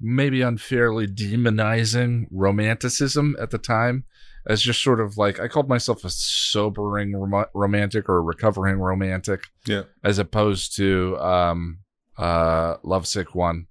maybe 0.01 0.42
unfairly 0.42 1.07
demonizing 1.07 2.26
romanticism 2.30 3.36
at 3.40 3.51
the 3.51 3.59
time 3.59 4.05
as 4.49 4.62
just 4.62 4.82
sort 4.82 4.99
of 5.01 5.16
like 5.18 5.38
I 5.38 5.46
called 5.46 5.68
myself 5.68 6.05
a 6.05 6.11
sobering 6.11 7.12
rom- 7.14 7.44
romantic 7.55 8.09
or 8.09 8.16
a 8.16 8.22
recovering 8.22 8.78
romantic 8.78 9.44
Yeah. 9.66 9.82
as 10.03 10.18
opposed 10.18 10.74
to 10.76 11.16
um 11.18 11.78
uh 12.16 12.76
lovesick 12.82 13.34
one 13.34 13.66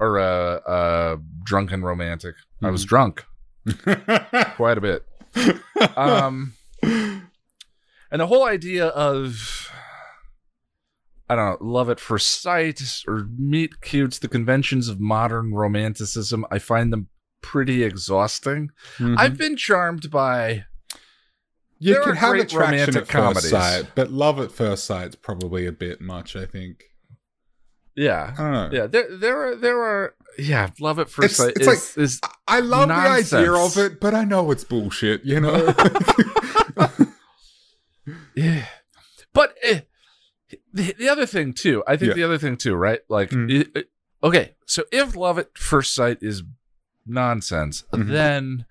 or 0.00 0.18
a 0.18 0.22
uh, 0.24 0.70
uh, 0.70 1.16
drunken 1.44 1.82
romantic. 1.82 2.34
I 2.62 2.70
was 2.70 2.84
drunk 2.84 3.24
quite 4.56 4.78
a 4.78 4.80
bit. 4.80 5.04
Um, 5.96 6.52
and 6.82 8.20
the 8.20 8.26
whole 8.28 8.44
idea 8.46 8.86
of 8.88 9.68
I 11.28 11.34
don't 11.36 11.60
know, 11.60 11.66
love 11.66 11.90
at 11.90 12.00
first 12.00 12.40
sight 12.40 12.80
or 13.06 13.28
meet 13.36 13.80
cutes, 13.82 14.18
the 14.18 14.28
conventions 14.28 14.88
of 14.88 14.98
modern 15.00 15.52
romanticism, 15.52 16.46
I 16.50 16.58
find 16.58 16.90
them 16.92 17.08
pretty 17.42 17.82
exhausting. 17.84 18.70
Mhm. 18.98 19.16
I've 19.18 19.36
been 19.38 19.56
charmed 19.56 20.10
by 20.10 20.64
you 21.78 21.94
there 21.94 22.02
can 22.02 22.16
have 22.16 22.34
attraction 22.34 22.58
romantic 22.58 22.96
at 22.96 23.00
first 23.02 23.10
comedies. 23.10 23.50
sight, 23.50 23.86
but 23.94 24.10
love 24.10 24.38
at 24.40 24.50
first 24.52 24.84
sight's 24.84 25.14
probably 25.16 25.66
a 25.66 25.72
bit 25.72 26.00
much. 26.00 26.34
I 26.36 26.44
think. 26.46 26.84
yeah. 27.96 28.34
I 28.38 28.42
don't 28.42 28.52
know. 28.52 28.70
Yeah, 28.72 28.86
there 28.86 29.16
there 29.16 29.48
are 29.48 29.56
there 29.56 29.80
are 29.80 30.14
yeah, 30.38 30.70
love 30.80 30.98
at 30.98 31.08
first 31.10 31.34
It's- 31.34 31.36
sight 31.38 31.52
it's 31.56 31.60
is, 31.60 31.66
like- 31.66 32.04
is 32.04 32.20
I 32.46 32.60
love 32.60 32.88
the 32.88 32.94
idea 32.94 33.52
of 33.52 33.76
it, 33.76 34.00
but 34.00 34.14
I 34.14 34.24
know 34.24 34.50
it's 34.50 34.64
bullshit. 34.64 35.24
You 35.24 35.40
know. 35.40 35.74
Yeah. 38.34 38.64
But 39.34 39.54
eh, 39.62 39.80
the, 40.72 40.94
the 40.98 41.08
other 41.08 41.26
thing 41.26 41.52
too, 41.52 41.82
I 41.86 41.96
think 41.96 42.10
Yeah. 42.10 42.14
the 42.14 42.24
other 42.24 42.38
thing 42.38 42.56
too, 42.56 42.74
right? 42.74 43.00
Like, 43.08 43.30
Mm. 43.30 43.50
it- 43.50 43.70
it- 43.76 43.90
okay, 44.22 44.54
so 44.66 44.84
if 44.92 45.14
love 45.16 45.38
at 45.38 45.56
first 45.58 45.92
sight 45.94 46.18
is 46.22 46.42
nonsense, 47.08 47.84
Mhm. 47.92 48.08
then 48.10 48.66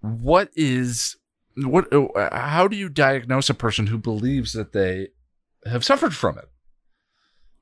what 0.00 0.50
is 0.54 1.16
what? 1.56 1.92
uh, 1.92 2.08
How 2.36 2.68
do 2.68 2.76
you 2.76 2.88
diagnose 2.88 3.50
a 3.50 3.54
person 3.54 3.88
who 3.88 3.98
believes 3.98 4.52
that 4.52 4.72
they 4.72 5.08
have 5.66 5.84
suffered 5.84 6.14
from 6.14 6.38
it? 6.38 6.48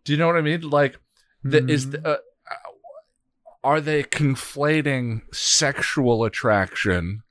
Do 0.05 0.13
you 0.13 0.19
know 0.19 0.27
what 0.27 0.37
I 0.37 0.41
mean? 0.43 0.61
Like, 0.63 0.99
the, 1.43 1.67
is 1.69 1.87
Mm-hmm. 1.87 2.03
the, 2.03 2.09
uh, 2.11 2.17
are 3.65 3.81
they 3.81 4.03
conflating 4.05 5.23
sexual 5.35 6.25
attraction 6.25 7.23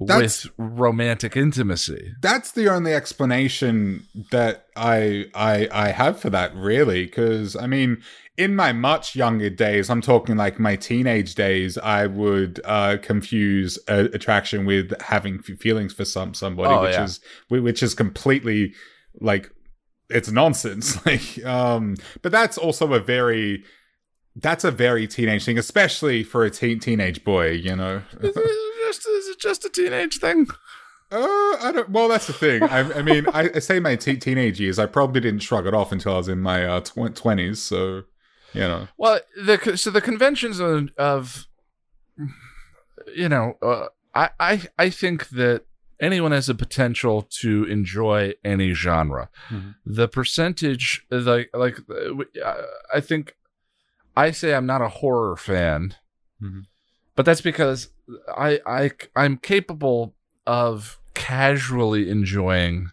That's- 0.00 0.44
with 0.44 0.52
romantic 0.58 1.36
intimacy? 1.36 2.12
that's 2.20 2.52
the 2.52 2.68
only 2.72 2.94
explanation 2.94 4.04
that 4.30 4.66
I 4.76 5.26
I 5.34 5.68
I 5.72 5.88
have 5.90 6.20
for 6.20 6.30
that 6.30 6.54
really 6.54 7.04
because 7.06 7.56
I 7.56 7.66
mean 7.66 8.02
in 8.36 8.54
my 8.54 8.72
much 8.72 9.16
younger 9.16 9.50
days 9.50 9.90
I'm 9.90 10.00
talking 10.00 10.36
like 10.36 10.60
my 10.60 10.76
teenage 10.76 11.34
days 11.34 11.76
I 11.78 12.06
would 12.06 12.60
uh 12.64 12.98
confuse 13.02 13.78
uh, 13.88 14.06
attraction 14.12 14.64
with 14.66 14.92
having 15.02 15.40
feelings 15.42 15.92
for 15.92 16.04
some 16.04 16.32
somebody 16.34 16.72
Oh, 16.72 16.82
which 16.82 16.92
yeah. 16.92 17.04
is 17.04 17.20
which 17.48 17.82
is 17.82 17.94
completely 17.94 18.74
like 19.20 19.50
it's 20.10 20.30
nonsense 20.30 21.04
like 21.10 21.44
um 21.44 21.96
but 22.22 22.30
that's 22.30 22.56
also 22.56 22.92
a 22.94 23.00
very 23.00 23.64
that's 24.36 24.62
a 24.62 24.70
very 24.70 25.08
teenage 25.08 25.44
thing 25.44 25.58
especially 25.58 26.22
for 26.22 26.44
a 26.44 26.50
teen 26.50 26.78
teenage 26.78 27.24
boy 27.24 27.50
you 27.50 27.74
know 27.74 28.02
just, 29.38 29.64
is 29.64 29.66
it 29.66 29.74
just 29.74 29.78
a 29.78 29.82
teenage 29.82 30.18
thing? 30.18 30.46
Uh, 31.10 31.16
I 31.60 31.70
don't. 31.74 31.88
Well, 31.90 32.08
that's 32.08 32.26
the 32.26 32.32
thing. 32.34 32.62
I, 32.62 32.80
I 32.98 33.02
mean, 33.02 33.26
I, 33.32 33.48
I 33.54 33.58
say 33.60 33.80
my 33.80 33.96
te- 33.96 34.18
teenage 34.18 34.60
years. 34.60 34.78
I 34.78 34.86
probably 34.86 35.20
didn't 35.22 35.40
shrug 35.40 35.66
it 35.66 35.72
off 35.72 35.90
until 35.90 36.12
I 36.12 36.16
was 36.18 36.28
in 36.28 36.40
my 36.40 36.66
uh, 36.66 36.80
twenties. 36.80 37.62
so, 37.62 38.02
you 38.52 38.60
know, 38.60 38.88
Well, 38.98 39.20
the 39.36 39.76
so 39.76 39.90
the 39.90 40.02
conventions 40.02 40.60
of, 40.60 40.90
of 40.98 41.46
you 43.14 43.28
know, 43.28 43.56
uh, 43.62 43.86
I 44.14 44.30
I 44.38 44.62
I 44.78 44.90
think 44.90 45.30
that 45.30 45.62
anyone 46.00 46.32
has 46.32 46.48
a 46.48 46.54
potential 46.54 47.22
to 47.40 47.64
enjoy 47.64 48.34
any 48.44 48.72
genre. 48.74 49.30
Mhm. 49.50 49.76
The 49.86 50.08
percentage, 50.08 51.06
like 51.10 51.50
like, 51.54 51.78
uh, 51.90 52.40
uh, 52.44 52.62
I 52.94 53.00
think 53.00 53.34
I 54.16 54.30
say 54.32 54.52
I'm 54.54 54.66
not 54.66 54.82
a 54.82 54.88
horror 54.88 55.36
fan, 55.36 55.94
Mhm. 56.42 56.66
but 57.16 57.24
that's 57.24 57.40
because 57.40 57.88
I 58.36 58.60
I 58.66 58.90
I'm 59.16 59.36
capable 59.38 60.14
of 60.46 60.98
casually 61.14 62.08
enjoying. 62.10 62.90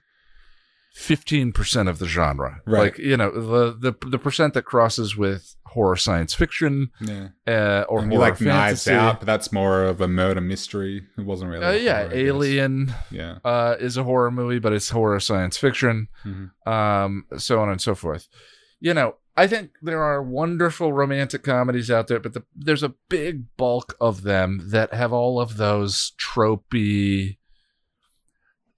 Fifteen 0.94 1.52
percent 1.52 1.90
of 1.90 2.00
the 2.00 2.06
genre, 2.08 2.62
Right. 2.66 2.80
like 2.84 2.98
you 2.98 3.18
know, 3.18 3.30
the 3.30 3.74
the 3.92 4.08
the 4.08 4.18
percent 4.18 4.54
that 4.54 4.62
crosses 4.64 5.18
with 5.18 5.58
horror 5.66 5.98
science 5.98 6.34
fiction 6.34 6.90
yeah. 7.02 7.28
uh, 7.46 7.84
or 7.90 8.00
horror 8.02 8.18
like 8.18 8.40
Knives. 8.40 8.88
Out, 8.88 9.20
but 9.20 9.26
that's 9.26 9.52
more 9.52 9.84
of 9.84 10.00
a 10.00 10.08
murder 10.08 10.40
mystery. 10.40 11.04
It 11.18 11.26
wasn't 11.26 11.52
really. 11.52 11.66
Uh, 11.66 11.72
yeah, 11.74 12.04
horror, 12.04 12.14
Alien 12.16 12.94
Yeah. 13.12 13.40
uh, 13.44 13.76
is 13.78 13.98
a 13.98 14.06
horror 14.06 14.32
movie, 14.32 14.60
but 14.60 14.72
it's 14.72 14.90
horror 14.90 15.20
science 15.20 15.58
fiction, 15.58 16.08
Mhm. 16.26 16.52
um, 16.66 17.26
so 17.36 17.60
on 17.60 17.68
and 17.70 17.82
so 17.82 17.94
forth. 17.94 18.30
You 18.80 18.94
know, 18.94 19.16
I 19.38 19.48
think 19.48 19.72
there 19.82 20.04
are 20.04 20.22
wonderful 20.22 20.94
romantic 20.94 21.44
comedies 21.44 21.90
out 21.92 22.08
there, 22.08 22.20
but 22.20 22.34
the, 22.34 22.44
there's 22.56 22.84
a 22.84 22.94
big 23.10 23.46
bulk 23.58 23.96
of 24.00 24.24
them 24.24 24.70
that 24.72 24.94
have 24.94 25.12
all 25.12 25.40
of 25.42 25.58
those 25.58 26.14
tropey, 26.20 27.38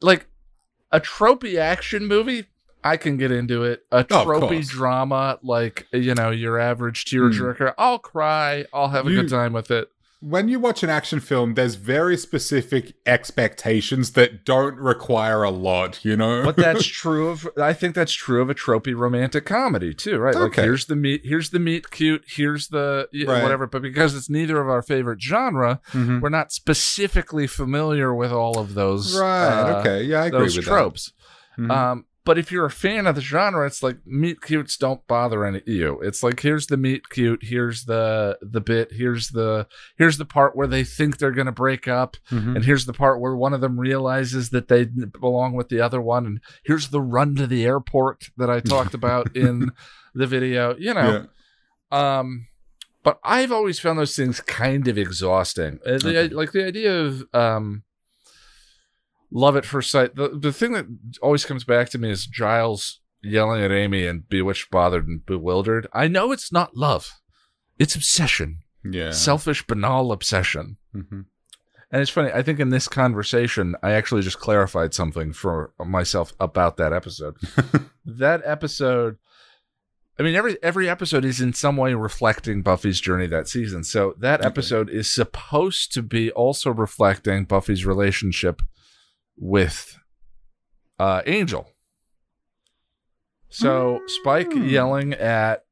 like 0.01 0.27
a 0.91 0.99
tropey 0.99 1.57
action 1.57 2.05
movie. 2.05 2.45
I 2.83 2.95
can 2.95 3.17
get 3.17 3.31
into 3.31 3.63
it. 3.63 3.83
A 3.91 4.05
Oh, 4.09 4.25
tropey 4.25 4.39
course. 4.49 4.69
drama, 4.69 5.39
like 5.43 5.87
you 5.91 6.13
know, 6.15 6.29
your 6.31 6.57
average 6.59 7.09
hmm. 7.09 7.17
tearjerker. 7.17 7.73
I'll 7.77 7.99
cry. 7.99 8.65
I'll 8.73 8.89
have 8.89 9.07
a 9.07 9.11
You- 9.11 9.21
good 9.21 9.29
time 9.29 9.53
with 9.53 9.71
it. 9.71 9.89
When 10.20 10.49
you 10.49 10.59
watch 10.59 10.82
an 10.82 10.89
action 10.89 11.20
film, 11.20 11.53
there's 11.53 11.76
very 11.76 12.18
specific 12.18 12.95
expectations 13.05 14.13
that 14.13 14.45
don't 14.45 14.76
require 14.78 15.43
a 15.43 15.51
lot. 15.51 16.03
You 16.03 16.18
know, 16.18 16.43
but 16.43 16.55
that's 16.55 16.86
true 16.88 17.30
of 17.30 17.47
I 17.55 17.74
think 17.74 17.93
that's 17.93 18.13
true 18.13 18.41
of 18.41 18.49
a 18.49 18.55
tropey 18.55 18.95
romantic 18.97 19.45
comedy 19.45 19.93
too, 19.93 20.18
right? 20.18 20.34
Like 20.34 20.53
Okay. 20.53 20.63
here's 20.63 20.86
the 20.88 20.95
meat, 20.95 21.22
here's 21.24 21.51
the 21.51 21.59
meet 21.59 21.91
cute, 21.91 22.24
here's 22.28 22.70
the 22.70 23.07
y- 23.13 23.26
Right. 23.28 23.43
whatever, 23.43 23.68
but 23.68 23.84
because 23.84 24.15
it's 24.15 24.28
neither 24.30 24.59
of 24.59 24.68
our 24.68 24.82
favorite 24.82 25.22
genre, 25.22 25.82
Mhm. 25.93 26.20
we're 26.22 26.30
not 26.30 26.51
specifically 26.51 27.45
familiar 27.45 28.11
with 28.13 28.32
all 28.32 28.57
of 28.57 28.74
those 28.74 29.15
right. 29.20 29.72
uh, 29.72 29.80
okay. 29.82 30.01
Yeah, 30.03 30.24
I 30.24 30.26
agree 30.28 30.39
those 30.39 30.57
with 30.57 30.65
tropes. 30.65 31.11
that. 31.57 31.63
Mhm. 31.63 31.72
Um 31.72 32.05
but 32.28 32.38
if 32.38 32.51
you're 32.51 32.65
a 32.65 32.69
fan 32.69 33.07
of 33.07 33.15
the 33.15 33.21
genre, 33.21 33.65
it's 33.65 33.82
like 33.82 33.97
meet 34.05 34.41
cutes 34.41 34.78
don't 34.78 35.01
bother 35.07 35.43
any 35.45 35.63
you. 35.65 35.99
It's 36.01 36.21
like 36.21 36.41
here's 36.41 36.67
the 36.67 36.78
meet 36.78 37.09
cute, 37.09 37.39
here's 37.43 37.86
the 37.86 38.38
the 38.41 38.61
bit, 38.61 38.91
here's 38.91 39.30
the 39.30 39.65
here's 39.97 40.19
the 40.19 40.25
part 40.25 40.55
where 40.55 40.67
they 40.67 40.84
think 40.84 41.17
they're 41.17 41.32
gonna 41.32 41.51
break 41.51 41.88
up, 41.88 42.17
Mhm. 42.30 42.55
and 42.57 42.65
here's 42.65 42.86
the 42.86 42.93
part 42.93 43.19
where 43.19 43.36
one 43.36 43.53
of 43.53 43.61
them 43.61 43.80
realizes 43.80 44.49
that 44.51 44.67
they 44.67 44.86
belong 44.86 45.53
with 45.53 45.69
the 45.69 45.82
other 45.82 46.01
one 46.01 46.25
and 46.28 46.39
here's 46.63 46.89
the 46.89 47.01
run 47.01 47.34
to 47.36 47.47
the 47.47 47.65
airport 47.65 48.30
that 48.38 48.49
i 48.49 48.59
talked 48.59 48.93
about 48.93 49.34
in 49.36 49.71
the 50.13 50.28
video 50.28 50.75
you 50.78 50.93
know 50.93 51.25
Yeah. 51.91 52.17
um 52.19 52.47
but 53.03 53.19
i've 53.23 53.51
always 53.51 53.80
found 53.80 53.97
those 53.99 54.15
things 54.15 54.41
kind 54.41 54.88
of 54.88 54.97
exhausting 54.97 55.80
Uh, 55.86 55.97
the, 55.97 56.09
Okay. 56.23 56.34
like 56.34 56.51
the 56.51 56.65
idea 56.65 56.93
of 56.99 57.23
um 57.34 57.84
love 59.32 59.55
at 59.57 59.65
first 59.65 59.91
sight 59.91 60.15
the, 60.15 60.30
the 60.30 60.53
thing 60.53 60.71
that 60.73 60.86
always 61.21 61.45
comes 61.45 61.63
back 61.63 61.89
to 61.89 61.97
me 61.97 62.09
is 62.09 62.25
giles 62.25 63.01
yelling 63.21 63.61
at 63.63 63.71
Amy 63.71 64.05
and 64.05 64.28
bewitched, 64.30 64.69
bothered, 64.71 65.07
and 65.07 65.25
bewildered. 65.25 65.88
I 65.93 66.07
know 66.07 66.32
it's 66.32 66.51
not 66.51 66.78
love; 66.78 67.11
it's 67.80 67.95
obsession, 67.95 68.59
Yeah. 68.86 69.11
selfish, 69.11 69.65
banal 69.65 70.11
obsession. 70.11 70.78
hmm 70.93 71.21
And 71.91 72.01
it's 72.01 72.11
funny. 72.11 72.32
I 72.32 72.41
think 72.43 72.59
in 72.59 72.69
this 72.69 72.88
conversation, 72.88 73.75
I 73.82 73.91
actually 73.91 74.21
just 74.21 74.39
clarified 74.39 74.93
something 74.93 75.34
for 75.34 75.73
myself 75.80 76.34
about 76.39 76.78
that 76.78 76.93
episode. 76.93 77.36
that 78.05 78.41
episode, 78.45 79.17
I 80.19 80.23
mean, 80.23 80.36
every 80.36 80.57
every 80.63 80.88
episode 80.89 81.25
is 81.25 81.41
in 81.41 81.53
some 81.53 81.75
way 81.78 81.93
reflecting 81.93 82.61
Buffy's 82.61 83.01
journey 83.01 83.28
that 83.28 83.47
season. 83.47 83.84
So 83.84 84.13
that 84.19 84.39
Okay. 84.41 84.47
episode 84.47 84.89
is 84.89 85.11
supposed 85.11 85.91
to 85.93 86.01
be 86.01 86.32
also 86.32 86.71
reflecting 86.71 87.45
Buffy's 87.45 87.86
relationship 87.86 88.61
with 89.38 89.97
uh, 90.99 91.21
Angel. 91.25 91.71
So 93.49 94.01
Spike 94.07 94.49
Mm. 94.49 94.69
yelling 94.69 95.13
at 95.13 95.63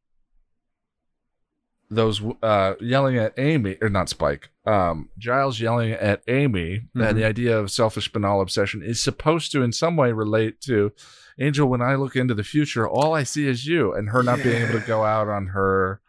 those 1.90 2.20
uh 2.42 2.74
yelling 2.82 3.16
at 3.18 3.34
Amy 3.38 3.78
or 3.82 3.90
not 3.90 4.10
Spike 4.10 4.50
um 4.66 5.10
Giles 5.20 5.60
yelling 5.60 5.92
at 5.92 6.24
Amy 6.28 6.82
Mhm. 6.96 7.10
and 7.10 7.18
the 7.18 7.24
idea 7.26 7.58
of 7.58 7.70
selfish 7.70 8.12
banal 8.12 8.42
obsession 8.42 8.82
is 8.82 9.02
supposed 9.02 9.52
to 9.52 9.62
in 9.62 9.72
some 9.72 9.96
way 9.96 10.12
relate 10.12 10.60
to 10.62 10.92
Angel 11.40 11.68
when 11.70 11.82
I 11.84 11.94
look 11.96 12.16
into 12.16 12.34
the 12.34 12.44
future 12.44 12.88
all 12.88 13.14
I 13.14 13.22
see 13.24 13.48
is 13.48 13.68
you 13.68 13.94
and 13.94 14.10
her 14.10 14.24
not 14.24 14.42
being 14.42 14.64
able 14.64 14.80
to 14.80 14.86
go 14.88 15.04
out 15.06 15.28
on 15.28 15.48
her 15.48 16.02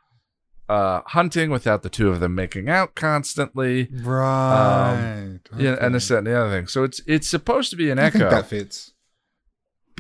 uh 0.69 1.01
hunting 1.07 1.51
without 1.51 1.83
the 1.83 1.89
two 1.89 2.09
of 2.11 2.19
them 2.21 2.35
making 2.35 2.69
out 2.69 2.95
constantly 2.97 3.89
Right. 3.93 5.39
yeah 5.57 5.71
and 5.75 5.79
Okay. 5.81 5.89
this 5.93 6.09
that 6.09 6.19
and 6.19 6.27
the 6.27 6.41
other 6.41 6.51
thing 6.51 6.67
so 6.67 6.83
it's 6.85 7.01
it's 7.07 7.29
supposed 7.29 7.71
to 7.71 7.77
be 7.77 7.91
an 7.91 7.99
I 8.01 8.07
echo 8.07 8.19
that 8.31 8.47
fits. 8.47 8.93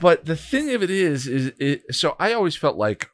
but 0.01 0.25
the 0.27 0.35
thing 0.37 0.75
of 0.75 0.83
it 0.83 0.91
is 0.91 1.27
is 1.29 1.53
it 1.61 1.95
so 1.95 2.17
i 2.19 2.33
always 2.33 2.57
felt 2.57 2.77
like 2.77 3.11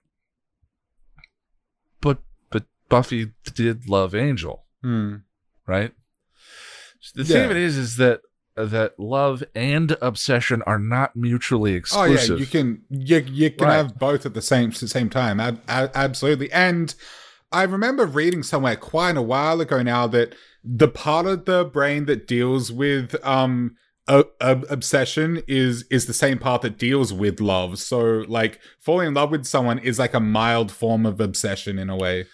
but 2.01 2.19
but 2.51 2.65
buffy 2.89 3.33
did 3.55 3.89
love 3.89 4.15
angel 4.15 4.65
Hmm. 4.83 5.17
right 5.67 5.93
the 7.15 7.25
thing 7.25 7.45
of 7.45 7.51
it 7.51 7.57
is 7.57 7.77
is 7.77 7.97
that 7.97 8.21
that 8.55 8.99
love 8.99 9.43
and 9.55 9.97
obsession 10.03 10.61
are 10.67 10.79
not 10.79 11.17
mutually 11.17 11.73
exclusive. 11.73 12.31
Oh 12.31 12.35
yeah, 12.35 12.39
you 12.41 12.47
can 12.47 12.83
you 12.91 13.19
you 13.21 13.51
can 13.51 13.67
Right. 13.67 13.77
have 13.77 13.99
both 13.99 14.27
at 14.27 14.35
the 14.35 14.43
same 14.43 14.71
the 14.71 14.87
same 14.89 15.09
time. 15.09 15.41
Ab- 15.41 15.63
ab- 15.69 15.91
absolutely. 15.95 16.53
And 16.53 16.95
I 17.53 17.63
remember 17.65 18.07
reading 18.07 18.43
somewhere 18.43 18.77
quite 18.77 19.17
a 19.17 19.23
while 19.23 19.61
ago 19.61 19.83
now 19.83 20.07
that 20.09 20.35
the 20.65 20.89
part 20.89 21.27
of 21.27 21.45
the 21.45 21.65
brain 21.65 22.07
that 22.07 22.27
deals 22.27 22.71
with 22.73 23.15
um 23.25 23.77
a, 24.09 24.25
a- 24.41 24.63
obsession 24.71 25.43
is 25.47 25.85
is 25.91 26.07
the 26.07 26.13
same 26.15 26.39
part 26.39 26.63
that 26.63 26.77
deals 26.79 27.13
with 27.13 27.41
love. 27.41 27.79
So 27.79 28.25
like 28.29 28.61
falling 28.81 29.09
in 29.09 29.15
love 29.15 29.31
with 29.31 29.45
someone 29.47 29.79
is 29.79 29.99
like 29.99 30.15
a 30.15 30.21
mild 30.21 30.73
form 30.73 31.07
of 31.07 31.21
obsession 31.21 31.79
in 31.79 31.89
a 31.91 31.97
way. 31.97 32.27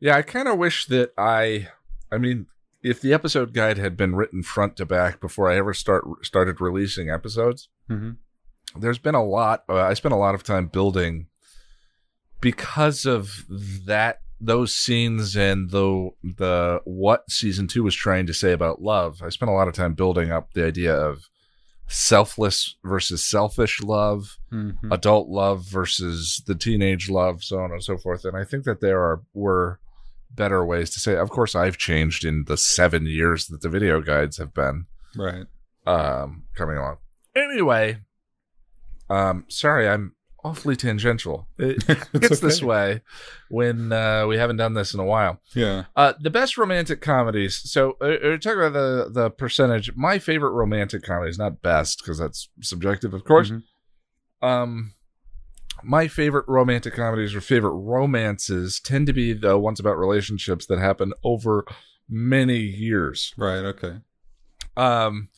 yeah 0.00 0.16
i 0.16 0.22
kind 0.22 0.48
of 0.48 0.58
wish 0.58 0.86
that 0.86 1.12
i 1.18 1.68
i 2.10 2.18
mean 2.18 2.46
if 2.82 3.00
the 3.00 3.12
episode 3.12 3.52
guide 3.54 3.78
had 3.78 3.96
been 3.96 4.16
written 4.16 4.42
front 4.42 4.76
to 4.76 4.84
back 4.86 5.20
before 5.20 5.48
i 5.50 5.56
ever 5.56 5.72
start 5.74 6.04
started 6.22 6.60
releasing 6.60 7.08
episodes 7.10 7.68
Mm-hmm. 7.90 8.80
there's 8.80 8.98
been 8.98 9.14
a 9.14 9.24
lot 9.24 9.62
uh, 9.68 9.74
i 9.76 9.94
spent 9.94 10.14
a 10.14 10.16
lot 10.26 10.34
of 10.34 10.42
time 10.42 10.66
building 10.66 11.26
because 12.40 13.04
of 13.06 13.44
that 13.86 14.21
those 14.44 14.74
scenes 14.74 15.36
and 15.36 15.70
the 15.70 16.10
the 16.22 16.80
what 16.84 17.30
season 17.30 17.68
2 17.68 17.82
was 17.84 17.94
trying 17.94 18.26
to 18.26 18.34
say 18.34 18.52
about 18.52 18.82
love 18.82 19.22
i 19.22 19.28
spent 19.28 19.50
a 19.50 19.54
lot 19.54 19.68
of 19.68 19.74
time 19.74 19.94
building 19.94 20.32
up 20.32 20.52
the 20.54 20.64
idea 20.66 20.92
of 20.94 21.28
selfless 21.88 22.76
versus 22.84 23.24
selfish 23.24 23.80
love 23.82 24.38
Mm-hmm. 24.52 24.92
adult 24.92 25.28
love 25.28 25.64
versus 25.64 26.42
the 26.46 26.54
teenage 26.54 27.08
love 27.08 27.42
so 27.42 27.58
on 27.58 27.70
and 27.72 27.82
so 27.82 27.96
forth 27.96 28.24
and 28.26 28.36
i 28.36 28.44
think 28.44 28.64
that 28.64 28.80
there 28.82 29.00
are 29.00 29.22
were 29.32 29.78
better 30.34 30.62
ways 30.64 30.90
to 30.90 31.00
say 31.00 31.12
it. 31.12 31.18
of 31.18 31.30
course 31.30 31.54
i've 31.54 31.78
changed 31.78 32.22
in 32.24 32.44
the 32.46 32.56
7 32.58 33.06
years 33.06 33.46
that 33.46 33.62
the 33.62 33.68
video 33.70 34.00
guides 34.02 34.36
have 34.38 34.52
been 34.52 34.86
Right. 35.16 35.46
um 35.86 36.44
coming 36.54 36.76
along 36.76 36.98
anyway 37.34 37.98
um 39.08 39.44
sorry 39.48 39.88
i'm 39.88 40.14
awfully 40.44 40.74
tangential 40.76 41.46
it 41.58 41.84
It's 41.88 42.08
gets 42.28 42.40
this 42.40 42.62
way 42.62 43.00
when 43.48 43.92
uh 43.92 44.26
we 44.26 44.36
haven't 44.38 44.56
done 44.56 44.74
this 44.74 44.92
in 44.92 44.98
a 45.00 45.04
while 45.04 45.40
Yeah. 45.54 45.84
uh 45.94 46.14
the 46.20 46.30
best 46.30 46.58
romantic 46.58 47.00
comedies 47.00 47.56
so 47.70 47.96
uh, 48.00 48.04
uh, 48.06 48.36
talk 48.38 48.56
about 48.56 48.72
the 48.72 49.08
the 49.12 49.30
percentage 49.30 49.94
my 49.94 50.18
favorite 50.18 50.50
romantic 50.50 51.02
comedies 51.04 51.38
not 51.38 51.62
best 51.62 51.98
because 52.02 52.18
that's 52.18 52.48
subjective 52.60 53.14
of 53.14 53.24
course 53.24 53.50
Mhm. 53.52 53.62
um 54.42 54.94
my 55.84 56.06
favorite 56.08 56.44
romantic 56.48 56.94
comedies 56.94 57.34
or 57.34 57.40
favorite 57.40 57.70
romances 57.74 58.78
tend 58.80 59.06
to 59.06 59.12
be 59.12 59.32
the 59.32 59.56
ones 59.58 59.80
about 59.80 59.96
relationships 59.98 60.66
that 60.66 60.78
happen 60.78 61.12
over 61.24 61.64
many 62.08 62.58
years 62.58 63.32
Right. 63.36 63.64
Okay. 63.64 63.98
um, 64.76 65.28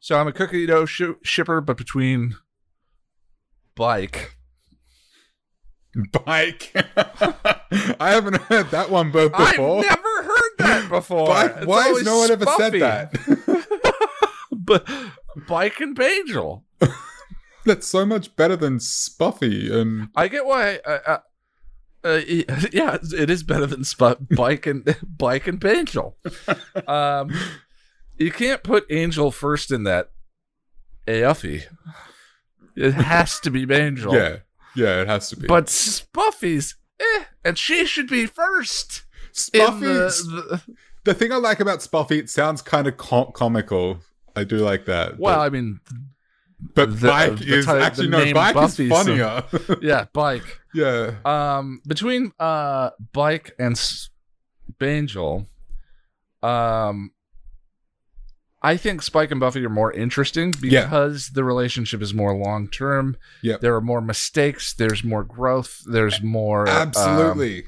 so 0.00 0.18
I'm 0.18 0.28
a 0.28 0.32
cookie 0.32 0.66
dough 0.66 0.86
sh- 0.86 1.02
shipper, 1.22 1.60
but 1.60 1.76
between 1.76 2.36
Bike, 3.74 4.35
Bike. 6.24 6.72
I 8.00 8.10
haven't 8.10 8.36
heard 8.42 8.70
that 8.70 8.90
one 8.90 9.10
before. 9.10 9.34
I've 9.34 9.58
never 9.86 10.22
heard 10.22 10.50
that 10.58 10.86
before. 10.90 11.26
Bike- 11.26 11.54
It's 11.58 11.66
why 11.66 11.88
has 11.88 12.02
no 12.04 12.18
one 12.18 12.30
ever 12.30 12.44
said 12.58 12.72
that? 12.74 13.66
but 14.52 14.86
Bike 15.48 15.80
and 15.80 15.98
Angel. 16.00 16.64
That's 17.64 17.86
so 17.86 18.06
much 18.06 18.36
better 18.36 18.56
than 18.56 18.78
Spuffy 18.78 19.72
and 19.72 20.08
I 20.14 20.28
get 20.28 20.46
why. 20.46 20.76
Uh, 20.86 20.98
uh, 21.06 21.18
uh, 22.04 22.20
yeah, 22.72 22.96
it 23.02 23.28
is 23.30 23.42
better 23.42 23.66
than 23.66 23.82
Sp- 23.82 24.20
Bike 24.36 24.66
and 24.66 24.96
Bike 25.18 25.46
and 25.48 25.64
Angel. 25.64 26.16
Um, 26.86 27.32
you 28.16 28.30
can't 28.30 28.62
put 28.62 28.86
Angel 28.90 29.30
first 29.32 29.72
in 29.72 29.82
that 29.84 30.10
AFI. 31.08 31.64
It 32.76 32.92
has 32.92 33.40
to 33.40 33.50
be 33.50 33.62
Angel. 33.74 34.14
yeah, 34.14 34.36
yeah, 34.76 35.02
it 35.02 35.08
has 35.08 35.28
to 35.30 35.36
be. 35.36 35.46
But 35.46 35.66
Spuffy's, 35.66 36.76
eh, 37.00 37.24
and 37.44 37.58
she 37.58 37.86
should 37.86 38.08
be 38.08 38.26
first. 38.26 39.04
Spuffy, 39.32 39.80
the- 39.80 40.42
the, 40.56 40.62
the- 41.04 41.14
thing 41.14 41.32
I 41.32 41.36
like 41.36 41.60
about 41.60 41.80
Spuffy, 41.80 42.18
it 42.18 42.30
sounds 42.30 42.62
kind 42.62 42.86
of 42.86 42.96
com- 42.96 43.32
comical. 43.32 43.98
I 44.34 44.44
do 44.44 44.56
like 44.58 44.84
that. 44.86 45.18
well, 45.18 45.36
but, 45.36 45.40
I 45.40 45.48
mean, 45.48 45.80
but 46.74 47.00
the- 47.00 47.08
Bike 47.08 47.38
the 47.38 47.54
is 47.56 47.68
actually 47.68 48.08
no, 48.08 48.32
Bike 48.32 48.54
Buffy, 48.54 48.84
is 48.84 48.90
so- 48.90 48.96
funnier. 49.04 49.44
yeah, 49.82 50.04
Bike. 50.12 50.60
yeah, 50.74 51.14
Um, 51.24 51.80
between 51.86 52.32
uh 52.38 52.90
Bike 53.12 53.52
and 53.58 53.76
Spangel, 54.78 55.46
um, 56.42 57.10
I 58.66 58.76
think 58.76 59.00
Spike 59.02 59.30
and 59.30 59.38
Buffy 59.40 59.64
are 59.64 59.68
more 59.70 59.92
interesting 59.92 60.52
Yeah. 60.60 60.82
because 60.84 61.28
the 61.30 61.44
relationship 61.44 62.02
is 62.02 62.12
more 62.12 62.34
long 62.36 62.68
term. 62.68 63.16
Yep. 63.42 63.60
There 63.60 63.74
are 63.76 63.80
more 63.80 64.00
mistakes. 64.00 64.74
There's 64.74 65.04
more 65.04 65.22
growth. 65.22 65.82
There's 65.86 66.20
more 66.22 66.62
um, 66.68 66.76
absolutely. 66.88 67.64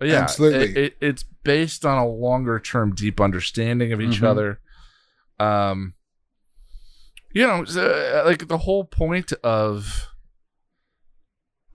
yeah, 0.00 0.20
Absolutely. 0.20 0.70
It, 0.70 0.76
it, 0.76 0.96
it's 1.00 1.24
based 1.42 1.84
on 1.84 1.98
a 1.98 2.06
longer 2.06 2.60
term, 2.60 2.94
deep 2.94 3.20
understanding 3.20 3.92
of 3.92 4.00
each 4.00 4.20
Mhm. 4.20 4.26
other. 4.28 4.60
Um, 5.40 5.94
you 7.34 7.46
know, 7.46 7.64
like 8.24 8.46
the 8.46 8.58
whole 8.58 8.84
point 8.84 9.32
of 9.42 10.08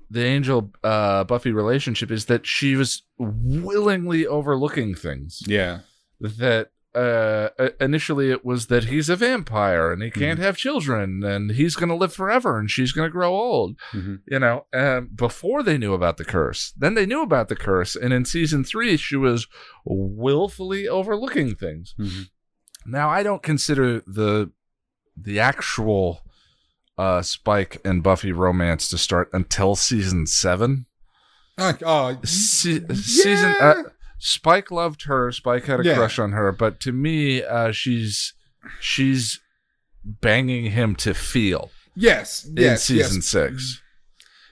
the 0.10 0.24
Angel 0.24 0.72
uh, 0.84 1.24
Buffy 1.26 1.52
relationship 1.52 2.12
is 2.12 2.26
that 2.28 2.46
she 2.46 2.76
was 2.76 3.04
willingly 3.18 4.26
overlooking 4.26 4.96
things. 4.96 5.42
yeah, 5.46 5.80
That 6.22 6.70
uh, 6.98 7.50
uh, 7.60 7.70
initially 7.80 8.32
it 8.32 8.44
was 8.44 8.66
that 8.68 8.86
he's 8.86 9.08
a 9.10 9.16
vampire 9.16 9.92
and 9.94 10.02
he 10.02 10.10
can't 10.12 10.40
have 10.40 10.58
children 10.58 11.24
and 11.24 11.52
he's 11.52 11.76
going 11.76 11.90
to 11.90 11.96
live 11.96 12.14
forever 12.14 12.58
and 12.60 12.72
she's 12.72 12.92
going 12.92 13.08
to 13.08 13.12
grow 13.12 13.32
old 13.36 13.78
Mhm. 13.94 14.22
you 14.28 14.40
know, 14.40 14.66
um, 14.74 15.10
before 15.14 15.62
they 15.64 15.78
knew 15.78 15.94
about 15.94 16.18
the 16.18 16.26
curse. 16.26 16.74
Then 16.76 16.96
they 16.96 17.06
knew 17.06 17.22
about 17.22 17.48
the 17.50 17.56
curse, 17.56 17.96
and 17.96 18.12
in 18.14 18.26
season 18.26 18.64
three, 18.64 18.98
she 18.98 19.16
was 19.16 19.48
willfully 19.86 20.88
overlooking 20.88 21.56
things. 21.56 21.94
Mhm. 22.00 22.30
Now, 22.86 23.10
I 23.10 23.24
don't 23.24 23.44
consider 23.44 24.02
the 24.02 24.52
the 25.16 25.40
actual 25.40 26.22
uh, 26.98 27.22
Spike 27.22 27.80
and 27.86 28.02
Buffy 28.02 28.32
romance 28.32 28.90
to 28.90 28.98
start 28.98 29.30
until 29.34 29.76
season 29.76 30.26
seven. 30.26 30.86
Like, 31.58 31.82
oh, 31.86 32.18
Se- 32.24 32.88
Season 32.94 33.54
uh, 33.60 33.84
Spike 34.20 34.72
loved 34.72 35.04
her. 35.04 35.32
Spike 35.32 35.66
had 35.66 35.80
a 35.80 35.84
Yeah. 35.84 35.96
crush 35.96 36.18
on 36.20 36.32
her, 36.32 36.52
but 36.52 36.80
to 36.82 36.92
me, 36.92 37.44
uh, 37.44 37.72
she's 37.72 38.34
she's 38.80 39.40
banging 40.04 40.72
him 40.72 40.96
to 40.96 41.14
feel 41.14 41.70
yes, 41.96 42.46
in 42.46 42.56
yes, 42.58 42.84
season 42.86 43.18
yes. 43.18 43.26
six. 43.26 43.82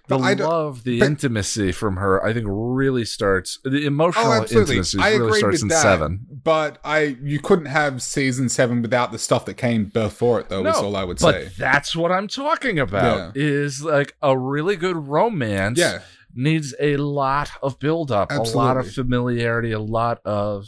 the 0.08 0.18
I 0.20 0.34
love, 0.34 0.84
the 0.84 1.00
but- 1.00 1.06
intimacy 1.08 1.72
from 1.72 1.96
her, 1.98 2.24
I 2.24 2.32
think 2.34 2.46
really 2.48 3.06
starts 3.06 3.58
the 3.64 3.86
emotional 3.88 4.26
Oh, 4.34 4.42
intimacy 4.44 5.00
I 5.00 5.16
really 5.16 5.40
starts 5.40 5.64
in 5.64 5.70
that. 5.70 5.82
seven. 5.82 6.28
But 6.44 6.78
I, 6.86 7.18
you 7.24 7.40
couldn't 7.40 7.66
have 7.66 8.04
season 8.04 8.48
seven 8.50 8.84
without 8.84 9.12
the 9.12 9.18
stuff 9.18 9.46
that 9.46 9.56
came 9.56 9.86
before 9.86 10.42
it. 10.42 10.50
Though, 10.50 10.64
is 10.68 10.76
all 10.76 10.96
I 10.96 11.04
would 11.06 11.18
but 11.20 11.34
say. 11.46 11.50
that's 11.58 11.96
what 11.96 12.12
I'm 12.12 12.28
talking 12.28 12.78
about. 12.78 13.36
Is 13.36 13.82
like 13.82 14.16
a 14.22 14.38
really 14.38 14.76
good 14.76 15.08
romance. 15.08 15.80
Yeah, 15.80 16.02
needs 16.36 16.76
a 16.80 16.98
lot 16.98 17.50
of 17.64 17.80
build 17.80 18.12
up, 18.12 18.30
a 18.32 18.42
lot 18.42 18.76
of 18.78 18.92
familiarity, 18.92 19.72
a 19.72 19.80
lot 19.80 20.20
of 20.26 20.66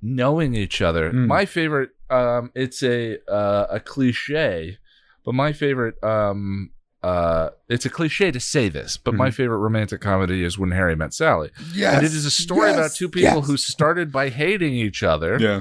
knowing 0.00 0.54
each 0.54 0.80
other. 0.80 1.10
Mm. 1.10 1.26
My 1.26 1.44
favorite, 1.44 1.90
um, 2.10 2.50
it's 2.54 2.82
a 2.82 3.18
uh, 3.30 3.66
a 3.70 3.80
cliche, 3.80 4.78
but 5.24 5.34
my 5.34 5.52
favorite, 5.52 6.02
um, 6.04 6.70
uh, 7.02 7.50
it's 7.68 7.84
a 7.86 7.90
cliche 7.90 8.30
to 8.30 8.40
say 8.40 8.68
this, 8.68 8.96
but 8.96 9.14
my 9.14 9.28
Mhm. 9.30 9.34
favorite 9.34 9.58
romantic 9.58 10.00
comedy 10.00 10.42
is 10.44 10.58
When 10.58 10.70
Harry 10.72 10.96
Met 10.96 11.12
Sally, 11.14 11.50
yes, 11.74 11.94
and 11.96 12.06
it 12.06 12.12
is 12.12 12.24
a 12.24 12.30
story 12.30 12.70
about 12.70 12.92
two 12.94 13.08
people 13.08 13.38
yes. 13.38 13.46
who 13.46 13.56
started 13.56 14.10
by 14.12 14.28
hating 14.30 14.74
each 14.74 15.02
other, 15.02 15.38
yeah, 15.40 15.60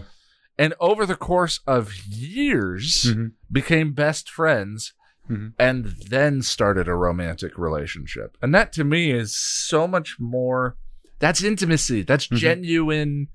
and 0.58 0.74
over 0.80 1.06
the 1.06 1.16
course 1.16 1.60
of 1.68 1.94
years 2.08 3.06
Mhm. 3.10 3.32
became 3.52 3.94
best 3.94 4.30
friends 4.30 4.94
Mhm. 5.30 5.54
and 5.60 5.86
then 6.10 6.42
started 6.42 6.88
a 6.88 6.96
romantic 6.96 7.58
relationship. 7.58 8.38
And 8.42 8.54
that 8.56 8.72
to 8.74 8.84
me 8.84 9.12
is 9.12 9.36
so 9.36 9.88
much 9.88 10.18
more 10.20 10.78
that's 11.20 11.44
intimacy. 11.44 12.04
That's 12.04 12.28
Mhm. 12.28 12.38
genuine. 12.38 13.28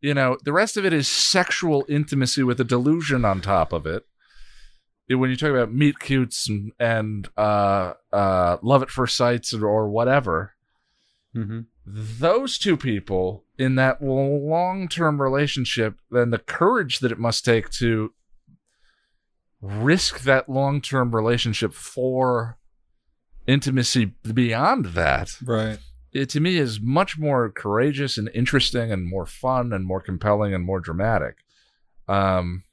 You 0.00 0.14
know, 0.14 0.38
the 0.44 0.52
rest 0.52 0.76
of 0.76 0.84
it 0.86 0.92
is 0.92 1.08
sexual 1.08 1.84
intimacy 1.88 2.42
with 2.42 2.60
a 2.60 2.64
delusion 2.64 3.24
on 3.24 3.40
top 3.40 3.72
of 3.72 3.84
it. 3.86 4.06
When 5.08 5.28
you 5.28 5.36
talk 5.36 5.50
about 5.50 5.74
meet 5.74 5.98
cutes 5.98 6.48
and, 6.48 6.70
and 6.78 7.28
uh, 7.36 7.94
uh, 8.12 8.58
love 8.62 8.82
at 8.82 8.90
first 8.90 9.16
sights 9.16 9.52
or, 9.52 9.66
or 9.66 9.88
whatever, 9.90 10.52
Mhm. 11.34 11.66
those 11.84 12.58
two 12.58 12.76
people 12.76 13.44
in 13.58 13.74
that 13.74 14.00
long 14.02 14.86
term 14.88 15.20
relationship, 15.20 15.96
then 16.12 16.30
the 16.30 16.38
courage 16.38 17.00
that 17.00 17.10
it 17.12 17.18
must 17.18 17.44
take 17.44 17.70
to 17.70 18.12
risk 19.60 20.20
that 20.20 20.48
long 20.48 20.80
term 20.80 21.14
relationship 21.14 21.72
for 21.74 22.56
intimacy 23.46 24.06
beyond 24.34 24.86
that, 24.86 25.30
right. 25.44 25.78
it 26.12 26.28
to 26.30 26.40
me 26.40 26.56
is 26.56 26.80
much 26.80 27.18
more 27.18 27.50
courageous 27.50 28.16
and 28.18 28.30
interesting 28.34 28.92
and 28.92 29.06
more 29.06 29.26
fun 29.26 29.72
and 29.72 29.84
more 29.84 30.00
compelling 30.00 30.54
and 30.54 30.64
more 30.64 30.80
dramatic. 30.80 31.36
Um, 32.08 32.64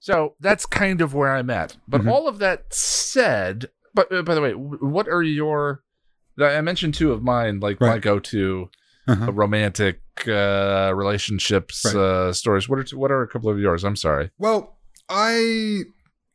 so 0.00 0.34
that's 0.40 0.66
kind 0.66 1.00
of 1.00 1.14
where 1.14 1.32
I'm 1.32 1.50
at. 1.50 1.76
But 1.88 2.02
Mhm. 2.02 2.10
all 2.10 2.28
of 2.28 2.38
that 2.38 2.72
said, 2.74 3.70
but 3.94 4.12
uh, 4.12 4.22
by 4.22 4.34
the 4.34 4.40
way, 4.40 4.52
what 4.52 5.08
are 5.08 5.22
your? 5.22 5.82
I 6.38 6.60
mentioned 6.62 6.94
two 6.94 7.12
of 7.12 7.22
mine, 7.22 7.60
like 7.60 7.80
my 7.80 7.98
go-to 7.98 8.68
Uh-huh. 9.06 9.26
uh, 9.26 9.32
romantic 9.32 10.00
uh, 10.26 10.92
relationships 10.94 11.84
Right. 11.84 11.94
uh, 11.96 12.32
stories. 12.32 12.68
What 12.68 12.78
are 12.92 12.96
what 12.96 13.10
are 13.10 13.22
a 13.22 13.28
couple 13.28 13.50
of 13.50 13.58
yours? 13.58 13.84
I'm 13.84 13.96
sorry. 13.96 14.30
Well, 14.38 14.73
I 15.08 15.82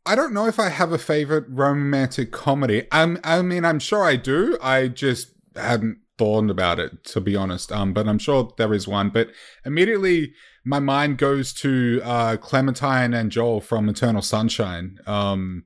I 0.05 0.15
don't 0.15 0.33
know 0.33 0.47
if 0.47 0.59
I 0.59 0.69
have 0.69 0.91
a 0.91 0.97
favorite 0.97 1.45
romantic 1.49 2.31
comedy. 2.31 2.87
I'm, 2.91 3.19
I 3.23 3.41
mean, 3.41 3.63
I'm 3.63 3.79
sure 3.79 4.03
I 4.03 4.15
do. 4.15 4.57
I 4.61 4.87
just 4.87 5.33
hadn't 5.55 5.99
thought 6.17 6.49
about 6.49 6.79
it 6.79 7.03
to 7.05 7.21
be 7.21 7.35
honest. 7.35 7.71
Um, 7.71 7.93
but 7.93 8.07
I'm 8.07 8.19
sure 8.19 8.51
there 8.57 8.73
is 8.73 8.87
one. 8.87 9.09
But 9.09 9.29
immediately 9.65 10.33
my 10.65 10.79
mind 10.79 11.17
goes 11.17 11.53
to 11.53 12.01
uh, 12.03 12.37
Clementine 12.37 13.13
and 13.13 13.31
Joel 13.31 13.61
from 13.61 13.87
Eternal 13.87 14.21
Sunshine. 14.21 14.97
Um, 15.05 15.65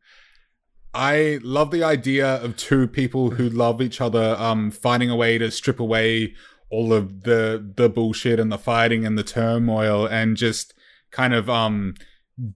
I 0.93 1.39
love 1.41 1.71
the 1.71 1.83
idea 1.83 2.35
of 2.35 2.55
two 2.55 2.87
people 2.87 3.31
who 3.31 3.49
love 3.49 3.81
each 3.81 3.99
other, 3.99 4.35
um, 4.37 4.69
finding 4.69 5.09
a 5.09 5.15
way 5.15 5.37
to 5.39 5.49
strip 5.49 5.79
away 5.79 6.35
all 6.69 6.93
of 6.93 7.23
the 7.23 7.73
the 7.75 7.89
bullshit 7.89 8.39
and 8.39 8.51
the 8.51 8.57
fighting 8.57 9.05
and 9.05 9.17
the 9.17 9.23
turmoil, 9.23 10.05
and 10.05 10.37
just 10.37 10.73
kind 11.11 11.33
of 11.33 11.49
um 11.49 11.95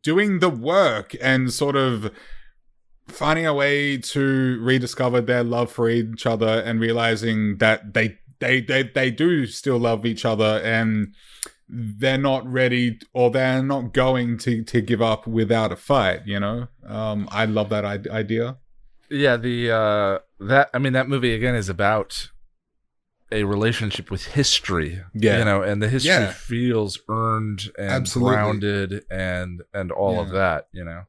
doing 0.03 0.39
the 0.39 0.49
work 0.49 1.15
and 1.21 1.51
sort 1.53 1.75
of 1.75 2.11
finding 3.07 3.45
a 3.45 3.53
way 3.53 3.97
to 3.97 4.59
rediscover 4.61 5.21
their 5.21 5.43
love 5.43 5.71
for 5.71 5.89
each 5.89 6.25
other 6.25 6.61
and 6.61 6.79
realizing 6.79 7.57
that 7.57 7.93
they 7.93 8.17
they 8.39 8.61
they, 8.61 8.83
they 8.83 9.11
do 9.11 9.45
still 9.45 9.77
love 9.77 10.05
each 10.05 10.25
other 10.25 10.61
and 10.63 11.13
they're 11.69 12.17
not 12.17 12.45
ready 12.51 12.99
or 13.13 13.29
they're 13.29 13.63
not 13.63 13.93
going 13.93 14.37
to 14.37 14.63
to 14.63 14.81
give 14.81 15.01
up 15.01 15.27
without 15.27 15.71
a 15.71 15.75
fight 15.75 16.21
you 16.25 16.39
know? 16.39 16.67
Um 16.85 17.27
i 17.31 17.45
love 17.45 17.69
that 17.69 17.85
idea. 17.85 18.57
Yeah, 19.09 19.37
the 19.37 19.71
uh, 19.71 20.19
that 20.39 20.69
I 20.73 20.79
mean 20.79 20.93
that 20.93 21.07
movie 21.07 21.33
again 21.33 21.55
is 21.55 21.69
about 21.69 22.29
a 23.31 23.43
relationship 23.43 24.09
with 24.09 24.25
history. 24.25 25.01
Yeah. 25.13 25.39
you 25.39 25.45
know, 25.45 25.61
and 25.61 25.81
the 25.81 25.89
history 25.89 26.11
Yeah. 26.11 26.31
feels 26.31 26.99
earned 27.09 27.69
and 27.77 27.89
Absolutely. 27.91 28.33
grounded 28.35 29.03
and 29.11 29.61
and 29.73 29.91
all 29.91 30.19
of 30.19 30.29
that. 30.31 30.67
You 30.73 30.85
know. 30.85 31.01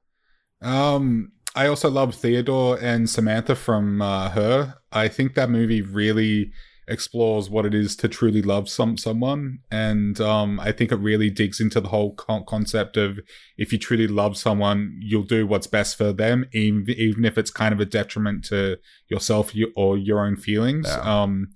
Um, 0.60 1.32
I 1.54 1.66
also 1.66 1.88
love 1.90 2.14
Theodore 2.14 2.78
and 2.80 3.08
Samantha 3.08 3.54
from 3.54 4.02
uh, 4.02 4.30
Her. 4.30 4.74
I 4.92 5.08
think 5.08 5.34
that 5.34 5.50
movie 5.50 5.82
really 5.82 6.52
explores 6.88 7.50
what 7.50 7.66
it 7.66 7.74
is 7.74 7.94
to 7.96 8.08
truly 8.08 8.40
love 8.40 8.66
some 8.68 8.96
someone, 8.96 9.58
and 9.70 10.20
um, 10.20 10.58
I 10.58 10.72
think 10.72 10.90
it 10.90 10.96
really 10.96 11.28
digs 11.30 11.60
into 11.60 11.80
the 11.80 11.88
whole 11.88 12.14
con- 12.14 12.44
concept 12.48 12.96
of 12.96 13.18
if 13.58 13.72
you 13.72 13.78
truly 13.78 14.08
love 14.08 14.36
someone, 14.38 14.98
you'll 15.00 15.22
do 15.24 15.46
what's 15.46 15.66
best 15.66 15.96
for 15.96 16.12
them, 16.12 16.46
even 16.52 16.84
even 16.88 17.24
if 17.24 17.36
it's 17.38 17.50
kind 17.50 17.72
of 17.74 17.80
a 17.80 17.84
detriment 17.84 18.44
to 18.46 18.78
yourself 19.08 19.54
you, 19.54 19.70
or 19.76 19.96
your 19.98 20.24
own 20.24 20.36
feelings. 20.36 20.86
Yeah. 20.88 21.22
Um, 21.22 21.48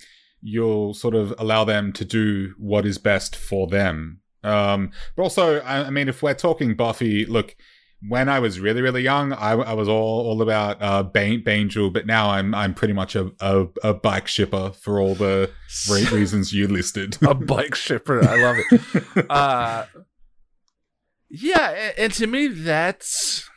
you'll 0.42 0.92
sort 0.94 1.14
of 1.14 1.34
allow 1.38 1.64
them 1.64 1.92
to 1.94 2.04
do 2.04 2.54
what 2.58 2.84
is 2.84 2.98
best 2.98 3.34
for 3.36 3.66
them. 3.66 4.20
Um, 4.44 4.90
but 5.16 5.22
also, 5.22 5.60
I, 5.60 5.86
I 5.86 5.90
mean, 5.90 6.08
if 6.08 6.22
we're 6.22 6.34
talking 6.34 6.74
Buffy, 6.74 7.24
look, 7.24 7.54
when 8.08 8.28
I 8.28 8.40
was 8.40 8.58
really, 8.58 8.82
really 8.82 9.02
young, 9.02 9.32
I, 9.32 9.52
I 9.52 9.72
was 9.74 9.88
all, 9.88 10.26
all 10.26 10.42
about 10.42 10.82
uh, 10.82 11.04
Bane, 11.04 11.44
Bangel, 11.44 11.90
but 11.90 12.04
now 12.04 12.30
I'm 12.30 12.52
I'm 12.52 12.74
pretty 12.74 12.94
much 12.94 13.14
a, 13.14 13.30
a, 13.40 13.66
a 13.84 13.94
bike 13.94 14.26
shipper 14.26 14.72
for 14.72 15.00
all 15.00 15.14
the 15.14 15.50
re- 15.88 16.04
reasons 16.12 16.52
you 16.52 16.66
listed. 16.66 17.16
a 17.22 17.34
bike 17.34 17.76
shipper. 17.76 18.24
I 18.24 18.42
love 18.42 18.56
it. 18.70 19.26
uh 19.30 19.86
yeah 21.34 21.70
and, 21.70 21.98
and 21.98 22.12
to 22.12 22.26
me 22.26 22.46
that's 22.46 23.48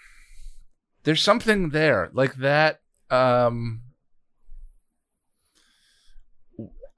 there's 1.03 1.21
something 1.21 1.71
there 1.71 2.09
like 2.13 2.35
that 2.35 2.79
um 3.09 3.81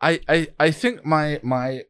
I, 0.02 0.20
I 0.30 0.48
I 0.60 0.72
think 0.72 1.06
my 1.06 1.40
my 1.44 1.84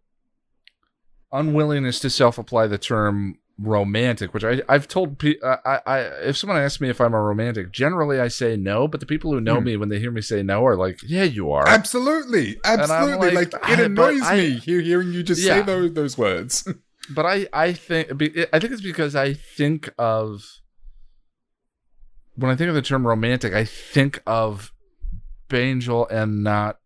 unwillingness 1.32 2.00
to 2.00 2.10
self-apply 2.10 2.68
the 2.68 2.78
term 2.78 3.40
romantic, 3.60 4.34
which 4.34 4.44
I 4.44 4.62
I've 4.70 4.88
told 4.88 5.20
pe- 5.20 5.36
I, 5.44 5.80
I 5.86 6.00
if 6.24 6.38
someone 6.38 6.58
asks 6.60 6.80
me 6.80 6.90
if 6.90 7.02
I'm 7.02 7.14
a 7.14 7.22
romantic, 7.22 7.72
generally 7.72 8.20
I 8.20 8.28
say 8.30 8.56
no, 8.56 8.88
but 8.88 9.00
the 9.00 9.06
people 9.06 9.32
who 9.32 9.42
know 9.42 9.58
Hmm. 9.60 9.66
me 9.66 9.78
when 9.78 9.90
they 9.90 10.00
hear 10.00 10.12
me 10.12 10.22
say 10.22 10.44
no 10.44 10.66
are 10.66 10.76
like, 10.76 11.00
yeah, 11.04 11.24
you 11.24 11.52
are. 11.52 11.68
absolutely, 11.68 12.58
absolutely. 12.64 13.32
like, 13.32 13.52
Like, 13.54 13.70
it 13.72 13.80
annoys 13.80 14.22
I- 14.24 14.38
me 14.38 14.50
hear, 14.60 14.80
hearing 14.82 15.12
you 15.12 15.24
just 15.24 15.42
Yeah. 15.42 15.60
say 15.60 15.66
those 15.66 15.94
those 15.94 16.18
words. 16.18 16.68
but 17.10 17.26
I 17.26 17.48
I 17.52 17.74
think 17.74 18.10
I 18.12 18.60
think 18.60 18.72
it's 18.74 18.82
because 18.82 19.16
I 19.16 19.34
think 19.34 19.90
of 19.98 20.44
when 22.36 22.52
I 22.52 22.56
think 22.56 22.70
of 22.70 22.76
the 22.76 22.82
term 22.84 23.06
romantic, 23.08 23.54
I 23.54 23.66
think 23.66 24.22
of 24.28 24.72
Bangel 25.50 26.08
and 26.10 26.44
not 26.44 26.78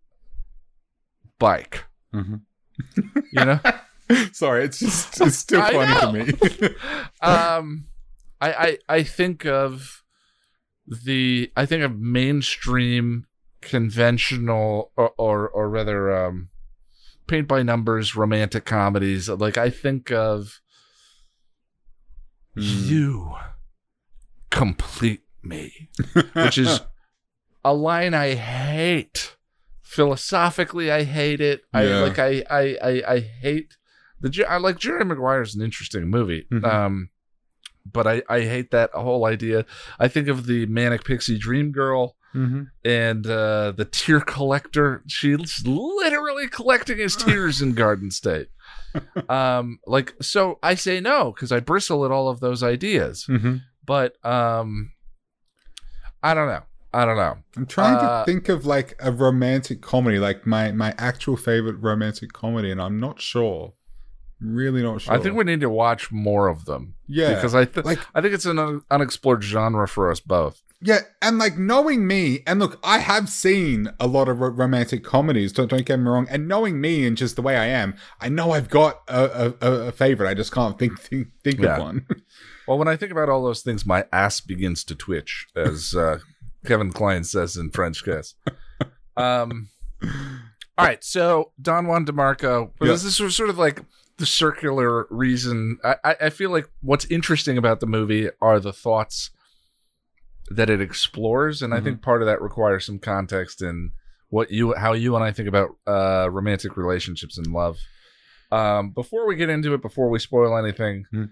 bike. 1.41 1.85
Mhm. 2.13 2.41
You 3.33 3.45
know, 3.45 3.59
Sorry, 4.33 4.65
it's 4.65 4.79
just 4.79 5.21
it's 5.21 5.37
still 5.37 5.61
funny 5.61 5.93
to 6.01 6.11
me. 6.11 6.69
um, 7.21 7.85
I, 8.41 8.53
I 8.53 8.77
I 8.97 9.03
think 9.03 9.45
of 9.45 10.03
the 10.85 11.51
I 11.55 11.65
think 11.65 11.83
of 11.83 11.97
mainstream 11.99 13.25
conventional 13.61 14.91
or 14.97 15.11
or, 15.17 15.47
or 15.49 15.69
rather 15.69 16.13
um, 16.25 16.49
paint 17.27 17.47
by 17.47 17.63
numbers 17.63 18.15
romantic 18.15 18.65
comedies. 18.65 19.29
Like 19.29 19.57
I 19.57 19.69
think 19.69 20.11
of 20.11 20.59
Hmm. 22.53 22.61
you 22.61 23.35
complete 24.49 25.21
me, 25.41 25.89
which 26.33 26.57
is 26.57 26.81
a 27.63 27.73
line 27.73 28.13
I 28.13 28.35
hate. 28.35 29.37
Philosophically, 29.91 30.89
I 30.91 31.03
hate 31.03 31.41
it. 31.41 31.61
I 31.73 31.83
Yeah. 31.83 31.99
like. 31.99 32.17
I 32.19 32.43
I 32.49 32.77
I, 32.81 33.03
I 33.15 33.19
hate 33.19 33.75
the. 34.19 34.45
I 34.47 34.57
like 34.57 34.79
Jerry 34.79 35.03
Maguire 35.05 35.41
is 35.41 35.53
an 35.55 35.61
interesting 35.61 36.07
movie. 36.09 36.47
Mhm. 36.51 36.63
Um, 36.65 37.09
but 37.85 38.07
I 38.07 38.23
I 38.29 38.41
hate 38.41 38.71
that 38.71 38.91
whole 38.93 39.25
idea. 39.25 39.65
I 39.99 40.07
think 40.07 40.27
of 40.29 40.45
the 40.45 40.65
manic 40.67 41.03
pixie 41.03 41.37
dream 41.37 41.71
girl 41.71 42.15
Mhm. 42.33 42.67
and 42.85 43.27
uh, 43.27 43.71
the 43.75 43.83
tear 43.85 44.21
collector. 44.21 45.03
She's 45.07 45.61
literally 45.65 46.47
collecting 46.47 46.97
his 46.99 47.15
tears 47.25 47.61
in 47.61 47.73
Garden 47.73 48.11
State. 48.11 48.47
Um, 49.27 49.79
like 49.85 50.13
so, 50.21 50.57
I 50.63 50.75
say 50.75 50.99
no 51.01 51.31
because 51.33 51.51
I 51.51 51.59
bristle 51.59 52.05
at 52.05 52.11
all 52.11 52.29
of 52.29 52.39
those 52.39 52.61
ideas 52.63 53.25
Mhm. 53.29 53.61
but 53.85 54.13
um 54.25 54.91
i 56.21 56.33
don't 56.35 56.47
know 56.47 56.63
I 56.93 57.05
don't 57.05 57.17
know. 57.17 57.37
I'm 57.55 57.65
trying 57.65 57.95
Uh, 57.95 58.25
to 58.25 58.31
think 58.31 58.49
of 58.49 58.65
like 58.65 58.95
a 58.99 59.11
romantic 59.11 59.81
comedy, 59.81 60.19
like 60.19 60.45
my 60.45 60.71
my 60.71 60.93
actual 60.97 61.37
favorite 61.37 61.77
romantic 61.79 62.33
comedy, 62.33 62.69
and 62.71 62.81
I'm 62.81 62.99
not 62.99 63.21
sure. 63.21 63.73
Really 64.41 64.81
not 64.81 65.01
sure. 65.01 65.13
I 65.13 65.19
think 65.19 65.35
we 65.35 65.43
need 65.43 65.61
to 65.61 65.69
watch 65.69 66.11
more 66.11 66.47
of 66.47 66.65
them. 66.65 66.95
Yeah, 67.07 67.35
because 67.35 67.53
I 67.53 67.65
th- 67.65 67.85
like 67.85 67.99
I 68.15 68.21
think 68.21 68.33
it's 68.33 68.45
an 68.45 68.57
un- 68.59 68.81
unexplored 68.89 69.43
genre 69.43 69.87
for 69.87 70.09
us 70.11 70.19
both. 70.19 70.61
Yeah, 70.83 71.01
and 71.21 71.37
like 71.37 71.59
knowing 71.59 72.07
me, 72.07 72.41
and 72.47 72.59
look, 72.59 72.79
I 72.83 72.97
have 72.97 73.29
seen 73.29 73.89
a 73.99 74.07
lot 74.07 74.27
of 74.27 74.39
ro- 74.39 74.49
romantic 74.49 75.03
comedies. 75.03 75.53
Don't 75.53 75.69
don't 75.69 75.85
get 75.85 75.99
me 75.99 76.09
wrong. 76.09 76.27
And 76.29 76.47
knowing 76.47 76.81
me 76.81 77.05
and 77.05 77.15
just 77.15 77.35
the 77.35 77.43
way 77.43 77.55
I 77.55 77.67
am, 77.67 77.93
I 78.19 78.29
know 78.29 78.51
I've 78.51 78.69
got 78.69 79.01
a 79.07 79.53
a, 79.61 79.67
a 79.89 79.91
favorite. 79.91 80.27
I 80.27 80.33
just 80.33 80.51
can't 80.51 80.79
think 80.79 80.99
think, 80.99 81.27
think 81.43 81.59
Yeah. 81.59 81.75
of 81.77 81.83
one. 81.83 82.07
Well, 82.67 82.77
when 82.77 82.87
I 82.87 82.95
think 82.95 83.11
about 83.11 83.27
all 83.27 83.43
those 83.43 83.63
things, 83.63 83.85
my 83.85 84.05
ass 84.13 84.39
begins 84.39 84.83
to 84.85 84.95
twitch, 84.95 85.47
as 85.57 85.93
uh, 85.93 86.19
Kevin 86.65 86.91
Kline 86.91 87.23
says 87.23 87.57
in 87.57 87.71
French 87.71 88.03
Kiss. 88.03 88.35
Um, 89.17 89.69
all 90.77 90.85
right, 90.85 91.03
so 91.03 91.51
Don 91.61 91.87
Juan 91.87 92.05
DeMarco. 92.05 92.71
Yeah. 92.81 92.87
This 92.87 93.03
is 93.03 93.15
sort 93.35 93.49
of 93.49 93.57
like 93.57 93.81
the 94.17 94.25
circular 94.25 95.05
reason. 95.09 95.77
I, 95.83 96.15
I 96.21 96.29
feel 96.29 96.49
like 96.51 96.69
what's 96.81 97.05
interesting 97.05 97.57
about 97.57 97.79
the 97.79 97.87
movie 97.87 98.29
are 98.41 98.59
the 98.59 98.73
thoughts 98.73 99.31
that 100.49 100.69
it 100.69 100.81
explores, 100.81 101.61
and 101.61 101.73
I 101.73 101.79
think 101.81 102.01
part 102.01 102.21
of 102.21 102.25
that 102.27 102.41
requires 102.41 102.85
some 102.85 102.99
context 102.99 103.61
in 103.61 103.91
what 104.29 104.51
you, 104.51 104.73
how 104.75 104.93
you 104.93 105.15
and 105.15 105.23
I 105.23 105.31
think 105.31 105.47
about 105.47 105.69
uh, 105.87 106.29
romantic 106.31 106.77
relationships 106.77 107.37
and 107.37 107.47
love. 107.47 107.77
Um, 108.51 108.91
before 108.91 109.27
we 109.27 109.35
get 109.35 109.49
into 109.49 109.73
it, 109.73 109.81
before 109.81 110.09
we 110.09 110.19
spoil 110.19 110.57
anything, 110.57 111.05
Hmm. 111.11 111.25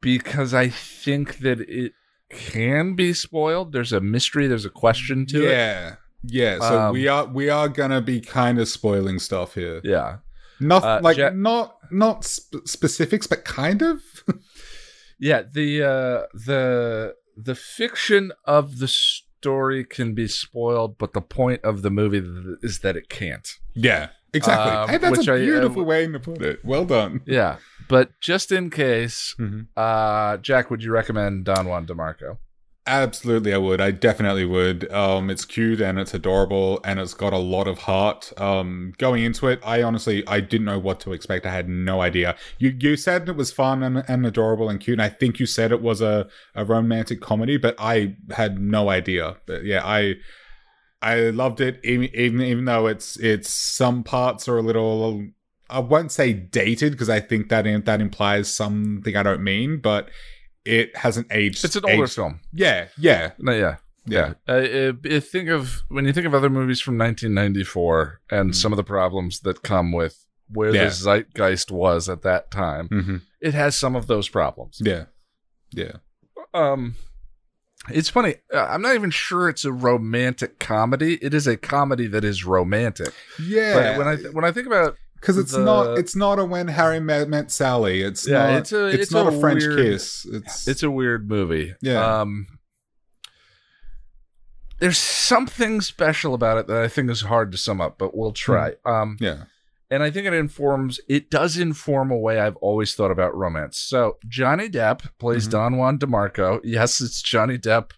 because 0.00 0.54
I 0.54 0.68
think 0.68 1.38
that 1.38 1.60
it 1.60 1.92
can 2.34 2.94
be 2.94 3.12
spoiled. 3.14 3.72
There's 3.72 3.92
a 3.92 4.00
mystery. 4.00 4.46
There's 4.46 4.64
a 4.66 4.70
question 4.70 5.26
to 5.26 5.46
it. 5.46 5.50
yeah, 5.50 5.94
yeah. 6.24 6.58
So 6.58 6.80
Um, 6.80 6.92
we 6.92 7.08
are 7.08 7.26
we 7.26 7.48
are 7.50 7.68
gonna 7.68 8.00
be 8.00 8.20
kind 8.20 8.58
of 8.58 8.68
spoiling 8.68 9.18
stuff 9.18 9.54
here. 9.54 9.80
Yeah. 9.84 10.18
Not 10.60 10.84
Uh, 10.84 11.00
like 11.02 11.16
Ja- 11.16 11.30
not 11.30 11.76
not 11.90 12.24
sp- 12.24 12.64
specifics, 12.66 13.26
but 13.26 13.44
kind 13.44 13.82
of. 13.82 14.00
Yeah, 15.18 15.42
the 15.50 15.82
uh 15.82 16.26
the 16.46 17.14
the 17.36 17.54
fiction 17.54 18.32
of 18.44 18.78
the 18.80 18.88
story 18.88 19.84
can 19.84 20.12
be 20.14 20.26
spoiled, 20.26 20.98
but 20.98 21.12
the 21.12 21.20
point 21.20 21.60
of 21.64 21.82
the 21.82 21.90
movie 21.90 22.20
th- 22.20 22.58
is 22.62 22.80
that 22.80 22.96
it 22.96 23.08
can't. 23.08 23.48
yeah, 23.74 24.08
exactly. 24.34 24.72
Um, 24.72 24.88
hey, 24.88 24.98
that's 24.98 25.26
a 25.26 25.32
I- 25.32 25.36
uh, 25.36 25.38
beautiful 25.38 25.84
way 25.84 26.06
to 26.06 26.18
put 26.20 26.42
it. 26.42 26.64
Well 26.64 26.84
done. 26.84 27.20
Yeah, 27.26 27.56
but 27.88 28.18
just 28.20 28.52
in 28.52 28.70
case, 28.70 29.34
Mhm. 29.38 29.66
uh 29.76 30.36
Jack, 30.38 30.70
would 30.70 30.82
you 30.82 30.92
recommend 30.92 31.44
Don 31.44 31.66
Juan 31.68 31.86
DeMarco? 31.86 32.38
Absolutely, 32.86 33.54
I 33.54 33.56
would. 33.56 33.80
I 33.80 33.92
definitely 33.92 34.44
would. 34.44 34.92
Um, 34.92 35.30
it's 35.30 35.46
cute 35.46 35.80
and 35.80 35.98
it's 35.98 36.12
adorable 36.12 36.80
and 36.84 37.00
it's 37.00 37.14
got 37.14 37.32
a 37.32 37.38
lot 37.38 37.66
of 37.66 37.78
heart. 37.78 38.30
Um, 38.36 38.92
going 38.98 39.24
into 39.24 39.48
it, 39.48 39.58
I 39.64 39.82
honestly 39.82 40.22
I 40.28 40.40
didn't 40.40 40.66
know 40.66 40.78
what 40.78 41.00
to 41.00 41.14
expect. 41.14 41.46
I 41.46 41.50
had 41.50 41.66
no 41.66 42.02
idea. 42.02 42.36
You 42.58 42.76
you 42.78 42.96
said 42.96 43.26
it 43.26 43.36
was 43.36 43.50
fun 43.52 43.82
and, 43.82 44.04
and 44.06 44.26
adorable 44.26 44.68
and 44.68 44.78
cute. 44.80 44.96
And 44.96 45.02
I 45.02 45.08
think 45.08 45.40
you 45.40 45.46
said 45.46 45.72
it 45.72 45.80
was 45.80 46.02
a, 46.02 46.28
a 46.54 46.66
romantic 46.66 47.22
comedy, 47.22 47.56
but 47.56 47.74
I 47.78 48.16
had 48.32 48.60
no 48.60 48.90
idea. 48.90 49.36
But 49.46 49.64
yeah, 49.64 49.80
I 49.82 50.16
I 51.04 51.30
loved 51.30 51.60
it. 51.60 51.80
Even 51.84 52.08
even, 52.14 52.40
even 52.42 52.64
though 52.64 52.86
it's 52.86 53.16
it's 53.18 53.50
some 53.52 54.02
parts 54.02 54.48
are 54.48 54.56
a 54.58 54.62
little. 54.62 55.26
I 55.70 55.78
won't 55.80 56.12
say 56.12 56.32
dated 56.32 56.92
because 56.92 57.08
I 57.08 57.20
think 57.20 57.48
that 57.48 57.64
that 57.86 58.00
implies 58.00 58.52
something 58.52 59.16
I 59.16 59.22
don't 59.22 59.42
mean, 59.42 59.78
but 59.80 60.08
it 60.64 60.96
hasn't 60.96 61.26
aged. 61.30 61.64
It's 61.64 61.76
an 61.76 61.84
older 61.84 62.04
aged- 62.04 62.12
film. 62.14 62.40
yeah, 62.52 62.88
yeah, 62.98 63.32
No, 63.38 63.52
yeah. 63.52 63.76
yeah, 64.06 64.32
think 65.20 65.48
of 65.48 65.82
when 65.88 66.04
you 66.04 66.12
think 66.12 66.26
of 66.26 66.34
other 66.34 66.50
movies 66.50 66.80
from 66.80 66.96
1994 66.98 68.20
and 68.30 68.50
Mm. 68.50 68.54
some 68.54 68.72
of 68.72 68.76
the 68.76 68.84
problems 68.84 69.40
that 69.40 69.62
come 69.62 69.92
with 69.92 70.24
where 70.48 70.74
Yeah. 70.74 70.84
the 70.84 70.90
zeitgeist 70.90 71.70
was 71.70 72.08
at 72.08 72.22
that 72.22 72.50
time. 72.50 72.88
hmm 72.88 73.16
It 73.40 73.54
has 73.54 73.76
some 73.76 73.96
of 73.96 74.06
those 74.06 74.28
problems. 74.28 74.80
yeah, 74.84 75.04
yeah. 75.70 75.96
Um, 76.52 76.94
it's 77.90 78.08
funny. 78.08 78.36
Uh, 78.52 78.66
I'm 78.70 78.82
not 78.82 78.94
even 78.94 79.10
sure 79.10 79.48
it's 79.48 79.64
a 79.64 79.72
romantic 79.72 80.58
comedy. 80.58 81.14
It 81.22 81.34
is 81.34 81.46
a 81.46 81.56
comedy 81.56 82.06
that 82.08 82.24
is 82.24 82.44
romantic. 82.44 83.12
Yeah, 83.42 83.74
But 83.74 83.98
when 83.98 84.08
I 84.08 84.16
th- 84.16 84.32
when 84.32 84.44
I 84.44 84.52
think 84.52 84.66
about 84.66 84.96
because 85.20 85.38
it's 85.38 85.52
the- 85.52 85.64
not 85.64 85.98
it's 85.98 86.14
not 86.16 86.38
a 86.38 86.44
when 86.44 86.68
Harry 86.68 87.00
met, 87.00 87.28
met 87.28 87.50
Sally. 87.50 88.02
It's 88.02 88.26
Yeah, 88.28 88.46
not 88.50 88.58
it's 88.60 88.72
a- 88.72 88.86
it's, 88.86 89.02
it's 89.04 89.12
not 89.12 89.32
a 89.32 89.36
a, 89.36 89.40
French 89.40 89.62
weird- 89.64 89.76
kiss. 89.78 90.26
It's 90.30 90.68
it's 90.68 90.82
a 90.82 90.90
weird 90.90 91.28
movie. 91.28 91.74
Yeah. 91.80 92.20
Um, 92.20 92.46
there's 94.80 94.98
something 94.98 95.80
special 95.80 96.34
about 96.34 96.58
it 96.58 96.66
that 96.66 96.76
I 96.76 96.88
think 96.88 97.10
is 97.10 97.22
hard 97.22 97.52
to 97.52 97.58
sum 97.58 97.80
up, 97.80 97.96
but 97.98 98.16
we'll 98.16 98.32
try. 98.32 98.74
Um, 98.84 99.16
yeah, 99.20 99.44
and 99.94 100.02
I 100.02 100.10
think 100.10 100.26
it 100.26 100.34
informs. 100.34 101.00
It 101.08 101.30
does 101.30 101.56
inform 101.56 102.10
a 102.10 102.18
way 102.18 102.40
I've 102.40 102.56
always 102.56 102.94
thought 102.94 103.10
about 103.10 103.34
romance. 103.36 103.78
So 103.78 104.18
Johnny 104.28 104.68
Depp 104.68 105.02
plays 105.18 105.46
Mhm. 105.48 105.50
Don 105.52 105.76
Juan 105.76 105.98
DeMarco. 105.98 106.60
Yes, 106.64 107.00
it's 107.00 107.22
Johnny 107.22 107.56
Depp 107.58 107.92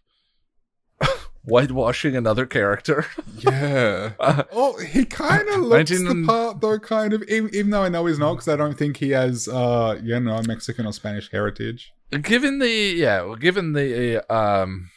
whitewashing 1.44 2.16
another 2.16 2.46
character. 2.46 3.06
yeah. 3.38 4.12
Uh, 4.20 4.42
Oh, 4.52 4.78
he 4.78 5.04
kind 5.04 5.48
of 5.48 5.60
looks 5.60 5.90
19 5.90 6.22
the 6.22 6.26
part 6.26 6.60
though. 6.60 6.78
Kind 6.78 7.12
of, 7.12 7.22
even, 7.28 7.54
even 7.54 7.70
though 7.70 7.82
I 7.82 7.88
know 7.88 8.06
he's 8.06 8.18
not, 8.18 8.34
because 8.34 8.48
I 8.48 8.56
don't 8.56 8.76
think 8.76 8.96
he 8.96 9.10
has, 9.10 9.46
uh, 9.48 9.98
you 10.02 10.18
know, 10.20 10.40
Mexican 10.46 10.86
or 10.86 10.92
Spanish 10.92 11.30
heritage. 11.30 11.92
given 12.22 12.58
the 12.58 12.68
yeah, 12.68 13.22
well, 13.22 13.36
given 13.36 13.72
the 13.74 14.24
um, 14.32 14.90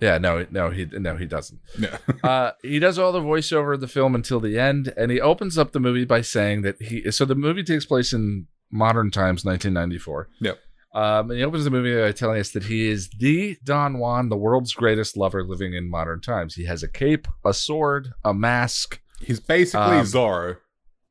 yeah, 0.00 0.18
no, 0.18 0.46
no, 0.50 0.70
he 0.70 0.86
no, 0.92 1.16
he 1.16 1.26
doesn't. 1.26 1.60
Yeah, 1.78 1.98
uh, 2.22 2.52
he 2.62 2.78
does 2.78 2.98
all 2.98 3.12
the 3.12 3.20
voiceover 3.20 3.74
of 3.74 3.80
the 3.80 3.88
film 3.88 4.14
until 4.14 4.40
the 4.40 4.58
end, 4.58 4.92
and 4.96 5.10
he 5.10 5.20
opens 5.20 5.56
up 5.58 5.72
the 5.72 5.80
movie 5.80 6.04
by 6.04 6.20
saying 6.22 6.62
that 6.62 6.80
he. 6.82 7.10
So 7.10 7.24
the 7.24 7.34
movie 7.34 7.62
takes 7.64 7.84
place 7.86 8.12
in 8.12 8.46
modern 8.70 9.10
times, 9.10 9.44
1994. 9.44 10.28
Yep. 10.40 10.58
Um, 10.94 11.30
and 11.30 11.38
he 11.38 11.44
opens 11.44 11.64
the 11.64 11.70
movie 11.70 11.94
by 12.00 12.12
telling 12.12 12.40
us 12.40 12.50
that 12.52 12.64
he 12.64 12.88
is 12.88 13.10
the 13.18 13.58
Don 13.62 13.98
Juan, 13.98 14.30
the 14.30 14.36
world's 14.36 14.72
greatest 14.72 15.16
lover 15.16 15.44
living 15.44 15.74
in 15.74 15.88
modern 15.90 16.20
times. 16.20 16.54
He 16.54 16.64
has 16.64 16.82
a 16.82 16.88
cape, 16.88 17.28
a 17.44 17.52
sword, 17.52 18.12
a 18.24 18.32
mask. 18.32 19.00
he's 19.20 19.38
basically 19.38 19.98
Um, 19.98 20.06
Zorro. 20.06 20.56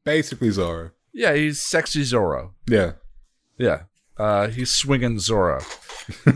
Basically 0.04 0.50
Zorro. 0.50 0.92
Yeah, 1.14 1.34
he's 1.36 1.62
sexy 1.62 2.02
Zorro. 2.02 2.52
Yeah, 2.68 2.94
Yeah. 3.58 3.84
Uh, 4.18 4.48
he's 4.48 4.72
swinging 4.72 5.18
Zorro. 5.18 5.62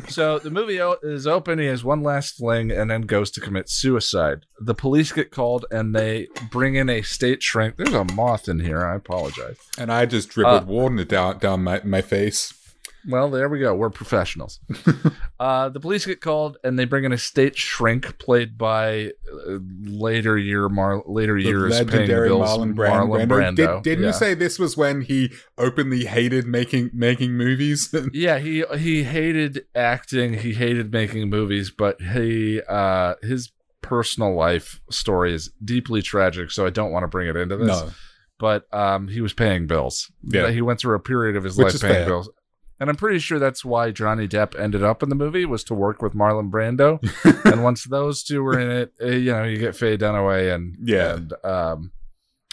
so 0.10 0.38
the 0.40 0.52
movie 0.52 0.80
is 1.04 1.26
open. 1.26 1.58
He 1.60 1.66
has 1.68 1.84
one 1.84 2.02
last 2.04 2.36
fling 2.38 2.72
and 2.72 2.92
then 2.92 3.04
goes 3.04 3.32
to 3.32 3.42
commit 3.42 3.70
suicide. 3.70 4.46
The 4.60 4.76
police 4.76 5.12
get 5.14 5.32
called 5.32 5.66
and 5.72 5.96
they 5.96 6.28
bring 6.52 6.76
in 6.76 6.90
a 6.90 7.02
state 7.02 7.42
shrink. 7.42 7.78
There's 7.78 7.94
a 7.94 8.04
moth 8.04 8.50
in 8.50 8.60
here. 8.60 8.86
I 8.86 8.96
apologize. 8.96 9.58
and 9.78 9.92
I 9.92 10.06
just 10.06 10.30
dribbled 10.30 10.64
Uh, 10.64 10.66
water 10.66 11.04
down 11.06 11.40
down 11.40 11.64
my, 11.64 11.82
my 11.84 12.02
face. 12.02 12.54
Well, 13.08 13.30
there 13.32 13.50
we 13.50 13.60
go. 13.60 13.74
We're 13.76 13.90
professionals. 13.90 14.60
uh, 15.40 15.70
the 15.70 15.80
police 15.80 16.06
get 16.06 16.22
called 16.22 16.58
and 16.64 16.78
they 16.78 16.86
bring 16.86 17.04
in 17.04 17.12
a 17.12 17.18
state 17.18 17.58
shrink 17.58 18.18
played 18.20 18.58
by 18.58 19.12
uh, 19.32 19.58
later 19.84 20.38
year 20.38 20.70
Mar- 20.70 21.04
later 21.06 21.36
The 21.38 21.44
years 21.44 21.72
legendary 21.72 22.30
Marlon 22.30 22.74
Brando. 22.76 23.08
Marlon 23.08 23.28
Brando. 23.28 23.28
Brando. 23.28 23.56
Did, 23.56 23.84
didn't 23.84 24.04
Yeah. 24.04 24.10
you 24.10 24.14
say 24.14 24.34
this 24.34 24.60
was 24.60 24.78
when 24.78 25.02
he 25.02 25.32
openly 25.58 26.06
hated 26.06 26.46
making 26.46 26.92
making 26.94 27.34
movies? 27.34 27.94
Yeah, 28.14 28.40
he 28.40 28.64
he 28.78 29.04
hated 29.04 29.66
acting. 29.76 30.34
He 30.34 30.54
hated 30.54 30.92
making 30.92 31.30
movies, 31.30 31.72
but 31.72 32.00
he 32.02 32.62
uh 32.68 33.16
his 33.24 33.52
personal 33.82 34.36
life 34.36 34.80
story 34.92 35.34
is 35.34 35.50
deeply 35.64 36.02
tragic. 36.02 36.52
So 36.52 36.66
I 36.66 36.70
don't 36.70 36.92
want 36.92 37.04
to 37.04 37.08
bring 37.08 37.28
it 37.28 37.36
into 37.36 37.58
this. 37.58 37.68
no. 37.68 37.90
But 38.40 38.66
um, 38.74 39.08
he 39.08 39.22
was 39.22 39.34
paying 39.34 39.68
bills. 39.68 40.12
Yeah. 40.24 40.50
he 40.50 40.62
went 40.64 40.80
through 40.80 40.96
a 40.96 41.00
period 41.00 41.36
of 41.36 41.44
his 41.44 41.58
Which 41.58 41.74
life 41.74 41.82
paying 41.82 41.94
fair. 41.94 42.06
bills, 42.08 42.28
and 42.82 42.90
I'm 42.90 42.96
pretty 42.98 43.20
sure 43.20 43.38
that's 43.40 43.64
why 43.64 43.92
Johnny 43.92 44.28
Depp 44.28 44.60
ended 44.60 44.84
up 44.84 45.02
in 45.04 45.10
the 45.10 45.16
movie 45.16 45.46
was 45.46 45.64
to 45.66 45.74
work 45.76 46.02
with 46.02 46.14
Marlon 46.14 46.50
Brando. 46.50 47.00
and 47.46 47.64
once 47.64 47.86
those 47.86 48.24
two 48.24 48.42
were 48.44 48.60
in 48.60 48.70
it, 48.72 48.94
uh, 49.02 49.06
you 49.06 49.32
know, 49.32 49.44
you 49.44 49.58
get 49.58 49.76
Faye 49.76 49.98
Dunaway, 49.98 50.54
and 50.54 50.76
Yeah. 50.82 51.14
and 51.14 51.34
um, 51.46 51.92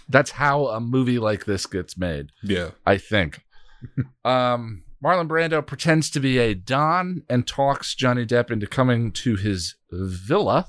that's 0.09 0.33
how 0.33 0.66
a 0.66 0.81
movie 0.81 1.18
like 1.18 1.47
this 1.47 1.64
gets 1.66 1.97
made. 1.99 2.29
Yeah. 2.43 2.70
I 2.87 2.99
think. 2.99 3.41
um, 4.24 4.85
Marlon 5.03 5.29
Brando 5.29 5.64
pretends 5.66 6.11
to 6.11 6.20
be 6.20 6.39
a 6.39 6.53
Don 6.55 7.22
and 7.31 7.47
talks 7.47 7.95
Johnny 7.95 8.26
Depp 8.26 8.51
into 8.51 8.66
coming 8.66 9.12
to 9.12 9.37
his 9.37 9.76
villa, 9.91 10.68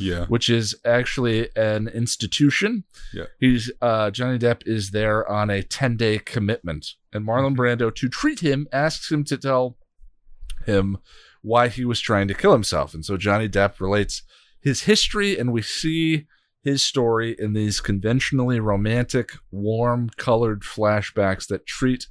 Yeah. 0.00 0.26
which 0.26 0.48
is 0.48 0.74
actually 0.84 1.48
an 1.56 1.88
institution. 1.88 2.84
Yeah. 3.12 3.26
He's 3.38 3.70
uh, 3.80 4.10
Johnny 4.10 4.38
Depp 4.38 4.62
is 4.66 4.90
there 4.90 5.28
on 5.28 5.50
a 5.50 5.62
10 5.62 5.96
day 5.96 6.18
commitment. 6.18 6.94
And 7.12 7.26
Marlon 7.26 7.56
Brando, 7.56 7.94
to 7.94 8.08
treat 8.08 8.40
him, 8.40 8.66
asks 8.72 9.10
him 9.10 9.24
to 9.24 9.36
tell 9.36 9.76
him 10.66 10.98
why 11.42 11.68
he 11.68 11.84
was 11.84 12.00
trying 12.00 12.28
to 12.28 12.34
kill 12.34 12.52
himself. 12.52 12.94
And 12.94 13.04
so 13.04 13.16
Johnny 13.16 13.48
Depp 13.48 13.80
relates 13.80 14.22
his 14.60 14.82
history, 14.82 15.38
and 15.38 15.52
we 15.52 15.62
see 15.62 16.26
his 16.62 16.82
story 16.82 17.34
in 17.38 17.54
these 17.54 17.80
conventionally 17.80 18.60
romantic, 18.60 19.30
warm 19.50 20.10
colored 20.16 20.62
flashbacks 20.62 21.46
that 21.48 21.66
treat 21.66 22.06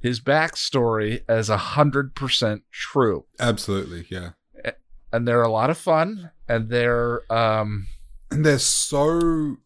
his 0.00 0.20
backstory 0.20 1.22
as 1.28 1.48
a 1.48 1.56
hundred 1.56 2.14
percent 2.14 2.62
true. 2.70 3.24
Absolutely. 3.38 4.06
Yeah. 4.10 4.30
And 5.12 5.26
they're 5.26 5.42
a 5.42 5.50
lot 5.50 5.70
of 5.70 5.78
fun, 5.78 6.30
and 6.48 6.68
they're 6.68 7.30
um, 7.32 7.86
and 8.30 8.44
they're 8.44 8.58
so 8.58 9.56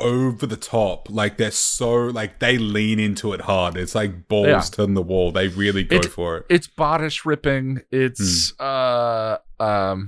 over 0.00 0.46
the 0.46 0.56
top. 0.56 1.08
Like 1.10 1.36
they're 1.38 1.50
so 1.50 1.94
like 2.06 2.38
they 2.38 2.56
lean 2.58 2.98
into 3.00 3.32
it 3.32 3.40
hard. 3.42 3.76
It's 3.76 3.94
like 3.94 4.28
balls 4.28 4.46
Yeah. 4.46 4.60
to 4.60 4.86
the 4.86 5.02
wall. 5.02 5.32
They 5.32 5.48
really 5.48 5.84
go 5.84 5.96
It- 5.96 6.06
for 6.06 6.38
it. 6.38 6.46
it's 6.48 6.66
bodice 6.68 7.26
ripping. 7.26 7.82
It's 7.90 8.52
uh 8.60 9.38
um 9.58 10.06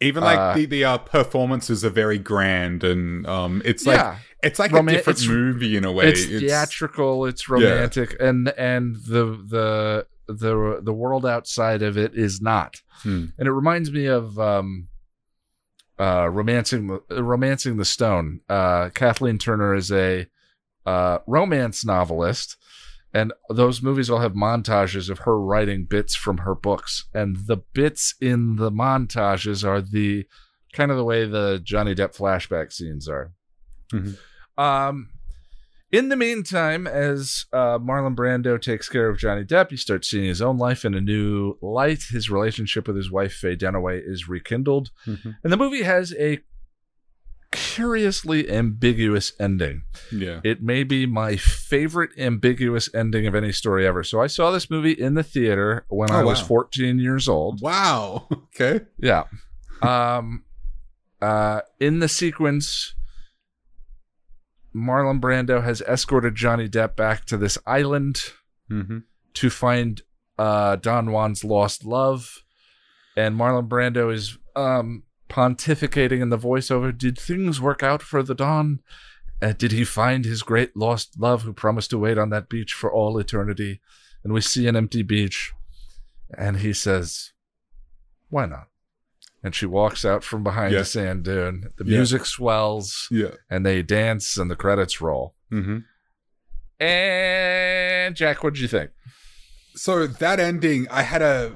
Even 0.00 0.24
like 0.24 0.38
uh, 0.38 0.54
the 0.54 0.64
the 0.66 0.84
uh, 0.86 0.98
performances 0.98 1.84
are 1.84 1.90
very 1.90 2.18
grand, 2.18 2.82
and 2.82 3.26
um, 3.26 3.60
it's 3.66 3.84
like 3.86 3.98
yeah. 3.98 4.16
it's 4.42 4.58
like 4.58 4.72
Roman- 4.72 4.94
a 4.94 4.98
different 4.98 5.18
it's- 5.18 5.28
movie 5.30 5.76
in 5.76 5.84
a 5.84 5.92
way. 5.92 6.08
it's 6.08 6.24
theatrical 6.24 7.26
it's 7.26 7.48
romantic 7.50 8.16
and 8.18 8.48
and 8.56 8.96
the 9.06 9.24
the 9.46 10.06
the 10.38 10.80
the 10.82 10.92
world 10.92 11.24
outside 11.26 11.82
of 11.82 11.96
it 11.98 12.14
is 12.14 12.40
not 12.40 12.80
Hmm. 13.02 13.26
and 13.38 13.48
it 13.48 13.52
reminds 13.52 13.90
me 13.90 14.06
of 14.06 14.38
um 14.38 14.88
uh 15.98 16.28
romancing 16.30 16.86
the 17.08 17.22
romancing 17.22 17.76
the 17.76 17.84
stone 17.84 18.40
uh 18.48 18.88
kathleen 18.90 19.38
turner 19.38 19.74
is 19.74 19.90
a 19.92 20.26
uh 20.86 21.18
romance 21.26 21.84
novelist 21.84 22.56
and 23.12 23.32
those 23.48 23.82
movies 23.82 24.08
all 24.08 24.20
have 24.20 24.32
montages 24.34 25.10
of 25.10 25.20
her 25.20 25.38
writing 25.38 25.84
bits 25.84 26.14
from 26.14 26.38
her 26.38 26.54
books 26.54 27.04
and 27.12 27.36
the 27.46 27.58
bits 27.74 28.14
in 28.20 28.56
the 28.56 28.70
montages 28.70 29.64
are 29.64 29.80
the 29.82 30.26
kind 30.72 30.90
of 30.90 30.96
the 30.96 31.04
way 31.04 31.26
the 31.26 31.60
johnny 31.62 31.94
depp 31.94 32.16
flashback 32.16 32.72
scenes 32.72 33.08
are 33.08 33.32
Mhm. 33.92 34.16
um 34.56 35.09
in 35.92 36.08
the 36.08 36.16
meantime, 36.16 36.86
as 36.86 37.46
uh, 37.52 37.78
Marlon 37.78 38.14
Brando 38.14 38.60
takes 38.60 38.88
care 38.88 39.08
of 39.08 39.18
Johnny 39.18 39.44
Depp, 39.44 39.70
he 39.70 39.76
starts 39.76 40.08
seeing 40.08 40.26
his 40.26 40.40
own 40.40 40.56
life 40.58 40.84
in 40.84 40.94
a 40.94 41.00
new 41.00 41.56
light. 41.60 42.02
His 42.10 42.30
relationship 42.30 42.86
with 42.86 42.96
his 42.96 43.10
wife, 43.10 43.32
Faye 43.32 43.56
Dunaway, 43.56 44.00
is 44.04 44.28
rekindled. 44.28 44.90
Mhm. 45.06 45.36
And 45.42 45.52
the 45.52 45.56
movie 45.56 45.82
has 45.82 46.14
a 46.18 46.38
curiously 47.52 48.48
ambiguous 48.48 49.32
ending. 49.40 49.82
Yeah. 50.12 50.40
It 50.44 50.62
may 50.62 50.84
be 50.84 51.04
my 51.06 51.34
favorite 51.36 52.10
ambiguous 52.16 52.88
ending 52.94 53.26
of 53.26 53.34
any 53.34 53.50
story 53.50 53.84
ever. 53.86 54.04
So 54.04 54.20
I 54.20 54.28
saw 54.28 54.52
this 54.52 54.70
movie 54.70 54.92
in 54.92 55.14
the 55.14 55.24
theater 55.24 55.84
when 55.88 56.12
Oh, 56.12 56.14
I 56.14 56.22
was 56.22 56.40
14 56.40 56.98
years 57.00 57.28
old. 57.28 57.60
Wow. 57.60 58.28
Okay. 58.60 58.84
Yeah. 58.98 59.24
Um 59.82 60.44
uh 61.22 61.62
in 61.80 62.00
the 62.00 62.08
sequence 62.08 62.94
Marlon 64.74 65.20
Brando 65.20 65.62
has 65.62 65.80
escorted 65.82 66.34
Johnny 66.34 66.68
Depp 66.68 66.96
back 66.96 67.24
to 67.26 67.36
this 67.36 67.58
island 67.66 68.22
Mm-hmm. 68.70 68.98
to 69.34 69.50
find 69.50 70.00
uh 70.38 70.76
Don 70.76 71.06
Juan's 71.10 71.42
lost 71.42 71.84
love. 71.84 72.44
And 73.16 73.36
Marlon 73.36 73.68
Brando 73.68 74.12
is 74.14 74.38
um 74.54 75.02
pontificating 75.28 76.20
in 76.22 76.28
the 76.28 76.38
voiceover, 76.38 76.96
did 76.96 77.18
things 77.18 77.60
work 77.60 77.82
out 77.82 78.00
for 78.02 78.22
the 78.22 78.34
Don? 78.34 78.80
Uh, 79.42 79.52
did 79.52 79.72
he 79.72 79.84
find 79.84 80.24
his 80.24 80.42
great 80.42 80.76
lost 80.76 81.18
love 81.18 81.42
who 81.42 81.52
promised 81.52 81.90
to 81.90 81.98
wait 81.98 82.18
on 82.18 82.30
that 82.30 82.48
beach 82.48 82.72
for 82.74 82.92
all 82.92 83.18
eternity? 83.18 83.80
And 84.22 84.32
we 84.32 84.40
see 84.40 84.66
an 84.68 84.76
empty 84.76 85.02
beach. 85.02 85.52
And 86.36 86.58
he 86.58 86.72
says, 86.72 87.32
Why 88.28 88.46
not? 88.46 88.68
And 89.42 89.54
she 89.54 89.64
walks 89.66 90.04
out 90.04 90.22
from 90.22 90.42
behind 90.42 90.72
Yeah. 90.72 90.80
the 90.80 90.84
sand 90.84 91.24
dune. 91.24 91.70
The 91.78 91.84
Yeah. 91.84 91.96
music 91.98 92.26
swells 92.26 93.08
Yeah. 93.10 93.36
and 93.48 93.64
they 93.64 93.82
dance 93.82 94.36
and 94.36 94.50
the 94.50 94.56
credits 94.56 95.00
roll. 95.00 95.34
Mm-hmm. 95.52 95.78
And 96.84 98.16
Jack, 98.16 98.42
what 98.42 98.54
did 98.54 98.60
you 98.60 98.68
think? 98.68 98.90
So 99.74 100.06
that 100.06 100.40
ending, 100.40 100.86
I 100.90 101.02
had 101.02 101.22
a 101.22 101.52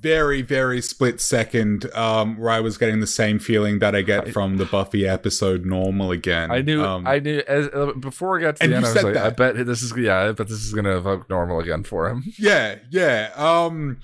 very, 0.00 0.42
very 0.42 0.80
split 0.80 1.20
second 1.20 1.92
um, 1.94 2.38
where 2.38 2.50
I 2.50 2.60
was 2.60 2.78
getting 2.78 3.00
the 3.00 3.06
same 3.06 3.38
feeling 3.40 3.80
that 3.80 3.96
I 3.96 4.02
get 4.02 4.28
from 4.32 4.56
the 4.58 4.64
Buffy 4.64 5.08
episode 5.08 5.66
"Normal" 5.66 6.12
again. 6.12 6.50
I 6.52 6.60
knew, 6.60 6.84
Um, 6.84 7.06
I 7.06 7.18
knew. 7.18 7.42
As, 7.48 7.68
uh, 7.74 7.92
before 7.98 8.30
we 8.34 8.40
got 8.42 8.56
to 8.56 8.68
the 8.68 8.76
end, 8.76 8.86
I 8.86 8.92
was 8.94 9.02
like, 9.02 9.16
I 9.16 9.30
bet 9.30 9.66
this 9.66 9.82
is, 9.82 9.92
yeah, 9.96 10.20
I 10.28 10.32
bet 10.32 10.46
this 10.48 10.64
is 10.64 10.72
gonna 10.72 10.96
evoke 10.96 11.28
normal 11.28 11.58
again 11.60 11.82
for 11.82 12.08
him. 12.08 12.22
Yeah, 12.38 12.76
yeah. 12.90 13.30
Um, 13.34 13.98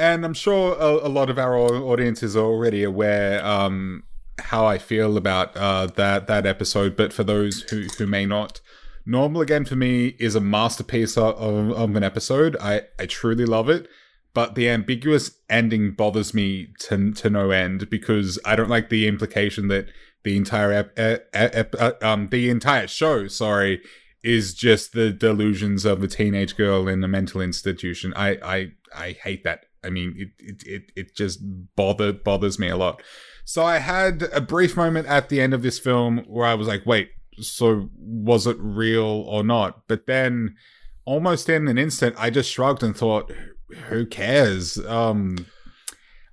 and 0.00 0.24
I'm 0.24 0.34
sure 0.34 0.76
a, 0.78 1.06
a 1.06 1.10
lot 1.10 1.28
of 1.30 1.38
our 1.38 1.54
au- 1.54 1.90
audience 1.90 2.22
is 2.22 2.36
already 2.36 2.82
aware 2.82 3.44
um, 3.44 4.04
how 4.38 4.66
I 4.66 4.78
feel 4.78 5.16
about 5.16 5.56
uh, 5.56 5.86
that 5.96 6.26
that 6.26 6.46
episode. 6.46 6.96
But 6.96 7.12
for 7.12 7.22
those 7.22 7.62
who 7.70 7.82
who 7.98 8.06
may 8.06 8.24
not, 8.24 8.60
Normal 9.04 9.42
Again 9.42 9.64
for 9.64 9.76
me 9.76 10.16
is 10.18 10.34
a 10.34 10.40
masterpiece 10.40 11.16
of, 11.16 11.36
of, 11.36 11.72
of 11.72 11.96
an 11.96 12.02
episode. 12.02 12.56
I 12.60 12.82
I 12.98 13.06
truly 13.06 13.44
love 13.44 13.68
it. 13.68 13.88
But 14.32 14.54
the 14.54 14.68
ambiguous 14.68 15.32
ending 15.48 15.92
bothers 15.92 16.32
me 16.32 16.68
to 16.80 17.12
to 17.12 17.30
no 17.30 17.50
end 17.50 17.90
because 17.90 18.38
I 18.44 18.56
don't 18.56 18.70
like 18.70 18.88
the 18.88 19.06
implication 19.06 19.68
that 19.68 19.86
the 20.22 20.36
entire 20.36 20.72
ep, 20.72 20.98
ep, 20.98 21.28
ep, 21.32 21.74
uh, 21.78 21.92
um 22.00 22.28
the 22.30 22.48
entire 22.48 22.86
show, 22.86 23.26
sorry, 23.26 23.82
is 24.22 24.54
just 24.54 24.92
the 24.92 25.10
delusions 25.10 25.84
of 25.84 26.02
a 26.02 26.08
teenage 26.08 26.56
girl 26.56 26.88
in 26.88 27.02
a 27.04 27.08
mental 27.08 27.40
institution. 27.40 28.12
I 28.14 28.38
I 28.42 28.72
I 28.94 29.12
hate 29.12 29.44
that. 29.44 29.66
I 29.84 29.90
mean, 29.90 30.14
it 30.16 30.28
it 30.38 30.62
it, 30.66 30.92
it 30.96 31.16
just 31.16 31.40
bother 31.76 32.12
bothers 32.12 32.58
me 32.58 32.68
a 32.68 32.76
lot. 32.76 33.02
So 33.44 33.64
I 33.64 33.78
had 33.78 34.24
a 34.32 34.40
brief 34.40 34.76
moment 34.76 35.08
at 35.08 35.28
the 35.28 35.40
end 35.40 35.54
of 35.54 35.62
this 35.62 35.78
film 35.78 36.18
where 36.26 36.46
I 36.46 36.54
was 36.54 36.68
like, 36.68 36.86
wait, 36.86 37.10
so 37.40 37.88
was 37.96 38.46
it 38.46 38.56
real 38.60 39.04
or 39.04 39.42
not? 39.42 39.88
But 39.88 40.06
then 40.06 40.56
almost 41.04 41.48
in 41.48 41.66
an 41.66 41.78
instant 41.78 42.14
I 42.18 42.30
just 42.30 42.50
shrugged 42.50 42.82
and 42.82 42.96
thought, 42.96 43.32
who 43.88 44.06
cares? 44.06 44.78
Um 44.86 45.46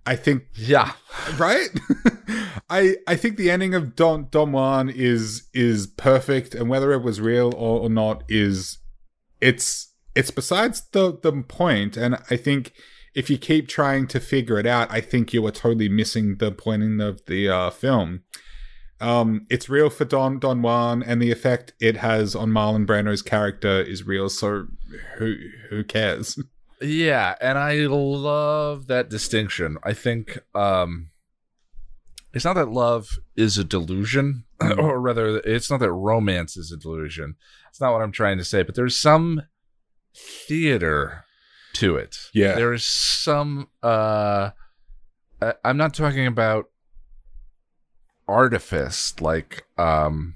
I 0.06 0.16
think 0.16 0.44
Yeah, 0.54 0.94
right 1.38 1.70
i 2.70 2.96
i 3.08 3.16
think 3.16 3.38
the 3.38 3.50
ending 3.50 3.74
of 3.74 3.96
don 3.96 4.28
don 4.30 4.52
juan 4.52 4.90
is 4.90 5.48
is 5.54 5.88
perfect 5.88 6.54
and 6.54 6.70
whether 6.70 6.92
it 6.92 7.04
was 7.04 7.22
real 7.22 7.54
or, 7.56 7.82
or 7.82 7.90
not 7.90 8.24
is 8.28 8.80
it's 9.42 9.94
it's 10.16 10.32
besides 10.32 10.84
the 10.92 11.18
the 11.22 11.32
point 11.44 11.96
and 11.96 12.16
i 12.30 12.36
think 12.36 12.74
if 13.16 13.30
you 13.30 13.38
keep 13.38 13.68
trying 13.68 14.08
to 14.08 14.20
figure 14.20 14.60
it 14.60 14.66
out 14.66 14.92
i 14.92 15.02
think 15.02 15.34
you 15.34 15.46
are 15.46 15.52
totally 15.52 15.90
missing 15.90 16.38
the 16.38 16.52
point 16.52 17.02
of 17.02 17.26
the 17.26 17.50
uh 17.50 17.70
film 17.70 18.24
um 19.00 19.46
it's 19.50 19.70
real 19.70 19.90
for 19.90 20.06
don 20.06 20.40
don 20.40 20.62
juan 20.62 21.04
and 21.04 21.22
the 21.22 21.32
effect 21.32 21.74
it 21.80 21.98
has 21.98 22.36
on 22.36 22.50
marlon 22.50 22.86
brando's 22.86 23.22
character 23.22 23.82
is 23.82 24.06
real 24.06 24.30
so 24.30 24.68
who 25.18 25.36
who 25.70 25.84
cares 25.84 26.40
yeah, 26.82 27.36
and 27.42 27.58
I 27.58 27.74
love 27.88 28.88
that 28.88 29.10
distinction. 29.10 29.78
I 29.84 29.94
think 29.94 30.40
um 30.54 31.10
it's 32.34 32.46
not 32.46 32.54
that 32.54 32.70
love 32.70 33.18
is 33.36 33.58
a 33.58 33.64
delusion, 33.64 34.44
or 34.78 35.00
rather, 35.00 35.38
it's 35.40 35.72
not 35.72 35.80
that 35.80 35.92
romance 35.92 36.56
is 36.56 36.72
a 36.72 36.78
delusion. 36.78 37.36
It's 37.70 37.82
not 37.82 37.94
what 37.94 38.02
I'm 38.02 38.12
trying 38.12 38.38
to 38.38 38.46
say, 38.46 38.64
but 38.64 38.76
there's 38.76 39.00
some 39.00 39.44
theater 40.14 41.26
to 41.80 41.96
it. 41.96 42.18
Yeah. 42.34 42.56
there 42.56 42.74
is 42.74 42.86
some. 42.86 43.68
uh 43.84 44.52
I'm 45.64 45.78
not 45.78 45.94
talking 45.94 46.26
about 46.28 46.70
artifice 48.28 49.20
like 49.22 49.64
um 49.78 50.36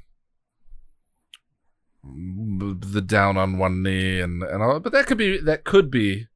the 2.03 3.01
down 3.01 3.37
on 3.37 3.57
one 3.57 3.83
knee 3.83 4.19
and 4.19 4.41
and 4.43 4.63
all 4.63 4.79
but 4.79 4.91
that 4.91 5.05
could 5.05 5.17
be 5.17 5.37
that 5.39 5.63
could 5.63 5.91
be 5.91 6.27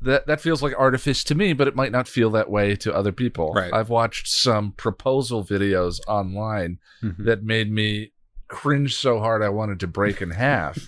that 0.00 0.26
that 0.26 0.40
feels 0.40 0.62
like 0.62 0.72
artifice 0.78 1.22
to 1.24 1.34
me 1.34 1.52
but 1.52 1.68
it 1.68 1.76
might 1.76 1.92
not 1.92 2.08
feel 2.08 2.30
that 2.30 2.48
way 2.50 2.74
to 2.74 2.94
other 2.94 3.12
people 3.12 3.52
Right. 3.52 3.72
i've 3.74 3.90
watched 3.90 4.26
some 4.28 4.72
proposal 4.72 5.44
videos 5.44 6.00
online 6.08 6.78
that 7.02 7.42
made 7.42 7.70
me 7.70 8.12
cringe 8.48 8.94
so 8.94 9.18
hard 9.18 9.42
i 9.42 9.48
wanted 9.50 9.78
to 9.80 9.86
break 9.86 10.22
in 10.22 10.30
half 10.30 10.78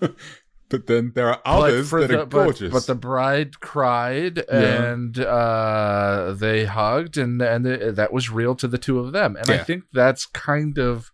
but 0.74 0.86
then 0.86 1.12
there 1.14 1.28
are 1.28 1.40
others 1.44 1.90
that 1.90 2.08
the- 2.08 2.22
are 2.22 2.26
gorgeous. 2.26 2.72
But, 2.72 2.86
the 2.86 2.94
bride 2.94 3.60
cried, 3.60 4.38
Yeah. 4.48 4.92
and 4.92 5.18
uh, 5.18 6.34
they 6.36 6.64
hugged, 6.64 7.16
and 7.16 7.40
and 7.40 7.64
that 7.96 8.12
was 8.12 8.30
real 8.30 8.54
to 8.56 8.68
the 8.68 8.78
two 8.78 8.98
of 8.98 9.12
them. 9.12 9.36
And 9.36 9.50
I 9.50 9.58
think 9.58 9.84
that's 9.92 10.26
kind 10.26 10.78
of 10.78 11.10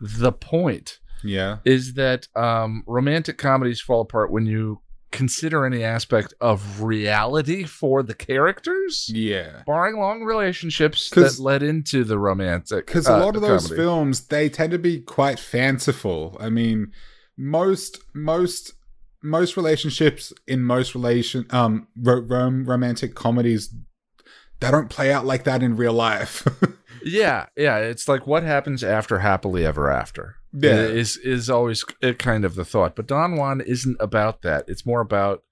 the 0.00 0.32
point 0.32 1.00
yeah, 1.24 1.58
is 1.64 1.94
that 1.94 2.28
um, 2.36 2.84
romantic 2.86 3.38
comedies 3.38 3.80
fall 3.80 4.02
apart 4.02 4.30
when 4.30 4.46
you 4.46 4.80
consider 5.10 5.64
any 5.64 5.82
aspect 5.82 6.34
of 6.40 6.82
reality 6.82 7.64
for 7.64 8.02
the 8.02 8.14
characters, 8.14 9.10
yeah. 9.12 9.62
barring 9.66 9.98
long 9.98 10.22
relationships 10.22 11.10
that 11.10 11.38
led 11.38 11.62
into 11.62 12.04
the 12.04 12.18
romantic. 12.18 12.86
Because 12.86 13.08
uh, 13.08 13.14
a 13.14 13.18
lot 13.18 13.36
of 13.36 13.42
those 13.42 13.64
comedy. 13.64 13.82
films, 13.82 14.26
they 14.26 14.48
tend 14.48 14.72
to 14.72 14.78
be 14.78 15.00
quite 15.00 15.38
fanciful. 15.38 16.36
I 16.40 16.50
mean, 16.50 16.92
most 17.36 18.00
most 18.14 18.72
most 19.22 19.56
relationships 19.56 20.32
in 20.46 20.62
most 20.62 20.94
relation 20.94 21.46
um 21.50 21.88
ro- 22.00 22.20
rom- 22.20 22.64
romantic 22.64 23.14
comedies, 23.14 23.74
they 24.60 24.70
don't 24.70 24.88
play 24.90 25.12
out 25.12 25.24
like 25.26 25.44
that 25.44 25.62
in 25.62 25.76
real 25.76 25.92
life. 25.94 26.46
Yeah, 27.04 27.46
yeah. 27.56 27.76
It's 27.78 28.08
like 28.08 28.26
what 28.26 28.42
happens 28.42 28.82
after 28.82 29.20
happily 29.20 29.64
ever 29.64 29.88
after. 29.88 30.34
Yeah. 30.52 30.80
is 30.80 31.16
is 31.18 31.48
always 31.48 31.84
kind 32.18 32.44
of 32.44 32.56
the 32.56 32.64
thought. 32.64 32.96
But 32.96 33.06
Don 33.06 33.36
Juan 33.36 33.60
isn't 33.60 33.96
about 34.00 34.42
that. 34.42 34.64
It's 34.66 34.84
more 34.84 35.00
about 35.00 35.44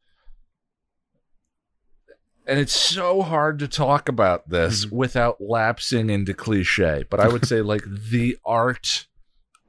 and 2.49 2.59
it's 2.59 2.75
so 2.75 3.23
hard 3.23 3.59
to 3.61 3.69
talk 3.69 4.09
about 4.09 4.49
this 4.51 4.85
Mm-hmm. 4.87 4.97
without 4.97 5.41
lapsing 5.41 6.11
into 6.11 6.35
cliche. 6.35 7.05
But 7.09 7.21
I 7.21 7.29
would 7.29 7.47
say 7.47 7.63
like 7.63 7.83
the 8.11 8.37
art 8.45 9.07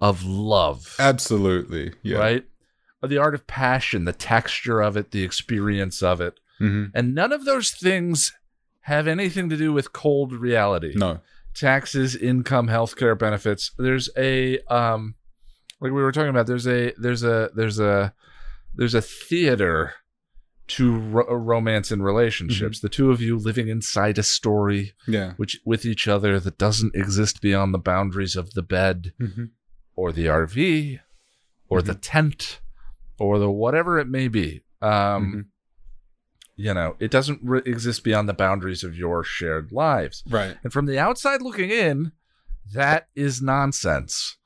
of 0.02 0.24
love, 0.24 0.96
Absolutely. 1.00 1.94
Yeah. 2.02 2.18
right? 2.18 2.46
Or 3.02 3.08
the 3.10 3.18
art 3.20 3.36
of 3.36 3.46
passion, 3.48 4.06
the 4.06 4.14
texture 4.14 4.82
of 4.82 4.98
it, 4.98 5.12
the 5.12 5.24
experience 5.24 6.02
of 6.02 6.20
it, 6.22 6.40
hmm 6.60 6.86
and 6.94 7.14
none 7.14 7.32
of 7.32 7.46
those 7.46 7.70
things 7.72 8.34
have 8.82 9.08
anything 9.08 9.50
to 9.50 9.58
do 9.58 9.72
with 9.74 9.94
cold 9.94 10.34
reality. 10.34 10.94
No. 10.96 11.20
taxes, 11.54 12.16
income, 12.16 12.68
healthcare 12.68 13.18
benefits. 13.18 13.72
There's 13.78 14.10
a 14.18 14.60
um 14.62 15.16
like 15.80 15.92
we 15.92 16.02
were 16.02 16.12
talking 16.12 16.30
about 16.30 16.48
there's 16.48 16.68
a 16.68 16.94
there's 16.98 17.24
a 17.24 17.50
there's 17.56 17.80
a 17.80 18.14
there's 18.74 18.94
a 18.96 19.02
theater 19.02 19.94
to 20.68 20.98
ro- 20.98 21.34
romance 21.36 21.92
and 21.92 22.04
relationships. 22.04 22.80
The 22.82 22.90
two 22.90 23.10
of 23.12 23.22
you 23.22 23.38
living 23.38 23.70
inside 23.70 24.18
a 24.18 24.24
story 24.24 24.94
Yeah. 25.08 25.34
which 25.38 25.60
with 25.66 25.86
each 25.86 26.08
other 26.08 26.40
that 26.40 26.58
doesn't 26.58 26.96
exist 26.96 27.42
beyond 27.42 27.74
the 27.74 27.78
boundaries 27.80 28.36
of 28.36 28.54
the 28.54 28.64
bed 28.64 29.14
hmm 29.20 29.46
or 29.96 30.12
the 30.12 30.26
RV 30.26 31.00
or 31.70 31.82
the 31.82 31.96
tent 31.96 32.60
or 33.20 33.40
the 33.40 33.50
whatever 33.50 34.00
it 34.00 34.08
may 34.08 34.28
be. 34.28 34.64
Um 34.82 34.90
Mhm. 34.92 35.46
you 36.56 36.74
know, 36.74 36.96
it 37.00 37.12
doesn't 37.12 37.40
re- 37.44 37.62
exist 37.66 38.04
beyond 38.04 38.28
the 38.28 38.34
boundaries 38.34 38.84
of 38.84 38.98
your 38.98 39.24
shared 39.24 39.72
lives. 39.72 40.24
Right. 40.28 40.58
And 40.64 40.74
from 40.74 40.86
the 40.88 40.98
outside 40.98 41.42
looking 41.42 41.70
in, 41.70 42.12
that 42.74 43.08
is 43.16 43.42
nonsense. 43.42 44.38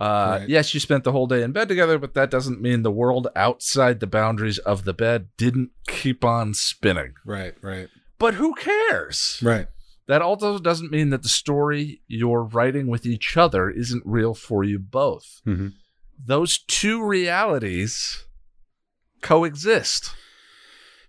Uh, 0.00 0.38
Right. 0.40 0.48
Yes, 0.48 0.72
you 0.72 0.80
spent 0.80 1.04
the 1.04 1.12
whole 1.12 1.26
day 1.26 1.42
in 1.42 1.52
bed 1.52 1.68
together, 1.68 1.98
but 1.98 2.14
that 2.14 2.30
doesn't 2.30 2.62
mean 2.62 2.82
the 2.82 2.90
world 2.90 3.28
outside 3.36 4.00
the 4.00 4.06
boundaries 4.06 4.56
of 4.58 4.84
the 4.84 4.94
bed 4.94 5.28
didn't 5.36 5.70
keep 5.86 6.24
on 6.24 6.54
spinning. 6.54 7.12
Right. 7.26 7.54
Right. 7.60 7.88
But 8.18 8.34
who 8.34 8.54
cares? 8.54 9.38
Right. 9.42 9.68
That 10.06 10.22
also 10.22 10.58
doesn't 10.58 10.90
mean 10.90 11.10
that 11.10 11.22
the 11.22 11.28
story 11.28 12.00
you're 12.08 12.42
writing 12.44 12.86
with 12.86 13.04
each 13.04 13.36
other 13.36 13.68
isn't 13.70 14.02
real 14.06 14.32
for 14.34 14.64
you 14.64 14.78
both. 14.78 15.42
hmm 15.44 15.68
Those 16.26 16.58
two 16.58 17.02
realities 17.04 18.24
coexist. 19.22 20.10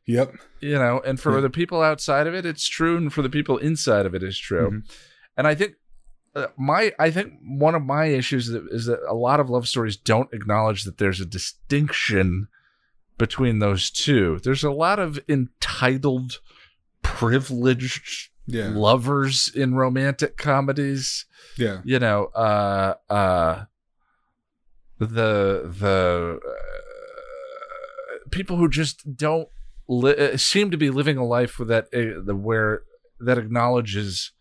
Yep. 0.08 0.36
you 0.60 0.74
know 0.78 1.00
and 1.06 1.20
for 1.20 1.36
Yeah. 1.36 1.42
the 1.42 1.50
people 1.50 1.82
outside 1.82 2.28
of 2.28 2.34
it 2.34 2.46
it's 2.46 2.68
true 2.68 2.98
and 2.98 3.14
for 3.14 3.22
the 3.22 3.30
people 3.30 3.58
inside 3.60 4.06
of 4.06 4.14
it 4.16 4.24
is 4.24 4.38
true 4.38 4.70
Mhm. 4.72 4.92
and 5.38 5.48
i 5.48 5.54
think 5.56 5.76
uh, 6.36 6.48
my 6.58 6.92
i 7.00 7.10
think 7.12 7.34
one 7.44 7.76
of 7.76 7.84
my 7.84 8.06
issues 8.08 8.48
is 8.48 8.54
that, 8.54 8.68
is 8.72 8.86
that 8.88 9.00
a 9.08 9.14
lot 9.14 9.40
of 9.40 9.50
love 9.50 9.68
stories 9.68 9.96
don't 9.96 10.34
acknowledge 10.34 10.84
that 10.84 10.98
there's 10.98 11.22
a 11.22 11.26
distinction 11.26 12.48
between 13.18 13.60
those 13.60 13.90
two 13.92 14.40
there's 14.44 14.64
a 14.64 14.72
lot 14.72 15.00
of 15.00 15.20
entitled 15.30 16.40
privileged 17.04 18.30
Yeah. 18.48 18.70
lovers 18.74 19.52
in 19.56 19.76
romantic 19.76 20.36
comedies 20.36 21.26
Yeah. 21.58 21.82
you 21.86 22.00
know 22.00 22.26
uh 22.36 22.96
uh 23.10 23.66
the 25.08 25.72
the 25.80 26.40
uh, 26.46 28.30
people 28.32 28.58
who 28.58 28.70
just 28.70 29.16
don't 29.16 29.50
li- 29.88 30.16
uh, 30.16 30.38
seem 30.38 30.72
to 30.72 30.78
be 30.78 30.90
living 30.90 31.18
a 31.18 31.26
life 31.26 31.60
with 31.60 31.68
that 31.70 31.86
uh, 31.94 32.22
the 32.24 32.36
where 32.36 32.84
that 33.20 33.38
acknowledges 33.38 34.32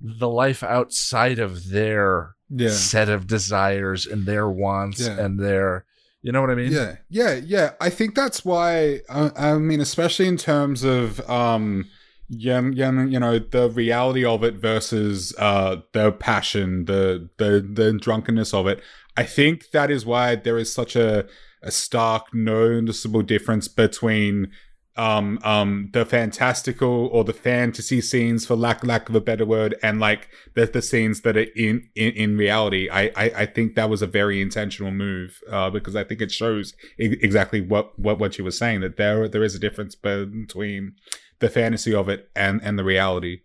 the 0.00 0.28
life 0.28 0.62
outside 0.62 1.38
of 1.38 1.68
their 1.70 2.34
Yeah. 2.48 2.70
set 2.70 3.08
of 3.08 3.26
desires 3.26 4.06
and 4.06 4.26
their 4.26 4.48
wants 4.48 5.00
Yeah. 5.00 5.18
and 5.24 5.38
their 5.38 5.84
you 6.22 6.32
know 6.32 6.40
what 6.42 6.50
i 6.50 6.54
mean 6.54 6.72
Yeah, 6.72 6.96
yeah, 7.08 7.34
yeah. 7.34 7.70
I 7.80 7.88
think 7.90 8.14
that's 8.14 8.44
why. 8.44 9.00
I, 9.08 9.30
I 9.36 9.54
mean, 9.58 9.80
especially 9.80 10.28
in 10.28 10.36
terms 10.36 10.84
of, 10.84 11.18
um, 11.30 11.86
yeah, 12.28 12.60
yeah, 12.74 12.92
you 13.04 13.18
know, 13.18 13.38
the 13.38 13.70
reality 13.70 14.22
of 14.24 14.44
it 14.44 14.54
versus 14.56 15.34
uh, 15.38 15.76
the 15.94 16.12
passion, 16.12 16.84
the 16.84 17.30
the 17.38 17.66
the 17.78 17.92
drunkenness 17.94 18.52
of 18.52 18.66
it. 18.66 18.82
I 19.16 19.24
think 19.24 19.70
that 19.72 19.90
is 19.90 20.06
why 20.06 20.36
there 20.36 20.58
is 20.58 20.72
such 20.72 20.96
a 20.96 21.26
a 21.62 21.70
stark, 21.70 22.32
noticeable 22.32 23.22
difference 23.22 23.68
between 23.68 24.50
um 24.96 25.38
um 25.44 25.88
the 25.92 26.04
fantastical 26.04 27.08
or 27.12 27.22
the 27.22 27.32
fantasy 27.32 28.00
scenes 28.00 28.44
for 28.44 28.56
lack 28.56 28.82
lack 28.84 29.08
of 29.08 29.14
a 29.14 29.20
better 29.20 29.46
word 29.46 29.74
and 29.84 30.00
like 30.00 30.28
the 30.56 30.66
the 30.66 30.82
scenes 30.82 31.20
that 31.20 31.36
are 31.36 31.46
in 31.54 31.88
in, 31.94 32.10
in 32.14 32.36
reality 32.36 32.88
I, 32.90 33.02
I 33.16 33.24
i 33.42 33.46
think 33.46 33.76
that 33.76 33.88
was 33.88 34.02
a 34.02 34.06
very 34.08 34.42
intentional 34.42 34.90
move 34.90 35.38
uh 35.48 35.70
because 35.70 35.94
i 35.94 36.02
think 36.02 36.20
it 36.20 36.32
shows 36.32 36.74
e- 36.98 37.16
exactly 37.22 37.60
what 37.60 37.96
what 38.00 38.18
what 38.18 38.36
you 38.36 38.42
were 38.42 38.50
saying 38.50 38.80
that 38.80 38.96
there 38.96 39.28
there 39.28 39.44
is 39.44 39.54
a 39.54 39.60
difference 39.60 39.94
between 39.94 40.96
the 41.38 41.48
fantasy 41.48 41.94
of 41.94 42.08
it 42.08 42.28
and 42.34 42.60
and 42.64 42.76
the 42.76 42.84
reality 42.84 43.42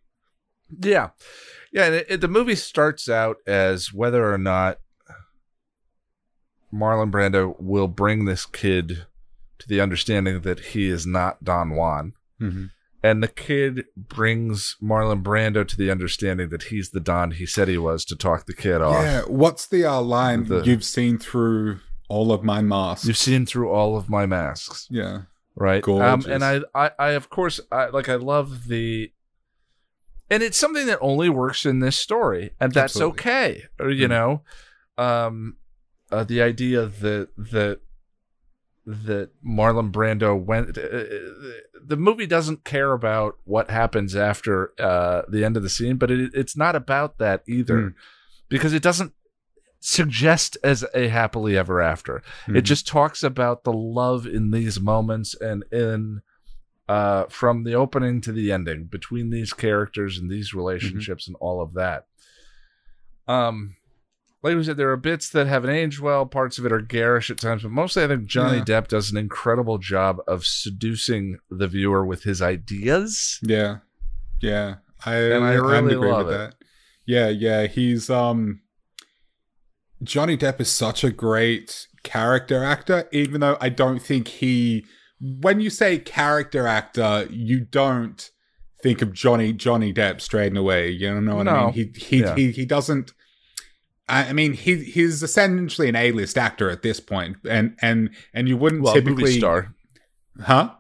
Yeah, 0.82 1.10
yeah. 1.72 1.86
And 1.86 1.96
it, 1.96 2.06
it- 2.10 2.22
the 2.22 2.28
movie 2.28 2.56
starts 2.56 3.08
out 3.08 3.38
as 3.46 3.94
whether 3.94 4.34
or 4.34 4.40
not 4.40 4.80
Marlon 6.74 7.12
Brando 7.12 7.56
will 7.60 7.88
bring 7.88 8.26
this 8.26 8.46
kid 8.46 9.06
to 9.60 9.68
the 9.68 9.80
understanding 9.82 10.42
that 10.42 10.60
he 10.60 10.88
is 10.90 11.06
not 11.06 11.44
Don 11.44 11.76
Juan, 11.76 12.14
mm-hmm. 12.42 12.66
and 13.04 13.24
the 13.24 13.28
kid 13.28 13.86
brings 13.96 14.76
Marlon 14.82 15.24
Brando 15.24 15.66
to 15.68 15.78
the 15.78 15.90
understanding 15.92 16.50
that 16.50 16.64
he's 16.64 16.90
the 16.92 17.00
Don 17.00 17.32
he 17.32 17.46
said 17.46 17.68
he 17.68 17.78
was 17.78 18.04
to 18.06 18.16
talk 18.16 18.46
the 18.46 18.54
kid 18.54 18.82
off. 18.82 19.04
yeah 19.04 19.22
what's 19.28 19.68
the 19.68 19.86
uh 19.86 20.02
line 20.02 20.46
The- 20.46 20.64
you've 20.64 20.84
seen 20.84 21.18
through 21.18 21.80
all 22.10 22.32
of 22.32 22.44
my 22.44 22.62
masks 22.62 23.08
You've 23.08 23.18
seen 23.18 23.46
through 23.46 23.70
all 23.72 23.96
of 23.98 24.10
my 24.10 24.26
masks. 24.26 24.88
yeah 24.92 25.22
right 25.56 25.88
um 25.88 26.26
and 26.30 26.44
I, 26.44 26.60
I 26.76 26.92
i 27.00 27.10
of 27.12 27.30
course 27.30 27.62
i 27.72 27.86
like 27.88 28.10
i 28.10 28.16
love 28.16 28.68
the 28.68 29.12
and 30.30 30.44
it's 30.44 30.58
something 30.58 30.86
that 30.88 30.98
only 31.02 31.30
works 31.30 31.66
in 31.66 31.80
this 31.80 31.98
story 31.98 32.52
and 32.60 32.74
that's 32.74 32.96
Absolutely. 32.98 33.20
okay 33.22 33.64
or 33.80 33.90
you 33.90 34.08
Mhm. 34.08 34.10
know 34.10 34.42
um 34.98 35.56
uh, 36.16 36.24
the 36.24 36.42
idea 36.42 36.86
that 36.86 37.30
that 37.38 37.80
that 38.86 39.30
Marlon 39.44 39.92
Brando 39.92 40.40
went. 40.40 40.78
Uh, 40.78 41.04
the 41.84 41.98
movie 41.98 42.28
doesn't 42.28 42.64
care 42.64 42.94
about 42.94 43.38
what 43.44 43.70
happens 43.70 44.16
after 44.16 44.72
uh, 44.80 45.24
the 45.28 45.44
end 45.44 45.58
of 45.58 45.64
the 45.64 45.70
scene, 45.70 45.98
but 45.98 46.12
it, 46.12 46.32
it's 46.34 46.56
not 46.56 46.76
about 46.76 47.18
that 47.18 47.44
either, 47.48 47.78
Mm. 47.78 47.94
because 48.50 48.74
it 48.74 48.84
doesn't 48.84 49.14
suggest 49.80 50.58
as 50.64 50.84
a 50.94 51.08
happily 51.10 51.58
ever 51.58 51.82
after. 51.82 52.18
It 52.48 52.52
Mhm. 52.52 52.64
just 52.64 52.88
talks 52.88 53.24
about 53.24 53.64
the 53.64 53.74
love 53.74 54.26
in 54.28 54.52
these 54.52 54.80
moments 54.80 55.36
and 55.40 55.64
in 55.72 56.22
uh, 56.88 57.26
from 57.30 57.64
the 57.64 57.74
opening 57.74 58.22
to 58.22 58.32
the 58.32 58.52
ending 58.52 58.84
between 58.86 59.32
these 59.32 59.54
characters 59.54 60.20
and 60.20 60.30
these 60.30 60.54
relationships 60.54 61.28
and 61.28 61.36
all 61.40 61.60
of 61.60 61.74
that. 61.74 62.06
Um, 63.28 63.76
like 64.46 64.56
we 64.56 64.64
said, 64.64 64.78
there 64.78 64.92
are 64.92 64.98
bits 64.98 65.30
that 65.32 65.48
haven't 65.48 65.72
aged 65.72 66.00
well. 66.00 66.26
Parts 66.26 66.58
of 66.58 66.66
it 66.66 66.72
are 66.72 66.80
garish 66.82 67.30
at 67.32 67.38
times, 67.40 67.64
but 67.64 67.72
mostly 67.72 68.04
I 68.04 68.08
think 68.08 68.26
Johnny 68.28 68.58
Yeah. 68.60 68.64
Depp 68.64 68.88
does 68.88 69.12
an 69.12 69.18
incredible 69.18 69.78
job 69.78 70.20
of 70.28 70.46
seducing 70.46 71.40
the 71.50 71.68
viewer 71.68 72.06
with 72.06 72.24
his 72.24 72.42
ideas. 72.42 73.40
Yeah, 73.42 73.78
yeah, 74.42 74.76
I 75.06 75.16
And 75.16 75.44
I 75.44 75.54
really 75.54 75.94
agree 75.96 76.12
love 76.12 76.28
with 76.28 76.36
it. 76.36 76.38
that. 76.38 76.56
Yeah, 77.06 77.30
yeah, 77.30 77.68
he's 77.68 78.10
um 78.10 78.62
Johnny 80.04 80.38
Depp 80.38 80.60
is 80.60 80.70
such 80.70 81.04
a 81.04 81.12
great 81.12 81.88
character 82.04 82.64
actor, 82.64 83.08
even 83.12 83.42
though 83.42 83.58
I 83.62 83.70
don't 83.70 84.00
think 84.02 84.28
he. 84.28 84.86
When 85.20 85.60
you 85.62 85.70
say 85.70 85.98
character 85.98 86.68
actor, 86.68 87.28
you 87.32 87.62
don't 87.62 88.30
think 88.84 89.02
of 89.02 89.14
Johnny 89.14 89.54
Johnny 89.54 89.94
Depp 89.94 90.22
straight 90.22 90.56
away. 90.56 90.90
You 90.92 91.20
know 91.22 91.36
what 91.38 91.48
I 91.48 91.66
mean? 91.66 91.74
He 91.74 91.92
he 92.00 92.20
Yeah. 92.20 92.36
he, 92.36 92.52
he 92.52 92.66
doesn't. 92.66 93.14
I 94.08 94.34
mean, 94.34 94.54
he 94.54 94.84
he's 94.84 95.24
essentially 95.24 95.90
an 95.90 95.96
A-list 95.96 96.38
actor 96.38 96.70
at 96.70 96.84
this 96.84 97.00
point, 97.00 97.38
and 97.50 97.76
and 97.82 98.12
and 98.34 98.48
you 98.48 98.56
wouldn't 98.58 98.84
Well, 98.84 98.94
a 98.94 98.96
typically, 98.96 99.24
movie 99.24 99.40
star, 99.40 99.74
huh? 100.42 100.76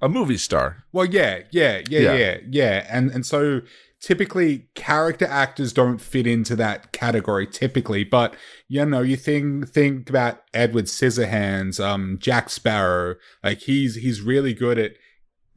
a 0.00 0.08
movie 0.08 0.38
star. 0.38 0.84
Well, 0.92 1.04
yeah, 1.04 1.40
yeah, 1.50 1.82
yeah, 1.88 2.00
Yeah. 2.00 2.14
yeah, 2.14 2.38
yeah, 2.50 2.86
and 2.90 3.10
and 3.10 3.26
so 3.26 3.60
typically 4.00 4.66
character 4.74 5.26
actors 5.26 5.72
don't 5.72 6.00
fit 6.00 6.26
into 6.26 6.56
that 6.56 6.92
category 6.92 7.46
typically, 7.46 8.04
but 8.04 8.34
you 8.68 8.84
know, 8.86 9.02
you 9.02 9.16
think 9.16 9.68
think 9.68 10.08
about 10.08 10.42
Edward 10.54 10.86
Scissorhands, 10.86 11.78
um, 11.78 12.16
Jack 12.20 12.48
Sparrow, 12.48 13.16
like 13.44 13.58
he's 13.58 13.96
he's 13.96 14.22
really 14.22 14.54
good 14.54 14.78
at 14.78 14.92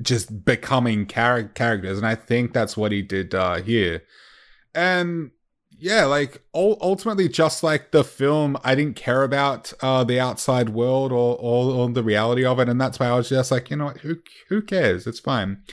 just 0.01 0.43
becoming 0.43 1.07
char- 1.07 1.43
characters, 1.45 1.97
and 1.97 2.05
I 2.05 2.15
think 2.15 2.51
that's 2.51 2.75
what 2.75 2.91
he 2.91 3.01
did 3.01 3.33
uh, 3.33 3.61
here, 3.61 4.03
and. 4.73 5.31
Yeah, 5.77 6.05
like 6.05 6.41
ultimately, 6.53 7.27
just 7.27 7.61
like 7.61 7.91
the 7.91 8.03
film, 8.03 8.57
I 8.63 8.75
didn't 8.75 8.95
care 8.95 9.23
about 9.23 9.73
uh, 9.81 10.03
the 10.03 10.19
outside 10.19 10.69
world 10.69 11.11
or, 11.11 11.37
or 11.37 11.73
or 11.73 11.89
the 11.89 12.03
reality 12.03 12.45
of 12.45 12.59
it, 12.59 12.69
and 12.69 12.79
that's 12.79 12.99
why 12.99 13.07
I 13.07 13.15
was 13.15 13.29
just 13.29 13.51
like, 13.51 13.69
you 13.69 13.77
know 13.77 13.85
what, 13.85 13.99
who 13.99 14.17
who 14.49 14.61
cares? 14.61 15.05
It's 15.05 15.19
fine. 15.19 15.63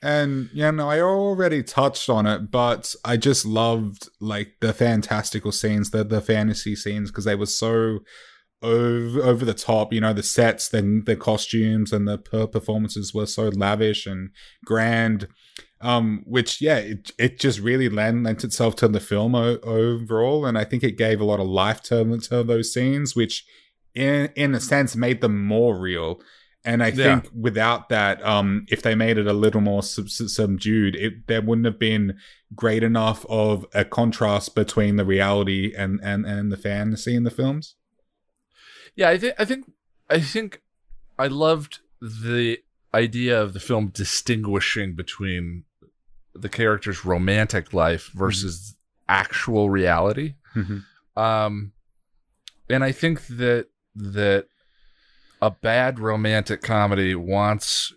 And 0.00 0.48
you 0.52 0.70
know, 0.70 0.88
I 0.88 1.00
already 1.00 1.62
touched 1.64 2.08
on 2.08 2.24
it, 2.26 2.50
but 2.52 2.94
I 3.04 3.16
just 3.16 3.44
loved 3.44 4.08
like 4.20 4.54
the 4.60 4.72
fantastical 4.72 5.50
scenes, 5.50 5.90
the 5.90 6.04
the 6.04 6.20
fantasy 6.20 6.76
scenes, 6.76 7.10
because 7.10 7.24
they 7.24 7.34
were 7.34 7.46
so 7.46 8.00
over, 8.62 9.22
over 9.22 9.44
the 9.44 9.54
top. 9.54 9.92
You 9.92 10.00
know, 10.00 10.12
the 10.12 10.22
sets, 10.22 10.68
then 10.68 11.02
the 11.04 11.16
costumes 11.16 11.92
and 11.92 12.06
the 12.06 12.18
per- 12.18 12.46
performances 12.46 13.12
were 13.12 13.26
so 13.26 13.48
lavish 13.48 14.06
and 14.06 14.30
grand. 14.64 15.26
Um, 15.80 16.24
which 16.26 16.60
yeah, 16.60 16.78
it 16.78 17.12
it 17.18 17.38
just 17.38 17.60
really 17.60 17.88
lent, 17.88 18.24
lent 18.24 18.42
itself 18.42 18.74
to 18.76 18.88
the 18.88 18.98
film 19.00 19.34
o- 19.36 19.58
overall, 19.62 20.44
and 20.44 20.58
I 20.58 20.64
think 20.64 20.82
it 20.82 20.98
gave 20.98 21.20
a 21.20 21.24
lot 21.24 21.38
of 21.38 21.46
life 21.46 21.80
to, 21.84 22.18
to 22.18 22.42
those 22.42 22.72
scenes, 22.72 23.14
which 23.14 23.44
in 23.94 24.30
in 24.34 24.54
a 24.56 24.60
sense 24.60 24.96
made 24.96 25.20
them 25.20 25.44
more 25.46 25.78
real. 25.78 26.20
And 26.64 26.82
I 26.82 26.88
Yeah. 26.88 27.20
think 27.20 27.28
without 27.32 27.88
that, 27.90 28.20
um, 28.26 28.66
if 28.68 28.82
they 28.82 28.96
made 28.96 29.16
it 29.18 29.28
a 29.28 29.32
little 29.32 29.60
more 29.60 29.84
sub- 29.84 30.08
sub- 30.10 30.28
subdued, 30.28 30.96
it 30.96 31.28
there 31.28 31.40
wouldn't 31.42 31.66
have 31.66 31.78
been 31.78 32.18
great 32.56 32.82
enough 32.82 33.24
of 33.28 33.64
a 33.72 33.84
contrast 33.84 34.56
between 34.56 34.96
the 34.96 35.04
reality 35.04 35.72
and 35.76 36.00
and 36.02 36.26
and 36.26 36.50
the 36.50 36.56
fantasy 36.56 37.14
in 37.14 37.22
the 37.22 37.30
films. 37.30 37.76
Yeah, 38.96 39.10
I 39.10 39.18
think 39.18 39.34
I 39.38 39.44
think 39.44 39.70
I 40.10 40.20
think 40.20 40.60
I 41.16 41.28
loved 41.28 41.78
the 42.00 42.58
idea 42.92 43.40
of 43.40 43.52
the 43.52 43.60
film 43.60 43.88
distinguishing 43.88 44.94
between 44.94 45.64
the 46.34 46.48
character's 46.48 47.04
romantic 47.04 47.72
life 47.72 48.10
versus 48.14 48.76
actual 49.08 49.70
reality. 49.70 50.34
Um, 51.16 51.72
and 52.68 52.84
I 52.84 52.92
think 52.92 53.26
that 53.28 53.66
that 53.94 54.46
a 55.40 55.50
bad 55.50 55.98
romantic 55.98 56.62
comedy 56.62 57.14
wants 57.14 57.92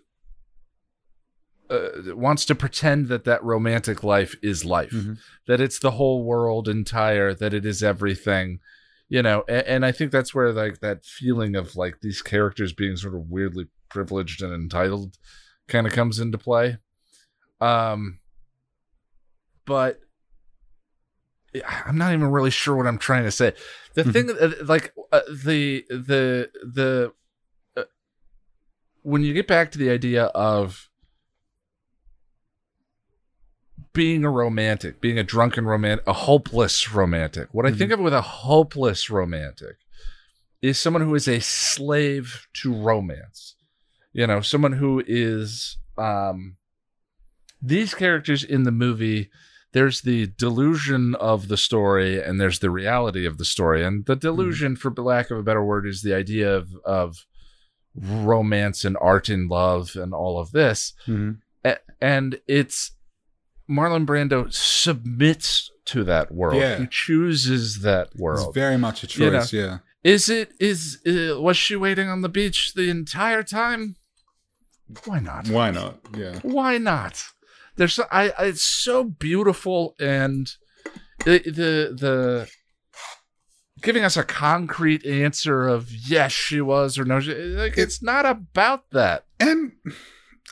uh, 1.70 2.14
wants 2.14 2.44
to 2.46 2.54
pretend 2.54 3.08
that 3.08 3.24
that 3.24 3.42
romantic 3.42 4.02
life 4.04 4.34
is 4.42 4.64
life, 4.64 4.90
Mhm. 4.92 5.18
that 5.46 5.60
it's 5.60 5.78
the 5.78 5.92
whole 5.92 6.22
world 6.24 6.68
entire, 6.68 7.32
that 7.34 7.54
it 7.54 7.64
is 7.64 7.82
everything, 7.82 8.60
you 9.08 9.22
know. 9.22 9.44
And, 9.48 9.66
and 9.66 9.86
I 9.86 9.92
think 9.92 10.12
that's 10.12 10.34
where 10.34 10.52
like 10.52 10.80
that 10.80 11.04
feeling 11.06 11.56
of 11.56 11.74
like 11.76 12.00
these 12.00 12.20
characters 12.20 12.72
being 12.72 12.96
sort 12.96 13.14
of 13.14 13.30
weirdly 13.30 13.68
privileged 13.88 14.42
and 14.42 14.52
entitled 14.52 15.16
kind 15.68 15.86
of 15.86 15.92
comes 15.94 16.18
into 16.18 16.36
play. 16.38 16.76
Um, 17.60 18.18
but 19.64 20.00
I'm 21.66 21.98
not 21.98 22.12
even 22.12 22.30
really 22.30 22.50
sure 22.50 22.76
what 22.76 22.86
I'm 22.86 22.98
trying 22.98 23.24
to 23.24 23.30
say. 23.30 23.52
The 23.94 24.04
Mhm. 24.04 24.12
thing, 24.12 24.30
uh, 24.30 24.64
like 24.64 24.94
uh, 25.12 25.20
the 25.30 25.84
the 25.90 26.50
the 26.62 27.12
uh, 27.76 27.84
when 29.02 29.22
you 29.22 29.34
get 29.34 29.46
back 29.46 29.70
to 29.72 29.78
the 29.78 29.90
idea 29.90 30.24
of 30.26 30.88
being 33.92 34.24
a 34.24 34.30
romantic, 34.30 35.00
being 35.00 35.18
a 35.18 35.22
drunken 35.24 35.66
romantic, 35.66 36.06
a 36.06 36.12
hopeless 36.12 36.92
romantic. 36.92 37.52
What 37.52 37.66
I 37.66 37.72
think 37.72 37.90
of 37.92 38.00
with 38.00 38.14
a 38.14 38.22
hopeless 38.22 39.10
romantic 39.10 39.76
is 40.62 40.78
someone 40.78 41.02
who 41.02 41.14
is 41.14 41.28
a 41.28 41.40
slave 41.40 42.46
to 42.54 42.72
romance. 42.72 43.56
You 44.12 44.26
know, 44.26 44.40
someone 44.40 44.72
who 44.72 45.02
is 45.06 45.76
um 45.98 46.56
these 47.60 47.94
characters 47.94 48.42
in 48.42 48.62
the 48.64 48.72
movie 48.72 49.30
there's 49.72 50.02
the 50.02 50.26
delusion 50.38 51.14
of 51.16 51.48
the 51.48 51.56
story 51.56 52.22
and 52.22 52.40
there's 52.40 52.58
the 52.60 52.70
reality 52.70 53.24
of 53.26 53.38
the 53.38 53.44
story 53.44 53.84
and 53.84 54.04
the 54.06 54.16
delusion 54.16 54.76
for 54.76 54.90
lack 54.92 55.30
of 55.30 55.38
a 55.38 55.42
better 55.42 55.64
word 55.64 55.86
is 55.86 56.02
the 56.02 56.14
idea 56.14 56.54
of 56.54 56.68
of 56.84 57.24
romance 57.94 58.84
and 58.84 58.96
art 59.00 59.28
and 59.28 59.50
love 59.50 59.96
and 59.96 60.14
all 60.14 60.38
of 60.38 60.52
this 60.52 60.94
Mhm. 61.06 61.38
A- 61.64 61.78
and 62.00 62.40
it's 62.48 62.92
Marlon 63.70 64.04
Brando 64.06 64.52
submits 64.52 65.70
to 65.86 66.02
that 66.04 66.32
world. 66.32 66.60
Yeah. 66.60 66.78
He 66.78 66.86
chooses 66.88 67.80
that 67.80 68.08
It's 68.12 68.16
world. 68.20 68.54
very 68.54 68.76
much 68.76 69.04
a 69.04 69.06
You 69.22 69.30
know. 69.30 69.38
choice. 69.40 69.52
Yeah. 69.52 69.78
Is 70.04 70.28
it 70.28 70.52
is 70.58 70.98
uh, 71.06 71.40
was 71.40 71.56
she 71.56 71.76
waiting 71.76 72.08
on 72.08 72.22
the 72.22 72.28
beach 72.28 72.74
the 72.74 72.88
entire 72.90 73.42
time? 73.42 73.96
Why 75.04 75.20
not? 75.20 75.48
Why 75.48 75.70
not? 75.70 76.00
Yeah. 76.16 76.40
Why 76.42 76.76
not? 76.78 77.22
There's 77.76 77.94
so, 77.94 78.04
I, 78.10 78.30
I 78.38 78.44
it's 78.46 78.62
so 78.62 79.04
beautiful 79.04 79.94
and 79.98 80.50
the 81.24 81.38
the 81.38 81.96
the 81.98 82.50
giving 83.80 84.04
us 84.04 84.16
a 84.16 84.24
concrete 84.24 85.04
answer 85.06 85.66
of 85.66 85.90
yes 85.90 86.32
she 86.32 86.60
was 86.60 86.98
or 86.98 87.04
no 87.04 87.20
she, 87.20 87.34
like 87.34 87.78
it's 87.78 88.02
not 88.02 88.26
about 88.26 88.90
that. 88.90 89.24
And 89.40 89.72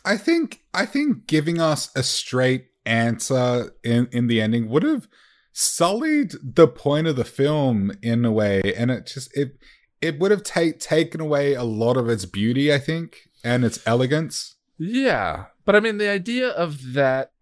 I 0.04 0.16
think 0.16 0.62
I 0.74 0.86
think 0.86 1.26
giving 1.26 1.60
us 1.60 1.90
a 1.94 2.02
straight 2.02 2.66
answer 2.86 3.72
in 3.84 4.08
in 4.12 4.26
the 4.26 4.40
ending 4.40 4.68
would 4.68 4.82
have 4.82 5.08
sullied 5.52 6.32
the 6.42 6.68
point 6.68 7.06
of 7.06 7.16
the 7.16 7.24
film 7.24 7.92
in 8.02 8.24
a 8.24 8.32
way, 8.32 8.62
and 8.76 8.90
it 8.90 9.06
just 9.06 9.36
it 9.36 9.58
it 10.00 10.18
would 10.18 10.30
have 10.30 10.42
ta- 10.42 10.76
taken 10.78 11.20
away 11.20 11.54
a 11.54 11.64
lot 11.64 11.96
of 11.96 12.08
its 12.08 12.24
beauty, 12.24 12.72
I 12.72 12.78
think, 12.78 13.18
and 13.44 13.64
its 13.64 13.78
elegance. 13.86 14.56
Yeah, 14.78 15.46
but 15.64 15.76
I 15.76 15.80
mean 15.80 15.98
the 15.98 16.08
idea 16.08 16.48
of 16.48 16.92
that 16.94 17.32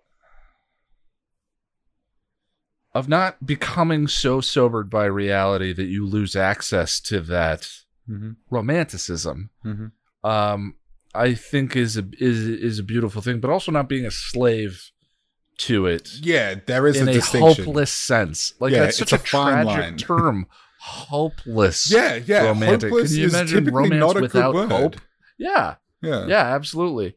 of 2.94 3.08
not 3.08 3.46
becoming 3.46 4.08
so 4.08 4.40
sobered 4.40 4.90
by 4.90 5.04
reality 5.04 5.72
that 5.72 5.84
you 5.86 6.06
lose 6.06 6.34
access 6.36 7.00
to 7.00 7.20
that 7.20 7.68
Mm-hmm. 8.10 8.30
romanticism 8.48 9.50
Mm-hmm. 9.66 10.26
um 10.26 10.74
I 11.14 11.34
think 11.34 11.76
is 11.76 11.98
a 11.98 12.04
is 12.18 12.38
is 12.46 12.78
a 12.78 12.82
beautiful 12.82 13.20
thing, 13.20 13.38
but 13.40 13.50
also 13.50 13.70
not 13.70 13.86
being 13.88 14.06
a 14.06 14.10
slave 14.10 14.90
to 15.58 15.84
it 15.86 16.08
Yeah, 16.22 16.54
there 16.66 16.86
is 16.86 16.96
in 16.96 17.08
a 17.08 17.18
a 17.18 17.20
hopeless 17.20 17.92
sense. 17.92 18.54
Like 18.60 18.72
Yeah, 18.72 18.80
that's 18.84 18.96
such 18.98 19.12
a, 19.12 19.16
a 19.16 19.18
fine 19.18 19.64
tragic 19.66 19.82
line. 19.82 19.96
term. 19.98 20.46
Hopeless. 20.80 21.92
yeah, 21.92 22.14
yeah. 22.24 22.44
romantic. 22.46 22.90
Hopeless 22.90 23.10
Can 23.10 23.18
you 23.20 23.26
is 23.26 23.34
imagine 23.34 23.58
typically 23.58 23.90
romance 23.90 24.00
not 24.00 24.16
a 24.16 24.20
without 24.20 24.52
good 24.52 24.70
word. 24.70 24.80
hope? 24.80 24.96
Yeah. 25.36 25.74
Yeah. 26.00 26.26
Yeah, 26.28 26.54
absolutely. 26.54 27.14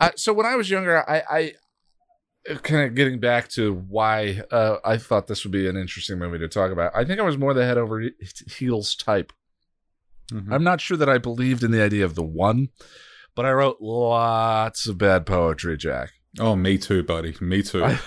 Uh, 0.00 0.10
so 0.16 0.32
when 0.32 0.46
I 0.46 0.56
was 0.56 0.70
younger, 0.70 1.08
I, 1.08 1.22
I 2.46 2.54
kind 2.62 2.86
of 2.86 2.94
getting 2.94 3.20
back 3.20 3.48
to 3.50 3.74
why 3.74 4.42
uh, 4.50 4.76
I 4.84 4.96
thought 4.96 5.26
this 5.26 5.44
would 5.44 5.52
be 5.52 5.68
an 5.68 5.76
interesting 5.76 6.18
movie 6.18 6.38
to 6.38 6.48
talk 6.48 6.72
about. 6.72 6.92
I 6.94 7.04
think 7.04 7.20
I 7.20 7.24
was 7.24 7.38
more 7.38 7.54
the 7.54 7.66
head 7.66 7.78
over 7.78 8.02
heels 8.56 8.94
type. 8.94 9.32
Mhm. 10.32 10.52
I'm 10.52 10.64
not 10.64 10.80
sure 10.80 10.96
that 10.96 11.08
I 11.08 11.18
believed 11.18 11.62
in 11.62 11.70
the 11.70 11.82
idea 11.82 12.04
of 12.04 12.14
the 12.14 12.22
one, 12.22 12.68
but 13.34 13.44
I 13.44 13.52
wrote 13.52 13.78
lots 13.80 14.86
of 14.86 14.96
bad 14.96 15.26
poetry, 15.26 15.76
Jack. 15.76 16.10
Oh, 16.38 16.56
me 16.56 16.78
too, 16.78 17.02
buddy. 17.02 17.36
Me 17.40 17.62
too. 17.62 17.84
I, 17.84 17.98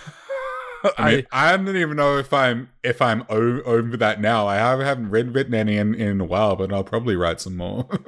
I, 0.98 1.16
mean, 1.16 1.28
I, 1.32 1.58
don't 1.58 1.76
even 1.76 1.98
know 1.98 2.18
if 2.18 2.34
I'm 2.34 2.70
if 2.84 3.02
I'm 3.02 3.24
o- 3.30 3.62
over 3.62 3.98
that 3.98 4.20
now. 4.22 4.48
I 4.48 4.56
have, 4.56 4.80
haven't 4.80 5.10
read 5.10 5.36
written 5.36 5.54
any 5.54 5.78
in, 5.78 5.94
in 5.94 6.22
a 6.22 6.26
while, 6.26 6.56
but 6.56 6.74
I'll 6.74 6.84
probably 6.84 7.16
write 7.16 7.42
some 7.42 7.58
more. 7.58 7.88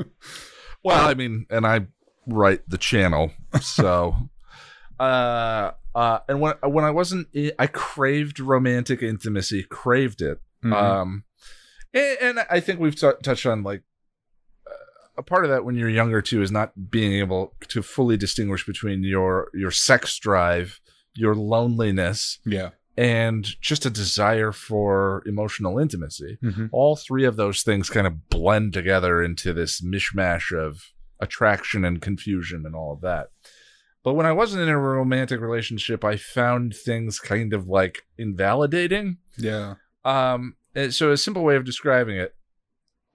Well, 0.85 1.07
I 1.07 1.15
mean, 1.15 1.47
and 1.49 1.65
I 1.65 1.87
write 2.27 2.61
the 2.69 2.77
channel, 2.77 3.31
so 3.61 4.15
uh 4.99 5.71
uh 5.93 6.19
and 6.27 6.39
when 6.41 6.55
when 6.63 6.85
I 6.85 6.91
wasn't 6.91 7.27
i- 7.35 7.67
craved 7.67 8.39
romantic 8.39 9.01
intimacy, 9.03 9.63
craved 9.63 10.21
it. 10.21 10.39
Mhm. 10.63 10.73
Um 10.73 11.23
and, 11.93 12.17
and 12.21 12.39
I 12.49 12.59
think 12.59 12.79
we've 12.79 12.95
t- 12.95 13.09
touched 13.23 13.45
on 13.45 13.63
like 13.63 13.83
a 15.17 15.23
part 15.23 15.45
of 15.45 15.51
that 15.51 15.63
when 15.63 15.75
you're 15.75 15.89
younger 15.89 16.21
too 16.21 16.41
is 16.41 16.51
not 16.51 16.91
being 16.91 17.13
able 17.13 17.53
to 17.69 17.81
fully 17.81 18.17
distinguish 18.17 18.65
between 18.65 19.03
your 19.03 19.49
your 19.53 19.71
sex 19.71 20.17
drive, 20.19 20.79
your 21.13 21.35
loneliness, 21.35 22.39
yeah. 22.45 22.71
and 22.97 23.47
just 23.61 23.85
a 23.85 23.89
desire 23.89 24.51
for 24.51 25.23
emotional 25.25 25.77
intimacy 25.79 26.37
Mhm. 26.43 26.69
all 26.73 26.95
three 26.97 27.23
of 27.25 27.35
those 27.37 27.61
things 27.63 27.89
kind 27.89 28.07
of 28.07 28.29
blend 28.29 28.73
together 28.73 29.21
into 29.23 29.53
this 29.53 29.81
mishmash 29.81 30.51
of 30.57 30.91
attraction 31.19 31.85
and 31.85 32.01
confusion 32.01 32.65
and 32.65 32.75
all 32.75 32.93
of 32.93 33.01
that. 33.01 33.29
But 34.03 34.13
when 34.13 34.27
I 34.27 34.33
wasn't 34.33 34.63
in 34.63 34.69
a 34.69 34.77
romantic 34.77 35.41
relationship, 35.41 36.03
I 36.03 36.15
found 36.15 36.75
things 36.75 37.19
kind 37.19 37.53
of 37.53 37.67
like 37.67 38.03
invalidating. 38.17 39.17
Yeah. 39.37 39.75
Um, 40.03 40.55
so 40.91 41.11
a 41.11 41.17
simple 41.17 41.43
way 41.43 41.55
of 41.55 41.65
describing 41.65 42.17
it, 42.17 42.35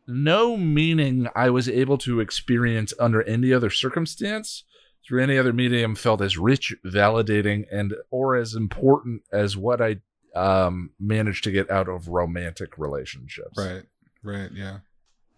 no 0.09 0.57
meaning 0.57 1.29
I 1.37 1.51
was 1.51 1.69
able 1.69 1.99
to 1.99 2.19
experience 2.19 2.93
under 2.99 3.23
any 3.23 3.53
other 3.53 3.71
circumstance 3.71 4.65
through 5.07 5.23
any 5.23 5.39
other 5.39 5.53
medium 5.53 5.95
felt 5.95 6.21
as 6.21 6.37
rich, 6.37 6.75
validating, 6.85 7.67
and 7.71 7.95
or 8.11 8.37
as 8.37 8.55
important 8.55 9.23
as 9.33 9.57
what 9.57 9.81
I 9.81 9.99
um, 10.35 10.91
managed 10.99 11.45
to 11.45 11.53
get 11.53 11.71
out 11.71 11.89
of 11.89 12.09
romantic 12.09 12.79
relationships. 12.79 13.57
Right. 13.57 13.85
Right. 14.23 14.51
Yeah. 14.53 14.79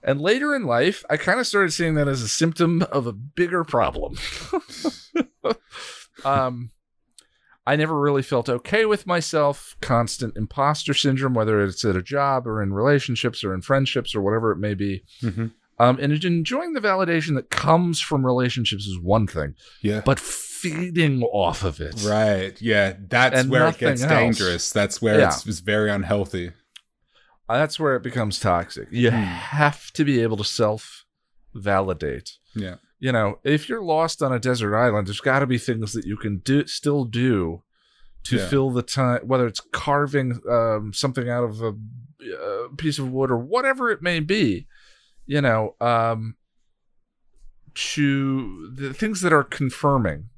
And 0.05 0.21
later 0.21 0.55
in 0.55 0.65
life, 0.65 1.05
I 1.09 1.17
kind 1.17 1.39
of 1.39 1.47
started 1.47 1.73
seeing 1.73 1.95
that 1.95 2.09
as 2.09 2.23
a 2.23 2.29
symptom 2.29 2.83
of 2.91 3.07
a 3.07 3.13
bigger 3.13 3.63
problem. 3.65 4.17
um, 6.25 6.71
I 7.67 7.77
never 7.77 7.99
really 7.99 8.23
felt 8.23 8.49
okay 8.49 8.85
with 8.85 9.07
myself, 9.07 9.77
constant 9.81 10.37
imposter 10.37 10.95
syndrome, 10.95 11.35
whether 11.35 11.63
it's 11.63 11.85
at 11.85 11.95
a 11.97 12.03
job 12.03 12.47
or 12.47 12.61
in 12.63 12.73
relationships 12.73 13.45
or 13.45 13.55
in 13.55 13.63
friendships 13.63 14.15
or 14.15 14.21
whatever 14.23 14.51
it 14.51 14.59
may 14.59 14.75
be. 14.75 15.05
hmm 15.21 15.47
Um, 15.79 15.99
and 16.01 16.13
enjoying 16.25 16.73
the 16.75 16.81
validation 16.81 17.35
that 17.37 17.51
comes 17.51 18.01
from 18.01 18.27
relationships 18.27 18.87
is 18.87 18.99
one 19.01 19.27
thing, 19.27 19.55
Yeah. 19.83 20.03
but 20.05 20.19
feeding 20.21 21.23
off 21.23 21.65
of 21.65 21.81
it. 21.81 22.03
Right. 22.05 22.61
Yeah. 22.61 22.95
That's 23.09 23.37
And 23.41 23.51
where 23.51 23.69
it 23.69 23.79
gets 23.79 24.03
else. 24.03 24.11
dangerous. 24.11 24.71
That's 24.73 25.01
where 25.01 25.19
Yeah. 25.21 25.29
it's, 25.29 25.47
it's 25.47 25.61
very 25.61 25.91
unhealthy. 25.91 26.53
That's 27.49 27.79
where 27.79 27.97
it 27.97 28.03
becomes 28.03 28.41
toxic. 28.41 28.89
You 28.91 29.11
Hmm. 29.11 29.17
have 29.23 29.93
to 29.93 30.05
be 30.05 30.21
able 30.21 30.37
to 30.39 30.45
self 30.45 31.05
validate. 31.55 32.39
Yeah. 32.55 32.77
You 32.99 33.13
know, 33.13 33.41
if 33.45 33.69
you're 33.69 33.83
lost 33.83 34.23
on 34.23 34.33
a 34.33 34.39
desert 34.39 34.77
island, 34.77 35.07
there's 35.09 35.21
got 35.21 35.41
to 35.41 35.47
be 35.47 35.59
things 35.59 35.93
that 35.93 36.07
you 36.07 36.17
can 36.17 36.39
do 36.39 36.67
still 36.67 37.05
do 37.05 37.63
to 38.25 38.37
Yeah. 38.37 38.49
fill 38.49 38.71
the 38.71 38.83
time, 38.83 39.23
whether 39.27 39.47
it's 39.47 39.61
carving 39.73 40.41
um, 40.49 40.93
something 40.93 41.29
out 41.29 41.45
of 41.45 41.61
a, 41.63 41.75
uh 42.25 42.69
piece 42.79 43.01
of 43.01 43.11
wood 43.11 43.31
or 43.33 43.37
whatever 43.39 43.91
it 43.91 44.01
may 44.01 44.21
be. 44.21 44.67
You 45.27 45.41
know, 45.41 45.75
um, 45.81 46.37
to 47.75 48.71
the 48.75 48.93
things 48.95 49.21
that 49.23 49.33
are 49.33 49.45
confirming. 49.45 50.29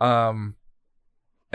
Um, 0.00 0.56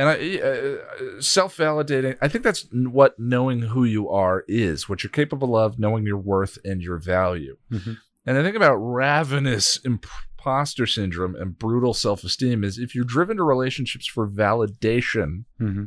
and 0.01 0.09
I 0.09 0.15
uh, 0.47 1.21
self 1.21 1.57
validating. 1.57 2.17
I 2.21 2.27
think 2.27 2.43
that's 2.43 2.65
what 2.71 3.19
knowing 3.19 3.59
who 3.61 3.83
you 3.83 4.09
are 4.09 4.43
is, 4.47 4.89
what 4.89 5.03
you're 5.03 5.11
capable 5.21 5.55
of, 5.55 5.77
knowing 5.77 6.05
your 6.05 6.17
worth 6.17 6.57
and 6.65 6.81
your 6.81 6.97
value. 6.97 7.57
Mhm. 7.71 7.97
And 8.25 8.37
I 8.37 8.43
think 8.43 8.55
about 8.55 8.75
ravenous 8.77 9.79
imposter 9.83 10.85
syndrome 10.87 11.35
and 11.35 11.57
brutal 11.57 11.93
self 11.93 12.23
esteem 12.23 12.63
is 12.63 12.77
if 12.77 12.93
you're 12.95 13.03
driven 13.15 13.37
to 13.37 13.43
relationships 13.43 14.07
for 14.07 14.27
validation, 14.27 15.45
hmm 15.59 15.83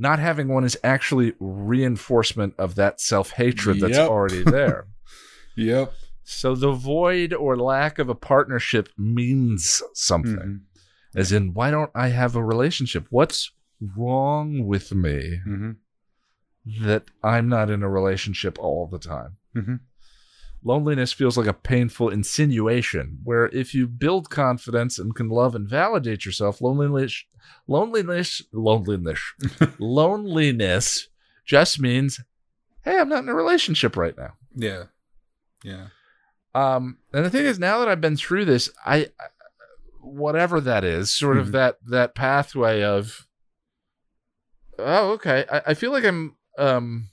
not 0.00 0.20
having 0.20 0.46
one 0.46 0.62
is 0.62 0.78
actually 0.84 1.32
reinforcement 1.40 2.54
of 2.56 2.76
that 2.76 3.00
self 3.00 3.30
hatred 3.32 3.80
that's 3.80 3.96
Yep. 3.96 4.08
already 4.08 4.42
there. 4.44 4.86
Yep. 5.56 5.92
so 6.22 6.54
the 6.54 6.70
void 6.70 7.32
or 7.32 7.56
lack 7.56 7.98
of 7.98 8.08
a 8.08 8.14
partnership 8.14 8.88
means 8.96 9.82
something. 9.94 10.36
Mhm. 10.36 10.60
As 11.14 11.32
in, 11.32 11.54
why 11.54 11.70
don't 11.70 11.90
I 11.94 12.08
have 12.08 12.36
a 12.36 12.44
relationship? 12.44 13.06
What's 13.10 13.50
wrong 13.96 14.66
with 14.66 14.92
me 14.92 15.40
Mhm. 15.46 15.76
that 16.82 17.04
I'm 17.22 17.48
not 17.48 17.70
in 17.70 17.82
a 17.82 17.88
relationship 17.88 18.58
all 18.58 18.86
the 18.86 18.98
time? 18.98 19.36
Mhm. 19.56 19.80
Loneliness 20.64 21.12
feels 21.12 21.36
like 21.38 21.46
a 21.46 21.52
painful 21.52 22.08
insinuation 22.10 23.20
where 23.22 23.46
if 23.48 23.74
you 23.74 23.86
build 23.86 24.28
confidence 24.28 24.98
and 24.98 25.14
can 25.14 25.28
love 25.28 25.54
and 25.54 25.68
validate 25.68 26.26
yourself, 26.26 26.60
loneliness, 26.60 27.24
loneliness, 27.68 28.42
loneliness, 28.52 29.20
loneliness 29.78 31.08
just 31.44 31.80
means, 31.80 32.20
hey, 32.82 32.98
I'm 32.98 33.08
not 33.08 33.22
in 33.22 33.28
a 33.28 33.34
relationship 33.34 33.96
right 33.96 34.16
now. 34.16 34.34
Yeah. 34.54 34.84
Yeah. 35.62 35.86
Um, 36.54 36.98
and 37.12 37.24
the 37.24 37.30
thing 37.30 37.44
is, 37.46 37.58
now 37.58 37.78
that 37.78 37.88
I've 37.88 38.00
been 38.00 38.16
through 38.16 38.44
this, 38.46 38.70
I, 38.84 38.96
I- 39.20 39.28
whatever 40.08 40.60
that 40.60 40.84
is, 40.84 41.12
sort 41.12 41.36
Mhm. 41.36 41.40
of 41.40 41.52
that 41.52 41.76
that 41.88 42.14
pathway 42.14 42.82
of, 42.82 43.26
oh, 44.78 45.12
okay, 45.12 45.44
I, 45.50 45.62
I 45.68 45.74
feel 45.74 45.92
like 45.92 46.04
I'm, 46.04 46.36
um, 46.58 47.08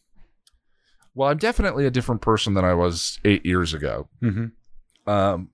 well, 1.14 1.30
I'm 1.30 1.38
definitely 1.38 1.86
a 1.86 1.92
different 1.92 2.22
person 2.22 2.54
than 2.54 2.66
I 2.66 2.74
was 2.74 3.20
eight 3.26 3.46
years 3.46 3.74
ago. 3.74 4.10
hmm 4.22 4.48
Um, 5.08 5.50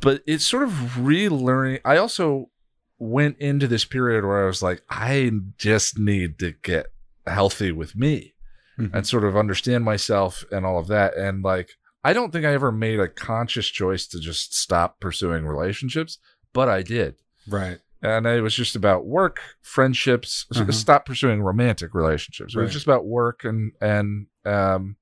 but 0.00 0.22
it's 0.26 0.46
sort 0.46 0.62
of 0.62 0.70
relearning. 0.98 1.80
I 1.84 1.96
also 1.98 2.50
went 2.98 3.38
into 3.38 3.66
this 3.66 3.84
period 3.84 4.24
where 4.24 4.42
I 4.44 4.46
was 4.46 4.62
like, 4.62 4.82
I 4.90 5.30
just 5.56 5.98
need 5.98 6.38
to 6.40 6.52
get 6.62 6.86
healthy 7.26 7.72
with 7.72 7.94
me 7.96 8.34
Mhm. 8.78 8.94
and 8.94 9.06
sort 9.06 9.24
of 9.24 9.36
understand 9.36 9.84
myself 9.84 10.44
and 10.50 10.64
all 10.66 10.78
of 10.78 10.86
that. 10.88 11.14
And 11.16 11.42
like, 11.42 11.70
I 12.02 12.12
don't 12.12 12.32
think 12.32 12.46
I 12.46 12.52
ever 12.54 12.72
made 12.72 12.98
a 13.00 13.08
conscious 13.08 13.66
choice 13.68 14.06
to 14.08 14.20
just 14.20 14.54
stop 14.54 15.00
pursuing 15.00 15.44
relationships, 15.46 16.18
but 16.52 16.68
I 16.68 16.82
did. 16.82 17.16
Right. 17.46 17.78
And 18.02 18.26
it 18.26 18.40
was 18.40 18.54
just 18.54 18.74
about 18.76 19.04
work, 19.04 19.40
friendships, 19.60 20.46
Uh-huh. 20.54 20.70
stop 20.72 21.04
pursuing 21.04 21.42
romantic 21.42 21.92
relationships. 21.94 22.54
It 22.56 22.60
was 22.60 22.72
just 22.72 22.86
about 22.86 23.04
work 23.04 23.44
and, 23.44 23.72
and, 23.80 24.26
um, 24.46 24.96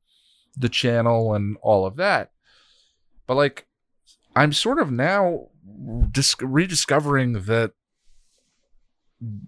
the 0.57 0.69
channel 0.69 1.35
and 1.35 1.57
all 1.63 1.87
of 1.87 1.95
that. 1.97 2.33
But 3.29 3.37
like, 3.37 3.67
I'm 4.35 4.53
sort 4.53 4.81
of 4.81 4.91
now 4.91 5.51
dis- 6.11 6.35
rediscovering 6.41 7.35
that 7.45 7.73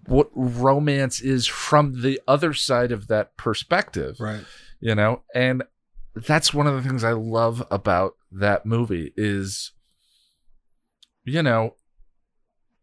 what 0.05 0.29
romance 0.33 1.19
is 1.21 1.47
from 1.47 2.01
the 2.01 2.21
other 2.27 2.53
side 2.53 2.91
of 2.91 3.07
that 3.07 3.35
perspective 3.37 4.17
Right. 4.19 4.43
you 4.81 4.93
know 4.95 5.23
and 5.33 5.63
that's 6.15 6.53
one 6.53 6.67
of 6.67 6.75
the 6.75 6.87
things 6.87 7.03
i 7.03 7.11
love 7.11 7.63
about 7.71 8.13
that 8.31 8.65
movie 8.65 9.13
is 9.15 9.71
you 11.23 11.41
know 11.43 11.75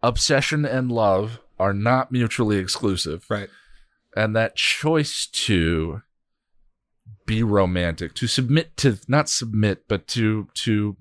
obsession 0.03 0.65
and 0.65 0.91
love 0.93 1.41
are 1.59 1.73
not 1.75 2.13
mutually 2.13 2.57
exclusive 2.59 3.25
Right. 3.29 3.51
and 4.17 4.35
that 4.37 4.57
choice 4.57 5.27
to 5.27 6.03
be 7.27 7.43
romantic 7.43 8.15
to 8.15 8.27
submit 8.27 8.77
to 8.79 8.99
not 9.09 9.29
submit 9.29 9.85
but 9.89 10.07
to 10.09 10.49
to 10.55 10.97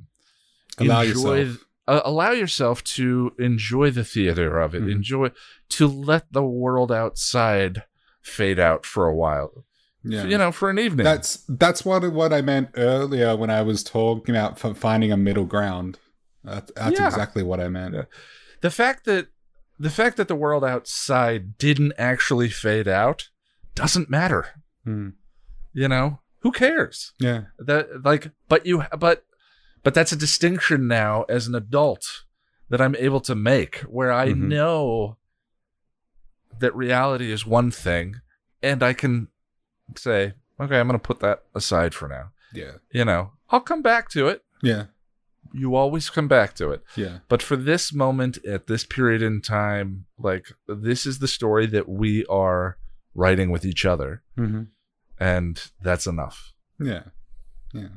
Allow 0.80 1.02
enjoy 1.04 1.38
yourself. 1.40 1.66
uh, 1.88 2.02
allow 2.04 2.32
yourself 2.32 2.84
to 2.84 3.34
enjoy 3.40 3.92
the 3.92 4.04
theater 4.04 4.60
of 4.60 4.74
it 4.76 4.84
Mhm. 4.84 4.92
enjoy 4.92 5.32
to 5.70 5.88
let 5.88 6.32
the 6.34 6.44
world 6.44 6.92
outside 6.92 7.84
fade 8.22 8.60
out 8.60 8.86
for 8.86 9.06
a 9.08 9.16
while 9.16 9.66
Yeah. 10.10 10.24
you 10.26 10.38
know 10.38 10.52
for 10.52 10.70
an 10.70 10.80
evening 10.80 11.04
That's 11.04 11.44
that's 11.50 11.84
what 11.86 12.04
what 12.12 12.32
I 12.34 12.42
meant 12.42 12.70
earlier 12.76 13.36
when 13.36 13.50
I 13.50 13.62
was 13.62 13.84
talking 13.84 14.36
about 14.36 14.60
finding 14.78 15.12
a 15.12 15.18
middle 15.18 15.46
ground. 15.46 16.00
That, 16.44 16.74
that's 16.76 17.00
Yeah. 17.00 17.08
exactly 17.08 17.44
what 17.44 17.60
I 17.60 17.68
meant. 17.68 17.96
The 18.62 18.72
fact 18.72 19.06
that 19.06 19.28
the 19.80 19.90
fact 19.90 20.18
that 20.18 20.28
the 20.28 20.36
world 20.36 20.64
outside 20.64 21.58
didn't 21.58 21.94
actually 21.98 22.50
fade 22.50 22.88
out 22.88 23.30
doesn't 23.76 24.10
matter 24.10 24.48
Hmm. 24.84 25.10
you 25.74 25.88
know 25.88 26.20
who 26.42 26.52
cares 26.52 27.12
Yeah. 27.20 27.42
that 27.60 28.04
like 28.04 28.32
but 28.50 28.66
you 28.66 28.84
but 28.98 29.26
but 29.84 29.94
that's 29.94 30.12
a 30.12 30.16
distinction 30.18 30.88
now 30.88 31.24
as 31.30 31.46
an 31.48 31.54
adult 31.56 32.04
that 32.70 32.82
i'm 32.82 32.96
able 32.96 33.20
to 33.22 33.36
make 33.36 33.78
where 33.82 34.12
i 34.12 34.28
Mhm. 34.30 34.48
know 34.50 35.18
that 36.60 36.76
reality 36.76 37.32
is 37.32 37.46
one 37.46 37.70
thing 37.72 38.16
and 38.64 38.82
i 38.82 38.94
can 38.94 39.28
say 39.96 40.34
okay 40.60 40.80
i'm 40.80 40.88
going 40.88 41.00
to 41.00 41.08
put 41.08 41.20
that 41.20 41.44
aside 41.56 41.94
for 41.94 42.08
now 42.08 42.30
Yeah. 42.54 42.74
you 42.92 43.06
know 43.06 43.32
i'll 43.50 43.62
come 43.62 43.82
back 43.82 44.10
to 44.12 44.28
it 44.28 44.44
Yeah. 44.62 44.86
you 45.54 45.76
always 45.76 46.10
come 46.10 46.28
back 46.28 46.54
to 46.56 46.72
it 46.72 46.84
Yeah. 46.96 47.20
but 47.30 47.42
for 47.42 47.56
this 47.56 47.94
moment 47.94 48.38
at 48.46 48.68
this 48.68 48.84
period 48.84 49.22
in 49.22 49.42
time 49.42 50.06
like 50.18 50.48
this 50.68 51.06
is 51.06 51.20
the 51.20 51.28
story 51.28 51.66
that 51.68 51.88
we 51.88 52.26
are 52.26 52.78
writing 53.16 53.50
with 53.52 53.66
each 53.66 53.86
other 53.86 54.22
hmm 54.36 54.64
and 55.20 55.72
that's 55.82 56.06
enough 56.08 56.54
Yeah. 56.80 57.04
Yeah. 57.74 57.90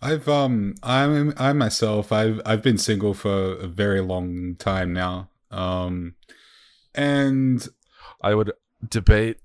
I've 0.00 0.28
um 0.28 0.74
I'm 0.82 1.32
I 1.36 1.52
myself 1.52 2.10
I've 2.12 2.40
I've 2.44 2.62
been 2.62 2.78
single 2.78 3.14
for 3.14 3.52
a 3.54 3.66
very 3.68 4.00
long 4.00 4.56
time 4.56 4.92
now. 4.92 5.28
Um 5.50 6.14
and 6.94 7.66
I 8.20 8.34
would 8.34 8.52
debate 8.88 9.38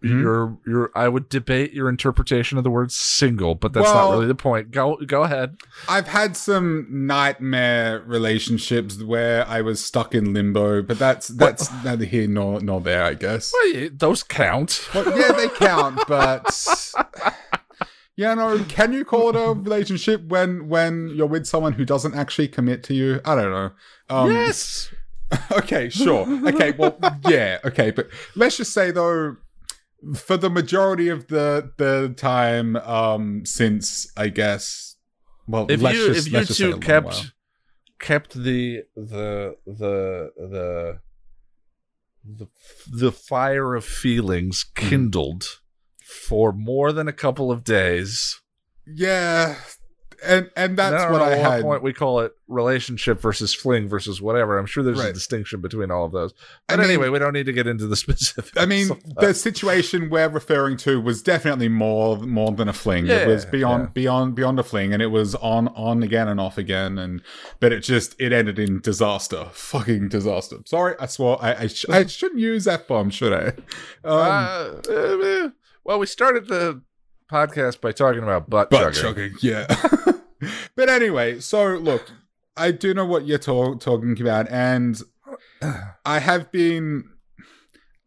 Hmm? 0.00 0.20
your 0.22 0.58
your 0.64 0.90
I 0.94 1.08
would 1.08 1.28
debate 1.28 1.72
your 1.72 1.88
interpretation 1.88 2.56
of 2.56 2.62
the 2.62 2.70
word 2.70 2.92
single, 2.92 3.56
but 3.56 3.72
that's 3.72 3.84
Well- 3.84 4.10
not 4.10 4.14
really 4.14 4.26
the 4.28 4.34
point. 4.36 4.70
Go 4.70 4.96
go 5.04 5.24
ahead. 5.24 5.56
I've 5.88 6.06
had 6.06 6.36
some 6.36 6.86
nightmare 6.88 8.04
relationships 8.06 9.02
where 9.02 9.44
I 9.48 9.60
was 9.60 9.84
stuck 9.84 10.14
in 10.14 10.32
limbo, 10.32 10.82
but 10.82 11.00
that's 11.00 11.26
that's 11.28 11.68
neither 11.82 12.04
here 12.04 12.28
nor 12.28 12.60
nor 12.60 12.80
there, 12.80 13.02
I 13.02 13.14
guess. 13.14 13.52
Well, 13.52 13.88
those 13.92 14.22
count. 14.22 14.88
Well, 14.94 15.18
yeah, 15.18 15.32
they 15.32 15.48
count, 15.48 16.00
but 16.06 16.92
yeah, 18.16 18.34
no. 18.34 18.64
Can 18.68 18.92
you 18.92 19.04
call 19.04 19.30
it 19.30 19.36
a 19.36 19.52
relationship 19.52 20.22
when 20.28 20.68
when 20.68 21.08
you're 21.08 21.26
with 21.26 21.46
someone 21.46 21.72
who 21.72 21.84
doesn't 21.84 22.14
actually 22.14 22.48
commit 22.48 22.82
to 22.84 22.94
you? 22.94 23.20
I 23.24 23.34
don't 23.34 23.50
know. 23.50 23.70
Um, 24.10 24.30
yes. 24.32 24.92
Okay, 25.52 25.90
sure. 25.90 26.26
Okay, 26.48 26.70
well, 26.78 26.96
yeah. 27.28 27.58
Okay, 27.62 27.90
but 27.90 28.08
let's 28.34 28.56
just 28.56 28.72
say 28.72 28.90
though, 28.90 29.36
for 30.14 30.36
the 30.36 30.50
majority 30.50 31.08
of 31.08 31.26
the 31.28 31.72
the 31.76 32.14
time, 32.16 32.76
um, 32.76 33.44
since 33.44 34.10
I 34.16 34.28
guess, 34.28 34.96
well, 35.46 35.66
If 35.68 35.80
let's 35.82 35.98
you 35.98 36.14
just, 36.14 36.26
if 36.28 36.32
you 36.60 36.72
two 36.72 36.78
kept 36.78 37.32
kept 37.98 38.34
the 38.34 38.84
the 38.96 39.56
the 39.66 40.30
the 40.36 41.00
the 42.24 42.48
the 42.90 43.12
fire 43.12 43.74
of 43.74 43.84
feelings 43.84 44.64
Mm-hmm. 44.64 44.88
kindled 44.88 45.60
for 46.04 46.52
more 46.52 46.92
than 46.92 47.08
a 47.08 47.12
couple 47.12 47.50
of 47.50 47.64
days, 47.64 48.40
yeah, 48.86 49.56
and 50.24 50.50
and 50.56 50.76
that's 50.76 51.02
don't 51.04 51.12
what 51.12 51.22
I 51.22 51.36
had. 51.36 51.62
point 51.62 51.82
we 51.82 51.92
call 51.92 52.20
it 52.20 52.32
relationship 52.48 53.20
versus 53.20 53.54
fling 53.54 53.88
versus 53.88 54.20
whatever. 54.22 54.58
I'm 54.58 54.66
sure 54.66 54.82
there's 54.82 54.98
a 55.00 55.12
distinction 55.12 55.60
between 55.60 55.90
all 55.90 56.04
of 56.06 56.12
those. 56.12 56.32
I 56.68 56.76
But 56.76 56.78
mean- 56.80 56.90
anyway, 56.90 57.08
we 57.10 57.18
don't 57.18 57.32
need 57.34 57.46
to 57.46 57.52
get 57.52 57.66
into 57.66 57.86
the 57.86 57.96
specifics. 58.04 58.56
I 58.56 58.66
mean, 58.66 58.88
the 59.18 59.34
situation 59.34 60.10
we're 60.10 60.28
referring 60.28 60.76
to 60.78 61.00
was 61.00 61.22
definitely 61.22 61.68
more 61.68 62.16
more 62.18 62.52
than 62.52 62.68
a 62.68 62.72
fling. 62.72 63.06
it 63.06 63.28
was 63.28 63.44
beyond 63.44 63.82
yeah. 63.84 63.88
beyond 63.94 64.34
beyond 64.34 64.58
a 64.58 64.62
fling, 64.62 64.92
and 64.92 65.02
it 65.02 65.08
was 65.08 65.34
on 65.36 65.68
on 65.68 66.02
again 66.02 66.26
and 66.28 66.40
off 66.40 66.58
again, 66.58 66.98
and 66.98 67.22
but 67.60 67.72
it 67.72 67.80
just 67.80 68.14
it 68.20 68.32
ended 68.32 68.58
in 68.58 68.80
disaster, 68.80 69.48
fucking 69.52 70.08
disaster. 70.08 70.56
Sorry, 70.64 70.94
I 70.98 71.06
swore 71.06 71.38
I 71.40 71.54
I, 71.54 71.66
sh- 71.68 71.84
I 71.90 72.06
shouldn't 72.06 72.40
use 72.40 72.66
f 72.66 72.86
bomb, 72.88 73.10
should 73.10 73.32
I? 73.32 73.46
Um, 74.08 74.80
Uh, 74.88 74.92
eh, 74.92 75.48
well, 75.84 75.98
we 75.98 76.06
started 76.06 76.48
the 76.48 76.82
podcast 77.30 77.80
by 77.82 77.92
talking 77.92 78.22
about 78.22 78.48
butt, 78.48 78.70
butt 78.70 78.94
chugging. 78.94 79.32
chugging, 79.32 79.34
yeah. 79.42 79.66
but 80.74 80.88
anyway, 80.88 81.40
so 81.40 81.76
look, 81.76 82.10
I 82.56 82.70
do 82.72 82.94
know 82.94 83.04
what 83.04 83.26
you're 83.26 83.38
talk- 83.38 83.80
talking 83.80 84.20
about, 84.20 84.48
and 84.50 85.00
I 86.04 86.18
have 86.18 86.50
been. 86.50 87.10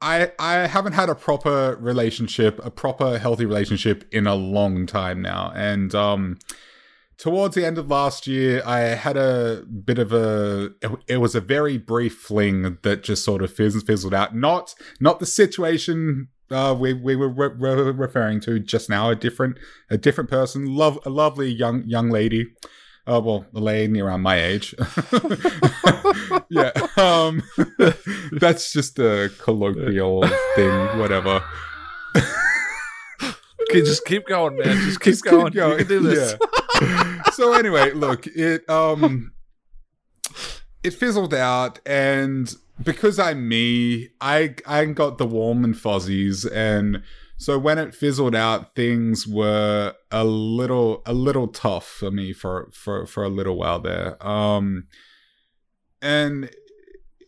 I 0.03 0.31
I 0.39 0.67
haven't 0.67 0.93
had 0.93 1.09
a 1.09 1.15
proper 1.15 1.77
relationship, 1.79 2.59
a 2.65 2.71
proper 2.71 3.19
healthy 3.19 3.45
relationship 3.45 4.03
in 4.11 4.25
a 4.27 4.35
long 4.35 4.87
time 4.87 5.21
now, 5.21 5.51
and 5.55 5.93
um, 5.93 6.39
towards 7.17 7.53
the 7.53 7.63
end 7.63 7.77
of 7.77 7.87
last 7.89 8.25
year, 8.25 8.63
I 8.65 8.79
had 8.79 9.15
a 9.15 9.63
bit 9.63 9.99
of 9.99 10.11
a. 10.11 10.71
It, 10.81 10.91
it 11.07 11.17
was 11.17 11.35
a 11.35 11.41
very 11.41 11.77
brief 11.77 12.15
fling 12.17 12.79
that 12.81 13.03
just 13.03 13.23
sort 13.23 13.43
of 13.43 13.53
fizz- 13.53 13.83
fizzled 13.83 14.13
out. 14.13 14.35
Not 14.35 14.73
not 14.99 15.19
the 15.19 15.27
situation 15.27 16.29
uh, 16.51 16.75
we 16.77 16.93
we 16.93 17.15
were 17.15 17.29
re- 17.29 17.55
re- 17.57 17.91
referring 17.91 18.39
to 18.41 18.59
just 18.59 18.89
now. 18.89 19.09
A 19.09 19.15
different 19.15 19.57
a 19.89 19.97
different 19.97 20.29
person, 20.29 20.65
love 20.65 20.99
a 21.05 21.09
lovely 21.09 21.51
young 21.51 21.83
young 21.85 22.09
lady. 22.09 22.47
Uh, 23.07 23.19
well, 23.23 23.45
a 23.55 23.59
lady 23.59 23.99
around 23.99 24.21
my 24.21 24.41
age. 24.41 24.75
yeah, 26.49 26.71
um, 26.97 27.41
that's 28.31 28.71
just 28.71 28.99
a 28.99 29.31
colloquial 29.39 30.21
thing. 30.55 30.99
Whatever. 30.99 31.43
Okay, 33.69 33.83
just 33.83 34.03
keep 34.03 34.27
going, 34.27 34.57
man. 34.57 34.75
Just 34.81 34.99
keep 34.99 35.13
Just 35.13 35.23
going. 35.23 35.53
You 35.53 35.77
can 35.77 35.87
do 35.87 35.99
this. 36.01 36.35
Yeah. 36.81 37.23
so 37.31 37.53
anyway, 37.53 37.93
look, 37.93 38.27
it 38.27 38.69
um 38.69 39.31
it 40.83 40.93
fizzled 40.93 41.33
out 41.33 41.79
and 41.85 42.53
because 42.83 43.19
I'm 43.19 43.47
me, 43.47 44.09
I 44.19 44.55
I 44.65 44.85
got 44.85 45.17
the 45.17 45.25
warm 45.25 45.63
and 45.63 45.77
fuzzies 45.77 46.45
and 46.45 47.03
so 47.37 47.57
when 47.57 47.79
it 47.79 47.95
fizzled 47.95 48.35
out 48.35 48.75
things 48.75 49.27
were 49.27 49.95
a 50.11 50.23
little 50.23 51.01
a 51.05 51.13
little 51.13 51.47
tough 51.47 51.87
for 51.87 52.11
me 52.11 52.33
for 52.33 52.69
for 52.71 53.05
for 53.05 53.23
a 53.23 53.29
little 53.29 53.57
while 53.57 53.79
there. 53.79 54.15
Um 54.25 54.87
and 56.01 56.49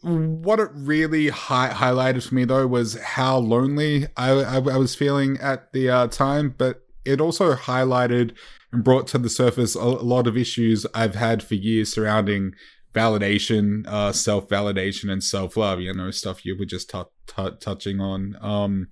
what 0.04 0.60
it 0.60 0.70
really 0.74 1.30
hi- 1.30 1.72
highlighted 1.74 2.28
for 2.28 2.36
me 2.36 2.46
though 2.46 2.68
was 2.68 3.00
how 3.02 3.38
lonely 3.38 4.08
I, 4.18 4.32
I, 4.32 4.56
I 4.56 4.78
was 4.78 4.96
feeling 4.96 5.38
at 5.40 5.72
the 5.72 5.90
uh, 5.90 6.08
time, 6.08 6.54
but 6.58 6.84
it 7.06 7.22
also 7.22 7.56
highlighted 7.56 8.36
and 8.72 8.84
brought 8.84 9.08
to 9.08 9.18
the 9.18 9.30
surface 9.30 9.76
a, 9.76 9.80
a 9.80 10.04
lot 10.04 10.28
of 10.28 10.36
issues 10.36 10.86
I've 10.94 11.16
had 11.16 11.42
for 11.42 11.56
years 11.56 11.94
surrounding 11.94 12.54
validation, 12.94 13.86
uh, 13.88 14.12
self 14.12 14.48
validation, 14.48 15.12
and 15.12 15.24
self 15.24 15.58
love. 15.58 15.82
You 15.82 15.94
know, 15.94 16.12
stuff 16.12 16.46
you 16.46 16.58
were 16.58 16.66
just 16.66 16.90
t- 16.90 17.02
t- 17.28 17.58
touching 17.60 18.00
on. 18.00 18.36
Um, 18.42 18.88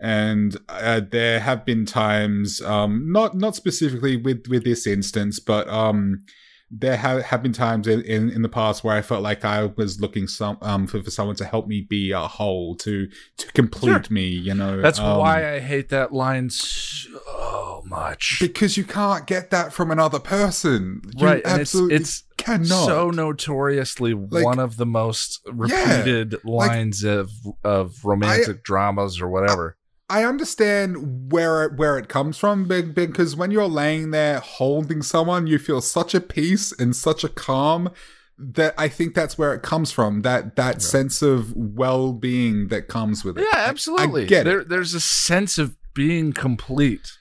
and 0.00 0.56
uh, 0.68 1.02
there 1.10 1.40
have 1.40 1.66
been 1.66 1.84
times, 1.84 2.62
um, 2.62 3.12
not 3.12 3.34
not 3.34 3.54
specifically 3.54 4.16
with 4.16 4.46
with 4.48 4.64
this 4.64 4.86
instance, 4.86 5.38
but 5.40 5.68
um, 5.68 6.24
there 6.70 6.96
have, 6.96 7.22
have 7.22 7.42
been 7.42 7.52
times 7.52 7.88
in, 7.88 8.02
in, 8.02 8.30
in 8.30 8.42
the 8.42 8.48
past 8.48 8.84
where 8.84 8.96
I 8.96 9.02
felt 9.02 9.22
like 9.22 9.44
I 9.44 9.66
was 9.76 10.00
looking 10.00 10.28
some 10.28 10.56
um 10.62 10.86
for, 10.86 11.02
for 11.02 11.10
someone 11.10 11.36
to 11.36 11.44
help 11.44 11.66
me 11.66 11.80
be 11.80 12.12
a 12.12 12.20
whole 12.20 12.76
to 12.76 13.08
to 13.38 13.52
complete 13.52 14.10
me. 14.10 14.26
You 14.26 14.54
know, 14.54 14.80
That's 14.80 15.00
um, 15.00 15.18
why 15.18 15.54
I 15.54 15.58
hate 15.58 15.88
that 15.88 16.12
line 16.12 16.50
so 16.50 17.82
much. 17.84 18.38
because 18.40 18.76
you 18.76 18.84
can't 18.84 19.26
get 19.26 19.50
that 19.50 19.72
from 19.72 19.90
another 19.90 20.20
person. 20.20 21.02
You 21.16 21.26
right, 21.26 21.42
and 21.44 21.60
it's 21.60 21.74
absolutely 21.74 21.96
it's 21.96 22.22
cannot. 22.36 22.86
so 22.86 23.10
notoriously 23.10 24.14
one 24.14 24.58
of 24.60 24.76
the 24.76 24.86
most 24.86 25.40
repeated 25.52 26.36
lines 26.44 27.02
of 27.02 27.30
of 27.64 28.04
romantic 28.04 28.62
dramas 28.62 29.20
or 29.20 29.28
whatever. 29.28 29.76
I 30.10 30.24
understand 30.24 31.30
where 31.32 31.64
it, 31.64 31.76
where 31.76 31.96
it 31.96 32.08
comes 32.08 32.36
from 32.36 32.66
be- 32.66 32.82
because 32.82 33.36
when 33.36 33.50
you're 33.52 33.68
laying 33.68 34.10
there 34.10 34.40
holding 34.40 35.02
someone, 35.02 35.46
you 35.46 35.58
feel 35.58 35.80
such 35.80 36.14
a 36.14 36.20
peace 36.20 36.72
and 36.78 36.94
such 36.94 37.22
a 37.24 37.28
calm 37.28 37.90
that 38.36 38.74
I 38.76 38.88
think 38.88 39.14
that's 39.14 39.38
where 39.38 39.54
it 39.54 39.62
comes 39.62 39.92
from. 39.92 40.22
That 40.22 40.56
that 40.56 40.82
sense 40.82 41.22
of 41.22 41.54
well 41.54 42.12
being 42.12 42.68
that 42.68 42.88
comes 42.88 43.24
with 43.24 43.38
it. 43.38 43.46
Yeah, 43.52 43.60
I- 43.60 43.68
absolutely. 43.68 44.24
I, 44.24 44.26
get 44.26 44.44
there, 44.44 44.60
it. 44.60 44.68
There's 44.68 44.94
a 44.94 45.00
sense 45.00 45.58
of 45.58 45.76
being 45.94 46.32
complete 46.32 47.12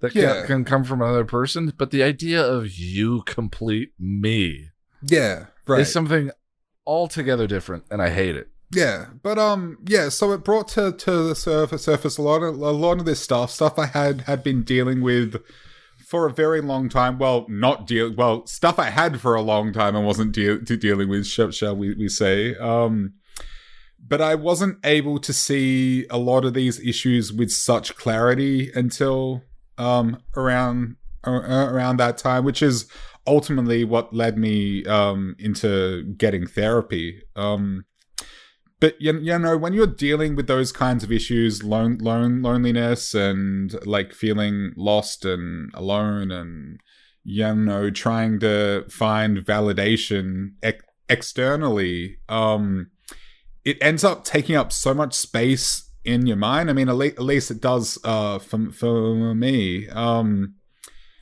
that 0.00 0.12
can, 0.12 0.22
Yeah. 0.22 0.46
can 0.46 0.64
come 0.64 0.84
from 0.84 1.00
another 1.00 1.24
person, 1.24 1.72
but 1.78 1.90
the 1.92 2.02
idea 2.02 2.42
of 2.44 2.72
you 2.74 3.22
complete 3.22 3.92
me 3.98 4.68
Yeah, 5.02 5.46
right. 5.66 5.80
is 5.80 5.92
something 5.92 6.30
altogether 6.86 7.46
different, 7.46 7.84
and 7.90 8.02
I 8.02 8.10
hate 8.10 8.36
it. 8.36 8.48
Yeah, 8.74 9.06
but 9.22 9.38
um, 9.38 9.78
yeah. 9.86 10.08
So 10.08 10.32
it 10.32 10.44
brought 10.44 10.68
to 10.68 10.92
to 10.92 11.10
the 11.28 11.34
surface 11.34 11.84
surface 11.84 12.18
a 12.18 12.22
lot 12.22 12.42
of 12.42 12.56
a 12.56 12.70
lot 12.70 12.98
of 12.98 13.04
this 13.04 13.20
stuff, 13.20 13.50
stuff 13.50 13.78
I 13.78 13.86
had 13.86 14.22
had 14.22 14.42
been 14.42 14.62
dealing 14.62 15.00
with 15.00 15.36
for 16.06 16.26
a 16.26 16.32
very 16.32 16.60
long 16.60 16.88
time. 16.88 17.18
Well, 17.18 17.46
not 17.48 17.86
deal. 17.86 18.12
Well, 18.12 18.46
stuff 18.46 18.78
I 18.78 18.90
had 18.90 19.20
for 19.20 19.34
a 19.34 19.42
long 19.42 19.72
time 19.72 19.94
and 19.94 20.04
wasn't 20.04 20.32
deal 20.32 20.58
dealing 20.58 21.08
with. 21.08 21.26
Shall, 21.26 21.50
shall 21.50 21.76
we 21.76 21.94
we 21.94 22.08
say? 22.08 22.56
Um, 22.56 23.14
but 24.06 24.20
I 24.20 24.34
wasn't 24.34 24.78
able 24.84 25.18
to 25.20 25.32
see 25.32 26.06
a 26.10 26.18
lot 26.18 26.44
of 26.44 26.54
these 26.54 26.80
issues 26.80 27.32
with 27.32 27.50
such 27.50 27.96
clarity 27.96 28.70
until 28.74 29.42
um 29.78 30.18
around 30.36 30.96
around 31.24 31.96
that 31.98 32.18
time, 32.18 32.44
which 32.44 32.62
is 32.62 32.86
ultimately 33.26 33.84
what 33.84 34.14
led 34.14 34.36
me 34.36 34.84
um 34.86 35.36
into 35.38 36.02
getting 36.16 36.46
therapy. 36.46 37.22
Um 37.36 37.84
but 38.84 39.00
you, 39.00 39.18
you 39.20 39.38
know 39.38 39.56
when 39.56 39.72
you're 39.72 39.86
dealing 39.86 40.36
with 40.36 40.46
those 40.46 40.70
kinds 40.70 41.02
of 41.02 41.10
issues 41.10 41.62
lone, 41.62 41.96
lone 42.02 42.42
loneliness 42.42 43.14
and 43.14 43.74
like 43.86 44.12
feeling 44.12 44.74
lost 44.76 45.24
and 45.24 45.70
alone 45.72 46.30
and 46.30 46.80
you 47.22 47.54
know 47.54 47.88
trying 47.88 48.38
to 48.38 48.84
find 48.90 49.38
validation 49.38 50.50
ex- 50.62 50.84
externally 51.08 52.18
um 52.28 52.90
it 53.64 53.78
ends 53.80 54.04
up 54.04 54.22
taking 54.22 54.54
up 54.54 54.70
so 54.70 54.92
much 54.92 55.14
space 55.14 55.90
in 56.04 56.26
your 56.26 56.36
mind 56.36 56.68
i 56.68 56.74
mean 56.74 56.90
at, 56.90 56.94
le- 56.96 57.06
at 57.06 57.22
least 57.22 57.50
it 57.50 57.62
does 57.62 57.98
uh 58.04 58.38
for, 58.38 58.70
for 58.70 59.34
me 59.34 59.88
um 59.88 60.56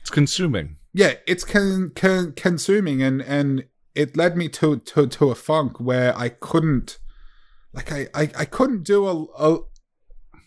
It's 0.01 0.09
consuming. 0.09 0.75
yeah 0.93 1.13
it's 1.25 1.45
con- 1.45 1.93
con- 1.95 2.33
consuming 2.33 3.01
and 3.01 3.21
and 3.21 3.63
it 3.95 4.17
led 4.17 4.35
me 4.35 4.49
to 4.49 4.79
to 4.79 5.07
to 5.07 5.29
a 5.31 5.35
funk 5.35 5.79
where 5.79 6.11
i 6.17 6.27
couldn't 6.27 6.99
like 7.73 7.91
i 7.91 8.07
i, 8.13 8.29
I 8.37 8.45
couldn't 8.45 8.83
do 8.83 9.05
a, 9.07 9.25
a 9.37 9.59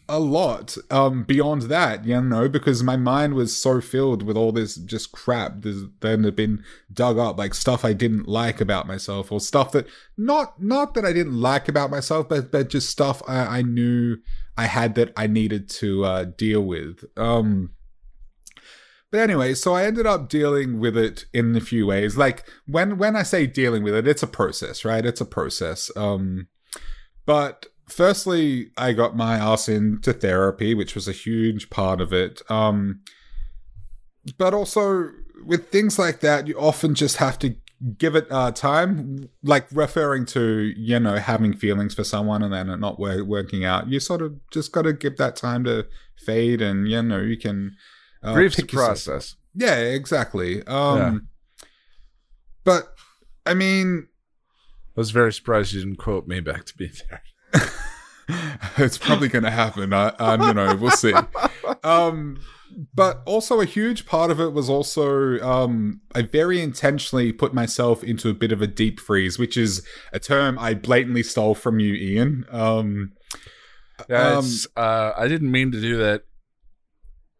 a 0.08 0.20
lot 0.20 0.76
um 0.90 1.24
beyond 1.24 1.62
that 1.62 2.04
you 2.04 2.20
know 2.20 2.48
because 2.48 2.82
my 2.82 2.96
mind 2.96 3.34
was 3.34 3.56
so 3.56 3.80
filled 3.80 4.22
with 4.22 4.36
all 4.36 4.52
this 4.52 4.76
just 4.76 5.10
crap 5.10 5.62
that 5.62 5.90
had 6.02 6.36
been 6.36 6.62
dug 6.92 7.18
up 7.18 7.36
like 7.36 7.54
stuff 7.54 7.84
i 7.84 7.92
didn't 7.92 8.28
like 8.28 8.60
about 8.60 8.86
myself 8.86 9.32
or 9.32 9.40
stuff 9.40 9.72
that 9.72 9.86
not 10.16 10.62
not 10.62 10.94
that 10.94 11.04
i 11.04 11.12
didn't 11.12 11.40
like 11.40 11.68
about 11.68 11.90
myself 11.90 12.28
but 12.28 12.52
but 12.52 12.68
just 12.68 12.88
stuff 12.88 13.20
i, 13.26 13.58
I 13.58 13.62
knew 13.62 14.18
i 14.56 14.66
had 14.66 14.94
that 14.94 15.12
i 15.16 15.26
needed 15.26 15.68
to 15.70 16.04
uh 16.04 16.24
deal 16.24 16.62
with 16.62 17.04
um 17.16 17.70
but 19.12 19.20
anyway, 19.20 19.54
so 19.54 19.72
I 19.72 19.84
ended 19.84 20.04
up 20.04 20.28
dealing 20.28 20.80
with 20.80 20.96
it 20.96 21.26
in 21.32 21.54
a 21.54 21.60
few 21.60 21.86
ways. 21.86 22.16
Like 22.16 22.44
when 22.66 22.98
when 22.98 23.14
I 23.14 23.22
say 23.22 23.46
dealing 23.46 23.84
with 23.84 23.94
it, 23.94 24.06
it's 24.06 24.22
a 24.22 24.26
process, 24.26 24.84
right? 24.84 25.06
It's 25.06 25.20
a 25.20 25.24
process. 25.24 25.90
Um 25.96 26.48
but 27.26 27.66
firstly, 27.88 28.70
I 28.78 28.92
got 28.94 29.16
my 29.16 29.36
ass 29.36 29.68
into 29.68 30.12
therapy, 30.12 30.74
which 30.74 30.94
was 30.94 31.06
a 31.08 31.12
huge 31.12 31.68
part 31.70 32.00
of 32.00 32.12
it. 32.12 32.40
Um 32.50 33.00
but 34.38 34.54
also 34.54 35.10
with 35.44 35.68
things 35.68 35.98
like 35.98 36.20
that, 36.20 36.46
you 36.48 36.58
often 36.58 36.94
just 36.94 37.18
have 37.18 37.38
to 37.40 37.54
give 37.98 38.16
it 38.16 38.26
uh, 38.30 38.50
time, 38.50 39.28
like 39.42 39.66
referring 39.70 40.24
to 40.26 40.72
you 40.76 40.98
know 40.98 41.16
having 41.16 41.52
feelings 41.54 41.94
for 41.94 42.02
someone 42.04 42.42
and 42.42 42.52
then 42.52 42.70
it 42.70 42.78
not 42.78 42.98
wor- 42.98 43.22
working 43.24 43.64
out. 43.64 43.88
You 43.88 44.00
sort 44.00 44.22
of 44.22 44.34
just 44.50 44.72
got 44.72 44.82
to 44.82 44.92
give 44.92 45.16
that 45.18 45.36
time 45.36 45.62
to 45.64 45.86
fade, 46.24 46.60
and 46.62 46.88
you 46.88 47.02
know 47.02 47.20
you 47.20 47.36
can 47.36 47.76
uh, 48.22 48.32
Grief's 48.34 48.58
a 48.58 48.62
pick 48.62 48.72
yourself- 48.72 48.88
process. 48.88 49.36
yeah, 49.54 49.76
exactly. 49.76 50.66
Um 50.66 51.28
but 52.64 52.94
I 53.44 53.54
mean 53.54 54.08
I 54.96 55.00
was 55.00 55.10
very 55.10 55.32
surprised 55.32 55.72
you 55.74 55.80
didn't 55.80 55.96
quote 55.96 56.26
me 56.26 56.40
back 56.40 56.64
to 56.66 56.76
be 56.76 56.90
there. 57.08 57.22
it's 58.78 58.98
probably 58.98 59.28
going 59.28 59.44
to 59.44 59.50
happen. 59.50 59.92
I, 59.92 60.12
I 60.18 60.36
don't 60.36 60.56
know. 60.56 60.74
We'll 60.74 60.90
see. 60.90 61.12
um, 61.84 62.38
but 62.94 63.22
also 63.26 63.60
a 63.60 63.64
huge 63.66 64.06
part 64.06 64.30
of 64.30 64.40
it 64.40 64.52
was 64.52 64.68
also 64.70 65.38
um, 65.40 66.00
I 66.14 66.22
very 66.22 66.60
intentionally 66.60 67.32
put 67.32 67.52
myself 67.54 68.02
into 68.02 68.28
a 68.30 68.34
bit 68.34 68.52
of 68.52 68.60
a 68.62 68.66
deep 68.66 68.98
freeze, 69.00 69.38
which 69.38 69.56
is 69.56 69.86
a 70.12 70.18
term 70.18 70.58
I 70.58 70.74
blatantly 70.74 71.22
stole 71.22 71.54
from 71.54 71.78
you, 71.78 71.94
Ian. 71.94 72.44
Um, 72.50 73.12
Yeah, 74.08 74.38
Um, 74.38 74.46
uh, 74.76 75.12
I 75.16 75.28
didn't 75.28 75.50
mean 75.50 75.72
to 75.72 75.80
do 75.80 75.96
that 75.98 76.22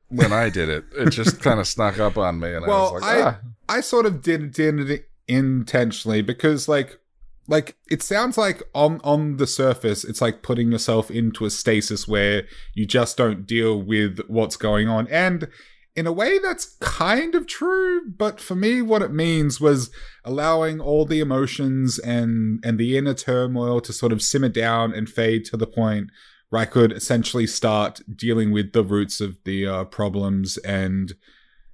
when 0.09 0.33
I 0.33 0.49
did 0.51 0.69
it. 0.69 0.85
It 0.97 1.11
just 1.11 1.41
kind 1.43 1.59
of 1.61 1.67
snuck 1.67 1.99
up 1.99 2.17
on 2.17 2.39
me, 2.39 2.55
and 2.55 2.65
I 2.65 2.69
Well, 2.69 2.93
was 2.95 3.03
like, 3.03 3.17
I- 3.17 3.23
ah. 3.23 3.39
I 3.69 3.81
sort 3.81 4.07
of 4.07 4.23
did 4.23 4.53
did 4.53 4.89
it 4.91 5.09
intentionally 5.27 6.23
because 6.23 6.69
like 6.69 7.01
like 7.49 7.77
it 7.91 8.03
sounds 8.03 8.37
like 8.37 8.63
on 8.75 9.01
on 9.05 9.37
the 9.37 9.47
surface 9.47 10.05
it's 10.05 10.21
like 10.21 10.43
putting 10.43 10.73
yourself 10.73 11.11
into 11.11 11.45
a 11.45 11.51
stasis 11.51 12.09
where 12.09 12.45
you 12.75 12.87
just 12.87 13.17
don't 13.17 13.47
deal 13.47 13.81
with 13.81 14.21
what's 14.29 14.57
going 14.57 14.89
on. 14.89 15.07
And 15.09 15.49
in 15.95 16.07
a 16.07 16.13
way 16.13 16.39
that's 16.39 16.77
kind 16.81 17.35
of 17.35 17.47
true 17.47 18.03
but 18.19 18.39
for 18.39 18.55
me 18.55 18.83
what 18.83 19.01
it 19.01 19.11
means 19.11 19.61
was 19.61 19.91
allowing 20.25 20.79
all 20.79 21.07
the 21.07 21.21
emotions 21.21 21.99
and 21.99 22.63
and 22.63 22.79
the 22.79 22.99
inner 22.99 23.15
turmoil 23.15 23.81
to 23.81 23.95
sort 23.95 24.13
of 24.13 24.21
simmer 24.21 24.51
down 24.51 24.93
and 24.93 25.09
fade 25.09 25.45
to 25.47 25.57
the 25.57 25.67
point 25.67 26.11
where 26.51 26.63
I 26.63 26.67
could 26.67 26.93
essentially 26.93 27.47
start 27.47 28.01
dealing 28.15 28.53
with 28.53 28.73
the 28.73 28.85
roots 28.85 29.21
of 29.21 29.39
the 29.45 29.67
uh, 29.67 29.85
problems 29.85 30.59
and 30.59 31.15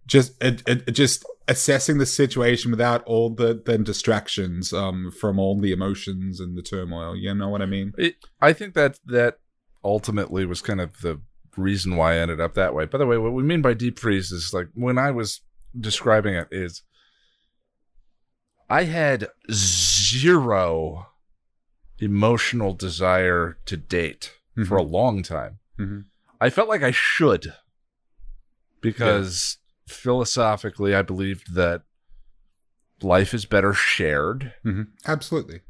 just 0.06 0.42
it, 0.42 0.62
it, 0.66 0.92
just 0.92 1.24
assessing 1.48 1.98
the 1.98 2.06
situation 2.06 2.70
without 2.70 3.02
all 3.04 3.30
the, 3.30 3.60
the 3.64 3.78
distractions 3.78 4.72
um, 4.72 5.10
from 5.10 5.38
all 5.38 5.60
the 5.60 5.72
emotions 5.72 6.40
and 6.40 6.56
the 6.56 6.62
turmoil. 6.62 7.16
You 7.16 7.34
know 7.34 7.48
what 7.48 7.62
I 7.62 7.66
mean? 7.66 7.92
It, 7.98 8.16
I 8.40 8.52
think 8.52 8.74
that 8.74 8.98
that 9.06 9.38
ultimately 9.84 10.46
was 10.46 10.60
kind 10.62 10.80
of 10.80 11.00
the 11.00 11.20
reason 11.56 11.96
why 11.96 12.14
I 12.14 12.18
ended 12.18 12.40
up 12.40 12.54
that 12.54 12.74
way. 12.74 12.86
By 12.86 12.98
the 12.98 13.06
way, 13.06 13.18
what 13.18 13.32
we 13.32 13.42
mean 13.42 13.62
by 13.62 13.74
deep 13.74 13.98
freeze 13.98 14.30
is 14.32 14.52
like 14.54 14.68
when 14.74 14.98
I 14.98 15.10
was 15.10 15.40
describing 15.78 16.34
it 16.34 16.48
is 16.50 16.82
I 18.70 18.84
had 18.84 19.28
zero 19.50 21.08
emotional 21.98 22.74
desire 22.74 23.58
to 23.66 23.76
date 23.76 24.32
for 24.66 24.76
a 24.76 24.82
long 24.82 25.22
time. 25.22 25.58
Mhm. 25.78 26.04
I 26.40 26.50
felt 26.50 26.68
like 26.68 26.82
I 26.82 26.90
should 26.90 27.54
because 28.80 29.58
philosophically 29.92 30.94
I 30.94 31.02
believed 31.02 31.54
that 31.54 31.82
life 33.02 33.34
is 33.34 33.44
better 33.46 33.72
shared. 33.72 34.52
Mhm. 34.64 34.88
Absolutely. 35.06 35.60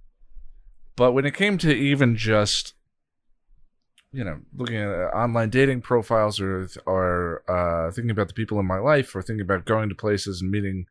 But 0.97 1.13
when 1.13 1.25
it 1.25 1.35
came 1.35 1.57
to 1.59 1.75
even 1.75 2.17
just, 2.17 2.75
you 4.13 4.23
know, 4.25 4.41
looking 4.55 4.77
at 4.77 4.89
uh, 4.89 5.11
online 5.15 5.49
dating 5.51 5.81
profiles 5.81 6.39
or 6.41 6.69
or 6.87 7.43
uh, 7.51 7.91
thinking 7.93 8.11
about 8.11 8.29
the 8.29 8.35
people 8.35 8.61
in 8.61 8.67
my 8.67 8.79
life 8.79 9.15
or 9.17 9.23
thinking 9.23 9.41
about 9.43 9.65
going 9.65 9.89
to 9.89 9.95
places 9.95 10.43
and 10.43 10.51
meeting 10.51 10.87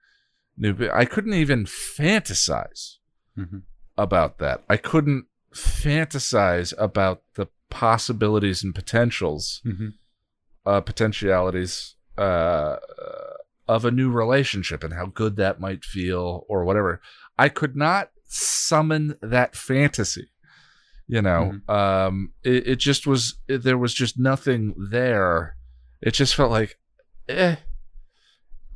new, 0.57 0.75
I 0.91 1.05
couldn't 1.05 1.33
even 1.35 1.65
fantasize 1.65 2.97
Mhm. 3.37 3.61
about 3.97 4.39
that. 4.39 4.63
I 4.67 4.77
couldn't 4.77 5.25
fantasize 5.53 6.73
about 6.77 7.21
the 7.35 7.47
possibilities 7.69 8.63
and 8.63 8.73
potentials, 8.73 9.61
Mhm. 9.65 9.93
uh, 10.65 10.81
potentialities 10.81 11.95
uh, 12.17 12.77
of 13.71 13.85
a 13.85 13.91
new 13.91 14.11
relationship 14.11 14.83
and 14.83 14.93
how 14.93 15.05
good 15.05 15.37
that 15.37 15.59
might 15.59 15.85
feel 15.85 16.45
or 16.49 16.65
whatever. 16.65 17.01
I 17.37 17.47
could 17.49 17.75
not 17.75 18.09
summon 18.25 19.15
that 19.21 19.55
fantasy. 19.55 20.29
You 21.07 21.21
know, 21.21 21.59
um, 21.67 22.33
it, 22.43 22.67
it 22.67 22.75
just 22.79 23.05
was. 23.05 23.37
It, 23.47 23.63
there 23.63 23.77
was 23.77 23.93
just 23.93 24.17
nothing 24.17 24.73
there. 24.77 25.57
It 26.01 26.11
just 26.11 26.35
felt 26.35 26.51
like, 26.51 26.77
eh, 27.27 27.57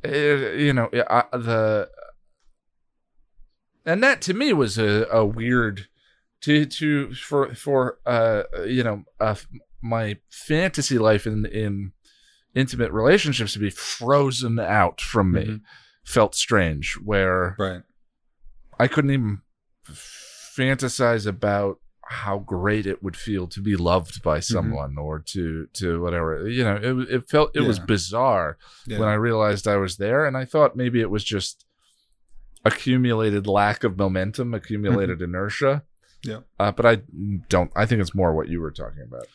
eh, 0.04 0.52
you 0.54 0.74
know, 0.74 0.90
I, 1.08 1.24
the 1.32 1.88
and 3.86 4.02
that 4.02 4.20
to 4.22 4.34
me 4.34 4.52
was 4.52 4.76
a, 4.76 5.06
a 5.10 5.24
weird 5.24 5.86
to 6.42 6.66
to 6.66 7.14
for 7.14 7.54
for 7.54 7.98
uh 8.04 8.42
you 8.66 8.82
know 8.82 9.04
uh, 9.18 9.36
my 9.80 10.18
fantasy 10.28 10.98
life 10.98 11.26
in 11.26 11.46
in 11.46 11.92
intimate 12.56 12.90
relationships 12.90 13.52
to 13.52 13.58
be 13.60 13.70
frozen 13.70 14.58
out 14.58 15.00
from 15.00 15.30
me 15.32 15.44
Mhm. 15.44 15.60
felt 16.04 16.34
strange 16.34 16.94
where 17.04 17.54
Right. 17.58 17.82
I 18.80 18.88
couldn't 18.88 19.10
even 19.12 19.42
fantasize 20.56 21.26
about 21.26 21.80
how 22.08 22.38
great 22.38 22.86
it 22.86 23.02
would 23.02 23.16
feel 23.16 23.46
to 23.48 23.60
be 23.60 23.74
loved 23.76 24.22
by 24.22 24.38
someone 24.40 24.96
or 24.96 25.18
to 25.18 25.66
to 25.72 26.00
whatever 26.00 26.48
you 26.48 26.62
know 26.62 26.76
it 26.76 27.10
it 27.16 27.28
felt 27.28 27.50
it 27.56 27.62
was 27.62 27.80
bizarre 27.80 28.56
Yeah. 28.86 29.00
when 29.00 29.08
I 29.08 29.14
realized 29.14 29.66
I 29.66 29.76
was 29.76 29.96
there 29.96 30.24
and 30.24 30.36
I 30.36 30.44
thought 30.44 30.76
maybe 30.76 31.00
it 31.00 31.10
was 31.10 31.24
just 31.24 31.64
accumulated 32.64 33.46
lack 33.46 33.82
of 33.84 33.98
momentum 33.98 34.54
accumulated 34.54 35.20
inertia 35.20 35.82
Yeah. 36.22 36.40
uh, 36.60 36.70
but 36.72 36.86
I 36.86 37.02
don't 37.48 37.72
I 37.76 37.86
think 37.86 38.00
it's 38.00 38.14
more 38.14 38.32
what 38.34 38.48
you 38.48 38.60
were 38.60 38.72
talking 38.72 39.02
about 39.02 39.26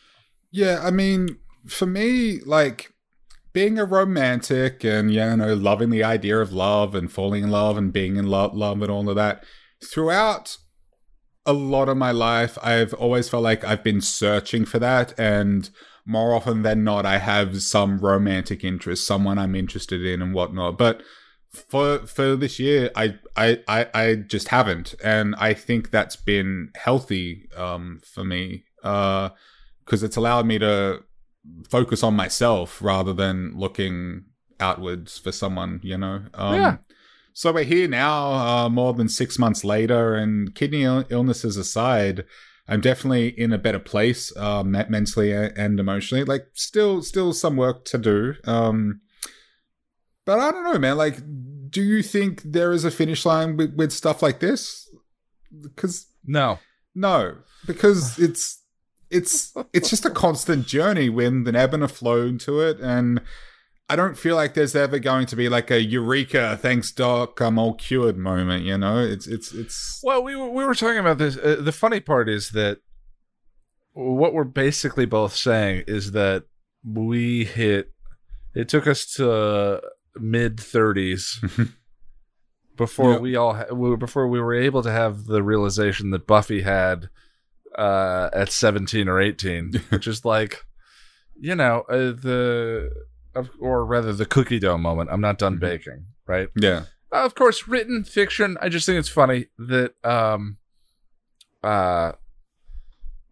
Yeah, 0.50 0.80
I 0.82 0.90
mean, 0.90 1.38
for 1.66 1.86
me, 1.86 2.40
like 2.40 2.92
being 3.52 3.78
a 3.78 3.84
romantic 3.84 4.84
and 4.84 5.12
you 5.12 5.36
know 5.36 5.54
loving 5.54 5.90
the 5.90 6.04
idea 6.04 6.38
of 6.38 6.52
love 6.52 6.94
and 6.94 7.12
falling 7.12 7.44
in 7.44 7.50
love 7.50 7.76
and 7.76 7.92
being 7.92 8.16
in 8.16 8.26
love, 8.26 8.54
love 8.54 8.80
and 8.82 8.90
all 8.90 9.08
of 9.08 9.16
that 9.16 9.44
throughout 9.84 10.56
a 11.44 11.52
lot 11.52 11.88
of 11.88 11.96
my 11.96 12.12
life 12.12 12.56
i've 12.62 12.94
always 12.94 13.28
felt 13.28 13.42
like 13.42 13.64
i've 13.64 13.82
been 13.82 14.00
searching 14.00 14.64
for 14.64 14.78
that 14.78 15.12
and 15.18 15.70
more 16.06 16.34
often 16.34 16.62
than 16.62 16.84
not 16.84 17.04
i 17.04 17.18
have 17.18 17.62
some 17.62 17.98
romantic 17.98 18.64
interest 18.64 19.06
someone 19.06 19.38
i'm 19.38 19.54
interested 19.54 20.04
in 20.04 20.22
and 20.22 20.34
whatnot. 20.34 20.78
But 20.78 21.02
for 21.52 22.06
for 22.06 22.34
this 22.34 22.58
year 22.58 22.90
i 22.96 23.14
i 23.36 23.58
i, 23.68 23.86
I 23.94 24.14
just 24.14 24.48
haven't. 24.48 24.94
And 25.04 25.34
i 25.36 25.52
think 25.52 25.90
that's 25.90 26.16
been 26.16 26.70
healthy 26.74 27.48
um 27.56 28.00
for 28.04 28.24
me 28.24 28.64
uh 28.82 29.30
because 29.84 30.02
it's 30.02 30.16
allowed 30.16 30.46
me 30.46 30.58
to 30.58 31.02
focus 31.68 32.02
on 32.02 32.14
myself 32.14 32.80
rather 32.82 33.12
than 33.12 33.52
looking 33.56 34.24
outwards 34.60 35.18
for 35.18 35.32
someone 35.32 35.80
you 35.82 35.98
know? 35.98 36.24
Um, 36.34 36.54
Yeah. 36.54 36.76
so 37.32 37.52
we're 37.52 37.64
here 37.64 37.88
now 37.88 38.32
uh, 38.32 38.68
more 38.68 38.92
than 38.94 39.08
six 39.08 39.38
months 39.38 39.64
later 39.64 40.14
and 40.14 40.54
kidney 40.54 40.82
Ill- 40.82 41.04
illnesses 41.10 41.56
aside 41.56 42.24
i'm 42.68 42.80
definitely 42.80 43.28
in 43.28 43.52
a 43.52 43.58
better 43.58 43.80
place 43.80 44.32
uh, 44.36 44.62
mentally 44.62 45.32
and 45.32 45.80
emotionally. 45.80 46.24
Like 46.24 46.46
still 46.54 47.02
still 47.02 47.32
some 47.32 47.56
work 47.56 47.84
to 47.86 47.98
do 47.98 48.34
um 48.44 49.00
but 50.24 50.38
i 50.38 50.52
don't 50.52 50.64
know 50.64 50.78
man. 50.78 50.96
Like 50.96 51.18
do 51.70 51.82
you 51.82 52.02
think 52.02 52.42
there 52.44 52.72
is 52.72 52.84
a 52.84 52.90
finish 52.90 53.24
line 53.26 53.56
with, 53.56 53.74
with 53.74 53.92
stuff 53.92 54.22
like 54.22 54.40
this? 54.40 54.88
Because 55.62 56.06
no. 56.24 56.58
No, 56.94 57.38
because 57.66 58.18
it's 58.18 58.61
it's 59.12 59.52
it's 59.72 59.90
just 59.90 60.04
a 60.04 60.10
constant 60.10 60.66
journey 60.66 61.08
with 61.08 61.46
an 61.46 61.54
ebb 61.54 61.74
and 61.74 61.84
a 61.84 61.88
flow 61.88 62.36
to 62.38 62.60
it, 62.60 62.80
and 62.80 63.20
I 63.88 63.96
don't 63.96 64.16
feel 64.16 64.36
like 64.36 64.54
there's 64.54 64.74
ever 64.74 64.98
going 64.98 65.26
to 65.26 65.36
be 65.36 65.48
like 65.48 65.70
a 65.70 65.82
eureka, 65.82 66.58
thanks 66.60 66.90
doc, 66.92 67.40
I'm 67.40 67.58
all 67.58 67.74
cured 67.74 68.16
moment. 68.16 68.64
You 68.64 68.78
know, 68.78 68.98
it's 68.98 69.26
it's 69.26 69.52
it's 69.52 70.00
Well, 70.02 70.22
we 70.22 70.34
were, 70.34 70.48
we 70.48 70.64
were 70.64 70.74
talking 70.74 70.98
about 70.98 71.18
this. 71.18 71.36
Uh, 71.36 71.56
the 71.60 71.72
funny 71.72 72.00
part 72.00 72.28
is 72.28 72.50
that 72.50 72.78
what 73.92 74.32
we're 74.32 74.44
basically 74.44 75.04
both 75.04 75.34
saying 75.36 75.84
is 75.86 76.12
that 76.12 76.44
we 76.84 77.44
hit. 77.44 77.92
It 78.54 78.68
took 78.68 78.86
us 78.86 79.06
to 79.14 79.80
mid 80.16 80.58
thirties 80.60 81.38
before 82.76 83.12
Yeah. 83.12 83.18
we 83.18 83.36
all 83.36 83.54
ha- 83.54 83.72
we 83.74 83.90
were- 83.90 83.96
before 83.96 84.28
we 84.28 84.40
were 84.40 84.54
able 84.54 84.82
to 84.82 84.90
have 84.90 85.24
the 85.26 85.42
realization 85.42 86.10
that 86.10 86.26
Buffy 86.26 86.62
had 86.62 87.08
uh, 87.78 88.30
at 88.32 88.50
seventeen 88.52 89.08
or 89.08 89.20
eighteen, 89.20 89.72
which 89.90 90.06
is 90.06 90.24
like, 90.24 90.64
you 91.38 91.54
know, 91.54 91.84
uh, 91.88 92.12
the 92.12 92.90
or 93.60 93.84
rather 93.86 94.12
the 94.12 94.26
cookie 94.26 94.58
dough 94.58 94.76
moment. 94.78 95.10
I'm 95.10 95.20
not 95.20 95.38
done 95.38 95.56
Mhm. 95.56 95.60
baking, 95.60 96.06
right? 96.26 96.48
yeah, 96.54 96.84
Uh, 97.12 97.24
of 97.24 97.34
course, 97.34 97.66
written 97.66 98.04
fiction. 98.04 98.56
I 98.60 98.68
just 98.68 98.84
think 98.86 98.98
it's 98.98 99.08
funny 99.08 99.46
that, 99.58 99.94
um, 100.04 100.58
uh, 101.62 102.12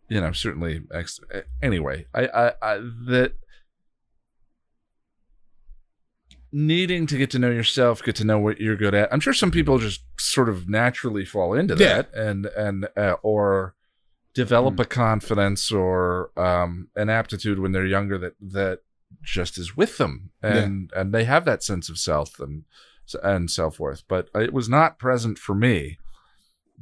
you 0.09 0.21
know, 0.21 0.33
certainly. 0.33 0.83
Ex- 0.93 1.21
anyway, 1.63 2.07
I, 2.15 2.27
I, 2.27 2.53
I, 2.63 2.77
that 3.09 3.35
needing 6.53 7.07
to 7.07 7.17
get 7.17 7.31
to 7.31 7.39
know 7.39 7.51
yourself, 7.51 8.03
get 8.03 8.17
to 8.17 8.25
know 8.25 8.39
what 8.39 8.61
you're 8.61 8.77
good 8.77 8.95
at. 8.95 9.13
I'm 9.13 9.21
sure 9.21 9.33
some 9.33 9.51
people 9.51 9.79
just 9.79 10.03
sort 10.19 10.49
of 10.49 10.69
naturally 10.69 11.25
fall 11.25 11.55
into 11.55 11.75
Yeah. 11.77 12.03
that, 12.03 12.15
and 12.15 12.47
and 12.47 12.89
uh, 12.97 13.17
or 13.23 13.75
develop 14.45 14.75
Mm. 14.77 14.81
a 14.81 14.85
confidence 14.87 15.73
or 15.73 16.31
um, 16.49 16.89
an 16.97 17.09
aptitude 17.09 17.59
when 17.59 17.73
they're 17.73 17.87
younger 17.99 18.19
that 18.19 18.35
that 18.41 18.79
just 19.23 19.59
is 19.59 19.77
with 19.77 19.99
them, 19.99 20.31
and 20.43 20.91
and 20.97 21.13
they 21.15 21.25
have 21.25 21.45
that 21.45 21.63
sense 21.63 21.89
of 21.91 21.99
self 21.99 22.41
and 22.41 22.65
and 23.23 23.51
self 23.51 23.81
worth. 23.81 24.03
But 24.09 24.29
it 24.35 24.53
was 24.53 24.69
not 24.69 24.99
present 24.99 25.39
for 25.39 25.55
me. 25.55 25.99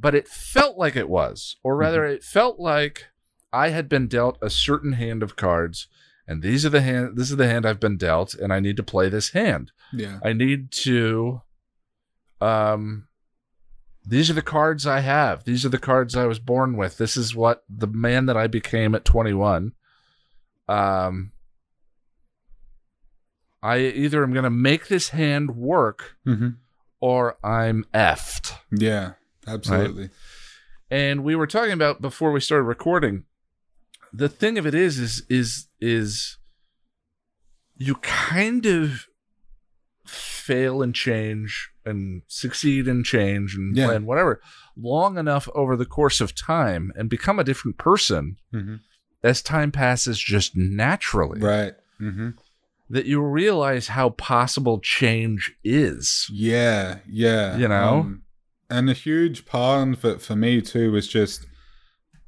But 0.01 0.15
it 0.15 0.27
felt 0.29 0.77
like 0.77 0.95
it 0.95 1.09
was, 1.09 1.57
or 1.63 1.75
rather, 1.75 2.05
it 2.05 2.23
felt 2.23 2.57
like 2.57 3.07
I 3.51 3.69
had 3.69 3.89
been 3.89 4.07
dealt 4.07 4.37
a 4.41 4.49
certain 4.49 4.93
hand 4.93 5.21
of 5.23 5.35
cards, 5.35 5.87
and 6.25 6.41
these 6.41 6.65
are 6.65 6.69
the 6.77 6.81
hand 6.81 7.17
this 7.17 7.29
is 7.31 7.37
the 7.37 7.47
hand 7.53 7.65
I've 7.65 7.81
been 7.81 7.97
dealt 7.97 8.33
and 8.33 8.53
I 8.53 8.59
need 8.61 8.77
to 8.77 8.83
play 8.93 9.09
this 9.09 9.31
hand. 9.31 9.71
Yeah. 9.91 10.19
I 10.23 10.31
need 10.33 10.71
to 10.85 11.41
um 12.39 13.08
these 14.05 14.29
are 14.29 14.33
the 14.33 14.41
cards 14.41 14.87
I 14.87 15.01
have. 15.01 15.43
These 15.43 15.65
are 15.65 15.69
the 15.69 15.77
cards 15.77 16.15
I 16.15 16.25
was 16.25 16.39
born 16.39 16.77
with. 16.77 16.97
This 16.97 17.15
is 17.17 17.35
what 17.35 17.63
the 17.69 17.87
man 17.87 18.25
that 18.27 18.37
I 18.37 18.47
became 18.47 18.95
at 18.95 19.05
21. 19.05 19.73
Um 20.67 21.31
I 23.61 23.79
either 23.79 24.23
am 24.23 24.31
going 24.31 24.45
to 24.45 24.49
make 24.49 24.87
this 24.87 25.09
hand 25.09 25.55
work 25.55 26.15
hmm 26.23 26.49
or 27.01 27.37
I'm 27.43 27.85
effed. 27.93 28.53
Yeah. 28.71 29.13
Absolutely. 29.47 30.09
And 30.91 31.23
we 31.23 31.35
were 31.35 31.47
talking 31.47 31.71
about 31.71 32.01
before 32.01 32.31
we 32.31 32.39
started 32.39 32.63
recording. 32.63 33.23
The 34.11 34.29
thing 34.29 34.57
of 34.57 34.65
it 34.65 34.73
is, 34.73 34.99
is, 34.99 35.23
is, 35.29 35.67
is 35.79 36.37
you 37.77 37.95
kind 37.95 38.65
of 38.65 39.07
fail 40.05 40.81
and 40.81 40.93
change 40.93 41.71
and 41.89 42.21
succeed 42.27 42.87
and 42.87 43.03
change 43.03 43.55
and 43.55 43.75
Yeah. 43.75 43.85
plan 43.87 44.05
whatever 44.05 44.41
long 44.77 45.17
enough 45.17 45.49
over 45.53 45.75
the 45.75 45.85
course 45.85 46.21
of 46.21 46.33
time 46.35 46.91
and 46.95 47.09
become 47.09 47.39
a 47.39 47.43
different 47.43 47.77
person 47.77 48.37
hmm 48.53 48.75
as 49.21 49.41
time 49.41 49.69
passes 49.71 50.17
just 50.17 50.55
naturally 50.55 51.41
Right. 51.41 51.73
hmm 51.97 52.29
that 52.91 53.05
you 53.05 53.21
realize 53.21 53.89
how 53.89 54.09
possible 54.09 54.79
change 54.79 55.53
is. 55.63 56.25
Yeah, 56.31 56.99
yeah. 57.07 57.55
You 57.57 57.67
know? 57.67 57.99
Um, 57.99 58.21
and 58.69 58.89
a 58.89 58.93
huge 58.93 59.45
part 59.45 59.89
of 59.89 60.05
it 60.05 60.21
for 60.21 60.35
me 60.35 60.61
too 60.61 60.91
was 60.91 61.07
just 61.07 61.45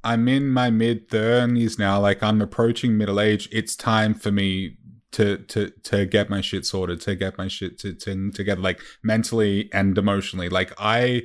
I'm 0.04 0.28
in 0.28 0.50
my 0.50 0.70
mid 0.70 1.10
thirties 1.10 1.80
now, 1.80 2.00
like 2.00 2.22
I'm 2.24 2.42
approaching 2.42 2.98
middle 2.98 3.20
age. 3.20 3.48
It's 3.52 3.76
time 3.76 4.14
for 4.14 4.32
me 4.32 4.78
to 5.12 5.38
to 5.38 5.70
to 5.84 6.06
get 6.06 6.30
my 6.30 6.42
shit 6.42 6.66
sorted, 6.66 7.02
to 7.02 7.16
get 7.16 7.38
my 7.38 7.48
shit 7.48 7.80
to 7.80 7.94
to 7.94 8.32
together 8.32 8.62
like 8.62 8.82
mentally 9.04 9.70
and 9.74 9.98
emotionally. 9.98 10.50
Like 10.50 10.74
I 10.78 11.24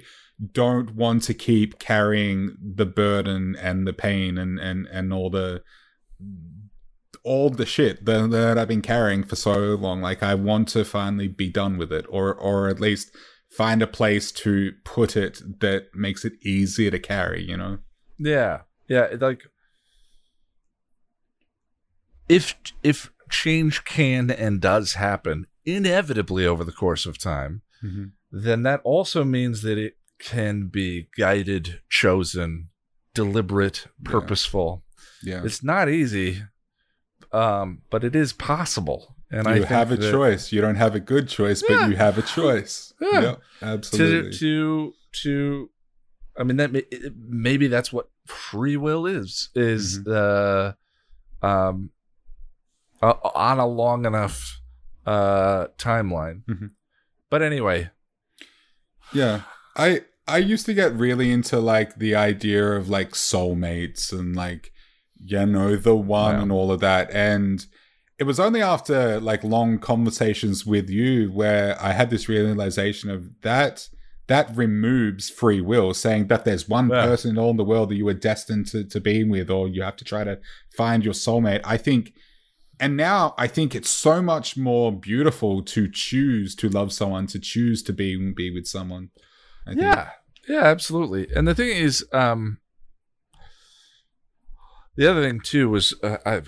don't 0.53 0.95
want 0.95 1.23
to 1.25 1.35
keep 1.35 1.79
carrying 1.79 2.57
the 2.61 2.87
burden 2.87 3.57
and 3.57 3.87
the 3.87 3.93
pain 3.93 4.39
and 4.39 4.59
and 4.59 4.87
and 4.87 5.13
all 5.13 5.31
the 5.31 5.63
all 7.23 7.51
the 7.51 7.67
shit 7.67 8.05
that, 8.05 8.31
that 8.31 8.57
I've 8.57 8.69
been 8.69 8.83
carrying 8.83 9.25
for 9.25 9.37
so 9.37 9.75
long. 9.75 10.01
Like 10.01 10.23
I 10.23 10.35
want 10.35 10.69
to 10.69 10.85
finally 10.85 11.29
be 11.29 11.49
done 11.49 11.79
with 11.79 11.93
it, 11.93 12.07
or 12.09 12.35
or 12.35 12.69
at 12.69 12.81
least 12.81 13.11
find 13.51 13.83
a 13.83 13.87
place 13.87 14.31
to 14.33 14.73
put 14.85 15.17
it 15.17 15.61
that 15.61 15.95
makes 15.95 16.25
it 16.25 16.35
easier 16.43 16.91
to 16.91 16.99
carry. 16.99 17.43
You 17.43 17.57
know? 17.57 17.79
Yeah. 18.19 18.63
Yeah, 18.89 19.09
like 19.21 19.43
if 22.29 22.55
if 22.83 23.11
change 23.31 23.85
can 23.85 24.31
and 24.31 24.61
does 24.61 24.95
happen 24.95 25.47
inevitably 25.65 26.47
over 26.47 26.65
the 26.65 26.73
course 26.73 27.07
of 27.07 27.19
time, 27.19 27.63
Mm-hmm. 27.85 28.05
then 28.33 28.63
that 28.63 28.81
also 28.85 29.23
means 29.23 29.61
that 29.63 29.77
it 29.79 29.97
can 30.19 30.69
be 30.69 31.09
guided, 31.17 31.81
chosen, 31.91 32.69
deliberate, 33.15 33.87
purposeful. 34.03 34.83
Yeah. 35.23 35.43
It's 35.45 35.63
not 35.63 35.89
easy, 35.91 36.43
um, 37.33 37.83
but 37.91 38.03
it 38.03 38.17
is 38.17 38.33
possible. 38.33 39.15
And 39.31 39.47
I 39.47 39.55
you 39.57 39.61
think 39.61 39.69
have 39.71 39.93
a 39.93 39.97
that 39.97 40.11
choice. 40.11 40.53
You 40.53 40.61
don't 40.63 40.77
have 40.77 40.95
a 40.95 41.01
good 41.01 41.29
choice, 41.29 41.63
Yeah. 41.69 41.77
but 41.83 41.91
you 41.91 41.97
have 41.97 42.17
a 42.19 42.23
choice. 42.23 42.93
Yeah. 43.01 43.21
Yep, 43.21 43.41
absolutely. 43.63 44.31
to 44.33 44.39
to 44.39 44.95
to 45.23 45.71
i 46.39 46.43
mean 46.43 46.57
that 46.57 46.73
may, 46.73 46.85
maybe 47.29 47.67
that's 47.69 47.93
what 47.93 48.09
free 48.27 48.77
will 48.77 49.07
is 49.07 49.49
is 49.55 50.07
uh 50.07 50.73
um 51.43 51.91
uh, 53.03 53.15
on 53.35 53.59
a 53.59 53.67
long 53.67 54.05
enough 54.07 54.61
uh 55.07 55.67
timeline 55.79 56.43
Mhm. 56.49 56.71
but 57.31 57.43
anyway 57.43 57.91
Yeah. 59.13 59.43
I 59.77 60.03
I 60.29 60.39
used 60.39 60.67
to 60.67 60.75
get 60.75 60.95
really 60.97 61.31
into 61.31 61.61
like 61.61 61.97
the 61.99 62.15
idea 62.17 62.73
of 62.73 62.89
like 62.89 63.13
soulmates 63.13 64.13
and 64.13 64.35
like 64.35 64.73
you 65.19 65.47
know 65.47 65.77
the 65.77 65.95
one 65.95 66.35
Wow. 66.37 66.43
and 66.43 66.51
all 66.53 66.73
of 66.73 66.81
that 66.81 67.11
and 67.13 67.65
it 68.19 68.25
was 68.25 68.41
only 68.41 68.63
after 68.63 69.21
like 69.21 69.45
long 69.45 69.79
conversations 69.79 70.65
with 70.67 70.89
you 70.91 71.31
where 71.31 71.81
I 71.81 71.93
had 71.93 72.11
this 72.11 72.29
realization 72.29 73.11
of 73.11 73.29
that 73.43 73.89
that 74.27 74.51
removes 74.57 75.31
free 75.31 75.61
will 75.61 75.95
saying 75.95 76.27
that 76.27 76.45
there's 76.45 76.69
one 76.69 76.89
Yeah. 76.91 77.03
person 77.05 77.31
in 77.33 77.39
all 77.39 77.55
the 77.55 77.63
world 77.65 77.91
that 77.91 77.97
you 77.97 78.07
were 78.07 78.15
destined 78.31 78.67
to, 78.69 78.83
to 78.85 79.01
be 79.01 79.23
with 79.23 79.51
or 79.51 79.69
you 79.69 79.83
have 79.83 79.97
to 79.97 80.05
try 80.05 80.25
to 80.25 80.41
find 80.77 81.05
your 81.05 81.15
soulmate. 81.15 81.61
I 81.63 81.77
think 81.77 82.13
and 82.81 82.97
now 82.97 83.35
I 83.39 83.47
think 83.47 83.75
it's 83.75 83.91
so 83.91 84.21
much 84.23 84.57
more 84.57 84.93
beautiful 84.93 85.63
to 85.63 85.89
choose 85.91 86.55
to 86.57 86.69
love 86.69 86.93
someone, 86.93 87.27
to 87.29 87.39
choose 87.39 87.83
to 87.85 87.93
be 87.93 88.33
be 88.33 88.51
with 88.53 88.67
someone. 88.67 89.11
I 89.67 89.71
think. 89.71 89.83
yeah 89.83 90.11
yeah 90.49 90.63
absolutely 90.63 91.27
and 91.35 91.49
the 91.49 91.55
thing 91.57 91.71
is 91.77 92.07
um 92.13 92.59
the 94.97 95.11
other 95.11 95.21
thing 95.29 95.41
too 95.41 95.69
was 95.69 95.93
uh, 96.05 96.19
i 96.25 96.41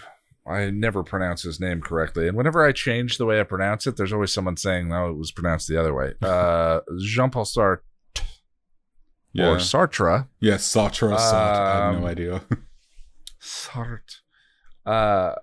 i 0.47 0.71
never 0.71 1.03
pronounce 1.03 1.43
his 1.43 1.59
name 1.59 1.81
correctly 1.81 2.29
and 2.29 2.37
whenever 2.37 2.65
i 2.65 2.71
change 2.71 3.19
the 3.19 3.27
way 3.27 3.41
i 3.41 3.43
pronounce 3.43 3.89
it 3.89 3.97
there's 3.97 4.13
always 4.13 4.33
someone 4.33 4.57
saying 4.57 4.89
no 4.89 5.11
it 5.11 5.17
was 5.17 5.33
pronounced 5.33 5.67
the 5.67 5.77
other 5.77 5.93
way 5.93 6.13
uh 6.23 6.79
jean-paul 7.01 7.45
sartre 7.45 7.81
yeah, 9.33 9.49
or 9.51 9.57
sartre 9.57 10.29
yes, 10.41 10.65
Sartre. 10.73 11.11
or 11.13 11.17
Sartre. 11.17 11.59
I 11.59 11.75
have 11.87 11.95
Um, 11.97 12.01
no 12.03 12.07
idea. 12.09 12.43
Sartre. 13.43 14.17
Uh, 14.87 15.35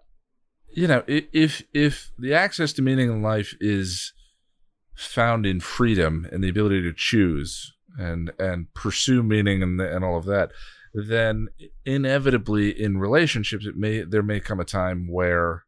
you 0.75 0.87
know, 0.87 1.03
if 1.07 1.63
if 1.73 2.11
the 2.19 2.33
access 2.33 2.73
to 2.73 2.81
meaning 2.81 3.09
in 3.09 3.21
life 3.21 3.55
is 3.59 4.13
found 4.95 5.45
in 5.45 5.59
freedom 5.59 6.27
and 6.31 6.43
the 6.43 6.49
ability 6.49 6.81
to 6.83 6.93
choose 6.93 7.73
and 7.97 8.31
and 8.37 8.73
pursue 8.73 9.23
meaning 9.23 9.63
and 9.63 9.79
and 9.81 10.03
all 10.05 10.17
of 10.17 10.25
that, 10.25 10.51
then 10.93 11.47
inevitably 11.85 12.69
in 12.69 12.97
relationships, 12.97 13.65
it 13.65 13.75
may 13.77 14.01
there 14.01 14.23
may 14.23 14.39
come 14.39 14.59
a 14.59 14.65
time 14.65 15.07
where 15.09 15.63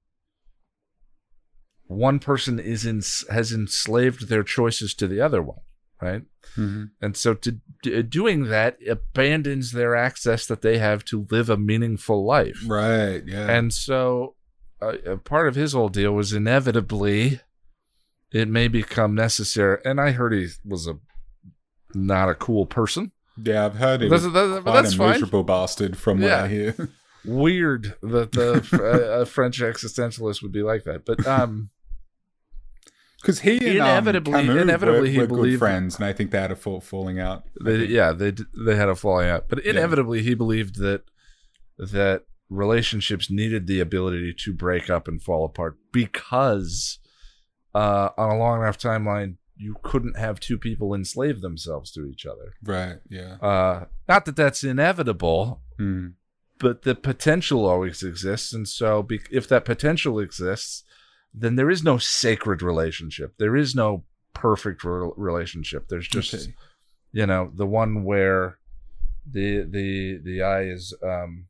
one 1.85 2.19
person 2.19 2.59
is 2.59 2.85
in, 2.85 3.01
has 3.33 3.53
enslaved 3.53 4.27
their 4.27 4.43
choices 4.43 4.93
to 4.93 5.07
the 5.07 5.21
other 5.21 5.41
one, 5.41 5.59
right? 6.01 6.23
Mhm. 6.57 6.91
And 7.01 7.15
so 7.15 7.33
to 7.33 7.59
d- 7.81 8.01
doing 8.03 8.45
that 8.45 8.77
abandons 8.85 9.71
their 9.71 9.95
access 9.95 10.45
that 10.47 10.61
they 10.61 10.79
have 10.79 11.05
to 11.05 11.27
live 11.31 11.49
a 11.49 11.55
meaningful 11.55 12.25
life. 12.25 12.61
Right. 12.65 13.23
Yeah. 13.25 13.49
And 13.49 13.73
so 13.73 14.35
uh, 14.81 14.93
a 15.05 15.17
part 15.17 15.47
of 15.47 15.55
his 15.55 15.73
whole 15.73 15.89
deal 15.89 16.11
was 16.11 16.33
inevitably 16.33 17.39
it 18.31 18.47
may 18.47 18.67
become 18.67 19.15
necessary. 19.15 19.79
And 19.85 19.99
I 20.01 20.11
heard 20.11 20.33
he 20.33 20.47
was 20.65 20.87
a 20.87 20.97
not 21.93 22.29
a 22.29 22.35
cool 22.35 22.65
person. 22.65 23.11
yeah, 23.41 23.65
I've 23.65 23.75
heard 23.75 24.01
it. 24.03 24.09
That's, 24.09 24.23
was 24.23 24.33
that- 24.33 24.61
but 24.65 24.71
quite 24.71 24.81
that's 24.81 24.93
a 24.93 24.97
fine. 24.97 25.11
miserable 25.11 25.43
bastard 25.43 25.97
from 25.97 26.21
what 26.21 26.31
I 26.31 26.47
hear. 26.47 26.75
Weird 27.25 27.95
that 28.01 28.31
the 28.33 28.53
uh, 29.17 29.21
a 29.21 29.25
French 29.25 29.59
existentialist 29.59 30.41
would 30.43 30.51
be 30.51 30.61
like 30.63 30.83
that. 30.83 31.05
But 31.05 31.25
um, 31.27 31.69
Because 33.21 33.39
he 33.39 33.57
and 33.57 33.77
Inevitably- 33.77 34.33
um, 34.35 34.45
Camus 34.47 34.61
inevitably 34.61 34.99
were, 35.01 35.05
he 35.07 35.17
were 35.19 35.27
good 35.27 35.35
believed- 35.35 35.59
friends, 35.59 35.95
and 35.95 36.05
I 36.05 36.13
think 36.13 36.31
they 36.31 36.39
had 36.39 36.51
a 36.51 36.55
fall, 36.55 36.79
falling 36.79 37.19
out. 37.19 37.43
They, 37.59 37.85
yeah, 37.85 38.11
they 38.13 38.31
they 38.55 38.75
had 38.75 38.89
a 38.89 38.95
falling 38.95 39.27
out, 39.27 39.45
but 39.49 39.59
inevitably 39.65 40.21
he 40.21 40.35
believed 40.35 40.75
that 40.79 41.01
that 41.79 42.25
relationships 42.49 43.29
needed 43.29 43.67
the 43.67 43.79
ability 43.79 44.33
to 44.33 44.53
break 44.53 44.89
up 44.89 45.07
and 45.07 45.21
fall 45.21 45.45
apart 45.45 45.77
because 45.91 46.99
uh, 47.75 48.09
on 48.17 48.31
a 48.31 48.37
long 48.37 48.61
enough 48.61 48.77
timeline 48.77 49.35
you 49.59 49.75
couldn't 49.81 50.17
have 50.17 50.39
two 50.39 50.57
people 50.57 50.93
enslave 50.93 51.41
themselves 51.41 51.91
to 51.91 52.05
each 52.05 52.25
other. 52.25 52.53
Right. 52.63 52.97
Yeah. 53.09 53.35
Uh, 53.41 53.85
not 54.07 54.25
that 54.25 54.35
that's 54.35 54.63
inevitable, 54.63 55.61
Mm. 55.79 56.13
but 56.59 56.81
the 56.83 56.95
potential 56.95 57.65
always 57.65 58.01
exists, 58.03 58.51
and 58.53 58.67
so 58.67 59.03
be- 59.03 59.19
if 59.31 59.47
that 59.49 59.63
potential 59.65 60.19
exists, 60.19 60.83
then 61.33 61.55
there 61.55 61.69
is 61.69 61.83
no 61.83 61.97
sacred 61.99 62.61
relationship. 62.63 63.33
There 63.37 63.55
is 63.55 63.75
no 63.75 64.05
perfect 64.33 64.83
re- 64.83 65.11
relationship. 65.17 65.87
There's 65.87 66.07
just 66.07 66.33
Okay. 66.33 66.53
you 67.11 67.25
know 67.27 67.51
the 67.55 67.67
one 67.67 68.03
where 68.03 68.57
the 69.29 69.61
the 69.63 70.19
the 70.23 70.41
eye 70.41 70.63
is 70.63 70.93
um 71.03 71.45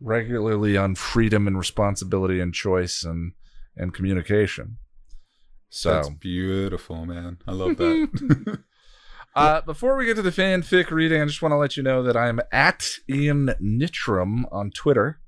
regularly 0.00 0.76
on 0.76 0.94
freedom 0.94 1.46
and 1.46 1.58
responsibility 1.58 2.40
and 2.40 2.54
choice 2.54 3.04
and 3.04 3.32
and 3.76 3.92
communication 3.92 4.78
so 5.74 5.90
That's 5.90 6.08
beautiful, 6.08 7.04
man. 7.04 7.38
I 7.48 7.50
love 7.52 7.76
that. 7.78 8.58
uh 9.34 9.60
before 9.62 9.96
we 9.96 10.06
get 10.06 10.14
to 10.14 10.22
the 10.22 10.30
fanfic 10.30 10.92
reading 10.92 11.20
i 11.20 11.24
just 11.24 11.42
want 11.42 11.50
to 11.50 11.56
let 11.56 11.76
you 11.76 11.82
know 11.82 12.04
that 12.04 12.16
i'm 12.16 12.38
at 12.52 12.86
ian 13.10 13.48
nitram 13.60 14.44
on 14.52 14.70
twitter 14.70 15.18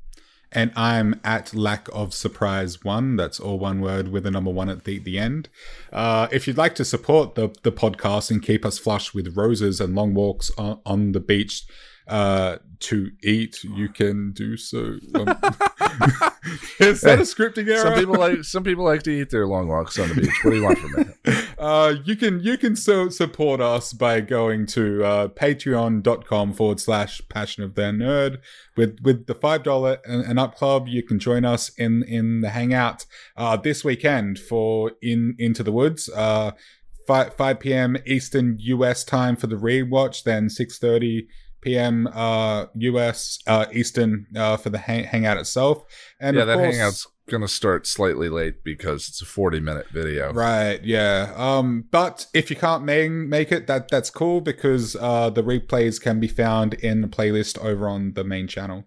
and 0.52 0.70
I'm 0.76 1.20
at 1.24 1.54
lack 1.54 1.88
of 1.92 2.14
surprise 2.14 2.84
one. 2.84 3.16
That's 3.16 3.40
all 3.40 3.58
one 3.58 3.80
word 3.80 4.08
with 4.08 4.26
a 4.26 4.30
number 4.30 4.50
one 4.50 4.68
at 4.68 4.84
the, 4.84 4.98
the 4.98 5.18
end. 5.18 5.48
Uh, 5.92 6.28
if 6.30 6.46
you'd 6.46 6.56
like 6.56 6.74
to 6.76 6.84
support 6.84 7.34
the, 7.34 7.54
the 7.62 7.72
podcast 7.72 8.30
and 8.30 8.42
keep 8.42 8.64
us 8.64 8.78
flush 8.78 9.12
with 9.12 9.36
roses 9.36 9.80
and 9.80 9.94
long 9.94 10.14
walks 10.14 10.52
on, 10.56 10.80
on 10.86 11.12
the 11.12 11.20
beach, 11.20 11.64
uh, 12.08 12.56
to 12.78 13.10
eat, 13.22 13.64
you 13.64 13.88
can 13.88 14.32
do 14.32 14.56
so. 14.56 14.98
Um, 15.14 15.28
is 16.78 17.00
that 17.00 17.18
a 17.18 17.22
scripting 17.22 17.68
error? 17.68 17.82
Some 17.82 17.94
people 17.94 18.14
like 18.14 18.44
some 18.44 18.64
people 18.64 18.84
like 18.84 19.02
to 19.04 19.10
eat 19.10 19.30
their 19.30 19.46
long 19.46 19.68
walks 19.68 19.98
on 19.98 20.08
the 20.10 20.14
beach. 20.14 20.44
What 20.44 20.50
do 20.50 20.56
you 20.56 20.64
want 20.64 20.78
from 20.78 20.92
me? 20.92 21.04
Uh, 21.58 21.94
you 22.04 22.14
can 22.16 22.38
you 22.40 22.58
can 22.58 22.76
so 22.76 23.08
support 23.08 23.62
us 23.62 23.94
by 23.94 24.20
going 24.20 24.66
to 24.66 25.02
uh, 25.02 25.28
patreon.com 25.28 26.52
forward 26.52 26.78
slash 26.78 27.22
passion 27.30 27.64
of 27.64 27.74
their 27.74 27.92
nerd 27.92 28.38
with 28.76 28.98
with 29.02 29.26
the 29.26 29.34
five 29.34 29.62
dollar 29.62 29.98
and, 30.04 30.22
and 30.26 30.38
up 30.38 30.54
club 30.54 30.86
you 30.86 31.02
can 31.02 31.18
join 31.18 31.46
us 31.46 31.70
in 31.78 32.02
in 32.02 32.42
the 32.42 32.50
hangout 32.50 33.06
uh, 33.38 33.56
this 33.56 33.82
weekend 33.82 34.38
for 34.38 34.92
in 35.00 35.34
into 35.38 35.62
the 35.62 35.72
woods 35.72 36.10
uh 36.10 36.50
5, 37.06 37.34
5 37.34 37.60
p.m 37.60 37.96
eastern 38.06 38.58
us 38.60 39.02
time 39.02 39.34
for 39.34 39.46
the 39.46 39.56
rewatch 39.56 40.24
then 40.24 40.48
6.30 40.48 41.26
p.m 41.66 42.06
uh 42.14 42.66
us 42.74 43.38
uh 43.46 43.66
eastern 43.72 44.26
uh 44.36 44.56
for 44.56 44.70
the 44.70 44.78
hang- 44.78 45.04
hangout 45.04 45.36
itself 45.36 45.84
and 46.20 46.36
yeah, 46.36 46.44
that 46.44 46.56
course, 46.58 46.74
hangout's 46.76 47.06
gonna 47.28 47.48
start 47.48 47.86
slightly 47.86 48.28
late 48.28 48.62
because 48.62 49.08
it's 49.08 49.20
a 49.20 49.24
forty-minute 49.26 49.86
video. 49.92 50.32
Right, 50.32 50.80
yeah. 50.84 51.32
Um, 51.36 51.84
but 51.90 52.26
if 52.32 52.50
you 52.50 52.56
can't 52.56 52.84
make, 52.84 53.10
make 53.10 53.50
it, 53.50 53.66
that 53.66 53.88
that's 53.90 54.10
cool 54.10 54.40
because 54.40 54.94
uh, 54.94 55.30
the 55.30 55.42
replays 55.42 56.00
can 56.00 56.20
be 56.20 56.28
found 56.28 56.74
in 56.74 57.00
the 57.00 57.08
playlist 57.08 57.58
over 57.58 57.88
on 57.88 58.12
the 58.12 58.22
main 58.22 58.46
channel. 58.46 58.84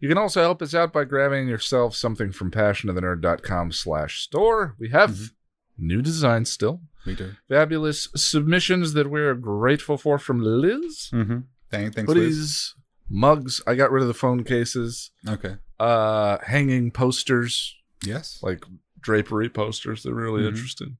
You 0.00 0.08
can 0.08 0.18
also 0.18 0.40
help 0.40 0.60
us 0.62 0.74
out 0.74 0.92
by 0.92 1.04
grabbing 1.04 1.46
yourself 1.46 1.94
something 1.94 2.32
from 2.32 2.50
passionofthenerd.com 2.50 3.70
slash 3.70 4.20
store. 4.22 4.74
We 4.80 4.88
have 4.88 5.10
Mhm. 5.10 5.30
new 5.78 6.02
designs 6.02 6.50
still. 6.50 6.80
We 7.04 7.16
too. 7.16 7.32
Fabulous 7.48 8.08
submissions 8.14 8.92
that 8.92 9.10
we're 9.10 9.34
grateful 9.34 9.96
for 9.96 10.18
from 10.18 10.40
Liz. 10.40 11.10
Mm-hmm. 11.12 11.38
Thank, 11.70 11.94
thanks, 11.94 12.12
Liz. 12.12 12.74
Mugs. 13.08 13.60
I 13.66 13.74
got 13.74 13.90
rid 13.90 14.02
of 14.02 14.08
the 14.08 14.14
phone 14.14 14.44
cases. 14.44 15.10
Okay. 15.28 15.56
Uh, 15.80 16.38
hanging 16.46 16.90
posters, 16.92 17.76
Yes. 18.04 18.38
like 18.42 18.64
drapery 19.00 19.48
posters. 19.48 20.02
They're 20.02 20.14
really 20.14 20.42
Mhm. 20.42 20.48
interesting. 20.48 20.96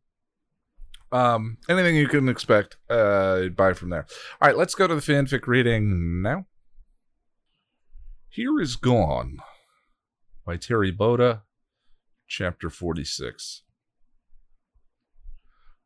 Um, 1.12 1.58
anything 1.68 1.94
you 1.94 2.08
can 2.08 2.28
expect, 2.28 2.78
uh, 2.88 3.48
buy 3.48 3.74
from 3.74 3.90
there. 3.90 4.06
All 4.40 4.48
right, 4.48 4.56
let's 4.56 4.74
go 4.74 4.86
to 4.86 4.94
the 4.94 5.00
fanfic 5.02 5.46
reading 5.46 6.22
now. 6.22 6.46
Here 8.30 8.58
is 8.60 8.76
Gone 8.76 9.36
by 10.46 10.56
Terri 10.56 10.90
Botta, 10.96 11.42
chapter 12.26 12.70
46. 12.70 13.62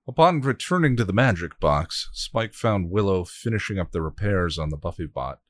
Upon 0.08 0.40
returning 0.40 0.96
to 0.96 1.04
the 1.04 1.12
magic 1.12 1.58
box, 1.58 2.08
Spike 2.12 2.54
found 2.54 2.90
Willow 2.90 3.24
finishing 3.24 3.80
up 3.80 3.90
the 3.90 4.02
repairs 4.02 4.56
on 4.56 4.68
the 4.68 4.76
Buffy 4.76 5.06
bot. 5.06 5.40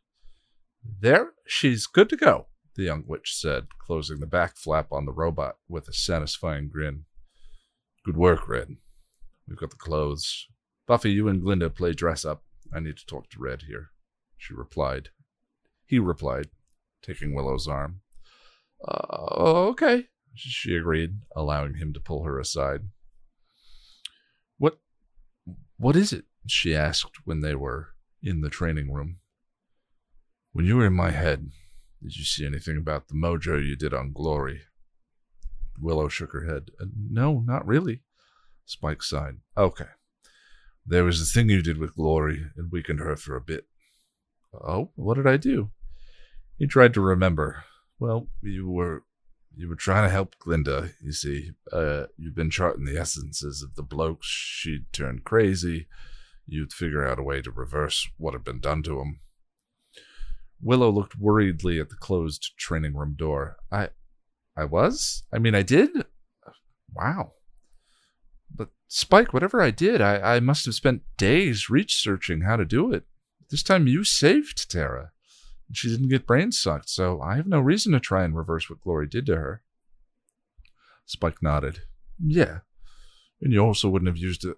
There, 1.00 1.32
she's 1.46 1.86
good 1.86 2.08
to 2.08 2.16
go, 2.16 2.46
the 2.74 2.84
young 2.84 3.04
witch 3.06 3.34
said, 3.34 3.66
closing 3.78 4.20
the 4.20 4.26
back 4.26 4.56
flap 4.56 4.92
on 4.92 5.04
the 5.04 5.12
robot 5.12 5.56
with 5.68 5.88
a 5.88 5.92
satisfying 5.92 6.68
grin. 6.68 7.04
Good 8.02 8.16
work, 8.16 8.48
Red. 8.48 8.76
We've 9.46 9.58
got 9.58 9.70
the 9.70 9.76
clothes. 9.76 10.46
Buffy, 10.86 11.12
you 11.12 11.28
and 11.28 11.42
Glinda 11.42 11.68
play 11.68 11.92
dress 11.92 12.24
up. 12.24 12.42
I 12.72 12.80
need 12.80 12.96
to 12.96 13.06
talk 13.06 13.28
to 13.30 13.38
Red 13.38 13.62
here. 13.68 13.90
She 14.38 14.54
replied. 14.54 15.10
He 15.84 15.98
replied, 15.98 16.48
taking 17.02 17.34
Willow's 17.34 17.68
arm. 17.68 18.00
Uh, 18.86 19.68
okay, 19.70 20.06
she 20.34 20.76
agreed, 20.76 21.18
allowing 21.34 21.74
him 21.74 21.92
to 21.92 22.00
pull 22.00 22.24
her 22.24 22.38
aside. 22.38 22.88
What 25.78 25.96
is 25.96 26.12
it? 26.12 26.24
she 26.46 26.74
asked 26.74 27.16
when 27.24 27.40
they 27.40 27.54
were 27.54 27.88
in 28.22 28.40
the 28.40 28.50
training 28.50 28.92
room. 28.92 29.18
When 30.52 30.64
you 30.64 30.76
were 30.76 30.86
in 30.86 30.94
my 30.94 31.10
head, 31.10 31.50
did 32.02 32.16
you 32.16 32.24
see 32.24 32.46
anything 32.46 32.76
about 32.76 33.08
the 33.08 33.14
mojo 33.14 33.62
you 33.62 33.76
did 33.76 33.92
on 33.92 34.12
Glory? 34.12 34.62
Willow 35.78 36.08
shook 36.08 36.32
her 36.32 36.46
head. 36.46 36.70
"Uh, 36.80 36.86
no, 36.96 37.40
not 37.40 37.66
really. 37.66 38.02
Spike 38.64 39.02
sighed. 39.02 39.40
Okay. 39.56 39.88
There 40.86 41.04
was 41.04 41.18
the 41.18 41.26
thing 41.26 41.50
you 41.50 41.62
did 41.62 41.78
with 41.78 41.96
Glory. 41.96 42.46
It 42.56 42.70
weakened 42.70 43.00
her 43.00 43.16
for 43.16 43.36
a 43.36 43.40
bit. 43.40 43.66
Oh, 44.54 44.92
what 44.94 45.14
did 45.14 45.26
I 45.26 45.36
do? 45.36 45.72
He 46.58 46.66
tried 46.66 46.94
to 46.94 47.00
remember. 47.00 47.64
Well, 47.98 48.28
you 48.40 48.70
were 48.70 49.04
you 49.56 49.68
were 49.68 49.74
trying 49.74 50.06
to 50.06 50.12
help 50.12 50.36
Glinda, 50.38 50.90
you 51.02 51.12
see. 51.12 51.52
Uh, 51.72 52.04
you've 52.18 52.34
been 52.34 52.50
charting 52.50 52.84
the 52.84 52.98
essences 52.98 53.62
of 53.62 53.74
the 53.74 53.82
blokes. 53.82 54.26
She'd 54.26 54.92
turned 54.92 55.24
crazy. 55.24 55.86
You'd 56.46 56.74
figure 56.74 57.06
out 57.06 57.18
a 57.18 57.22
way 57.22 57.40
to 57.40 57.50
reverse 57.50 58.06
what 58.18 58.34
had 58.34 58.44
been 58.44 58.60
done 58.60 58.82
to 58.82 59.00
him. 59.00 59.20
Willow 60.60 60.90
looked 60.90 61.18
worriedly 61.18 61.80
at 61.80 61.88
the 61.88 61.96
closed 61.96 62.52
training 62.58 62.94
room 62.94 63.14
door. 63.18 63.56
I 63.72 63.88
I 64.56 64.64
was? 64.64 65.24
I 65.32 65.38
mean 65.38 65.54
I 65.54 65.62
did? 65.62 65.90
Wow. 66.94 67.32
But 68.54 68.70
Spike, 68.88 69.32
whatever 69.32 69.60
I 69.60 69.70
did, 69.70 70.00
I, 70.00 70.36
I 70.36 70.40
must 70.40 70.66
have 70.66 70.74
spent 70.74 71.02
days 71.16 71.68
researching 71.68 72.42
how 72.42 72.56
to 72.56 72.64
do 72.64 72.92
it. 72.92 73.04
This 73.50 73.62
time 73.62 73.86
you 73.86 74.04
saved 74.04 74.70
Tara. 74.70 75.12
She 75.72 75.88
didn't 75.88 76.08
get 76.08 76.26
brain 76.26 76.52
sucked, 76.52 76.88
so 76.88 77.20
I 77.20 77.36
have 77.36 77.46
no 77.46 77.60
reason 77.60 77.92
to 77.92 78.00
try 78.00 78.24
and 78.24 78.36
reverse 78.36 78.70
what 78.70 78.80
Glory 78.80 79.06
did 79.06 79.26
to 79.26 79.36
her. 79.36 79.62
Spike 81.06 81.42
nodded. 81.42 81.80
Yeah. 82.24 82.60
And 83.40 83.52
you 83.52 83.60
also 83.60 83.88
wouldn't 83.88 84.08
have 84.08 84.16
used 84.16 84.44
it. 84.44 84.56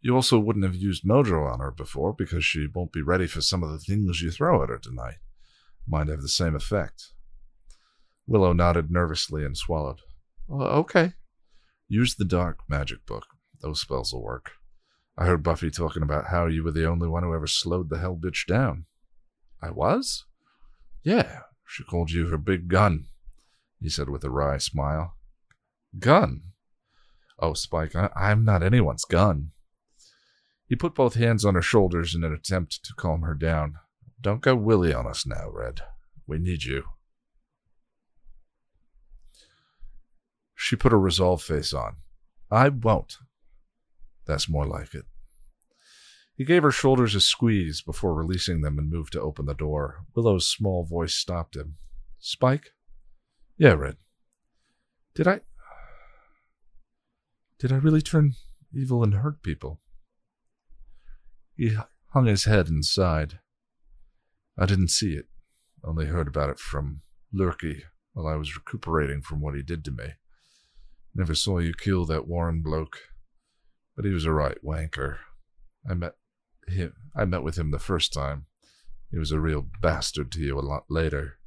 You 0.00 0.14
also 0.14 0.38
wouldn't 0.38 0.64
have 0.64 0.74
used 0.74 1.04
Mojo 1.04 1.52
on 1.52 1.60
her 1.60 1.70
before 1.70 2.12
because 2.12 2.44
she 2.44 2.66
won't 2.72 2.92
be 2.92 3.02
ready 3.02 3.26
for 3.26 3.40
some 3.40 3.62
of 3.62 3.70
the 3.70 3.78
things 3.78 4.22
you 4.22 4.30
throw 4.30 4.62
at 4.62 4.68
her 4.68 4.78
tonight. 4.78 5.16
Might 5.86 6.08
have 6.08 6.22
the 6.22 6.28
same 6.28 6.54
effect. 6.54 7.12
Willow 8.26 8.52
nodded 8.52 8.90
nervously 8.90 9.44
and 9.44 9.56
swallowed. 9.56 10.00
"Uh, 10.50 10.78
okay. 10.80 11.14
Use 11.88 12.14
the 12.14 12.24
dark 12.24 12.60
magic 12.68 13.06
book. 13.06 13.26
Those 13.60 13.80
spells 13.80 14.12
will 14.12 14.22
work. 14.22 14.52
I 15.16 15.26
heard 15.26 15.42
Buffy 15.42 15.70
talking 15.70 16.02
about 16.02 16.26
how 16.26 16.46
you 16.46 16.62
were 16.62 16.72
the 16.72 16.86
only 16.86 17.08
one 17.08 17.22
who 17.22 17.34
ever 17.34 17.46
slowed 17.46 17.88
the 17.88 17.98
hell 17.98 18.16
bitch 18.16 18.46
down. 18.46 18.86
I 19.62 19.70
was? 19.70 20.24
Yeah, 21.02 21.40
she 21.66 21.84
called 21.84 22.10
you 22.10 22.28
her 22.28 22.38
big 22.38 22.68
gun, 22.68 23.06
he 23.80 23.88
said 23.88 24.08
with 24.08 24.24
a 24.24 24.30
wry 24.30 24.58
smile. 24.58 25.16
Gun? 25.98 26.42
Oh, 27.38 27.54
Spike, 27.54 27.94
I- 27.94 28.10
I'm 28.16 28.44
not 28.44 28.62
anyone's 28.62 29.04
gun. 29.04 29.52
He 30.68 30.74
put 30.74 30.94
both 30.94 31.14
hands 31.14 31.44
on 31.44 31.54
her 31.54 31.62
shoulders 31.62 32.14
in 32.14 32.24
an 32.24 32.32
attempt 32.32 32.84
to 32.84 32.94
calm 32.94 33.22
her 33.22 33.34
down. 33.34 33.74
Don't 34.20 34.40
go 34.40 34.56
willy 34.56 34.92
on 34.92 35.06
us 35.06 35.24
now, 35.26 35.48
Red. 35.50 35.80
We 36.26 36.38
need 36.38 36.64
you. 36.64 36.84
She 40.54 40.74
put 40.74 40.92
a 40.92 40.96
resolved 40.96 41.44
face 41.44 41.72
on. 41.72 41.96
I 42.50 42.70
won't. 42.70 43.18
That's 44.26 44.48
more 44.48 44.66
like 44.66 44.94
it. 44.94 45.04
He 46.36 46.44
gave 46.44 46.62
her 46.62 46.70
shoulders 46.70 47.14
a 47.14 47.20
squeeze 47.20 47.80
before 47.80 48.14
releasing 48.14 48.60
them 48.60 48.78
and 48.78 48.90
moved 48.90 49.14
to 49.14 49.20
open 49.20 49.46
the 49.46 49.54
door. 49.54 50.04
Willow's 50.14 50.46
small 50.46 50.84
voice 50.84 51.14
stopped 51.14 51.56
him. 51.56 51.76
Spike? 52.18 52.72
Yeah, 53.56 53.72
Red. 53.72 53.96
Did 55.14 55.26
I. 55.26 55.40
Did 57.58 57.72
I 57.72 57.76
really 57.76 58.02
turn 58.02 58.34
evil 58.74 59.02
and 59.02 59.14
hurt 59.14 59.42
people? 59.42 59.80
He 61.56 61.74
hung 62.10 62.26
his 62.26 62.44
head 62.44 62.68
and 62.68 62.84
sighed. 62.84 63.38
I 64.58 64.66
didn't 64.66 64.88
see 64.88 65.14
it, 65.14 65.28
only 65.82 66.06
heard 66.06 66.28
about 66.28 66.50
it 66.50 66.58
from 66.58 67.00
Lurky 67.32 67.84
while 68.12 68.26
I 68.26 68.36
was 68.36 68.56
recuperating 68.56 69.22
from 69.22 69.40
what 69.40 69.54
he 69.54 69.62
did 69.62 69.84
to 69.86 69.90
me. 69.90 70.14
Never 71.14 71.34
saw 71.34 71.58
you 71.58 71.72
kill 71.72 72.04
that 72.06 72.28
Warren 72.28 72.60
bloke, 72.60 72.98
but 73.94 74.04
he 74.04 74.12
was 74.12 74.26
a 74.26 74.32
right 74.32 74.58
wanker. 74.62 75.16
I 75.88 75.94
met 75.94 76.14
him. 76.68 76.94
I 77.14 77.24
met 77.24 77.42
with 77.42 77.56
him 77.56 77.70
the 77.70 77.78
first 77.78 78.12
time. 78.12 78.46
He 79.10 79.18
was 79.18 79.32
a 79.32 79.40
real 79.40 79.66
bastard 79.80 80.32
to 80.32 80.40
you 80.40 80.58
a 80.58 80.60
lot 80.60 80.84
later. 80.88 81.38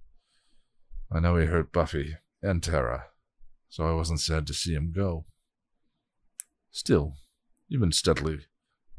I 1.12 1.20
know 1.20 1.36
he 1.36 1.46
hurt 1.46 1.74
Buffy 1.74 2.18
and 2.42 2.64
Tara, 2.64 3.06
so 3.68 3.88
I 3.88 3.94
wasn't 3.94 4.22
sad 4.22 4.48
to 4.48 4.54
see 4.54 4.74
him 4.74 4.94
go. 4.96 5.26
Still, 6.72 7.16
you've 7.68 7.82
been 7.82 7.92
steadily 7.92 8.40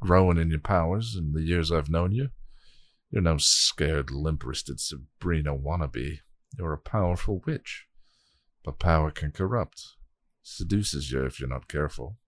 growing 0.01 0.39
in 0.39 0.51
your 0.51 0.61
powers 0.61 1.15
in 1.17 1.33
the 1.33 1.43
years 1.43 1.71
I've 1.71 1.91
known 1.91 2.13
you. 2.13 2.31
You're 3.11 3.23
no 3.23 3.39
scared, 3.39 4.11
limp-wristed 4.11 4.81
Sabrina 4.81 5.55
wannabe. 5.57 6.19
You're 6.59 6.73
a 6.73 6.79
powerful 6.79 7.43
witch. 7.47 7.87
But 8.65 8.79
power 8.79 9.11
can 9.11 9.33
corrupt. 9.33 9.83
Seduces 10.43 11.11
you 11.11 11.25
if 11.25 11.41
you're 11.41 11.49
not 11.49 11.69
careful. 11.69 12.19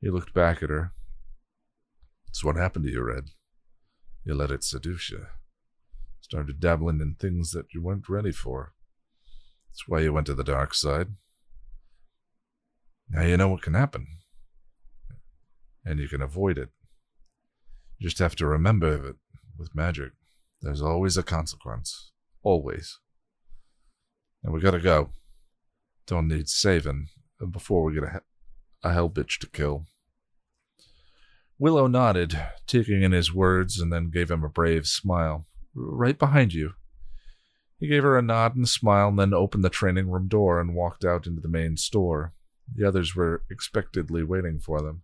He 0.00 0.10
looked 0.10 0.34
back 0.34 0.62
at 0.62 0.70
her. 0.70 0.92
It's 2.34 2.42
what 2.42 2.56
happened 2.56 2.84
to 2.86 2.90
you, 2.90 3.00
Red. 3.00 3.26
You 4.24 4.34
let 4.34 4.50
it 4.50 4.64
seduce 4.64 5.08
you. 5.08 5.26
Started 6.20 6.58
dabbling 6.58 7.00
in 7.00 7.14
things 7.14 7.52
that 7.52 7.66
you 7.72 7.80
weren't 7.80 8.08
ready 8.08 8.32
for. 8.32 8.72
That's 9.68 9.86
why 9.86 10.00
you 10.00 10.12
went 10.12 10.26
to 10.26 10.34
the 10.34 10.42
dark 10.42 10.74
side. 10.74 11.10
Now 13.08 13.22
you 13.22 13.36
know 13.36 13.46
what 13.46 13.62
can 13.62 13.74
happen. 13.74 14.08
And 15.84 16.00
you 16.00 16.08
can 16.08 16.20
avoid 16.20 16.58
it. 16.58 16.70
You 17.98 18.08
just 18.08 18.18
have 18.18 18.34
to 18.36 18.46
remember 18.46 18.96
that 18.96 19.16
With 19.56 19.72
magic, 19.72 20.10
there's 20.60 20.82
always 20.82 21.16
a 21.16 21.22
consequence. 21.22 22.10
Always. 22.42 22.98
And 24.42 24.52
we 24.52 24.60
gotta 24.60 24.80
go. 24.80 25.10
Don't 26.08 26.26
need 26.26 26.48
saving 26.48 27.10
before 27.52 27.84
we 27.84 27.94
get 27.94 28.02
a, 28.02 28.22
a 28.82 28.92
hell 28.92 29.08
bitch 29.08 29.38
to 29.38 29.46
kill. 29.48 29.86
Willow 31.58 31.86
nodded, 31.86 32.38
taking 32.66 33.02
in 33.02 33.12
his 33.12 33.32
words, 33.32 33.80
and 33.80 33.92
then 33.92 34.10
gave 34.10 34.30
him 34.30 34.42
a 34.42 34.48
brave 34.48 34.86
smile. 34.86 35.46
Right 35.74 36.18
behind 36.18 36.52
you. 36.52 36.72
He 37.78 37.86
gave 37.86 38.02
her 38.02 38.18
a 38.18 38.22
nod 38.22 38.56
and 38.56 38.68
smile, 38.68 39.08
and 39.08 39.18
then 39.18 39.34
opened 39.34 39.64
the 39.64 39.70
training 39.70 40.10
room 40.10 40.26
door 40.26 40.60
and 40.60 40.74
walked 40.74 41.04
out 41.04 41.26
into 41.26 41.40
the 41.40 41.48
main 41.48 41.76
store. 41.76 42.32
The 42.74 42.86
others 42.86 43.14
were 43.14 43.42
expectantly 43.50 44.24
waiting 44.24 44.58
for 44.58 44.80
them. 44.80 45.02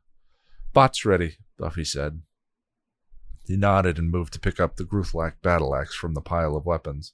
Bot's 0.73 1.05
ready, 1.05 1.37
Buffy 1.59 1.85
said. 1.85 2.23
He 3.47 3.57
nodded 3.57 3.99
and 3.99 4.11
moved 4.11 4.33
to 4.35 4.41
pick 4.41 4.61
up 4.61 4.77
the 4.77 4.85
Gruthlac 4.85 5.43
battle 5.43 5.75
axe 5.75 5.95
from 5.95 6.15
the 6.15 6.21
pile 6.21 6.57
of 6.57 6.67
weapons. 6.67 7.13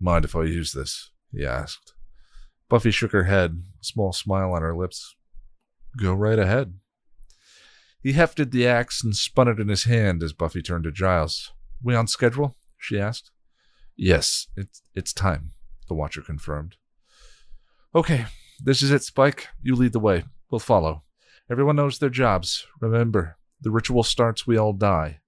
Mind 0.00 0.24
if 0.24 0.34
I 0.34 0.44
use 0.44 0.72
this? 0.72 1.10
he 1.32 1.44
asked. 1.44 1.92
Buffy 2.68 2.90
shook 2.90 3.12
her 3.12 3.24
head, 3.24 3.62
a 3.80 3.84
small 3.84 4.12
smile 4.12 4.52
on 4.52 4.62
her 4.62 4.76
lips. 4.76 5.14
Go 5.98 6.14
right 6.14 6.38
ahead. 6.38 6.74
He 8.02 8.12
hefted 8.12 8.50
the 8.50 8.66
axe 8.66 9.02
and 9.02 9.16
spun 9.16 9.48
it 9.48 9.58
in 9.58 9.68
his 9.68 9.84
hand 9.84 10.22
as 10.22 10.32
Buffy 10.32 10.62
turned 10.62 10.84
to 10.84 10.92
Giles. 10.92 11.52
We 11.82 11.94
on 11.94 12.06
schedule? 12.06 12.56
she 12.78 12.98
asked. 12.98 13.30
Yes, 13.96 14.46
it's 14.56 14.82
it's 14.94 15.12
time, 15.12 15.52
the 15.88 15.94
Watcher 15.94 16.20
confirmed. 16.22 16.76
Okay, 17.94 18.26
this 18.62 18.82
is 18.82 18.90
it, 18.90 19.02
Spike. 19.02 19.48
You 19.62 19.74
lead 19.74 19.92
the 19.92 20.00
way. 20.00 20.24
We'll 20.50 20.58
follow. 20.58 21.02
Everyone 21.50 21.76
knows 21.76 21.98
their 21.98 22.10
jobs. 22.10 22.66
Remember, 22.80 23.38
the 23.60 23.70
ritual 23.70 24.02
starts, 24.02 24.46
we 24.46 24.56
all 24.56 24.72
die. 24.72 25.20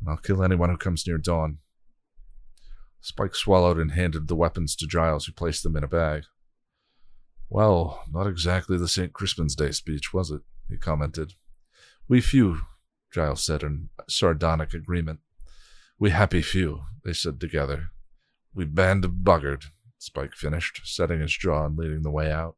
And 0.00 0.08
I'll 0.10 0.16
kill 0.16 0.42
anyone 0.42 0.70
who 0.70 0.76
comes 0.76 1.06
near 1.06 1.18
dawn. 1.18 1.58
Spike 3.00 3.36
swallowed 3.36 3.78
and 3.78 3.92
handed 3.92 4.26
the 4.26 4.34
weapons 4.34 4.74
to 4.76 4.86
Giles, 4.86 5.26
who 5.26 5.32
placed 5.32 5.62
them 5.62 5.76
in 5.76 5.84
a 5.84 5.88
bag. 5.88 6.24
Well, 7.48 8.02
not 8.10 8.26
exactly 8.26 8.76
the 8.76 8.88
St. 8.88 9.12
Crispin's 9.12 9.54
Day 9.54 9.70
speech, 9.70 10.12
was 10.12 10.30
it? 10.30 10.42
he 10.68 10.76
commented. 10.76 11.34
We 12.08 12.20
few, 12.20 12.60
Giles 13.12 13.42
said 13.42 13.62
in 13.62 13.88
sardonic 14.08 14.72
agreement. 14.72 15.20
We 15.98 16.10
happy 16.10 16.42
few, 16.42 16.84
they 17.04 17.12
said 17.12 17.40
together. 17.40 17.88
We 18.54 18.64
band 18.64 19.04
of 19.04 19.24
buggard, 19.24 19.64
Spike 19.98 20.34
finished, 20.34 20.82
setting 20.84 21.20
his 21.20 21.36
jaw 21.36 21.66
and 21.66 21.76
leading 21.76 22.02
the 22.02 22.10
way 22.10 22.30
out. 22.30 22.56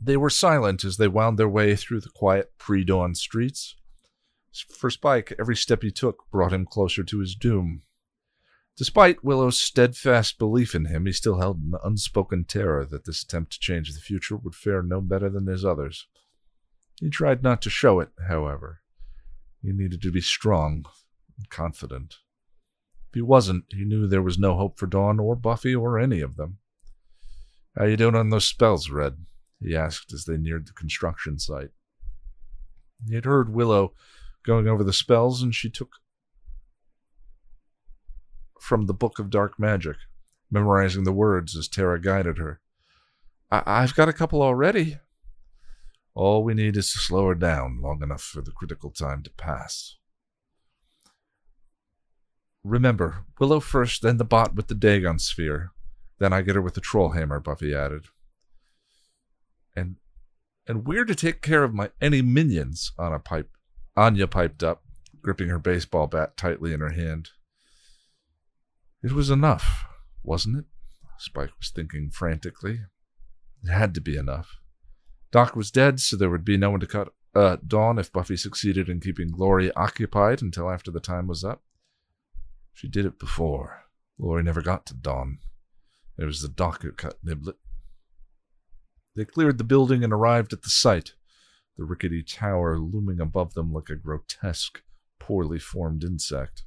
They 0.00 0.16
were 0.16 0.30
silent 0.30 0.84
as 0.84 0.96
they 0.96 1.06
wound 1.06 1.38
their 1.38 1.48
way 1.48 1.76
through 1.76 2.00
the 2.00 2.10
quiet 2.10 2.52
pre 2.58 2.82
dawn 2.82 3.14
streets. 3.14 3.76
For 4.52 4.90
Spike, 4.90 5.32
every 5.38 5.54
step 5.54 5.82
he 5.82 5.90
took 5.90 6.24
brought 6.30 6.52
him 6.52 6.66
closer 6.66 7.04
to 7.04 7.20
his 7.20 7.34
doom. 7.34 7.82
Despite 8.76 9.22
Willow's 9.22 9.60
steadfast 9.60 10.38
belief 10.38 10.74
in 10.74 10.86
him, 10.86 11.04
he 11.06 11.12
still 11.12 11.38
held 11.38 11.58
an 11.58 11.74
unspoken 11.84 12.44
terror 12.44 12.86
that 12.86 13.04
this 13.04 13.22
attempt 13.22 13.52
to 13.52 13.60
change 13.60 13.92
the 13.92 14.00
future 14.00 14.36
would 14.36 14.54
fare 14.54 14.82
no 14.82 15.00
better 15.00 15.28
than 15.28 15.46
his 15.46 15.64
others. 15.64 16.06
He 17.00 17.10
tried 17.10 17.42
not 17.42 17.60
to 17.62 17.70
show 17.70 18.00
it, 18.00 18.10
however. 18.28 18.80
He 19.62 19.72
needed 19.72 20.00
to 20.02 20.10
be 20.10 20.20
strong 20.20 20.84
and 21.36 21.50
confident. 21.50 22.16
If 23.10 23.14
he 23.14 23.22
wasn't, 23.22 23.64
he 23.70 23.84
knew 23.84 24.06
there 24.06 24.22
was 24.22 24.38
no 24.38 24.56
hope 24.56 24.78
for 24.78 24.86
Dawn 24.86 25.20
or 25.20 25.36
Buffy 25.36 25.74
or 25.74 25.98
any 25.98 26.20
of 26.20 26.36
them. 26.36 26.58
How 27.76 27.84
you 27.84 27.96
doing 27.96 28.14
on 28.14 28.30
those 28.30 28.46
spells, 28.46 28.90
Red? 28.90 29.26
he 29.60 29.76
asked 29.76 30.12
as 30.12 30.24
they 30.24 30.36
neared 30.36 30.66
the 30.66 30.72
construction 30.72 31.38
site. 31.38 31.70
He 33.06 33.14
had 33.14 33.24
heard 33.24 33.54
Willow 33.54 33.94
going 34.44 34.66
over 34.66 34.82
the 34.82 34.92
spells, 34.92 35.42
and 35.42 35.54
she 35.54 35.70
took 35.70 35.96
from 38.62 38.86
the 38.86 38.94
Book 38.94 39.18
of 39.18 39.28
Dark 39.28 39.58
Magic, 39.58 39.96
memorizing 40.48 41.02
the 41.02 41.12
words 41.12 41.56
as 41.56 41.66
Tara 41.66 42.00
guided 42.00 42.38
her. 42.38 42.60
I- 43.50 43.80
have 43.80 43.96
got 43.96 44.08
a 44.08 44.12
couple 44.12 44.40
already. 44.40 44.98
All 46.14 46.44
we 46.44 46.54
need 46.54 46.76
is 46.76 46.92
to 46.92 47.00
slow 47.00 47.26
her 47.26 47.34
down 47.34 47.80
long 47.80 48.04
enough 48.04 48.22
for 48.22 48.40
the 48.40 48.52
critical 48.52 48.90
time 48.92 49.24
to 49.24 49.30
pass. 49.30 49.96
Remember, 52.62 53.24
Willow 53.40 53.58
first, 53.58 54.02
then 54.02 54.18
the 54.18 54.24
bot 54.24 54.54
with 54.54 54.68
the 54.68 54.76
Dagon 54.76 55.18
sphere. 55.18 55.72
Then 56.20 56.32
I 56.32 56.42
get 56.42 56.54
her 56.54 56.62
with 56.62 56.74
the 56.74 56.80
troll 56.80 57.10
hammer, 57.10 57.40
Buffy 57.40 57.74
added. 57.74 58.06
And 59.74 59.96
and 60.68 60.86
we're 60.86 61.04
to 61.04 61.16
take 61.16 61.42
care 61.42 61.64
of 61.64 61.74
my 61.74 61.90
any 62.00 62.22
minions, 62.22 62.92
Anna 62.96 63.18
pipe 63.18 63.50
Anya 63.96 64.28
piped 64.28 64.62
up, 64.62 64.84
gripping 65.20 65.48
her 65.48 65.58
baseball 65.58 66.06
bat 66.06 66.36
tightly 66.36 66.72
in 66.72 66.78
her 66.78 66.90
hand. 66.90 67.30
It 69.02 69.12
was 69.12 69.30
enough, 69.30 69.86
wasn't 70.22 70.58
it? 70.58 70.64
Spike 71.18 71.50
was 71.58 71.70
thinking 71.70 72.10
frantically. 72.10 72.80
It 73.64 73.70
had 73.70 73.94
to 73.94 74.00
be 74.00 74.16
enough. 74.16 74.58
Doc 75.32 75.56
was 75.56 75.70
dead, 75.70 75.98
so 75.98 76.16
there 76.16 76.30
would 76.30 76.44
be 76.44 76.56
no 76.56 76.70
one 76.70 76.80
to 76.80 76.86
cut 76.86 77.12
uh, 77.34 77.56
Dawn 77.66 77.98
if 77.98 78.12
Buffy 78.12 78.36
succeeded 78.36 78.88
in 78.88 79.00
keeping 79.00 79.30
Glory 79.30 79.72
occupied 79.72 80.42
until 80.42 80.70
after 80.70 80.90
the 80.90 81.00
time 81.00 81.26
was 81.26 81.42
up. 81.42 81.62
She 82.72 82.88
did 82.88 83.06
it 83.06 83.18
before. 83.18 83.84
Glory 84.20 84.42
never 84.42 84.62
got 84.62 84.86
to 84.86 84.94
Dawn. 84.94 85.38
It 86.18 86.26
was 86.26 86.42
the 86.42 86.48
Doc 86.48 86.82
who 86.82 86.92
cut 86.92 87.18
Niblet. 87.24 87.56
They 89.16 89.24
cleared 89.24 89.58
the 89.58 89.64
building 89.64 90.04
and 90.04 90.12
arrived 90.12 90.52
at 90.52 90.62
the 90.62 90.70
site, 90.70 91.14
the 91.76 91.84
rickety 91.84 92.22
tower 92.22 92.78
looming 92.78 93.20
above 93.20 93.54
them 93.54 93.72
like 93.72 93.88
a 93.90 93.96
grotesque, 93.96 94.82
poorly 95.18 95.58
formed 95.58 96.04
insect. 96.04 96.64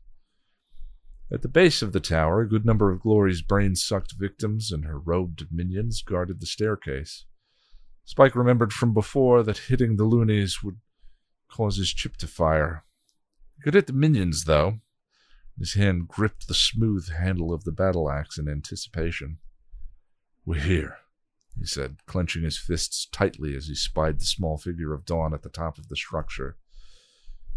At 1.31 1.41
the 1.41 1.47
base 1.47 1.81
of 1.81 1.91
the 1.91 1.99
tower, 1.99 2.41
a 2.41 2.47
good 2.47 2.65
number 2.65 2.91
of 2.91 3.01
Glory's 3.01 3.41
brain 3.41 3.75
sucked 3.75 4.13
victims 4.13 4.71
and 4.71 4.85
her 4.85 4.99
robed 4.99 5.47
minions 5.51 6.03
guarded 6.03 6.39
the 6.39 6.45
staircase. 6.45 7.25
Spike 8.03 8.35
remembered 8.35 8.71
from 8.71 8.93
before 8.93 9.41
that 9.41 9.57
hitting 9.57 9.95
the 9.95 10.03
loonies 10.03 10.61
would 10.61 10.77
cause 11.49 11.77
his 11.77 11.91
chip 11.91 12.17
to 12.17 12.27
fire. 12.27 12.85
He 13.55 13.63
could 13.63 13.73
hit 13.73 13.87
the 13.87 13.93
minions, 13.93 14.43
though. 14.43 14.79
His 15.57 15.73
hand 15.73 16.07
gripped 16.07 16.47
the 16.47 16.53
smooth 16.53 17.09
handle 17.09 17.51
of 17.51 17.63
the 17.63 17.71
battle 17.71 18.11
axe 18.11 18.37
in 18.37 18.47
anticipation. 18.47 19.39
We're 20.45 20.61
here, 20.61 20.97
he 21.57 21.65
said, 21.65 22.05
clenching 22.05 22.43
his 22.43 22.57
fists 22.57 23.07
tightly 23.11 23.55
as 23.55 23.65
he 23.65 23.73
spied 23.73 24.19
the 24.19 24.25
small 24.25 24.57
figure 24.57 24.93
of 24.93 25.05
Dawn 25.05 25.33
at 25.33 25.41
the 25.41 25.49
top 25.49 25.79
of 25.79 25.87
the 25.87 25.95
structure. 25.95 26.57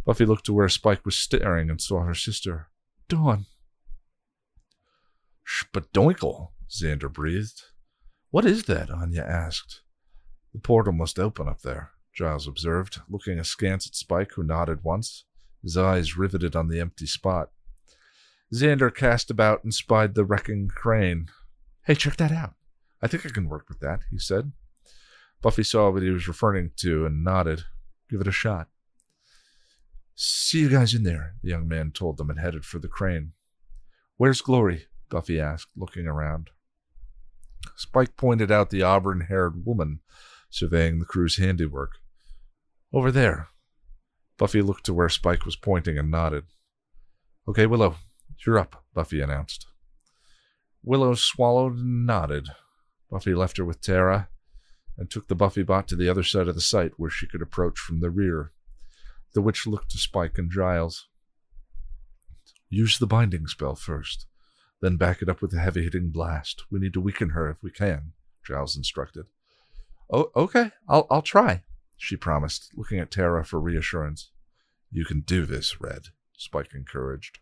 Buffy 0.07 0.25
looked 0.25 0.47
to 0.47 0.55
where 0.55 0.71
Spike 0.71 1.05
was 1.05 1.17
staring 1.17 1.69
and 1.69 1.83
saw 1.83 2.05
her 2.05 2.15
sister. 2.15 2.69
Dawn. 3.09 3.45
Spadoinkle, 5.49 6.49
Xander 6.69 7.11
breathed. 7.11 7.63
What 8.31 8.45
is 8.45 8.65
that? 8.65 8.91
Anya 8.91 9.23
asked. 9.23 9.81
The 10.53 10.61
portal 10.61 10.93
must 10.93 11.19
open 11.19 11.49
up 11.49 11.63
there, 11.63 11.93
Giles 12.13 12.47
observed, 12.47 13.01
looking 13.09 13.39
askance 13.39 13.87
at 13.87 13.95
Spike, 13.95 14.33
who 14.33 14.43
nodded 14.43 14.85
once, 14.85 15.25
his 15.63 15.77
eyes 15.77 16.19
riveted 16.19 16.55
on 16.55 16.69
the 16.69 16.81
empty 16.81 17.07
spot. 17.07 17.51
Xander 18.53 18.95
cast 18.95 19.31
about 19.31 19.65
and 19.65 19.73
spied 19.73 20.15
the 20.15 20.25
wrecking 20.25 20.69
crane. 20.69 21.29
Hey, 21.85 21.95
check 21.95 22.17
that 22.17 22.33
out. 22.33 22.55
I 23.01 23.07
think 23.07 23.25
I 23.25 23.31
can 23.31 23.49
work 23.49 23.69
with 23.69 23.81
that, 23.81 24.01
he 24.11 24.19
said. 24.19 24.53
Buffy 25.41 25.63
saw 25.63 25.91
what 25.91 26.03
he 26.03 26.11
was 26.11 26.29
referring 26.29 26.73
to 26.77 27.07
and 27.07 27.25
nodded. 27.25 27.65
Give 28.11 28.21
it 28.21 28.29
a 28.29 28.33
shot. 28.33 28.69
See 30.15 30.61
you 30.61 30.69
guys 30.69 30.95
in 30.95 31.05
there, 31.05 31.37
the 31.43 31.49
young 31.49 31.69
man 31.69 31.93
told 31.93 32.17
them 32.19 32.29
and 32.29 32.39
headed 32.39 32.65
for 32.65 32.79
the 32.79 32.89
crane. 32.89 33.33
Where's 34.17 34.41
Glory? 34.41 34.88
Buffy 35.09 35.41
asked, 35.41 35.71
looking 35.77 36.07
around. 36.07 36.51
Spike 37.77 38.17
pointed 38.17 38.51
out 38.51 38.71
the 38.71 38.83
auburn 38.83 39.23
haired 39.23 39.65
woman 39.65 40.01
surveying 40.51 40.99
the 40.99 41.05
crew's 41.05 41.37
handiwork. 41.37 41.99
Over 42.93 43.11
there. 43.11 43.49
Buffy 44.37 44.63
looked 44.63 44.87
to 44.87 44.95
where 44.95 45.09
Spike 45.09 45.45
was 45.45 45.57
pointing 45.57 45.99
and 45.99 46.11
nodded. 46.11 46.45
Okay, 47.47 47.67
Willow, 47.67 47.97
you're 48.47 48.59
up, 48.59 48.85
Buffy 48.95 49.21
announced. 49.21 49.67
Willow 50.83 51.15
swallowed 51.15 51.77
and 51.77 52.07
nodded. 52.07 52.49
Buffy 53.11 53.35
left 53.35 53.57
her 53.57 53.65
with 53.65 53.81
Tara 53.81 54.29
and 54.97 55.11
took 55.11 55.29
the 55.29 55.35
Buffy 55.35 55.63
bot 55.63 55.89
to 55.89 55.97
the 55.97 56.09
other 56.09 56.23
side 56.23 56.49
of 56.49 56.55
the 56.55 56.61
site 56.61 56.93
where 56.97 57.11
she 57.11 57.27
could 57.27 57.43
approach 57.43 57.79
from 57.79 58.01
the 58.01 58.11
rear. 58.11 58.53
The 59.35 59.43
witch 59.43 59.67
looked 59.67 59.91
to 59.91 59.99
Spike 59.99 60.39
and 60.39 60.51
Giles. 60.51 61.09
Use 62.71 62.99
the 62.99 63.07
binding 63.07 63.47
spell 63.47 63.75
first, 63.75 64.27
then 64.81 64.97
back 64.97 65.23
it 65.23 65.29
up 65.29 65.43
with 65.43 65.53
a 65.55 65.59
heavy 65.59 65.85
hitting 65.85 66.11
blast. 66.11 66.65
We 66.71 66.79
need 66.79 66.93
to 66.95 67.01
weaken 67.01 67.31
her 67.31 67.51
if 67.51 67.63
we 67.63 67.71
can, 67.71 68.13
Giles 68.45 68.77
instructed. 68.77 69.27
Oh, 70.11 70.31
okay, 70.35 70.71
I'll, 70.89 71.07
I'll 71.11 71.23
try, 71.23 71.63
she 71.97 72.17
promised, 72.17 72.71
looking 72.75 72.99
at 72.99 73.11
Tara 73.11 73.45
for 73.45 73.61
reassurance. 73.61 74.31
You 74.91 75.05
can 75.05 75.21
do 75.21 75.45
this, 75.45 75.81
Red, 75.81 76.09
Spike 76.37 76.75
encouraged. 76.75 77.41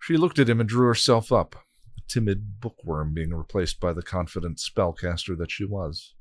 She 0.00 0.16
looked 0.16 0.38
at 0.38 0.48
him 0.48 0.60
and 0.60 0.68
drew 0.68 0.86
herself 0.86 1.30
up, 1.30 1.54
a 1.98 2.00
timid 2.08 2.60
bookworm 2.60 3.14
being 3.14 3.32
replaced 3.32 3.78
by 3.78 3.92
the 3.92 4.02
confident 4.02 4.58
spellcaster 4.58 5.36
that 5.38 5.50
she 5.50 5.64
was. 5.64 6.14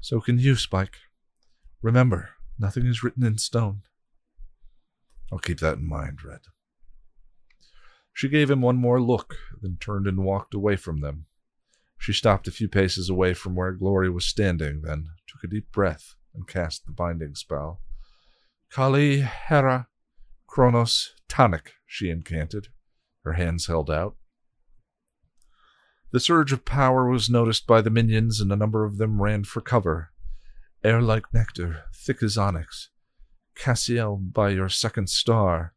So 0.00 0.20
can 0.20 0.38
you, 0.38 0.54
Spike. 0.56 0.98
Remember, 1.80 2.30
Nothing 2.62 2.86
is 2.86 3.02
written 3.02 3.24
in 3.24 3.38
stone. 3.38 3.82
I'll 5.32 5.38
keep 5.38 5.58
that 5.58 5.78
in 5.78 5.88
mind, 5.88 6.24
Red. 6.24 6.42
She 8.12 8.28
gave 8.28 8.50
him 8.50 8.60
one 8.60 8.76
more 8.76 9.00
look, 9.00 9.36
then 9.60 9.78
turned 9.80 10.06
and 10.06 10.24
walked 10.24 10.54
away 10.54 10.76
from 10.76 11.00
them. 11.00 11.26
She 11.98 12.12
stopped 12.12 12.48
a 12.48 12.52
few 12.52 12.68
paces 12.68 13.08
away 13.08 13.32
from 13.32 13.54
where 13.54 13.72
Glory 13.72 14.10
was 14.10 14.24
standing, 14.24 14.82
then 14.82 15.08
took 15.26 15.44
a 15.44 15.46
deep 15.46 15.70
breath 15.72 16.14
and 16.34 16.48
cast 16.48 16.84
the 16.84 16.92
binding 16.92 17.34
spell. 17.34 17.80
Kali, 18.70 19.20
Hera, 19.20 19.88
Kronos, 20.46 21.14
Tonic, 21.28 21.72
she 21.86 22.10
incanted, 22.10 22.68
her 23.24 23.34
hands 23.34 23.66
held 23.66 23.90
out. 23.90 24.16
The 26.10 26.20
surge 26.20 26.52
of 26.52 26.64
power 26.64 27.08
was 27.08 27.30
noticed 27.30 27.66
by 27.66 27.80
the 27.80 27.90
minions, 27.90 28.40
and 28.40 28.52
a 28.52 28.56
number 28.56 28.84
of 28.84 28.98
them 28.98 29.22
ran 29.22 29.44
for 29.44 29.62
cover. 29.62 30.10
Air 30.84 31.00
like 31.00 31.32
nectar, 31.32 31.84
thick 31.94 32.22
as 32.22 32.36
onyx. 32.36 32.90
Cassiel 33.54 34.16
by 34.16 34.50
your 34.50 34.68
second 34.68 35.08
star. 35.08 35.74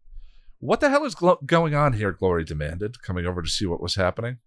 What 0.66 0.80
the 0.80 0.90
hell 0.90 1.06
is 1.06 1.16
glo- 1.16 1.40
going 1.46 1.76
on 1.76 1.94
here? 1.94 2.12
Glory 2.12 2.44
demanded, 2.44 3.02
coming 3.02 3.26
over 3.26 3.42
to 3.42 3.50
see 3.50 3.66
what 3.66 3.82
was 3.82 3.96
happening. 3.96 4.38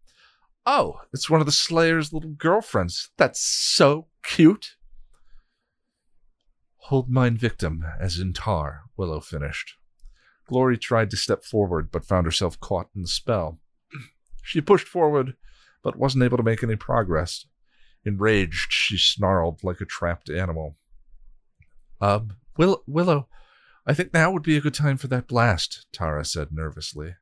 Oh, 0.66 1.00
it's 1.12 1.30
one 1.30 1.40
of 1.40 1.46
the 1.46 1.52
Slayer's 1.52 2.12
little 2.12 2.30
girlfriends. 2.30 3.10
That's 3.16 3.40
so 3.40 4.06
cute. 4.24 4.76
Hold 6.88 7.08
mine 7.10 7.36
victim, 7.36 7.84
as 8.00 8.18
in 8.18 8.32
tar, 8.32 8.82
Willow 8.96 9.20
finished. 9.20 9.74
Glory 10.46 10.76
tried 10.78 11.10
to 11.10 11.16
step 11.16 11.44
forward, 11.44 11.90
but 11.92 12.04
found 12.04 12.26
herself 12.26 12.58
caught 12.58 12.88
in 12.94 13.02
the 13.02 13.08
spell. 13.08 13.58
She 14.42 14.62
pushed 14.62 14.88
forward, 14.88 15.34
but 15.82 15.96
wasn't 15.96 16.24
able 16.24 16.38
to 16.38 16.42
make 16.42 16.62
any 16.62 16.74
progress. 16.76 17.44
Enraged, 18.06 18.72
she 18.72 18.96
snarled 18.96 19.62
like 19.62 19.82
a 19.82 19.84
trapped 19.84 20.30
animal. 20.30 20.78
Um, 22.00 22.30
Will- 22.56 22.82
Willow, 22.86 23.28
I 23.88 23.94
think 23.94 24.12
now 24.12 24.30
would 24.30 24.42
be 24.42 24.58
a 24.58 24.60
good 24.60 24.74
time 24.74 24.98
for 24.98 25.08
that 25.08 25.26
blast, 25.26 25.86
Tara 25.92 26.22
said 26.22 26.48
nervously. 26.52 27.14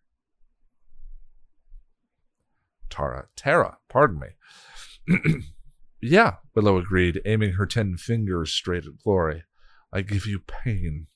Tara, 2.91 3.29
Tara, 3.37 3.79
pardon 3.89 4.19
me. 4.19 5.43
yeah, 6.03 6.39
Willow 6.57 6.77
agreed, 6.77 7.23
aiming 7.25 7.53
her 7.53 7.67
ten 7.67 7.97
fingers 7.97 8.53
straight 8.53 8.85
at 8.85 8.99
Glory. 9.05 9.45
I 9.93 10.01
give 10.03 10.27
you 10.27 10.41
pain. 10.41 11.07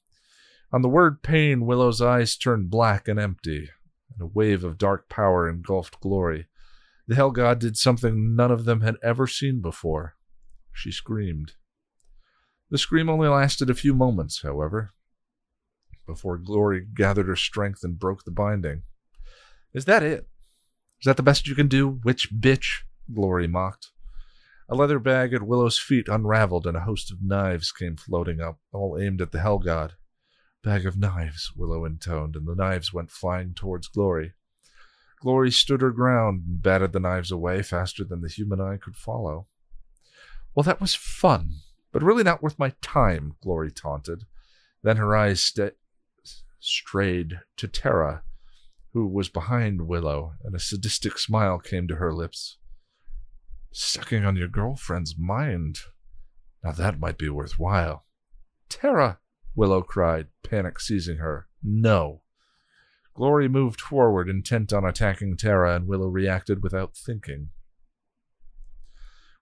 On 0.72 0.82
the 0.82 0.89
word 0.89 1.20
pain, 1.20 1.66
Willow's 1.66 2.01
eyes 2.01 2.36
turned 2.36 2.70
black 2.70 3.09
and 3.09 3.18
empty, 3.18 3.70
and 4.12 4.22
a 4.22 4.27
wave 4.27 4.62
of 4.62 4.78
dark 4.78 5.09
power 5.09 5.48
engulfed 5.48 6.01
Glory. 6.01 6.47
The 7.09 7.16
Hell 7.16 7.32
God 7.32 7.59
did 7.59 7.77
something 7.77 8.36
none 8.36 8.52
of 8.52 8.66
them 8.66 8.82
had 8.82 8.98
ever 9.02 9.27
seen 9.27 9.60
before. 9.60 10.14
She 10.72 10.93
screamed. 10.93 11.55
The 12.70 12.78
scream 12.78 13.09
only 13.09 13.27
lasted 13.27 13.68
a 13.68 13.74
few 13.74 13.94
moments, 13.94 14.43
however, 14.43 14.93
before 16.11 16.39
Glory 16.39 16.85
gathered 16.95 17.28
her 17.28 17.37
strength 17.37 17.85
and 17.85 17.99
broke 17.99 18.24
the 18.24 18.32
binding. 18.32 18.82
Is 19.73 19.85
that 19.85 20.03
it? 20.03 20.27
Is 21.01 21.05
that 21.05 21.16
the 21.16 21.23
best 21.23 21.47
you 21.47 21.55
can 21.55 21.69
do, 21.69 22.01
witch 22.05 22.28
bitch? 22.32 22.81
Glory 23.12 23.47
mocked. 23.47 23.93
A 24.69 24.74
leather 24.74 24.99
bag 24.99 25.32
at 25.32 25.43
Willow's 25.43 25.78
feet 25.78 26.09
unraveled, 26.09 26.66
and 26.66 26.77
a 26.77 26.81
host 26.81 27.12
of 27.12 27.23
knives 27.23 27.70
came 27.73 27.97
floating 27.97 28.41
up, 28.41 28.59
all 28.73 28.99
aimed 29.01 29.20
at 29.20 29.31
the 29.31 29.41
Hell 29.41 29.59
God. 29.59 29.95
Bag 30.62 30.85
of 30.85 30.99
knives, 30.99 31.53
Willow 31.57 31.85
intoned, 31.85 32.37
and 32.37 32.47
the 32.47 32.55
knives 32.55 32.93
went 32.93 33.11
flying 33.11 33.55
towards 33.55 33.89
Glory. 33.89 34.35
Glory 35.20 35.51
stood 35.51 35.81
her 35.81 35.91
ground 35.91 36.43
and 36.47 36.62
batted 36.62 36.93
the 36.93 37.01
knives 37.01 37.31
away 37.31 37.62
faster 37.62 38.05
than 38.05 38.20
the 38.20 38.28
human 38.28 38.61
eye 38.61 38.77
could 38.77 38.97
follow. 38.97 39.47
Well, 40.55 40.65
that 40.65 40.81
was 40.81 40.95
fun, 40.95 41.61
but 41.93 42.03
really 42.03 42.24
not 42.24 42.43
worth 42.43 42.59
my 42.59 42.73
time, 42.82 43.37
Glory 43.43 43.70
taunted. 43.70 44.24
Then 44.82 44.97
her 44.97 45.15
eyes 45.16 45.43
st- 45.43 45.74
strayed 46.61 47.41
to 47.57 47.66
Tara, 47.66 48.23
who 48.93 49.07
was 49.07 49.28
behind 49.28 49.87
Willow, 49.87 50.35
and 50.45 50.55
a 50.55 50.61
sadistic 50.61 51.19
smile 51.19 51.59
came 51.59 51.89
to 51.89 51.97
her 51.97 52.12
lips. 52.12 52.59
Sucking 53.73 54.24
on 54.24 54.37
your 54.37 54.49
girlfriend's 54.49 55.16
mind. 55.19 55.78
Now 56.62 56.73
that 56.73 57.01
might 57.01 57.19
be 57.19 57.28
worthwhile. 57.28 58.05
Tara, 58.69 59.19
Willow 59.55 59.82
cried, 59.82 60.28
panic 60.43 60.81
seizing 60.81 61.19
her. 61.19 61.49
No. 61.62 62.23
Glory 63.15 63.49
moved 63.49 63.81
forward, 63.81 64.28
intent 64.28 64.73
on 64.73 64.85
attacking 64.85 65.37
Tara, 65.37 65.74
and 65.74 65.87
Willow 65.87 66.09
reacted 66.09 66.62
without 66.62 66.97
thinking. 66.97 67.51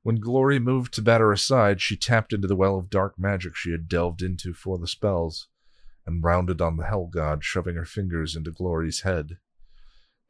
When 0.03 0.17
Glory 0.17 0.59
moved 0.59 0.95
to 0.95 1.03
batter 1.03 1.33
aside, 1.33 1.81
she 1.81 1.97
tapped 1.97 2.33
into 2.33 2.49
the 2.49 2.57
well 2.57 2.79
of 2.79 2.91
dark 2.91 3.19
magic 3.19 3.55
she 3.57 3.73
had 3.73 3.89
delved 3.89 4.23
into 4.23 4.55
for 4.55 4.79
the 4.79 4.87
spells, 4.87 5.49
and 6.09 6.25
rounded 6.25 6.63
on 6.63 6.79
the 6.79 6.87
Hell 6.87 7.05
God, 7.05 7.45
shoving 7.45 7.77
her 7.77 7.85
fingers 7.85 8.35
into 8.35 8.51
Glory's 8.51 9.03
head. 9.03 9.37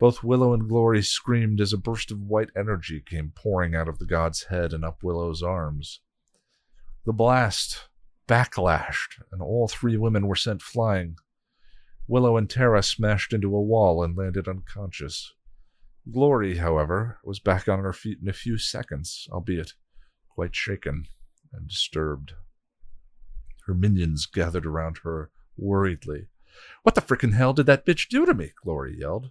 Both 0.00 0.24
Willow 0.24 0.52
and 0.52 0.68
Glory 0.68 1.02
screamed 1.02 1.60
as 1.60 1.72
a 1.72 1.78
burst 1.78 2.10
of 2.10 2.20
white 2.20 2.50
energy 2.56 3.00
came 3.00 3.32
pouring 3.32 3.76
out 3.76 3.88
of 3.88 4.00
the 4.00 4.05
god's 4.05 4.44
head 4.44 4.72
and 4.72 4.84
up 4.84 5.05
Willow's 5.05 5.40
arms. 5.40 6.00
The 7.06 7.12
blast 7.12 7.88
backlashed, 8.26 9.22
and 9.30 9.40
all 9.40 9.68
three 9.68 9.96
women 9.96 10.26
were 10.26 10.34
sent 10.34 10.62
flying. 10.62 11.14
Willow 12.09 12.36
and 12.36 12.50
Tara 12.50 12.82
smashed 12.82 13.32
into 13.32 13.55
a 13.55 13.62
wall 13.62 14.02
and 14.02 14.16
landed 14.16 14.48
unconscious. 14.48 15.32
Glory, 16.10 16.56
however, 16.56 17.18
was 17.22 17.38
back 17.38 17.68
on 17.68 17.78
her 17.78 17.92
feet 17.92 18.18
in 18.20 18.28
a 18.28 18.32
few 18.32 18.59
seconds, 18.59 19.28
albeit 19.30 19.74
quite 20.28 20.56
shaken 20.56 21.05
and 21.52 21.68
disturbed. 21.68 22.32
Her 23.66 23.74
minions 23.74 24.26
gathered 24.26 24.66
around 24.66 24.98
her 25.05 25.30
worriedly. 25.59 26.28
What 26.82 26.94
the 26.94 27.01
frickin' 27.01 27.35
hell 27.35 27.52
did 27.52 27.66
that 27.66 27.85
bitch 27.85 28.09
do 28.09 28.24
to 28.24 28.35
me? 28.35 28.52
Glory 28.62 28.97
yelled. 28.98 29.30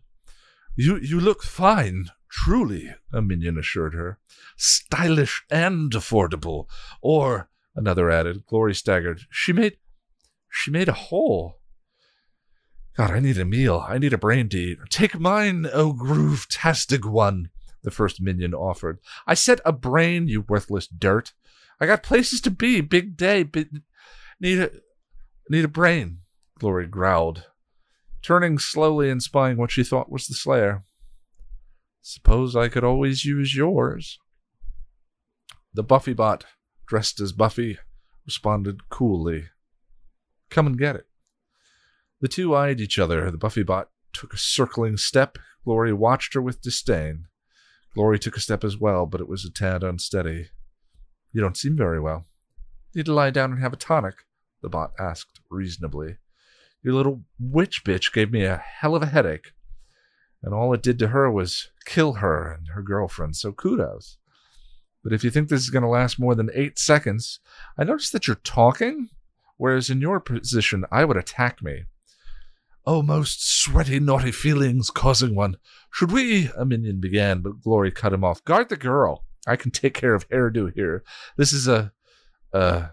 You 0.75 0.97
you 0.97 1.19
look 1.19 1.41
fine, 1.41 2.09
truly, 2.29 2.93
a 3.11 3.21
minion 3.21 3.57
assured 3.57 3.95
her. 3.95 4.19
Stylish 4.55 5.43
and 5.49 5.91
affordable. 5.91 6.67
Or, 7.01 7.49
another 7.75 8.11
added, 8.11 8.45
Glory 8.45 8.75
staggered. 8.75 9.21
She 9.29 9.53
made 9.53 9.77
she 10.49 10.71
made 10.71 10.87
a 10.87 10.93
hole. 10.93 11.59
God, 12.95 13.11
I 13.11 13.19
need 13.19 13.37
a 13.37 13.45
meal. 13.45 13.85
I 13.87 13.97
need 13.99 14.13
a 14.13 14.17
brain 14.17 14.49
to 14.49 14.57
eat. 14.57 14.79
Take 14.89 15.19
mine, 15.19 15.67
oh 15.71 15.93
groove-tastic 15.93 17.05
one, 17.05 17.49
the 17.83 17.91
first 17.91 18.19
minion 18.19 18.53
offered. 18.53 18.99
I 19.27 19.35
said 19.35 19.61
a 19.63 19.71
brain, 19.71 20.27
you 20.27 20.41
worthless 20.41 20.87
dirt. 20.87 21.33
I 21.79 21.85
got 21.85 22.01
places 22.01 22.41
to 22.41 22.51
be, 22.51 22.81
big 22.81 23.15
day, 23.15 23.43
but 23.43 23.67
need 24.39 24.59
a 24.59 24.71
need 25.49 25.65
a 25.65 25.69
brain, 25.69 26.19
Glory 26.59 26.87
growled, 26.87 27.45
turning 28.21 28.57
slowly 28.57 29.09
and 29.09 29.21
spying 29.21 29.57
what 29.57 29.71
she 29.71 29.83
thought 29.83 30.11
was 30.11 30.27
the 30.27 30.33
Slayer. 30.33 30.83
Suppose 32.01 32.55
I 32.55 32.67
could 32.67 32.83
always 32.83 33.25
use 33.25 33.55
yours. 33.55 34.17
The 35.73 35.83
Buffy 35.83 36.13
bot, 36.13 36.45
dressed 36.87 37.19
as 37.19 37.31
Buffy, 37.31 37.77
responded 38.25 38.89
coolly. 38.89 39.45
Come 40.49 40.67
and 40.67 40.77
get 40.77 40.95
it. 40.95 41.07
The 42.21 42.27
two 42.27 42.55
eyed 42.55 42.81
each 42.81 42.97
other. 42.97 43.29
The 43.29 43.37
Buffy 43.37 43.63
bot 43.63 43.89
took 44.13 44.33
a 44.33 44.37
circling 44.37 44.97
step. 44.97 45.37
Glory 45.63 45.93
watched 45.93 46.33
her 46.33 46.41
with 46.41 46.61
disdain. 46.61 47.25
Glory 47.93 48.17
took 48.17 48.37
a 48.37 48.41
step 48.41 48.63
as 48.63 48.77
well, 48.77 49.05
but 49.05 49.21
it 49.21 49.27
was 49.27 49.45
a 49.45 49.51
tad 49.51 49.83
unsteady. 49.83 50.47
You 51.31 51.41
don't 51.41 51.57
seem 51.57 51.75
very 51.75 51.99
well. 51.99 52.25
Need 52.95 53.05
to 53.07 53.13
lie 53.13 53.29
down 53.29 53.51
and 53.51 53.61
have 53.61 53.73
a 53.73 53.77
tonic, 53.77 54.15
the 54.67 54.77
bot 54.77 54.91
asked 54.99 55.39
reasonably. 55.49 56.17
Your 56.83 56.93
little 56.93 57.23
witch 57.39 57.85
bitch 57.85 58.11
gave 58.11 58.31
me 58.31 58.43
a 58.43 58.57
hell 58.57 58.95
of 58.95 59.01
a 59.01 59.07
headache. 59.07 59.53
And 60.43 60.53
all 60.53 60.73
it 60.73 60.83
did 60.83 60.99
to 60.99 61.07
her 61.07 61.31
was 61.31 61.69
kill 61.85 62.13
her 62.13 62.51
and 62.51 62.67
her 62.73 62.81
girlfriend, 62.81 63.37
so 63.37 63.53
kudos. 63.53 64.17
But 65.03 65.13
if 65.13 65.23
you 65.23 65.31
think 65.31 65.47
this 65.47 65.61
is 65.61 65.69
going 65.69 65.83
to 65.83 65.89
last 65.89 66.19
more 66.19 66.35
than 66.35 66.49
eight 66.53 66.77
seconds, 66.77 67.39
I 67.77 67.85
notice 67.85 68.09
that 68.09 68.27
you're 68.27 68.35
talking, 68.35 69.07
whereas 69.55 69.89
in 69.89 70.01
your 70.01 70.19
position, 70.19 70.83
I 70.91 71.05
would 71.05 71.17
attack 71.17 71.63
me. 71.63 71.85
Oh, 72.85 73.01
most 73.01 73.49
sweaty, 73.49 74.01
naughty 74.01 74.31
feelings 74.31 74.89
causing 74.89 75.33
one. 75.33 75.55
Should 75.91 76.11
we? 76.11 76.49
A 76.57 76.65
minion 76.65 76.99
began, 76.99 77.39
but 77.39 77.61
Glory 77.61 77.91
cut 77.91 78.13
him 78.13 78.25
off. 78.25 78.43
Guard 78.43 78.67
the 78.67 78.75
girl. 78.75 79.23
I 79.47 79.55
can 79.55 79.71
take 79.71 79.93
care 79.93 80.13
of 80.13 80.27
hairdo 80.27 80.73
here. 80.73 81.03
This 81.37 81.53
is 81.53 81.69
a, 81.69 81.93
a, 82.51 82.89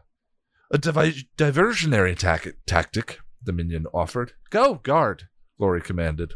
a 0.71 0.79
divi- 0.79 1.29
diversionary 1.37 2.17
tac- 2.17 2.57
tactic. 2.67 3.21
The 3.43 3.53
minion 3.53 3.87
offered. 3.93 4.33
Go, 4.51 4.77
guard. 4.77 5.29
Glory 5.59 5.81
commanded. 5.81 6.35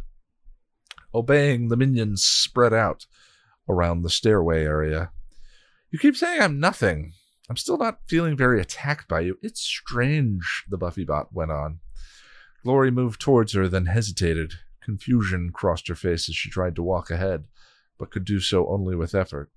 Obeying, 1.14 1.68
the 1.68 1.76
minions 1.76 2.22
spread 2.22 2.72
out 2.72 3.06
around 3.68 4.02
the 4.02 4.10
stairway 4.10 4.64
area. 4.64 5.10
You 5.90 5.98
keep 5.98 6.16
saying 6.16 6.40
I'm 6.40 6.60
nothing. 6.60 7.12
I'm 7.48 7.56
still 7.56 7.78
not 7.78 8.00
feeling 8.06 8.36
very 8.36 8.60
attacked 8.60 9.08
by 9.08 9.20
you. 9.20 9.38
It's 9.42 9.60
strange, 9.60 10.64
the 10.68 10.76
Buffy 10.76 11.04
bot 11.04 11.32
went 11.32 11.50
on. 11.50 11.80
Glory 12.62 12.90
moved 12.90 13.20
towards 13.20 13.54
her, 13.54 13.68
then 13.68 13.86
hesitated. 13.86 14.54
Confusion 14.82 15.50
crossed 15.52 15.88
her 15.88 15.94
face 15.94 16.28
as 16.28 16.34
she 16.34 16.50
tried 16.50 16.76
to 16.76 16.82
walk 16.82 17.10
ahead, 17.10 17.44
but 17.98 18.10
could 18.10 18.24
do 18.24 18.40
so 18.40 18.68
only 18.68 18.94
with 18.94 19.14
effort. 19.14 19.50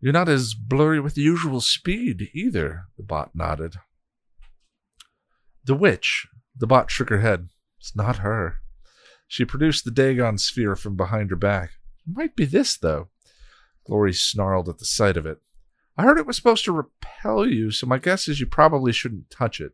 You're 0.00 0.12
not 0.12 0.28
as 0.28 0.54
blurry 0.54 1.00
with 1.00 1.14
the 1.14 1.22
usual 1.22 1.60
speed, 1.60 2.28
either, 2.32 2.84
the 2.96 3.02
bot 3.02 3.34
nodded. 3.34 3.76
The 5.64 5.74
witch. 5.74 6.26
The 6.56 6.66
bot 6.66 6.90
shook 6.90 7.08
her 7.08 7.20
head. 7.20 7.48
It's 7.80 7.96
not 7.96 8.18
her. 8.18 8.58
She 9.26 9.44
produced 9.44 9.84
the 9.84 9.90
Dagon 9.90 10.38
sphere 10.38 10.76
from 10.76 10.96
behind 10.96 11.30
her 11.30 11.36
back. 11.36 11.70
It 12.06 12.16
might 12.16 12.36
be 12.36 12.44
this, 12.44 12.76
though. 12.76 13.08
Glory 13.86 14.12
snarled 14.12 14.68
at 14.68 14.78
the 14.78 14.84
sight 14.84 15.16
of 15.16 15.26
it. 15.26 15.38
I 15.96 16.04
heard 16.04 16.18
it 16.18 16.26
was 16.26 16.36
supposed 16.36 16.64
to 16.66 16.72
repel 16.72 17.46
you, 17.46 17.70
so 17.72 17.86
my 17.86 17.98
guess 17.98 18.28
is 18.28 18.38
you 18.38 18.46
probably 18.46 18.92
shouldn't 18.92 19.30
touch 19.30 19.60
it. 19.60 19.72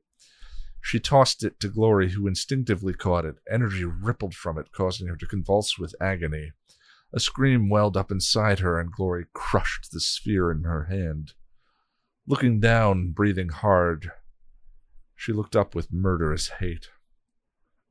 She 0.80 0.98
tossed 0.98 1.44
it 1.44 1.60
to 1.60 1.68
Glory, 1.68 2.10
who 2.10 2.26
instinctively 2.26 2.94
caught 2.94 3.24
it. 3.24 3.36
Energy 3.50 3.84
rippled 3.84 4.34
from 4.34 4.58
it, 4.58 4.72
causing 4.72 5.06
her 5.08 5.16
to 5.16 5.26
convulse 5.26 5.78
with 5.78 5.94
agony. 6.00 6.52
A 7.14 7.20
scream 7.20 7.68
welled 7.68 7.96
up 7.96 8.10
inside 8.10 8.58
her, 8.58 8.78
and 8.78 8.90
Glory 8.90 9.26
crushed 9.32 9.92
the 9.92 10.00
sphere 10.00 10.50
in 10.50 10.64
her 10.64 10.86
hand. 10.86 11.34
Looking 12.26 12.58
down, 12.58 13.12
breathing 13.12 13.50
hard, 13.50 14.10
she 15.14 15.32
looked 15.32 15.54
up 15.54 15.76
with 15.76 15.92
murderous 15.92 16.48
hate. 16.58 16.88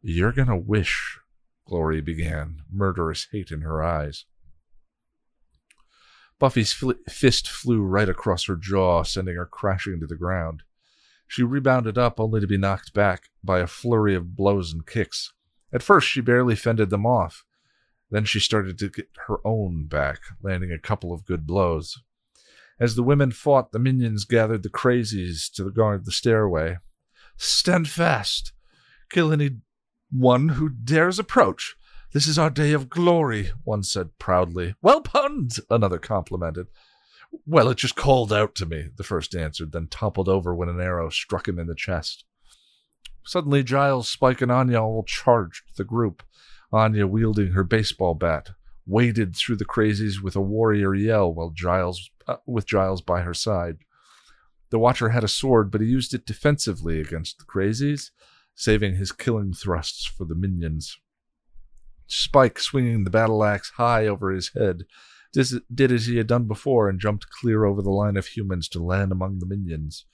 You're 0.02 0.34
gonna 0.34 0.58
wish, 0.58 1.20
Glory 1.66 2.02
began, 2.02 2.64
murderous 2.70 3.28
hate 3.32 3.50
in 3.50 3.62
her 3.62 3.82
eyes. 3.82 4.26
Buffy's 6.38 6.74
fl- 6.74 6.92
fist 7.08 7.48
flew 7.48 7.82
right 7.82 8.10
across 8.10 8.48
her 8.48 8.58
jaw, 8.58 9.04
sending 9.04 9.38
her 9.38 9.46
crashing 9.46 10.02
to 10.02 10.06
the 10.06 10.18
ground. 10.18 10.64
She 11.30 11.44
rebounded 11.44 11.98
up, 11.98 12.20
only 12.20 12.42
to 12.42 12.48
be 12.48 12.58
knocked 12.58 12.94
back 12.94 13.30
by 13.42 13.60
a 13.60 13.68
flurry 13.68 14.16
of 14.16 14.36
blows 14.36 14.74
and 14.74 14.86
kicks. 14.86 15.32
At 15.72 15.82
first, 15.82 16.10
she 16.10 16.20
barely 16.20 16.58
fended 16.58 16.90
them 16.90 17.06
off. 17.06 17.46
Then 18.14 18.26
she 18.26 18.40
started 18.40 18.78
to 18.78 18.90
get 18.90 19.10
her 19.26 19.38
own 19.44 19.88
back, 19.88 20.20
landing 20.44 20.72
a 20.72 20.78
couple 20.78 21.12
of 21.12 21.26
good 21.26 21.48
blows. 21.48 22.00
As 22.80 22.94
the 22.94 23.02
women 23.02 23.32
fought, 23.32 23.72
the 23.72 23.80
minions 23.80 24.24
gathered 24.24 24.62
the 24.62 24.70
crazies 24.70 25.52
to 25.54 25.72
guard 25.72 26.06
the 26.06 26.12
stairway. 26.12 26.78
Stand 27.38 27.90
fast. 27.90 28.54
Kill 29.10 29.34
any 29.34 29.58
one 30.12 30.50
who 30.50 30.70
dares 30.70 31.18
approach. 31.18 31.76
This 32.12 32.28
is 32.28 32.38
our 32.38 32.52
day 32.52 32.72
of 32.74 32.88
glory, 32.88 33.52
one 33.64 33.82
said 33.82 34.20
proudly. 34.20 34.76
Well 34.80 35.02
punned, 35.02 35.56
another 35.72 35.98
complimented. 35.98 36.68
Well, 37.48 37.68
it 37.70 37.80
just 37.80 37.96
called 37.96 38.32
out 38.32 38.54
to 38.56 38.68
me, 38.68 38.90
the 38.96 39.04
first 39.04 39.34
answered, 39.34 39.72
then 39.72 39.88
toppled 39.88 40.30
over 40.30 40.54
when 40.54 40.70
an 40.70 40.80
arrow 40.80 41.10
struck 41.10 41.48
him 41.48 41.58
in 41.58 41.66
the 41.66 41.74
chest. 41.74 42.26
Suddenly, 43.26 43.64
Giles, 43.64 44.08
Spike, 44.08 44.44
and 44.44 44.52
Anya 44.52 44.84
all 44.84 45.04
charged 45.04 45.64
the 45.78 45.84
group. 45.84 46.22
Anya, 46.74 47.06
wielding 47.06 47.52
her 47.52 47.64
baseball 47.64 48.16
bat, 48.16 48.50
waded 48.88 49.36
through 49.36 49.58
the 49.58 49.66
crazies 49.66 50.22
with 50.22 50.36
a 50.36 50.42
warrior 50.42 50.96
yell 50.96 51.32
while 51.32 51.52
Giles, 51.52 52.10
uh, 52.28 52.38
with 52.48 52.66
Giles 52.66 53.02
by 53.02 53.22
her 53.22 53.34
side. 53.34 53.78
The 54.72 54.80
Watcher 54.80 55.10
had 55.10 55.24
a 55.24 55.28
sword, 55.28 55.70
but 55.70 55.82
he 55.82 55.88
used 55.88 56.16
it 56.16 56.26
defensively 56.26 57.00
against 57.00 57.38
the 57.38 57.46
crazies, 57.46 58.10
saving 58.56 58.96
his 58.96 59.12
killing 59.12 59.54
thrusts 59.54 60.06
for 60.06 60.26
the 60.26 60.36
minions. 60.36 60.98
Spike, 62.08 62.60
swinging 62.60 63.04
the 63.04 63.12
battle 63.12 63.44
axe 63.44 63.72
high 63.76 64.08
over 64.08 64.32
his 64.32 64.52
head, 64.56 64.86
did 65.32 65.92
as 65.92 66.06
he 66.08 66.18
had 66.18 66.28
done 66.28 66.48
before 66.48 66.90
and 66.90 67.00
jumped 67.00 67.30
clear 67.30 67.66
over 67.66 67.82
the 67.82 67.92
line 67.92 68.18
of 68.18 68.28
humans 68.28 68.68
to 68.70 68.84
land 68.84 69.12
among 69.12 69.40
the 69.40 69.46
minions. 69.46 70.06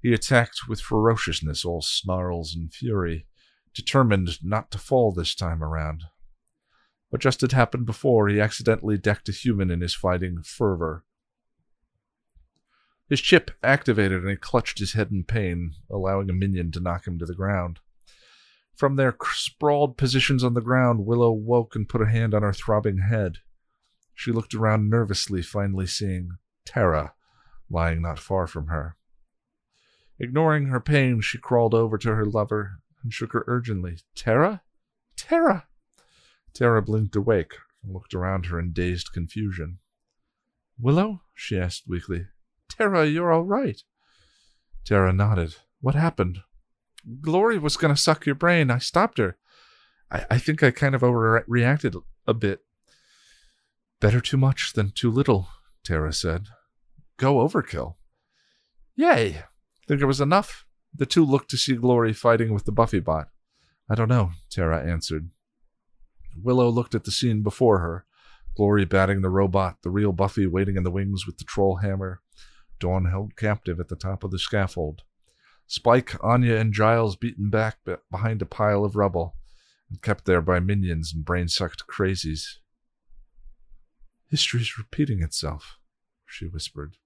He 0.00 0.12
attacked 0.12 0.68
with 0.68 0.80
ferociousness, 0.80 1.64
all 1.64 1.82
snarls 1.82 2.54
and 2.54 2.72
fury, 2.72 3.26
determined 3.74 4.42
not 4.42 4.70
to 4.70 4.78
fall 4.78 5.12
this 5.12 5.34
time 5.34 5.62
around. 5.62 6.04
But 7.10 7.20
just 7.20 7.42
as 7.42 7.52
happened 7.52 7.86
before, 7.86 8.28
he 8.28 8.40
accidentally 8.40 8.98
decked 8.98 9.28
a 9.28 9.32
human 9.32 9.70
in 9.70 9.80
his 9.80 9.94
fighting 9.94 10.42
fervor. 10.42 11.04
His 13.08 13.20
chip 13.20 13.50
activated 13.62 14.20
and 14.20 14.30
he 14.30 14.36
clutched 14.36 14.78
his 14.78 14.92
head 14.92 15.10
in 15.10 15.24
pain, 15.24 15.72
allowing 15.90 16.28
a 16.28 16.34
minion 16.34 16.70
to 16.72 16.80
knock 16.80 17.06
him 17.06 17.18
to 17.18 17.24
the 17.24 17.34
ground. 17.34 17.80
From 18.76 18.96
their 18.96 19.16
sprawled 19.32 19.96
positions 19.96 20.44
on 20.44 20.54
the 20.54 20.60
ground, 20.60 21.06
Willow 21.06 21.32
woke 21.32 21.74
and 21.74 21.88
put 21.88 22.02
a 22.02 22.06
hand 22.06 22.34
on 22.34 22.42
her 22.42 22.52
throbbing 22.52 22.98
head. 22.98 23.38
She 24.14 24.30
looked 24.30 24.54
around 24.54 24.90
nervously, 24.90 25.42
finally 25.42 25.86
seeing 25.86 26.38
Tara 26.64 27.14
lying 27.70 28.02
not 28.02 28.18
far 28.18 28.46
from 28.46 28.66
her. 28.66 28.96
Ignoring 30.18 30.66
her 30.66 30.80
pain, 30.80 31.20
she 31.20 31.38
crawled 31.38 31.74
over 31.74 31.96
to 31.98 32.14
her 32.14 32.24
lover 32.24 32.80
and 33.08 33.14
shook 33.14 33.32
her 33.32 33.42
urgently. 33.46 33.96
Tara? 34.14 34.60
Tara! 35.16 35.66
Tara 36.52 36.82
blinked 36.82 37.16
awake 37.16 37.54
and 37.82 37.94
looked 37.94 38.12
around 38.12 38.46
her 38.46 38.60
in 38.60 38.74
dazed 38.74 39.14
confusion. 39.14 39.78
Willow? 40.78 41.22
she 41.34 41.58
asked 41.58 41.84
weakly. 41.88 42.26
Tara, 42.68 43.06
you're 43.06 43.32
all 43.32 43.44
right. 43.44 43.82
Tara 44.84 45.14
nodded. 45.14 45.56
What 45.80 45.94
happened? 45.94 46.40
Glory 47.22 47.58
was 47.58 47.78
going 47.78 47.94
to 47.94 48.00
suck 48.00 48.26
your 48.26 48.34
brain. 48.34 48.70
I 48.70 48.76
stopped 48.76 49.16
her. 49.16 49.38
I, 50.10 50.26
I 50.32 50.38
think 50.38 50.62
I 50.62 50.70
kind 50.70 50.94
of 50.94 51.00
overreacted 51.00 51.98
a 52.26 52.34
bit. 52.34 52.60
Better 54.00 54.20
too 54.20 54.36
much 54.36 54.74
than 54.74 54.90
too 54.90 55.10
little, 55.10 55.48
Tara 55.82 56.12
said. 56.12 56.48
Go 57.16 57.36
overkill. 57.36 57.94
Yay! 58.96 59.44
Think 59.86 60.02
it 60.02 60.06
was 60.06 60.20
enough? 60.20 60.66
The 60.94 61.06
two 61.06 61.24
looked 61.24 61.50
to 61.50 61.56
see 61.56 61.74
Glory 61.74 62.12
fighting 62.12 62.52
with 62.52 62.64
the 62.64 62.72
Buffy 62.72 63.00
bot. 63.00 63.28
I 63.88 63.94
don't 63.94 64.08
know, 64.08 64.32
Tara 64.50 64.84
answered. 64.84 65.30
Willow 66.42 66.68
looked 66.68 66.94
at 66.94 67.04
the 67.04 67.10
scene 67.10 67.42
before 67.42 67.78
her. 67.78 68.04
Glory 68.56 68.84
batting 68.84 69.22
the 69.22 69.30
robot, 69.30 69.78
the 69.82 69.90
real 69.90 70.12
Buffy 70.12 70.46
waiting 70.46 70.76
in 70.76 70.82
the 70.82 70.90
wings 70.90 71.26
with 71.26 71.38
the 71.38 71.44
troll 71.44 71.76
hammer. 71.76 72.20
Dawn 72.80 73.06
held 73.06 73.36
captive 73.36 73.80
at 73.80 73.88
the 73.88 73.96
top 73.96 74.24
of 74.24 74.30
the 74.30 74.38
scaffold. 74.38 75.02
Spike, 75.66 76.16
Anya, 76.24 76.56
and 76.56 76.72
Giles 76.72 77.16
beaten 77.16 77.50
back 77.50 77.78
behind 78.10 78.40
a 78.40 78.46
pile 78.46 78.84
of 78.84 78.96
rubble 78.96 79.36
and 79.90 80.02
kept 80.02 80.24
there 80.24 80.40
by 80.40 80.60
minions 80.60 81.12
and 81.14 81.24
brain 81.24 81.48
sucked 81.48 81.86
crazies. 81.86 82.58
History's 84.30 84.78
repeating 84.78 85.22
itself, 85.22 85.78
she 86.26 86.46
whispered. 86.46 86.96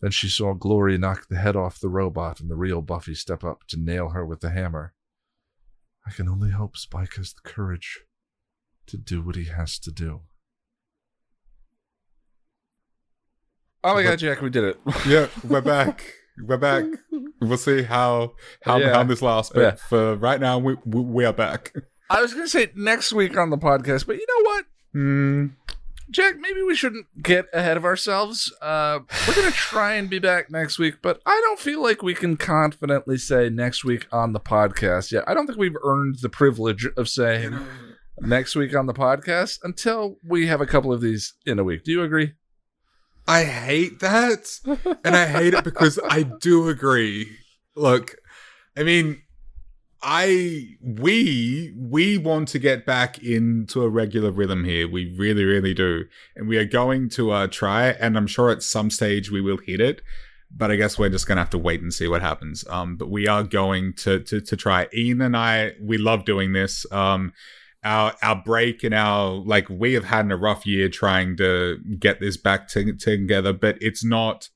Then 0.00 0.10
she 0.10 0.28
saw 0.28 0.54
Glory 0.54 0.96
knock 0.96 1.28
the 1.28 1.36
head 1.36 1.56
off 1.56 1.78
the 1.80 1.88
robot 1.88 2.40
and 2.40 2.50
the 2.50 2.56
real 2.56 2.80
Buffy 2.80 3.14
step 3.14 3.44
up 3.44 3.66
to 3.68 3.76
nail 3.78 4.10
her 4.10 4.24
with 4.24 4.40
the 4.40 4.50
hammer. 4.50 4.94
I 6.06 6.10
can 6.10 6.28
only 6.28 6.50
hope 6.50 6.76
Spike 6.76 7.16
has 7.16 7.34
the 7.34 7.48
courage 7.48 8.00
to 8.86 8.96
do 8.96 9.20
what 9.22 9.36
he 9.36 9.44
has 9.44 9.78
to 9.80 9.90
do. 9.92 10.22
Oh 13.82 13.94
my 13.94 14.02
god, 14.02 14.18
Jack, 14.18 14.40
we 14.42 14.50
did 14.50 14.64
it. 14.64 14.80
yeah, 15.06 15.28
we're 15.46 15.60
back. 15.60 16.14
We're 16.42 16.56
back. 16.58 16.84
We'll 17.40 17.56
see 17.58 17.82
how 17.82 18.32
how, 18.62 18.78
Yeah. 18.78 18.94
how 18.94 19.04
this 19.04 19.22
lasts, 19.22 19.52
but 19.54 19.60
Yeah. 19.60 19.70
for 19.74 20.16
right 20.16 20.40
now, 20.40 20.58
we, 20.58 20.76
we 20.84 21.00
we 21.02 21.24
are 21.24 21.32
back. 21.32 21.72
I 22.10 22.20
was 22.20 22.32
going 22.34 22.44
to 22.46 22.50
say 22.50 22.70
next 22.74 23.12
week 23.12 23.36
on 23.38 23.50
the 23.50 23.56
podcast, 23.58 24.06
but 24.06 24.16
you 24.16 24.26
know 24.28 24.50
what? 24.50 24.64
Hmm. 24.92 25.46
Jack, 26.10 26.36
maybe 26.38 26.62
we 26.62 26.74
shouldn't 26.74 27.06
get 27.22 27.46
ahead 27.52 27.76
of 27.76 27.84
ourselves. 27.84 28.52
Uh, 28.60 29.00
we're 29.28 29.34
going 29.34 29.50
to 29.50 29.56
try 29.56 29.94
and 29.94 30.10
be 30.10 30.18
back 30.18 30.50
next 30.50 30.78
week, 30.78 30.96
but 31.02 31.20
I 31.24 31.40
don't 31.44 31.58
feel 31.58 31.80
like 31.82 32.02
we 32.02 32.14
can 32.14 32.36
confidently 32.36 33.16
say 33.16 33.48
next 33.48 33.84
week 33.84 34.06
on 34.10 34.32
the 34.32 34.40
podcast 34.40 35.12
yet. 35.12 35.24
I 35.28 35.34
don't 35.34 35.46
think 35.46 35.58
we've 35.58 35.76
earned 35.84 36.16
the 36.20 36.28
privilege 36.28 36.86
of 36.96 37.08
saying 37.08 37.56
next 38.20 38.56
week 38.56 38.74
on 38.74 38.86
the 38.86 38.94
podcast 38.94 39.58
until 39.62 40.16
we 40.24 40.46
have 40.48 40.60
a 40.60 40.66
couple 40.66 40.92
of 40.92 41.00
these 41.00 41.34
in 41.46 41.58
a 41.58 41.64
week. 41.64 41.84
Do 41.84 41.92
you 41.92 42.02
agree? 42.02 42.32
I 43.28 43.44
hate 43.44 44.00
that. 44.00 44.48
and 45.04 45.14
I 45.16 45.26
hate 45.26 45.54
it 45.54 45.62
because 45.62 46.00
I 46.08 46.24
do 46.40 46.68
agree. 46.68 47.36
Look, 47.76 48.16
I 48.76 48.82
mean, 48.82 49.22
I 50.02 50.76
we 50.82 51.74
we 51.76 52.16
want 52.16 52.48
to 52.48 52.58
get 52.58 52.86
back 52.86 53.22
into 53.22 53.82
a 53.82 53.88
regular 53.88 54.30
rhythm 54.30 54.64
here. 54.64 54.88
We 54.88 55.14
really, 55.16 55.44
really 55.44 55.74
do, 55.74 56.04
and 56.34 56.48
we 56.48 56.56
are 56.56 56.64
going 56.64 57.10
to 57.10 57.30
uh, 57.32 57.46
try. 57.48 57.88
And 57.88 58.16
I'm 58.16 58.26
sure 58.26 58.50
at 58.50 58.62
some 58.62 58.90
stage 58.90 59.30
we 59.30 59.40
will 59.40 59.58
hit 59.58 59.80
it. 59.80 60.02
But 60.50 60.70
I 60.70 60.76
guess 60.76 60.98
we're 60.98 61.10
just 61.10 61.28
gonna 61.28 61.40
have 61.42 61.50
to 61.50 61.58
wait 61.58 61.82
and 61.82 61.92
see 61.92 62.08
what 62.08 62.22
happens. 62.22 62.64
Um, 62.68 62.96
but 62.96 63.10
we 63.10 63.28
are 63.28 63.44
going 63.44 63.92
to 63.98 64.20
to 64.20 64.40
to 64.40 64.56
try. 64.56 64.88
Ian 64.94 65.20
and 65.20 65.36
I, 65.36 65.72
we 65.80 65.98
love 65.98 66.24
doing 66.24 66.52
this. 66.54 66.86
Um, 66.90 67.32
our 67.84 68.14
our 68.22 68.42
break 68.42 68.82
and 68.84 68.94
our 68.94 69.32
like 69.32 69.68
we 69.68 69.94
have 69.94 70.04
had 70.04 70.30
a 70.30 70.36
rough 70.36 70.66
year 70.66 70.88
trying 70.88 71.36
to 71.36 71.78
get 71.98 72.20
this 72.20 72.36
back 72.36 72.68
to, 72.68 72.94
together, 72.94 73.52
but 73.52 73.76
it's 73.80 74.04
not 74.04 74.48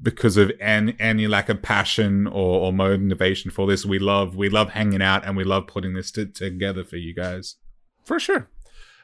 because 0.00 0.36
of 0.36 0.52
any, 0.60 0.94
any 0.98 1.26
lack 1.26 1.48
of 1.48 1.62
passion 1.62 2.26
or, 2.26 2.66
or 2.66 2.72
motivation 2.72 3.50
for 3.50 3.66
this. 3.66 3.84
We 3.84 3.98
love 3.98 4.36
we 4.36 4.48
love 4.48 4.70
hanging 4.70 5.02
out 5.02 5.24
and 5.24 5.36
we 5.36 5.44
love 5.44 5.66
putting 5.66 5.94
this 5.94 6.10
to, 6.12 6.26
together 6.26 6.84
for 6.84 6.96
you 6.96 7.14
guys. 7.14 7.56
For 8.04 8.18
sure. 8.20 8.48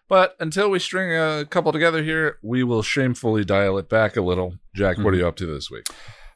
But 0.09 0.37
until 0.39 0.71
we 0.71 0.79
string 0.79 1.17
a 1.17 1.47
couple 1.47 1.73
together 1.73 2.03
here, 2.03 2.39
we 2.43 2.63
will 2.63 2.83
shamefully 2.83 3.45
dial 3.45 3.79
it 3.79 3.89
back 3.89 4.17
a 4.17 4.21
little. 4.21 4.55
Jack, 4.75 4.99
what 4.99 5.15
are 5.15 5.17
you 5.17 5.27
up 5.27 5.37
to 5.37 5.47
this 5.47 5.71
week? 5.71 5.87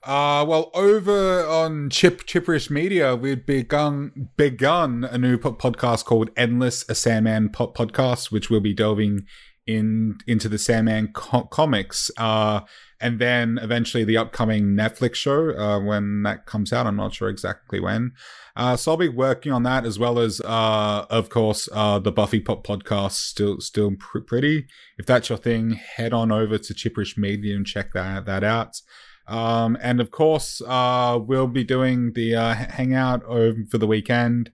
Uh, 0.04 0.44
well, 0.48 0.70
over 0.74 1.46
on 1.46 1.90
Chip 1.90 2.24
Chipperish 2.24 2.70
Media, 2.70 3.14
we've 3.14 3.44
begun 3.44 4.30
begun 4.36 5.04
a 5.04 5.18
new 5.18 5.36
po- 5.36 5.52
podcast 5.52 6.04
called 6.04 6.30
Endless, 6.36 6.88
a 6.88 6.94
Sandman 6.94 7.50
po- 7.50 7.72
podcast, 7.72 8.30
which 8.30 8.48
we'll 8.48 8.60
be 8.60 8.72
delving 8.72 9.26
in 9.66 10.16
into 10.26 10.48
the 10.48 10.56
Sandman 10.56 11.08
co- 11.12 11.44
comics. 11.44 12.10
Uh, 12.16 12.60
and 13.00 13.18
then 13.18 13.58
eventually 13.62 14.04
the 14.04 14.16
upcoming 14.16 14.74
Netflix 14.74 15.16
show 15.16 15.50
uh, 15.56 15.80
when 15.80 16.22
that 16.24 16.46
comes 16.46 16.72
out. 16.72 16.86
I'm 16.86 16.96
not 16.96 17.14
sure 17.14 17.28
exactly 17.28 17.80
when. 17.80 18.12
Uh, 18.56 18.76
so 18.76 18.92
I'll 18.92 18.96
be 18.96 19.08
working 19.08 19.52
on 19.52 19.62
that 19.62 19.86
as 19.86 19.98
well 19.98 20.18
as, 20.18 20.40
uh, 20.40 21.06
of 21.08 21.28
course, 21.28 21.68
uh, 21.72 22.00
the 22.00 22.10
Buffy 22.10 22.40
Pop 22.40 22.66
podcast. 22.66 23.12
Still, 23.12 23.60
still 23.60 23.92
pr- 23.96 24.18
pretty. 24.18 24.66
If 24.98 25.06
that's 25.06 25.28
your 25.28 25.38
thing, 25.38 25.72
head 25.72 26.12
on 26.12 26.32
over 26.32 26.58
to 26.58 26.74
Chipperish 26.74 27.16
Media 27.16 27.54
and 27.54 27.64
check 27.64 27.92
that 27.92 28.26
that 28.26 28.42
out. 28.42 28.80
Um, 29.28 29.76
and 29.80 30.00
of 30.00 30.10
course, 30.10 30.60
uh, 30.66 31.20
we'll 31.22 31.46
be 31.46 31.62
doing 31.62 32.14
the 32.14 32.34
uh, 32.34 32.54
hangout 32.54 33.22
over 33.24 33.60
for 33.70 33.78
the 33.78 33.86
weekend. 33.86 34.50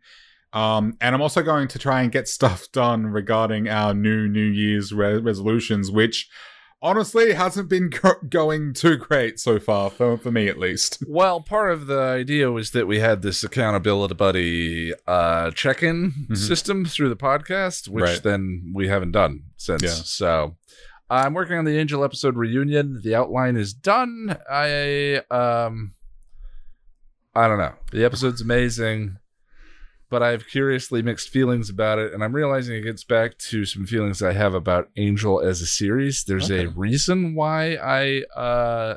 Um, 0.52 0.96
and 1.00 1.14
I'm 1.14 1.22
also 1.22 1.42
going 1.42 1.68
to 1.68 1.78
try 1.78 2.02
and 2.02 2.12
get 2.12 2.28
stuff 2.38 2.70
done 2.72 3.06
regarding 3.06 3.68
our 3.68 3.94
new 3.94 4.28
New 4.28 4.44
Year's 4.44 4.92
re- 4.92 5.18
resolutions, 5.18 5.90
which 5.90 6.28
honestly 6.84 7.32
hasn't 7.32 7.68
been 7.68 7.88
go- 7.90 8.20
going 8.28 8.72
too 8.74 8.96
great 8.96 9.40
so 9.40 9.58
far 9.58 9.90
for, 9.90 10.16
for 10.18 10.30
me 10.30 10.46
at 10.48 10.58
least. 10.58 11.02
Well, 11.08 11.40
part 11.40 11.72
of 11.72 11.86
the 11.86 11.98
idea 11.98 12.52
was 12.52 12.70
that 12.72 12.86
we 12.86 13.00
had 13.00 13.22
this 13.22 13.42
accountability 13.42 14.14
buddy 14.14 14.92
uh, 15.06 15.50
check-in 15.52 16.12
Mhm. 16.30 16.36
system 16.36 16.84
through 16.84 17.08
the 17.08 17.16
podcast, 17.16 17.88
which 17.88 18.04
Right. 18.04 18.22
then 18.22 18.70
we 18.74 18.86
haven't 18.88 19.12
done 19.12 19.44
since. 19.56 19.82
Yeah. 19.82 19.88
So 19.90 20.56
I'm 21.10 21.34
working 21.34 21.56
on 21.58 21.64
the 21.64 21.78
Angel 21.78 22.04
episode 22.04 22.36
reunion. 22.36 23.00
The 23.02 23.14
outline 23.14 23.56
is 23.56 23.72
done. 23.74 24.36
I 24.50 25.22
um 25.30 25.94
I 27.34 27.48
don't 27.48 27.58
know. 27.58 27.74
The 27.92 28.04
episode's 28.04 28.40
amazing, 28.40 29.16
but 30.14 30.22
I 30.22 30.30
have 30.30 30.46
curiously 30.46 31.02
mixed 31.02 31.28
feelings 31.30 31.68
about 31.68 31.98
it, 31.98 32.12
and 32.14 32.22
I'm 32.22 32.32
realizing 32.32 32.76
it 32.76 32.82
gets 32.82 33.02
back 33.02 33.36
to 33.50 33.64
some 33.64 33.84
feelings 33.84 34.22
I 34.22 34.32
have 34.32 34.54
about 34.54 34.88
Angel 34.96 35.40
as 35.40 35.60
a 35.60 35.66
series. 35.66 36.22
There's 36.22 36.52
a 36.52 36.66
reason 36.68 37.34
why 37.34 37.74
I 37.74 38.22
uh 38.38 38.96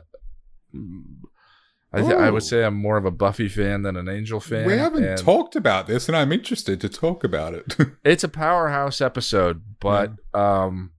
I, 1.94 2.02
th- 2.02 2.14
I 2.14 2.30
would 2.30 2.44
say 2.44 2.64
I'm 2.64 2.76
more 2.76 2.98
of 2.98 3.06
a 3.06 3.12
Buffy 3.12 3.48
fan 3.50 3.82
than 3.82 3.96
an 3.98 4.08
Angel 4.08 4.40
fan. 4.40 4.68
we 4.68 4.74
haven't 4.78 5.04
and 5.06 5.18
talked 5.18 5.56
about 5.56 5.88
this, 5.88 6.08
and 6.08 6.16
I'm 6.16 6.32
interested 6.32 6.80
to 6.82 6.90
talk 6.90 7.24
about 7.24 7.54
it. 7.56 7.76
It's 8.04 8.24
a 8.24 8.30
powerhouse 8.30 9.02
episode, 9.02 9.64
but 9.80 10.12
um, 10.36 10.92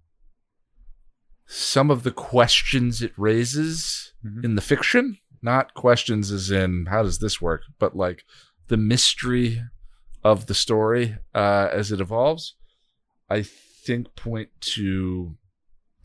some 1.47 1.90
of 1.90 2.03
the 2.03 2.11
questions 2.11 3.03
it 3.03 3.12
raises 3.16 4.12
Mhm. 4.27 4.45
in 4.45 4.55
the 4.57 4.61
fiction, 4.62 5.19
not 5.43 5.74
questions 5.74 6.32
as 6.32 6.51
in 6.51 6.86
how 6.86 7.05
does 7.05 7.19
this 7.20 7.40
work, 7.40 7.62
but 7.78 7.95
like 7.97 8.24
the 8.66 8.77
mystery 8.77 9.62
of 10.24 10.47
the 10.47 10.55
story 10.55 11.16
uh, 11.35 11.69
as 11.73 11.93
it 11.93 12.01
evolves, 12.01 12.55
I 13.31 13.43
think 13.43 14.15
point 14.16 14.49
to 14.61 15.36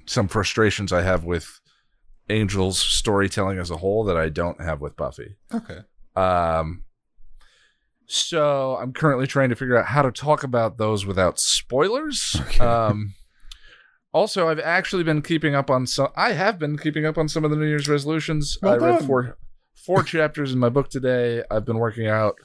some 0.05 0.27
frustrations 0.27 0.91
I 0.91 1.01
have 1.01 1.23
with 1.23 1.59
Angel's 2.29 2.79
storytelling 2.79 3.59
as 3.59 3.69
a 3.69 3.77
whole 3.77 4.03
that 4.05 4.17
I 4.17 4.29
don't 4.29 4.61
have 4.61 4.81
with 4.81 4.95
Buffy. 4.95 5.35
okay. 5.53 5.79
Um, 6.15 6.83
so 8.05 8.77
I'm 8.77 8.93
currently 8.93 9.27
trying 9.27 9.49
to 9.49 9.55
figure 9.55 9.77
out 9.77 9.87
how 9.87 10.01
to 10.01 10.11
talk 10.11 10.43
about 10.43 10.77
those 10.77 11.05
without 11.05 11.39
spoilers. 11.39 12.35
Okay. 12.39 12.63
Um, 12.63 13.13
also, 14.13 14.47
I've 14.47 14.59
actually 14.59 15.03
been 15.03 15.21
keeping 15.21 15.55
up 15.55 15.71
on 15.71 15.87
some. 15.87 16.09
I 16.15 16.33
have 16.33 16.59
been 16.59 16.77
keeping 16.77 17.05
up 17.05 17.17
on 17.17 17.27
some 17.27 17.43
of 17.43 17.49
the 17.49 17.57
New 17.57 17.65
Year's 17.65 17.89
resolutions. 17.89 18.57
Well 18.61 18.73
I 18.73 18.77
read 18.77 19.05
four 19.05 19.37
four 19.73 20.03
chapters 20.03 20.53
in 20.53 20.59
my 20.59 20.69
book 20.69 20.89
today. 20.89 21.43
I've 21.49 21.65
been 21.65 21.79
working 21.79 22.07
out. 22.07 22.35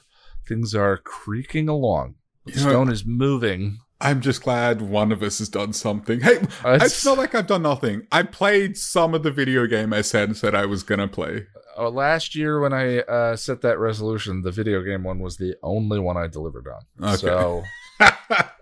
Things 0.47 0.73
are 0.75 0.97
creaking 0.97 1.69
along. 1.69 2.15
The 2.45 2.53
You 2.53 2.63
know, 2.65 2.69
stone 2.71 2.91
is 2.91 3.05
moving. 3.05 3.79
I'm 4.01 4.21
just 4.21 4.43
glad 4.43 4.81
one 4.81 5.11
of 5.11 5.21
us 5.21 5.39
has 5.39 5.49
done 5.49 5.73
something. 5.73 6.21
Hey, 6.21 6.39
I 6.63 6.75
It's- 6.75 7.03
feel 7.03 7.15
like 7.15 7.35
I've 7.35 7.47
done 7.47 7.63
nothing. 7.63 8.07
I 8.11 8.23
played 8.23 8.77
some 8.77 9.13
of 9.13 9.23
the 9.23 9.31
video 9.31 9.67
game 9.67 9.91
I 9.93 10.01
said 10.01 10.35
said 10.37 10.55
I 10.55 10.65
was 10.65 10.83
gonna 10.83 11.07
play. 11.07 11.47
Uh, 11.77 11.89
last 11.89 12.33
year, 12.35 12.59
when 12.59 12.73
I 12.73 12.99
uh, 12.99 13.35
set 13.35 13.61
that 13.61 13.77
resolution, 13.77 14.41
the 14.41 14.51
video 14.51 14.81
game 14.81 15.03
one 15.03 15.19
was 15.19 15.37
the 15.37 15.55
only 15.63 15.99
one 15.99 16.17
I 16.17 16.27
delivered 16.27 16.65
on. 16.67 17.09
Okay. 17.09 17.17
So 17.17 17.63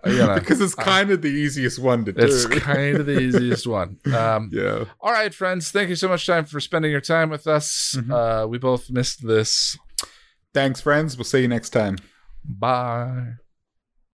you 0.06 0.18
know, 0.18 0.34
because 0.34 0.60
it's 0.60 0.74
kind 0.74 1.10
of 1.12 1.22
the 1.22 1.28
easiest 1.28 1.78
one 1.78 2.04
to 2.04 2.12
do. 2.12 2.24
it's 2.24 2.46
kind 2.46 2.96
of 2.98 3.06
the 3.06 3.18
easiest 3.26 3.66
one. 3.66 3.98
Um, 4.12 4.50
yeah. 4.52 4.84
All 5.00 5.12
right, 5.12 5.32
friends. 5.32 5.70
Thank 5.70 5.88
you 5.88 5.96
so 5.96 6.08
much, 6.08 6.26
time 6.26 6.44
for 6.46 6.58
spending 6.60 6.90
your 6.90 7.00
time 7.00 7.30
with 7.30 7.46
us. 7.46 7.94
Mhm. 7.96 8.10
Uh, 8.44 8.46
we 8.48 8.58
both 8.58 8.90
missed 8.90 9.24
this. 9.26 9.76
Thanks, 10.54 10.80
friends. 10.80 11.16
We'll 11.16 11.24
see 11.24 11.42
you 11.42 11.48
next 11.48 11.70
time. 11.70 11.98
Bye. 12.44 13.34